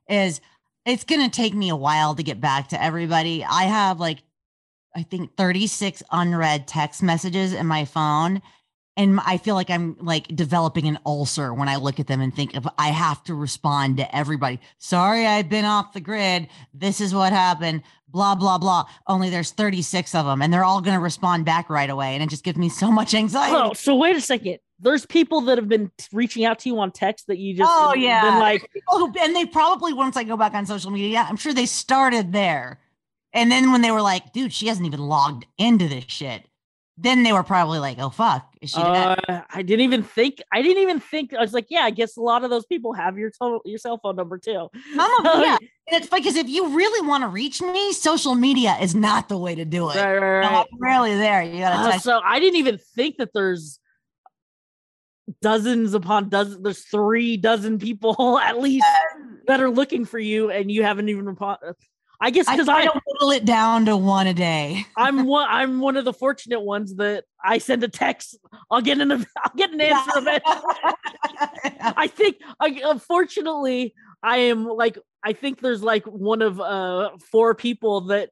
is 0.10 0.42
it's 0.86 1.04
going 1.04 1.22
to 1.22 1.30
take 1.30 1.54
me 1.54 1.70
a 1.70 1.76
while 1.76 2.16
to 2.16 2.24
get 2.24 2.40
back 2.40 2.70
to 2.70 2.82
everybody. 2.82 3.44
I 3.44 3.64
have 3.64 4.00
like 4.00 4.20
I 4.96 5.04
think 5.04 5.36
36 5.38 6.02
unread 6.12 6.68
text 6.68 7.04
messages 7.04 7.54
in 7.54 7.68
my 7.68 7.86
phone 7.86 8.42
and 8.98 9.20
I 9.26 9.38
feel 9.38 9.54
like 9.54 9.70
I'm 9.70 9.96
like 10.02 10.28
developing 10.36 10.88
an 10.88 10.98
ulcer 11.06 11.54
when 11.54 11.70
I 11.70 11.76
look 11.76 12.00
at 12.00 12.08
them 12.08 12.20
and 12.20 12.36
think 12.36 12.56
if 12.56 12.66
I 12.80 12.88
have 12.88 13.24
to 13.26 13.36
respond 13.36 13.98
to 13.98 14.16
everybody. 14.16 14.60
Sorry, 14.80 15.26
I've 15.26 15.50
been 15.50 15.66
off 15.66 15.94
the 15.94 16.02
grid. 16.02 16.48
This 16.74 17.00
is 17.00 17.14
what 17.14 17.32
happened. 17.32 17.84
Blah 18.10 18.36
blah 18.36 18.58
blah. 18.58 18.86
Only 19.06 19.30
there's 19.30 19.52
36 19.52 20.16
of 20.16 20.26
them, 20.26 20.42
and 20.42 20.52
they're 20.52 20.64
all 20.64 20.82
going 20.82 20.96
to 20.96 21.02
respond 21.02 21.46
back 21.46 21.70
right 21.70 21.90
away, 21.90 22.16
and 22.16 22.24
it 22.24 22.30
just 22.30 22.44
gives 22.44 22.58
me 22.58 22.70
so 22.70 22.92
much 22.92 23.14
anxiety. 23.14 23.56
Oh, 23.56 23.74
so 23.74 23.96
wait 23.96 24.16
a 24.16 24.22
second. 24.22 24.58
There's 24.80 25.06
people 25.06 25.42
that 25.42 25.58
have 25.58 25.70
been 25.70 25.92
reaching 26.12 26.46
out 26.46 26.60
to 26.60 26.70
you 26.70 26.80
on 26.80 26.92
text 26.92 27.28
that 27.28 27.38
you 27.38 27.56
just 27.56 27.70
oh 27.72 27.94
yeah, 27.94 28.22
been 28.24 28.40
like 28.40 28.70
who, 28.88 29.14
and 29.20 29.36
they 29.36 29.46
probably 29.46 29.94
once 29.94 30.18
I 30.18 30.24
go 30.24 30.38
back 30.38 30.54
on 30.54 30.66
social 30.66 30.90
media, 30.90 31.26
I'm 31.28 31.38
sure 31.38 31.54
they 31.54 31.66
started 31.68 32.34
there, 32.34 32.80
and 33.34 33.52
then 33.52 33.72
when 33.72 33.82
they 33.82 33.92
were 33.92 34.02
like, 34.02 34.34
dude, 34.34 34.54
she 34.54 34.68
hasn't 34.68 34.88
even 34.88 35.02
logged 35.02 35.46
into 35.60 35.88
this 35.88 36.06
shit 36.08 36.48
then 36.98 37.22
they 37.22 37.32
were 37.32 37.44
probably 37.44 37.78
like, 37.80 38.00
"Oh 38.00 38.10
fuck, 38.10 38.52
is 38.60 38.72
she 38.72 38.82
uh, 38.82 39.16
I 39.50 39.62
didn't 39.62 39.82
even 39.82 40.02
think. 40.02 40.42
I 40.52 40.62
didn't 40.64 40.82
even 40.82 41.00
think. 41.00 41.34
I 41.34 41.42
was 41.42 41.54
like, 41.54 41.68
"Yeah, 41.70 41.82
I 41.82 41.92
guess 41.92 42.18
a 42.18 42.22
lot 42.22 42.44
of 42.44 42.50
those 42.50 42.66
people 42.66 42.94
have 42.94 43.18
your 43.18 43.30
to- 43.42 43.62
your 43.66 43.78
cell 43.78 44.00
phone 44.02 44.16
number 44.16 44.40
too." 44.40 44.68
Some 44.96 45.12
of 45.18 45.24
them, 45.24 45.42
yeah. 45.42 45.58
And 45.90 46.02
it's 46.02 46.10
because 46.10 46.36
if 46.36 46.50
you 46.50 46.76
really 46.76 47.08
want 47.08 47.24
to 47.24 47.28
reach 47.28 47.62
me, 47.62 47.94
social 47.94 48.34
media 48.34 48.76
is 48.82 48.96
not 48.96 49.30
the 49.30 49.38
way 49.38 49.54
to 49.56 49.64
do 49.64 49.90
it. 49.92 49.96
Right, 49.96 50.18
right, 50.18 50.40
right. 50.40 50.66
I'm 50.72 50.80
rarely 50.80 51.14
there. 51.16 51.44
You 51.44 51.60
gotta. 51.60 51.96
Uh, 51.96 52.00
so 52.00 52.20
I 52.24 52.40
didn't 52.40 52.58
even 52.58 52.80
think 52.96 53.18
that 53.18 53.30
there's 53.34 53.80
dozens 55.42 55.94
upon 55.94 56.30
dozens. 56.30 56.64
There's 56.64 56.84
three 56.86 57.38
dozen 57.38 57.78
people 57.80 58.40
at 58.44 58.60
least 58.60 58.86
that 59.48 59.62
are 59.62 59.70
looking 59.70 60.06
for 60.06 60.20
you, 60.20 60.50
and 60.50 60.72
you 60.72 60.84
haven't 60.84 61.10
even 61.10 61.26
responded. 61.26 61.76
I 62.20 62.32
guess 62.32 62.50
because 62.50 62.68
I, 62.68 62.78
I 62.78 62.86
don't 62.86 63.04
whittle 63.06 63.32
it 63.32 63.46
down 63.46 63.86
to 63.86 63.96
one 63.96 64.28
a 64.28 64.34
day. 64.34 64.86
I'm 64.98 65.26
one. 65.28 65.48
I'm 65.50 65.80
one 65.80 65.98
of 65.98 66.06
the 66.06 66.14
fortunate 66.14 66.62
ones 66.62 66.96
that 66.96 67.26
I 67.44 67.60
send 67.60 67.84
a 67.84 67.88
text. 67.88 68.38
I'll 68.72 68.82
get 68.82 69.00
an. 69.00 69.12
I'll 69.12 69.56
get 69.56 69.72
an 69.72 69.82
answer 69.82 70.12
eventually. 70.18 70.56
I 71.80 72.08
think. 72.08 72.38
I, 72.60 72.82
unfortunately, 72.84 73.94
I 74.24 74.38
am 74.38 74.66
like. 74.66 74.98
I 75.24 75.34
think 75.34 75.60
there's 75.60 75.84
like 75.84 76.06
one 76.06 76.42
of 76.42 76.60
uh 76.60 77.12
four 77.32 77.54
people 77.54 78.02
that 78.02 78.30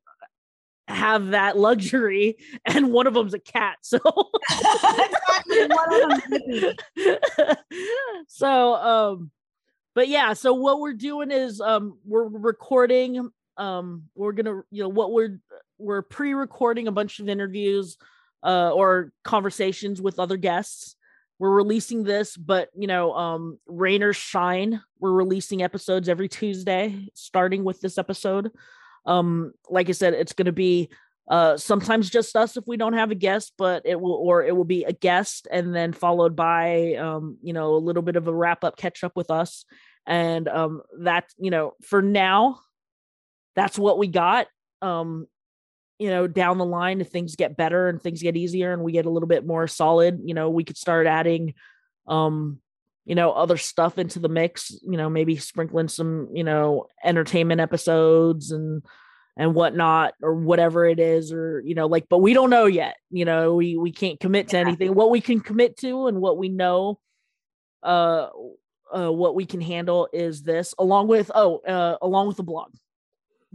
have 0.88 1.28
that 1.28 1.57
luxury, 1.57 2.38
and 2.66 2.91
one 2.91 3.06
of 3.06 3.14
them's 3.14 3.34
a 3.34 3.40
cat. 3.40 3.78
So. 3.82 3.99
so 8.28 8.76
um 8.76 9.32
but 9.94 10.07
yeah 10.07 10.34
so 10.34 10.53
what 10.53 10.80
we're 10.80 10.94
doing 10.94 11.32
is 11.32 11.62
um 11.62 11.98
we're 12.03 12.28
recording 12.28 13.32
um 13.57 14.03
we're 14.15 14.32
gonna 14.32 14.61
you 14.72 14.84
know 14.84 14.90
what 14.90 15.11
we're 15.11 15.40
we're 15.77 16.02
pre-recording 16.02 16.88
a 16.88 16.91
bunch 16.91 17.19
of 17.19 17.30
interviews 17.30 17.98
uh 18.44 18.72
or 18.72 19.11
conversations 19.23 20.02
with 20.02 20.19
other 20.19 20.38
guests. 20.38 20.95
We're 21.40 21.52
releasing 21.52 22.03
this 22.03 22.38
but 22.38 22.69
you 22.76 22.88
know 22.88 23.14
um 23.14 23.60
rain 23.68 24.03
or 24.03 24.14
shine 24.14 24.82
we're 24.99 25.11
releasing 25.11 25.61
episodes 25.64 26.07
every 26.10 26.30
tuesday 26.30 27.10
starting 27.14 27.64
with 27.64 27.82
this 27.82 27.98
episode. 27.98 28.52
Um 29.06 29.53
like 29.69 29.90
i 29.90 29.91
said 29.91 30.14
it's 30.14 30.34
to 30.45 30.52
be 30.52 30.90
uh 31.30 31.57
sometimes 31.57 32.10
just 32.10 32.36
us 32.36 32.56
if 32.56 32.65
we 32.68 32.77
don't 32.77 32.94
have 32.94 33.10
a 33.11 33.15
guest 33.15 33.53
but 33.57 33.82
it 33.86 33.99
will 33.99 34.14
or 34.14 34.44
it 34.44 34.56
will 34.56 34.64
be 34.64 34.84
a 34.84 34.94
guest 34.94 35.48
and 35.52 35.76
then 35.76 35.91
followed 35.91 36.36
by 36.36 36.94
um 36.95 37.38
you 37.41 37.52
know 37.52 37.76
a 37.76 37.77
little 37.77 38.03
bit 38.03 38.15
of 38.15 38.27
a 38.27 38.34
wrap 38.34 38.64
up 38.64 38.77
catch 38.77 39.03
up 39.03 39.15
with 39.15 39.32
us. 39.32 39.65
And 40.07 40.48
um 40.48 40.82
that 40.99 41.26
you 41.38 41.49
know 41.49 41.73
for 41.82 42.02
now 42.02 42.60
that's 43.56 43.77
what 43.77 43.98
we 43.98 44.07
got. 44.07 44.48
Um, 44.82 45.27
you 45.99 46.10
know, 46.10 46.27
down 46.27 46.57
the 46.57 46.65
line, 46.65 46.99
if 46.99 47.10
things 47.10 47.36
get 47.36 47.56
better 47.56 47.88
and 47.88 48.02
things 48.02 48.22
get 48.22 48.36
easier 48.36 48.73
and 48.73 48.84
we 48.84 48.91
get 48.91 49.06
a 49.06 49.10
little 49.10 49.27
bit 49.27 49.45
more 49.45 49.68
solid, 49.68 50.19
you 50.23 50.34
know, 50.34 50.49
we 50.49 50.65
could 50.65 50.77
start 50.77 51.07
adding, 51.07 51.53
um, 52.07 52.60
you 53.06 53.15
know, 53.15 53.32
other 53.32 53.56
stuff 53.56 53.98
into 53.98 54.19
the 54.19 54.27
mix, 54.27 54.72
you 54.84 54.98
know, 54.98 55.10
maybe 55.10 55.38
sprinkling 55.38 55.88
some, 55.88 56.30
you 56.34 56.44
know, 56.44 56.88
entertainment 57.03 57.61
episodes 57.61 58.52
and, 58.52 58.84
and 59.38 59.53
whatnot 59.53 60.14
or 60.22 60.36
whatever 60.36 60.86
it 60.86 60.99
is 60.99 61.32
or 61.32 61.61
you 61.65 61.76
know 61.76 61.88
like 61.88 62.07
but 62.10 62.19
we 62.19 62.34
don't 62.34 62.49
know 62.49 62.65
yet 62.65 62.95
you 63.10 63.26
know 63.26 63.53
we 63.56 63.76
we 63.76 63.91
can't 63.91 64.19
commit 64.19 64.49
to 64.49 64.57
anything 64.57 64.94
what 64.94 65.10
we 65.10 65.19
can 65.19 65.40
commit 65.40 65.77
to 65.77 66.07
and 66.07 66.22
what 66.22 66.38
we 66.38 66.49
know 66.49 66.99
uh 67.84 68.27
uh 68.95 69.11
what 69.11 69.36
we 69.36 69.45
can 69.45 69.61
handle 69.61 70.07
is 70.14 70.44
this 70.44 70.73
along 70.80 71.07
with 71.07 71.30
oh 71.36 71.57
uh 71.60 71.98
along 72.02 72.27
with 72.27 72.38
the 72.38 72.44
blog 72.44 72.72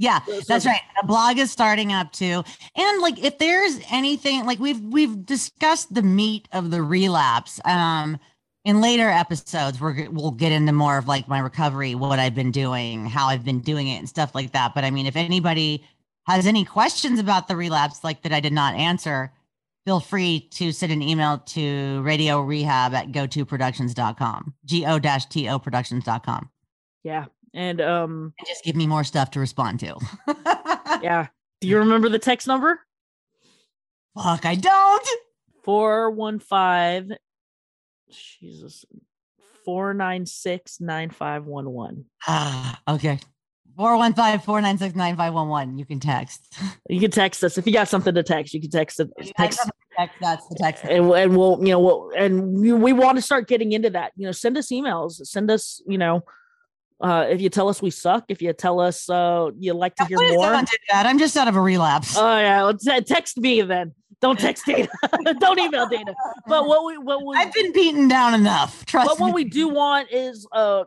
yeah, 0.00 0.20
that's 0.48 0.64
right. 0.64 0.80
The 0.98 1.06
blog 1.06 1.36
is 1.36 1.50
starting 1.50 1.92
up 1.92 2.10
too. 2.10 2.42
And 2.74 3.02
like 3.02 3.22
if 3.22 3.36
there's 3.36 3.78
anything 3.90 4.46
like 4.46 4.58
we've 4.58 4.80
we've 4.80 5.26
discussed 5.26 5.92
the 5.92 6.02
meat 6.02 6.48
of 6.52 6.70
the 6.70 6.82
relapse. 6.82 7.60
Um 7.66 8.18
in 8.64 8.80
later 8.80 9.10
episodes 9.10 9.78
we're 9.78 10.08
we'll 10.10 10.30
get 10.30 10.52
into 10.52 10.72
more 10.72 10.96
of 10.96 11.06
like 11.06 11.28
my 11.28 11.38
recovery, 11.38 11.94
what 11.94 12.18
I've 12.18 12.34
been 12.34 12.50
doing, 12.50 13.04
how 13.04 13.26
I've 13.26 13.44
been 13.44 13.60
doing 13.60 13.88
it 13.88 13.98
and 13.98 14.08
stuff 14.08 14.34
like 14.34 14.52
that. 14.52 14.74
But 14.74 14.84
I 14.84 14.90
mean 14.90 15.04
if 15.04 15.16
anybody 15.16 15.84
has 16.26 16.46
any 16.46 16.64
questions 16.64 17.20
about 17.20 17.46
the 17.46 17.56
relapse 17.56 18.02
like 18.02 18.22
that 18.22 18.32
I 18.32 18.40
did 18.40 18.54
not 18.54 18.74
answer, 18.76 19.34
feel 19.84 20.00
free 20.00 20.48
to 20.52 20.72
send 20.72 20.92
an 20.92 21.02
email 21.02 21.40
to 21.48 22.00
radio 22.00 22.40
rehab 22.40 22.94
at 22.94 23.12
go 23.12 23.26
to 23.26 23.44
productions.com. 23.44 24.54
G 24.64 24.86
O 24.86 24.98
T 24.98 25.46
O 25.50 25.58
productions.com. 25.58 26.48
Yeah 27.04 27.26
and 27.54 27.80
um 27.80 28.34
and 28.38 28.46
just 28.46 28.64
give 28.64 28.76
me 28.76 28.86
more 28.86 29.04
stuff 29.04 29.30
to 29.32 29.40
respond 29.40 29.80
to. 29.80 29.96
yeah. 31.02 31.28
Do 31.60 31.68
you 31.68 31.78
remember 31.78 32.08
the 32.08 32.18
text 32.18 32.46
number? 32.46 32.80
Fuck, 34.14 34.46
I 34.46 34.54
don't. 34.54 35.06
415 35.64 37.18
Jesus 38.40 38.84
496 39.64 40.80
9511. 40.80 42.06
Ah, 42.26 42.80
okay. 42.88 43.18
415-496-9511. 43.78 45.78
You 45.78 45.86
can 45.86 46.00
text. 46.00 46.52
You 46.88 47.00
can 47.00 47.10
text 47.12 47.44
us. 47.44 47.56
If 47.56 47.68
you 47.68 47.72
got 47.72 47.86
something 47.86 48.12
to 48.14 48.24
text, 48.24 48.52
you 48.52 48.60
can 48.60 48.68
text 48.68 48.98
it. 48.98 49.08
Text, 49.36 49.60
text, 49.96 50.16
that's 50.20 50.44
the 50.48 50.56
text. 50.56 50.82
And, 50.82 51.08
and 51.12 51.36
we'll, 51.36 51.56
you 51.60 51.68
know, 51.68 51.78
we'll, 51.78 52.10
and 52.16 52.60
we, 52.60 52.72
we 52.72 52.92
want 52.92 53.16
to 53.16 53.22
start 53.22 53.46
getting 53.46 53.70
into 53.70 53.90
that. 53.90 54.10
You 54.16 54.26
know, 54.26 54.32
send 54.32 54.58
us 54.58 54.72
emails, 54.72 55.24
send 55.24 55.52
us, 55.52 55.80
you 55.86 55.98
know, 55.98 56.24
uh, 57.00 57.26
if 57.28 57.40
you 57.40 57.48
tell 57.48 57.68
us 57.68 57.80
we 57.80 57.90
suck, 57.90 58.24
if 58.28 58.42
you 58.42 58.52
tell 58.52 58.80
us 58.80 59.08
uh, 59.08 59.50
you 59.58 59.72
like 59.72 59.94
to 59.96 60.04
hear 60.04 60.18
more, 60.18 60.50
don't 60.50 60.68
do 60.68 60.76
that. 60.90 61.06
I'm 61.06 61.18
just 61.18 61.36
out 61.36 61.48
of 61.48 61.56
a 61.56 61.60
relapse. 61.60 62.16
Oh 62.16 62.36
yeah, 62.36 62.62
well, 62.62 62.76
t- 62.76 63.00
text 63.02 63.38
me 63.38 63.62
then. 63.62 63.94
Don't 64.20 64.38
text 64.38 64.66
Dana. 64.66 64.88
don't 65.38 65.58
email 65.58 65.88
Dana. 65.88 66.14
But 66.46 66.66
what 66.66 66.84
we 66.84 66.98
what 66.98 67.24
we 67.24 67.36
I've 67.36 67.52
been 67.52 67.72
beaten 67.72 68.08
down 68.08 68.34
enough. 68.34 68.84
Trust 68.84 69.06
me. 69.06 69.14
but 69.14 69.18
me. 69.18 69.26
what 69.26 69.34
we 69.34 69.44
do 69.44 69.68
want 69.68 70.08
is 70.10 70.46
uh 70.52 70.84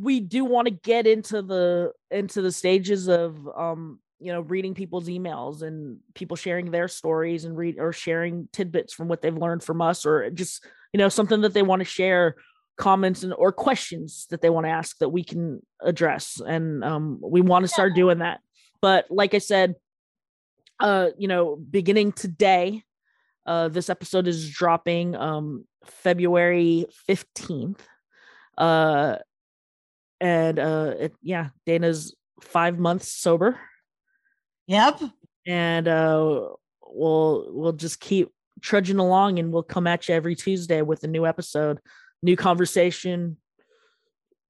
we 0.00 0.20
do 0.20 0.44
want 0.44 0.66
to 0.66 0.72
get 0.72 1.06
into 1.06 1.42
the 1.42 1.92
into 2.10 2.42
the 2.42 2.52
stages 2.52 3.08
of 3.08 3.36
um 3.56 3.98
you 4.20 4.32
know 4.32 4.40
reading 4.40 4.74
people's 4.74 5.08
emails 5.08 5.62
and 5.62 5.98
people 6.14 6.36
sharing 6.36 6.70
their 6.70 6.88
stories 6.88 7.44
and 7.44 7.56
read 7.56 7.76
or 7.78 7.92
sharing 7.92 8.48
tidbits 8.52 8.92
from 8.92 9.08
what 9.08 9.20
they've 9.20 9.36
learned 9.36 9.62
from 9.62 9.82
us 9.82 10.06
or 10.06 10.30
just 10.30 10.64
you 10.92 10.98
know 10.98 11.08
something 11.08 11.40
that 11.40 11.54
they 11.54 11.62
want 11.62 11.80
to 11.80 11.84
share 11.84 12.36
comments 12.76 13.22
and 13.22 13.32
or 13.34 13.52
questions 13.52 14.26
that 14.30 14.40
they 14.40 14.50
want 14.50 14.66
to 14.66 14.70
ask 14.70 14.98
that 14.98 15.08
we 15.08 15.24
can 15.24 15.60
address. 15.82 16.40
And 16.46 16.84
um, 16.84 17.18
we 17.22 17.40
want 17.40 17.64
to 17.64 17.68
start 17.68 17.94
doing 17.94 18.18
that. 18.18 18.40
But 18.82 19.06
like 19.10 19.34
i 19.34 19.38
said 19.38 19.74
uh 20.78 21.08
you 21.16 21.26
know 21.26 21.56
beginning 21.56 22.12
today 22.12 22.82
uh 23.46 23.68
this 23.68 23.88
episode 23.88 24.28
is 24.28 24.50
dropping 24.50 25.16
um 25.16 25.64
february 25.86 26.84
15th 27.08 27.78
uh 28.58 29.16
and 30.20 30.58
uh 30.58 30.94
it, 30.98 31.14
yeah 31.22 31.48
dana's 31.64 32.14
five 32.40 32.78
months 32.78 33.12
sober. 33.12 33.58
Yep. 34.66 35.00
And 35.46 35.88
uh 35.88 36.48
we'll 36.88 37.46
we'll 37.50 37.72
just 37.72 38.00
keep 38.00 38.30
trudging 38.62 38.98
along 38.98 39.38
and 39.38 39.52
we'll 39.52 39.62
come 39.62 39.86
at 39.86 40.08
you 40.08 40.14
every 40.14 40.34
tuesday 40.34 40.82
with 40.82 41.04
a 41.04 41.08
new 41.08 41.26
episode 41.26 41.78
new 42.26 42.36
conversation, 42.36 43.38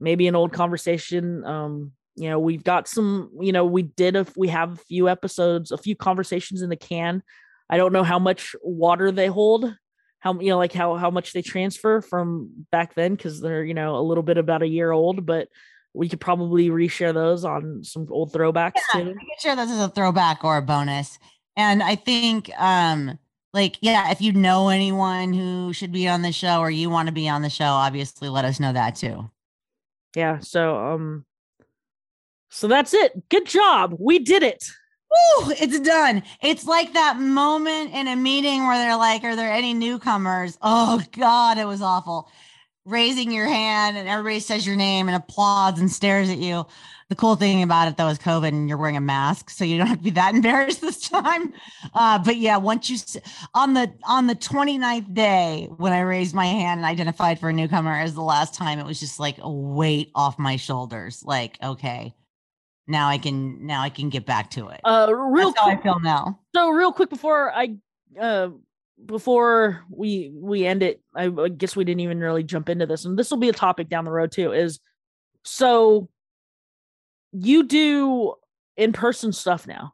maybe 0.01 0.27
an 0.27 0.35
old 0.35 0.53
conversation. 0.53 1.44
Um, 1.44 1.93
you 2.16 2.31
know, 2.31 2.39
we've 2.40 2.65
got 2.65 2.89
some, 2.89 3.31
you 3.40 3.53
know, 3.53 3.66
we 3.66 3.82
did 3.82 4.16
a 4.16 4.27
we 4.36 4.48
have 4.48 4.73
a 4.73 4.77
few 4.77 5.09
episodes, 5.09 5.70
a 5.70 5.78
few 5.78 5.94
conversations 5.94 6.62
in 6.62 6.70
the 6.70 6.77
can. 6.77 7.23
I 7.69 7.77
don't 7.77 7.93
know 7.93 8.03
how 8.03 8.19
much 8.19 8.57
water 8.62 9.12
they 9.12 9.27
hold, 9.27 9.73
how 10.20 10.40
you 10.40 10.48
know, 10.48 10.57
like 10.57 10.73
how 10.73 10.97
how 10.97 11.11
much 11.11 11.32
they 11.32 11.43
transfer 11.43 12.01
from 12.01 12.51
back 12.73 12.94
then 12.94 13.15
because 13.15 13.40
they're, 13.40 13.62
you 13.62 13.74
know, 13.74 13.97
a 13.97 14.03
little 14.03 14.23
bit 14.24 14.39
about 14.39 14.62
a 14.62 14.69
year 14.69 14.90
old, 14.90 15.27
but 15.27 15.48
we 15.93 16.09
could 16.09 16.20
probably 16.20 16.70
reshare 16.70 17.12
those 17.12 17.44
on 17.44 17.85
some 17.85 18.07
old 18.11 18.32
throwbacks 18.32 18.81
yeah, 18.94 19.01
too. 19.01 19.07
We 19.09 19.15
could 19.15 19.40
share 19.40 19.57
those 19.57 19.70
as 19.70 19.81
a 19.81 19.89
throwback 19.90 20.43
or 20.43 20.57
a 20.57 20.62
bonus. 20.62 21.19
And 21.57 21.82
I 21.82 21.97
think 21.97 22.51
um 22.59 23.19
like 23.57 23.78
yeah 23.81 24.11
if 24.11 24.20
you 24.20 24.33
know 24.33 24.69
anyone 24.69 25.33
who 25.33 25.73
should 25.73 25.91
be 25.91 26.07
on 26.07 26.23
the 26.23 26.31
show 26.31 26.61
or 26.61 26.70
you 26.70 26.91
want 26.91 27.09
to 27.09 27.12
be 27.12 27.28
on 27.28 27.43
the 27.43 27.51
show 27.51 27.65
obviously 27.65 28.28
let 28.28 28.45
us 28.45 28.61
know 28.61 28.73
that 28.73 28.95
too 28.95 29.28
yeah 30.15 30.39
so 30.39 30.77
um 30.77 31.24
so 32.51 32.69
that's 32.69 32.95
it 32.95 33.28
good 33.31 33.47
job 33.47 33.97
we 33.99 34.20
did 34.20 34.45
it 34.45 34.62
Woo, 35.09 35.53
it's 35.53 35.78
done. 35.81 36.24
It's 36.43 36.66
like 36.66 36.93
that 36.95 37.19
moment 37.20 37.95
in 37.95 38.09
a 38.09 38.16
meeting 38.16 38.66
where 38.66 38.77
they're 38.77 38.97
like, 38.97 39.23
Are 39.23 39.37
there 39.37 39.53
any 39.53 39.73
newcomers? 39.73 40.59
Oh, 40.61 41.01
God, 41.12 41.59
it 41.59 41.65
was 41.65 41.81
awful. 41.81 42.28
Raising 42.87 43.33
your 43.33 43.47
hand 43.47 43.97
and 43.97 44.09
everybody 44.09 44.39
says 44.41 44.67
your 44.67 44.77
name 44.77 45.09
and 45.09 45.17
applauds 45.17 45.81
and 45.81 45.91
stares 45.91 46.31
at 46.31 46.39
you. 46.39 46.65
The 47.09 47.17
cool 47.17 47.37
thing 47.37 47.63
about 47.63 47.89
it 47.89 47.97
though 47.97 48.09
is 48.09 48.19
COVID 48.19 48.49
and 48.49 48.69
you're 48.69 48.79
wearing 48.79 48.97
a 48.97 49.01
mask, 49.01 49.51
so 49.51 49.65
you 49.65 49.77
don't 49.77 49.89
have 49.89 49.99
to 49.99 50.05
be 50.05 50.11
that 50.11 50.35
embarrassed 50.37 50.81
this 50.81 51.09
time. 51.09 51.53
Uh, 51.95 52.19
but 52.21 52.37
yeah, 52.37 52.57
once 52.57 52.89
you 52.89 52.97
on 53.55 53.75
the 53.75 53.93
on 54.05 54.29
the 54.29 54.35
29th 54.37 55.13
day 55.13 55.69
when 55.77 55.93
I 55.93 56.01
raised 56.01 56.35
my 56.35 56.47
hand 56.47 56.79
and 56.79 56.87
identified 56.87 57.39
for 57.41 57.49
a 57.49 57.53
newcomer 57.53 57.93
as 57.93 58.15
the 58.15 58.23
last 58.23 58.55
time, 58.55 58.79
it 58.79 58.87
was 58.87 59.01
just 59.01 59.21
like 59.21 59.37
a 59.39 59.51
weight 59.51 60.11
off 60.15 60.39
my 60.39 60.57
shoulders. 60.57 61.23
Like, 61.25 61.59
okay, 61.63 62.15
now 62.87 63.09
I 63.09 63.19
can 63.19 63.67
now 63.67 63.83
I 63.83 63.91
can 63.91 64.11
get 64.11 64.27
back 64.27 64.51
to 64.53 64.69
it. 64.69 64.81
Uh, 64.85 65.13
real 65.13 65.51
That's 65.51 65.61
how 65.61 65.71
I 65.71 65.83
feel 65.83 66.01
now. 66.01 66.41
So 66.55 66.71
real 66.71 66.93
quick 66.93 67.11
before 67.11 67.53
I 67.53 67.77
uh 68.21 68.51
before 69.05 69.85
we 69.90 70.31
we 70.35 70.66
end 70.66 70.82
it, 70.82 71.01
I, 71.14 71.28
guess 71.28 71.77
we 71.77 71.85
didn't 71.85 72.01
even 72.01 72.20
really 72.20 72.43
jump 72.43 72.68
into 72.68 72.86
this, 72.86 73.05
and 73.05 73.18
this 73.18 73.31
will 73.31 73.39
be 73.39 73.48
a 73.48 73.55
topic 73.55 73.89
down 73.89 74.05
the 74.05 74.12
road 74.12 74.32
too. 74.32 74.52
Is 74.52 74.81
so 75.44 76.09
you 77.32 77.64
do 77.64 78.35
in 78.77 78.93
person 78.93 79.32
stuff 79.32 79.66
now. 79.66 79.93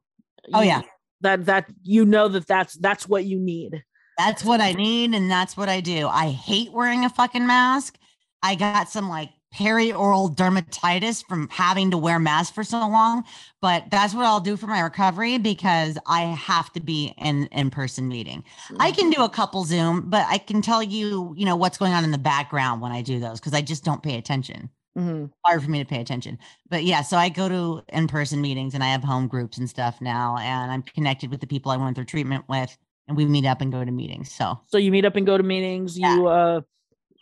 Oh 0.52 0.62
yeah. 0.62 0.82
That 1.20 1.46
that 1.46 1.66
you 1.82 2.04
know 2.04 2.28
that 2.28 2.46
that's 2.46 2.74
that's 2.74 3.08
what 3.08 3.24
you 3.24 3.38
need. 3.38 3.84
That's 4.18 4.44
what 4.44 4.60
I 4.60 4.72
need 4.72 5.14
and 5.14 5.30
that's 5.30 5.56
what 5.56 5.68
I 5.68 5.80
do. 5.80 6.06
I 6.08 6.30
hate 6.30 6.72
wearing 6.72 7.04
a 7.04 7.08
fucking 7.08 7.46
mask. 7.46 7.96
I 8.42 8.54
got 8.54 8.88
some 8.88 9.08
like 9.08 9.30
perioral 9.54 10.34
dermatitis 10.34 11.24
from 11.26 11.48
having 11.50 11.90
to 11.90 11.98
wear 11.98 12.18
masks 12.18 12.54
for 12.54 12.64
so 12.64 12.78
long, 12.78 13.24
but 13.60 13.84
that's 13.90 14.14
what 14.14 14.24
I'll 14.24 14.40
do 14.40 14.56
for 14.56 14.66
my 14.66 14.80
recovery 14.80 15.38
because 15.38 15.98
I 16.06 16.22
have 16.22 16.72
to 16.72 16.80
be 16.80 17.14
in 17.18 17.46
in-person 17.46 18.08
meeting. 18.08 18.44
Mm-hmm. 18.66 18.76
I 18.80 18.92
can 18.92 19.10
do 19.10 19.22
a 19.22 19.28
couple 19.28 19.64
Zoom, 19.64 20.08
but 20.08 20.26
I 20.28 20.38
can 20.38 20.62
tell 20.62 20.82
you, 20.82 21.34
you 21.36 21.44
know, 21.44 21.56
what's 21.56 21.78
going 21.78 21.92
on 21.92 22.04
in 22.04 22.10
the 22.10 22.18
background 22.18 22.80
when 22.80 22.92
I 22.92 23.02
do 23.02 23.20
those 23.20 23.40
because 23.40 23.54
I 23.54 23.60
just 23.60 23.84
don't 23.84 24.02
pay 24.02 24.16
attention. 24.16 24.70
Mm-hmm. 24.96 25.26
Hard 25.44 25.62
for 25.62 25.70
me 25.70 25.78
to 25.78 25.88
pay 25.88 26.00
attention. 26.00 26.38
But 26.68 26.84
yeah, 26.84 27.02
so 27.02 27.16
I 27.16 27.28
go 27.28 27.48
to 27.48 27.82
in 27.88 28.08
person 28.08 28.40
meetings 28.40 28.74
and 28.74 28.84
I 28.84 28.88
have 28.88 29.02
home 29.02 29.26
groups 29.26 29.58
and 29.58 29.68
stuff 29.68 30.00
now, 30.00 30.36
and 30.38 30.70
I'm 30.70 30.82
connected 30.82 31.30
with 31.30 31.40
the 31.40 31.46
people 31.46 31.72
I 31.72 31.76
went 31.76 31.96
through 31.96 32.04
treatment 32.04 32.44
with, 32.48 32.76
and 33.08 33.16
we 33.16 33.24
meet 33.24 33.46
up 33.46 33.60
and 33.60 33.72
go 33.72 33.84
to 33.84 33.90
meetings. 33.90 34.32
So, 34.32 34.60
so 34.66 34.78
you 34.78 34.90
meet 34.90 35.04
up 35.04 35.16
and 35.16 35.26
go 35.26 35.36
to 35.36 35.42
meetings. 35.42 35.98
Yeah. 35.98 36.16
You, 36.16 36.26
uh, 36.26 36.60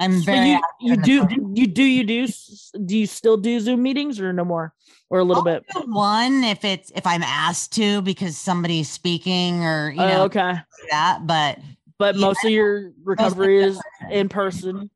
I'm 0.00 0.22
very. 0.22 0.54
So 0.54 0.60
you, 0.80 0.90
you 0.90 0.96
do 0.96 1.12
you 1.54 1.66
do 1.66 1.82
you 1.84 2.04
do 2.04 2.26
do 2.86 2.98
you 2.98 3.06
still 3.06 3.36
do 3.36 3.60
Zoom 3.60 3.82
meetings 3.82 4.18
or 4.18 4.32
no 4.32 4.44
more 4.44 4.72
or 5.10 5.18
a 5.20 5.24
little 5.24 5.46
I'll 5.46 5.60
bit? 5.60 5.64
One 5.86 6.42
if 6.42 6.64
it's 6.64 6.90
if 6.94 7.06
I'm 7.06 7.22
asked 7.22 7.72
to 7.74 8.02
because 8.02 8.36
somebody's 8.36 8.90
speaking 8.90 9.62
or 9.64 9.90
you 9.90 10.00
uh, 10.00 10.08
know 10.08 10.22
okay 10.24 10.54
that, 10.90 11.26
but 11.26 11.58
but 11.98 12.16
most 12.16 12.44
of 12.44 12.50
your 12.50 12.92
recovery 13.04 13.62
is 13.62 13.80
in 14.10 14.28
person, 14.28 14.90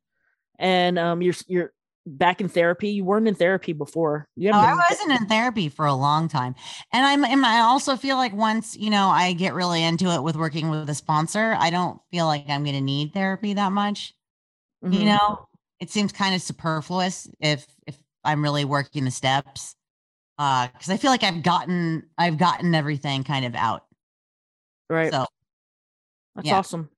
and 0.59 0.99
um 0.99 1.21
you're 1.21 1.35
you're 1.47 1.73
back 2.07 2.41
in 2.41 2.49
therapy? 2.49 2.89
You 2.91 3.05
weren't 3.05 3.29
in 3.29 3.35
therapy 3.35 3.73
before. 3.73 4.29
You 4.37 4.51
oh, 4.53 4.59
I 4.59 4.75
wasn't 4.91 5.21
in 5.21 5.27
therapy 5.27 5.69
for 5.69 5.87
a 5.87 5.95
long 5.95 6.29
time. 6.29 6.55
And 6.93 7.05
I'm 7.05 7.25
and 7.25 7.45
I 7.45 7.61
also 7.61 7.97
feel 7.97 8.17
like 8.17 8.35
once, 8.35 8.77
you 8.77 8.91
know, 8.91 9.09
I 9.09 9.33
get 9.33 9.55
really 9.55 9.83
into 9.83 10.07
it 10.07 10.23
with 10.23 10.37
working 10.37 10.71
with 10.71 10.89
a 10.89 10.95
sponsor, 10.95 11.57
I 11.59 11.71
don't 11.71 12.01
feel 12.11 12.27
like 12.27 12.45
I'm 12.49 12.65
going 12.65 12.75
to 12.77 12.81
need 12.81 13.13
therapy 13.13 13.55
that 13.55 13.73
much. 13.73 14.15
Mm-hmm. 14.85 14.93
You 14.93 15.05
know, 15.07 15.49
it 15.81 15.91
seems 15.91 16.13
kind 16.13 16.35
of 16.35 16.43
superfluous 16.43 17.29
if 17.41 17.67
if 17.87 17.97
I'm 18.25 18.43
really 18.43 18.65
working 18.65 19.05
the 19.05 19.11
steps. 19.11 19.77
Uh 20.39 20.69
cuz 20.69 20.91
I 20.91 20.97
feel 20.97 21.11
like 21.11 21.23
I've 21.23 21.43
gotten 21.43 22.09
I've 22.19 22.39
gotten 22.39 22.75
everything 22.75 23.25
kind 23.25 23.45
of 23.45 23.55
out. 23.55 23.85
Right. 24.91 25.13
So 25.13 25.27
That's 26.35 26.47
yeah. 26.49 26.59
awesome. 26.59 26.91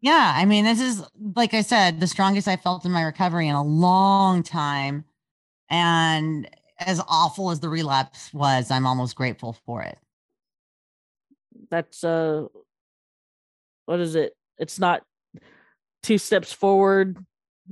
yeah, 0.00 0.34
I 0.36 0.44
mean, 0.44 0.64
this 0.64 0.80
is 0.80 1.02
like 1.34 1.54
I 1.54 1.62
said, 1.62 2.00
the 2.00 2.06
strongest 2.06 2.46
I 2.48 2.56
felt 2.56 2.84
in 2.84 2.92
my 2.92 3.02
recovery 3.02 3.48
in 3.48 3.54
a 3.54 3.62
long 3.64 4.42
time. 4.42 5.04
And 5.70 6.48
as 6.78 7.00
awful 7.08 7.50
as 7.50 7.60
the 7.60 7.68
relapse 7.68 8.32
was, 8.34 8.70
I'm 8.70 8.86
almost 8.86 9.16
grateful 9.16 9.54
for 9.66 9.82
it. 9.82 9.98
That's 11.70 12.04
uh 12.04 12.46
what 13.86 14.00
is 14.00 14.14
it? 14.14 14.36
It's 14.58 14.78
not 14.78 15.02
two 16.04 16.18
steps 16.18 16.52
forward 16.52 17.16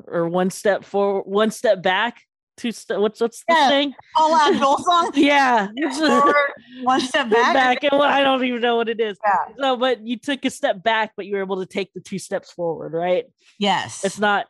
or 0.06 0.28
one 0.28 0.50
step 0.50 0.84
forward, 0.84 1.24
one 1.26 1.50
step 1.50 1.82
back, 1.82 2.22
two 2.56 2.72
step 2.72 2.98
what's 2.98 3.20
what's 3.20 3.44
the 3.46 3.54
thing? 3.68 3.94
Paula 4.16 4.50
Abdul 4.52 4.78
song. 4.78 5.10
Yeah. 5.14 5.68
Forward, 5.98 6.34
one 6.82 7.00
step 7.00 7.30
back. 7.30 7.54
back 7.54 7.84
and 7.84 8.02
I 8.02 8.22
don't 8.22 8.44
even 8.44 8.60
know 8.60 8.76
what 8.76 8.88
it 8.88 9.00
is. 9.00 9.18
Yeah. 9.24 9.54
So, 9.58 9.76
but 9.76 10.04
you 10.06 10.16
took 10.18 10.44
a 10.44 10.50
step 10.50 10.82
back, 10.82 11.12
but 11.16 11.26
you 11.26 11.36
were 11.36 11.42
able 11.42 11.60
to 11.60 11.66
take 11.66 11.92
the 11.92 12.00
two 12.00 12.18
steps 12.18 12.50
forward, 12.50 12.92
right? 12.92 13.26
Yes. 13.58 14.04
It's 14.04 14.18
not. 14.18 14.46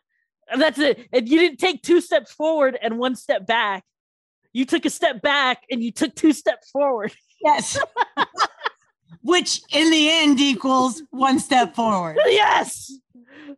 That's 0.57 0.79
it. 0.79 1.07
If 1.11 1.29
you 1.29 1.39
didn't 1.39 1.59
take 1.59 1.81
two 1.81 2.01
steps 2.01 2.31
forward 2.31 2.77
and 2.81 2.97
one 2.97 3.15
step 3.15 3.45
back. 3.45 3.83
You 4.55 4.65
took 4.65 4.85
a 4.85 4.89
step 4.91 5.23
back 5.23 5.63
and 5.71 5.81
you 5.81 5.91
took 5.91 6.13
two 6.13 6.31
steps 6.31 6.69
forward. 6.69 7.11
Yes. 7.43 7.79
Which 9.23 9.61
in 9.71 9.89
the 9.89 10.09
end 10.11 10.39
equals 10.39 11.01
one 11.09 11.39
step 11.39 11.73
forward. 11.73 12.17
yes. 12.25 12.91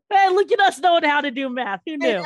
Hey, 0.10 0.30
look 0.30 0.52
at 0.52 0.60
us 0.60 0.80
knowing 0.80 1.04
how 1.04 1.22
to 1.22 1.32
do 1.32 1.50
math. 1.50 1.82
Who 1.86 1.98
knew? 1.98 2.24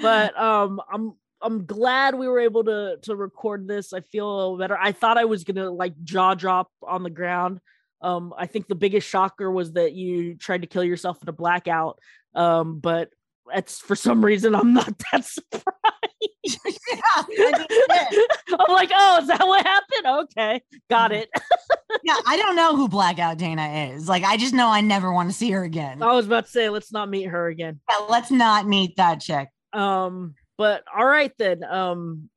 But 0.00 0.38
um, 0.38 0.80
I'm 0.92 1.14
I'm 1.42 1.64
glad 1.64 2.14
we 2.14 2.28
were 2.28 2.40
able 2.40 2.64
to 2.64 2.98
to 3.02 3.16
record 3.16 3.66
this. 3.66 3.92
I 3.92 4.00
feel 4.00 4.30
a 4.30 4.36
little 4.36 4.58
better. 4.58 4.78
I 4.78 4.92
thought 4.92 5.18
I 5.18 5.24
was 5.24 5.44
gonna 5.44 5.70
like 5.70 5.94
jaw 6.02 6.34
drop 6.34 6.68
on 6.82 7.02
the 7.02 7.10
ground. 7.10 7.60
Um, 8.02 8.32
I 8.36 8.46
think 8.46 8.66
the 8.66 8.74
biggest 8.74 9.08
shocker 9.08 9.50
was 9.50 9.72
that 9.72 9.92
you 9.92 10.34
tried 10.34 10.62
to 10.62 10.66
kill 10.66 10.84
yourself 10.84 11.18
in 11.22 11.28
a 11.28 11.32
blackout. 11.32 11.98
Um, 12.34 12.78
but 12.80 13.10
that's 13.52 13.78
for 13.78 13.96
some 13.96 14.24
reason 14.24 14.54
I'm 14.54 14.72
not 14.72 14.92
that 15.12 15.24
surprised. 15.24 16.29
Yeah, 16.92 17.00
I 17.16 17.24
mean. 17.28 18.26
I'm 18.60 18.74
like, 18.74 18.90
oh, 18.92 19.18
is 19.20 19.28
that 19.28 19.46
what 19.46 19.64
happened? 19.64 20.28
Okay, 20.30 20.62
got 20.88 21.12
it. 21.12 21.28
yeah, 22.02 22.16
I 22.26 22.36
don't 22.36 22.56
know 22.56 22.76
who 22.76 22.88
Blackout 22.88 23.38
Dana 23.38 23.92
is. 23.92 24.08
Like, 24.08 24.24
I 24.24 24.36
just 24.36 24.54
know 24.54 24.68
I 24.68 24.80
never 24.80 25.12
want 25.12 25.30
to 25.30 25.36
see 25.36 25.50
her 25.50 25.62
again. 25.62 26.02
I 26.02 26.12
was 26.12 26.26
about 26.26 26.46
to 26.46 26.50
say, 26.50 26.68
let's 26.68 26.92
not 26.92 27.08
meet 27.08 27.24
her 27.24 27.48
again. 27.48 27.80
Yeah, 27.88 28.06
let's 28.08 28.30
not 28.30 28.66
meet 28.66 28.96
that 28.96 29.20
chick. 29.20 29.48
Um, 29.72 30.34
but 30.58 30.82
all 30.96 31.06
right 31.06 31.32
then. 31.38 31.62
Um, 31.62 32.30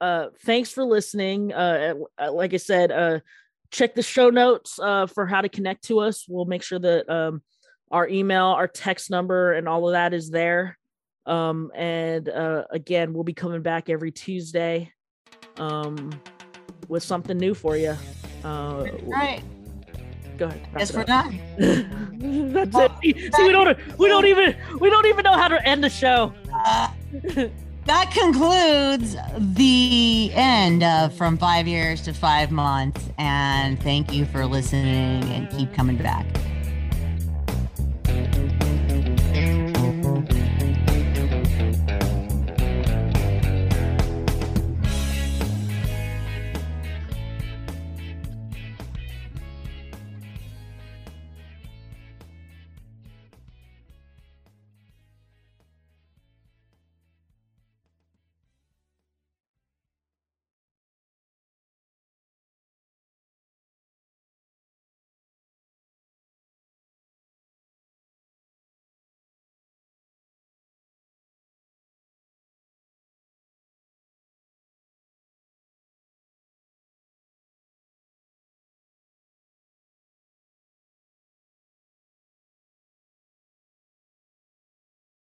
uh, 0.00 0.28
thanks 0.44 0.70
for 0.70 0.84
listening. 0.84 1.52
Uh, 1.52 1.94
uh, 2.18 2.32
like 2.32 2.54
I 2.54 2.58
said, 2.58 2.90
uh, 2.90 3.20
check 3.72 3.94
the 3.94 4.02
show 4.02 4.28
notes 4.30 4.78
uh 4.78 5.06
for 5.06 5.26
how 5.26 5.40
to 5.40 5.48
connect 5.48 5.84
to 5.84 6.00
us. 6.00 6.26
We'll 6.28 6.44
make 6.44 6.62
sure 6.62 6.78
that 6.78 7.08
um 7.08 7.42
our 7.90 8.08
email, 8.08 8.46
our 8.46 8.68
text 8.68 9.10
number, 9.10 9.52
and 9.52 9.68
all 9.68 9.88
of 9.88 9.92
that 9.92 10.14
is 10.14 10.30
there. 10.30 10.78
Um, 11.26 11.70
and 11.74 12.28
uh, 12.28 12.64
again, 12.70 13.12
we'll 13.12 13.24
be 13.24 13.34
coming 13.34 13.62
back 13.62 13.88
every 13.88 14.10
Tuesday, 14.10 14.92
um, 15.56 16.10
with 16.88 17.02
something 17.02 17.38
new 17.38 17.54
for 17.54 17.76
you. 17.76 17.96
Uh, 18.44 18.46
All 18.46 18.86
right. 19.06 19.42
go 20.36 20.46
ahead. 20.46 20.68
it 20.76 20.92
we're 20.94 21.04
done. 21.04 21.40
That's 22.52 22.76
it. 22.76 22.92
See, 23.02 23.30
see, 23.30 23.44
we 23.44 23.52
don't 23.52 23.98
we 23.98 24.08
don't 24.08 24.26
even 24.26 24.56
we 24.80 24.90
don't 24.90 25.06
even 25.06 25.22
know 25.22 25.34
how 25.34 25.48
to 25.48 25.64
end 25.66 25.84
the 25.84 25.90
show. 25.90 26.34
Uh, 26.52 26.88
that 27.84 28.12
concludes 28.12 29.16
the 29.38 30.30
end 30.34 30.84
of 30.84 31.14
From 31.14 31.36
Five 31.36 31.66
Years 31.66 32.00
to 32.02 32.12
Five 32.12 32.50
Months. 32.50 33.08
And 33.18 33.80
thank 33.82 34.12
you 34.12 34.24
for 34.26 34.46
listening 34.46 35.24
and 35.24 35.50
keep 35.50 35.72
coming 35.74 35.96
back. 35.96 36.26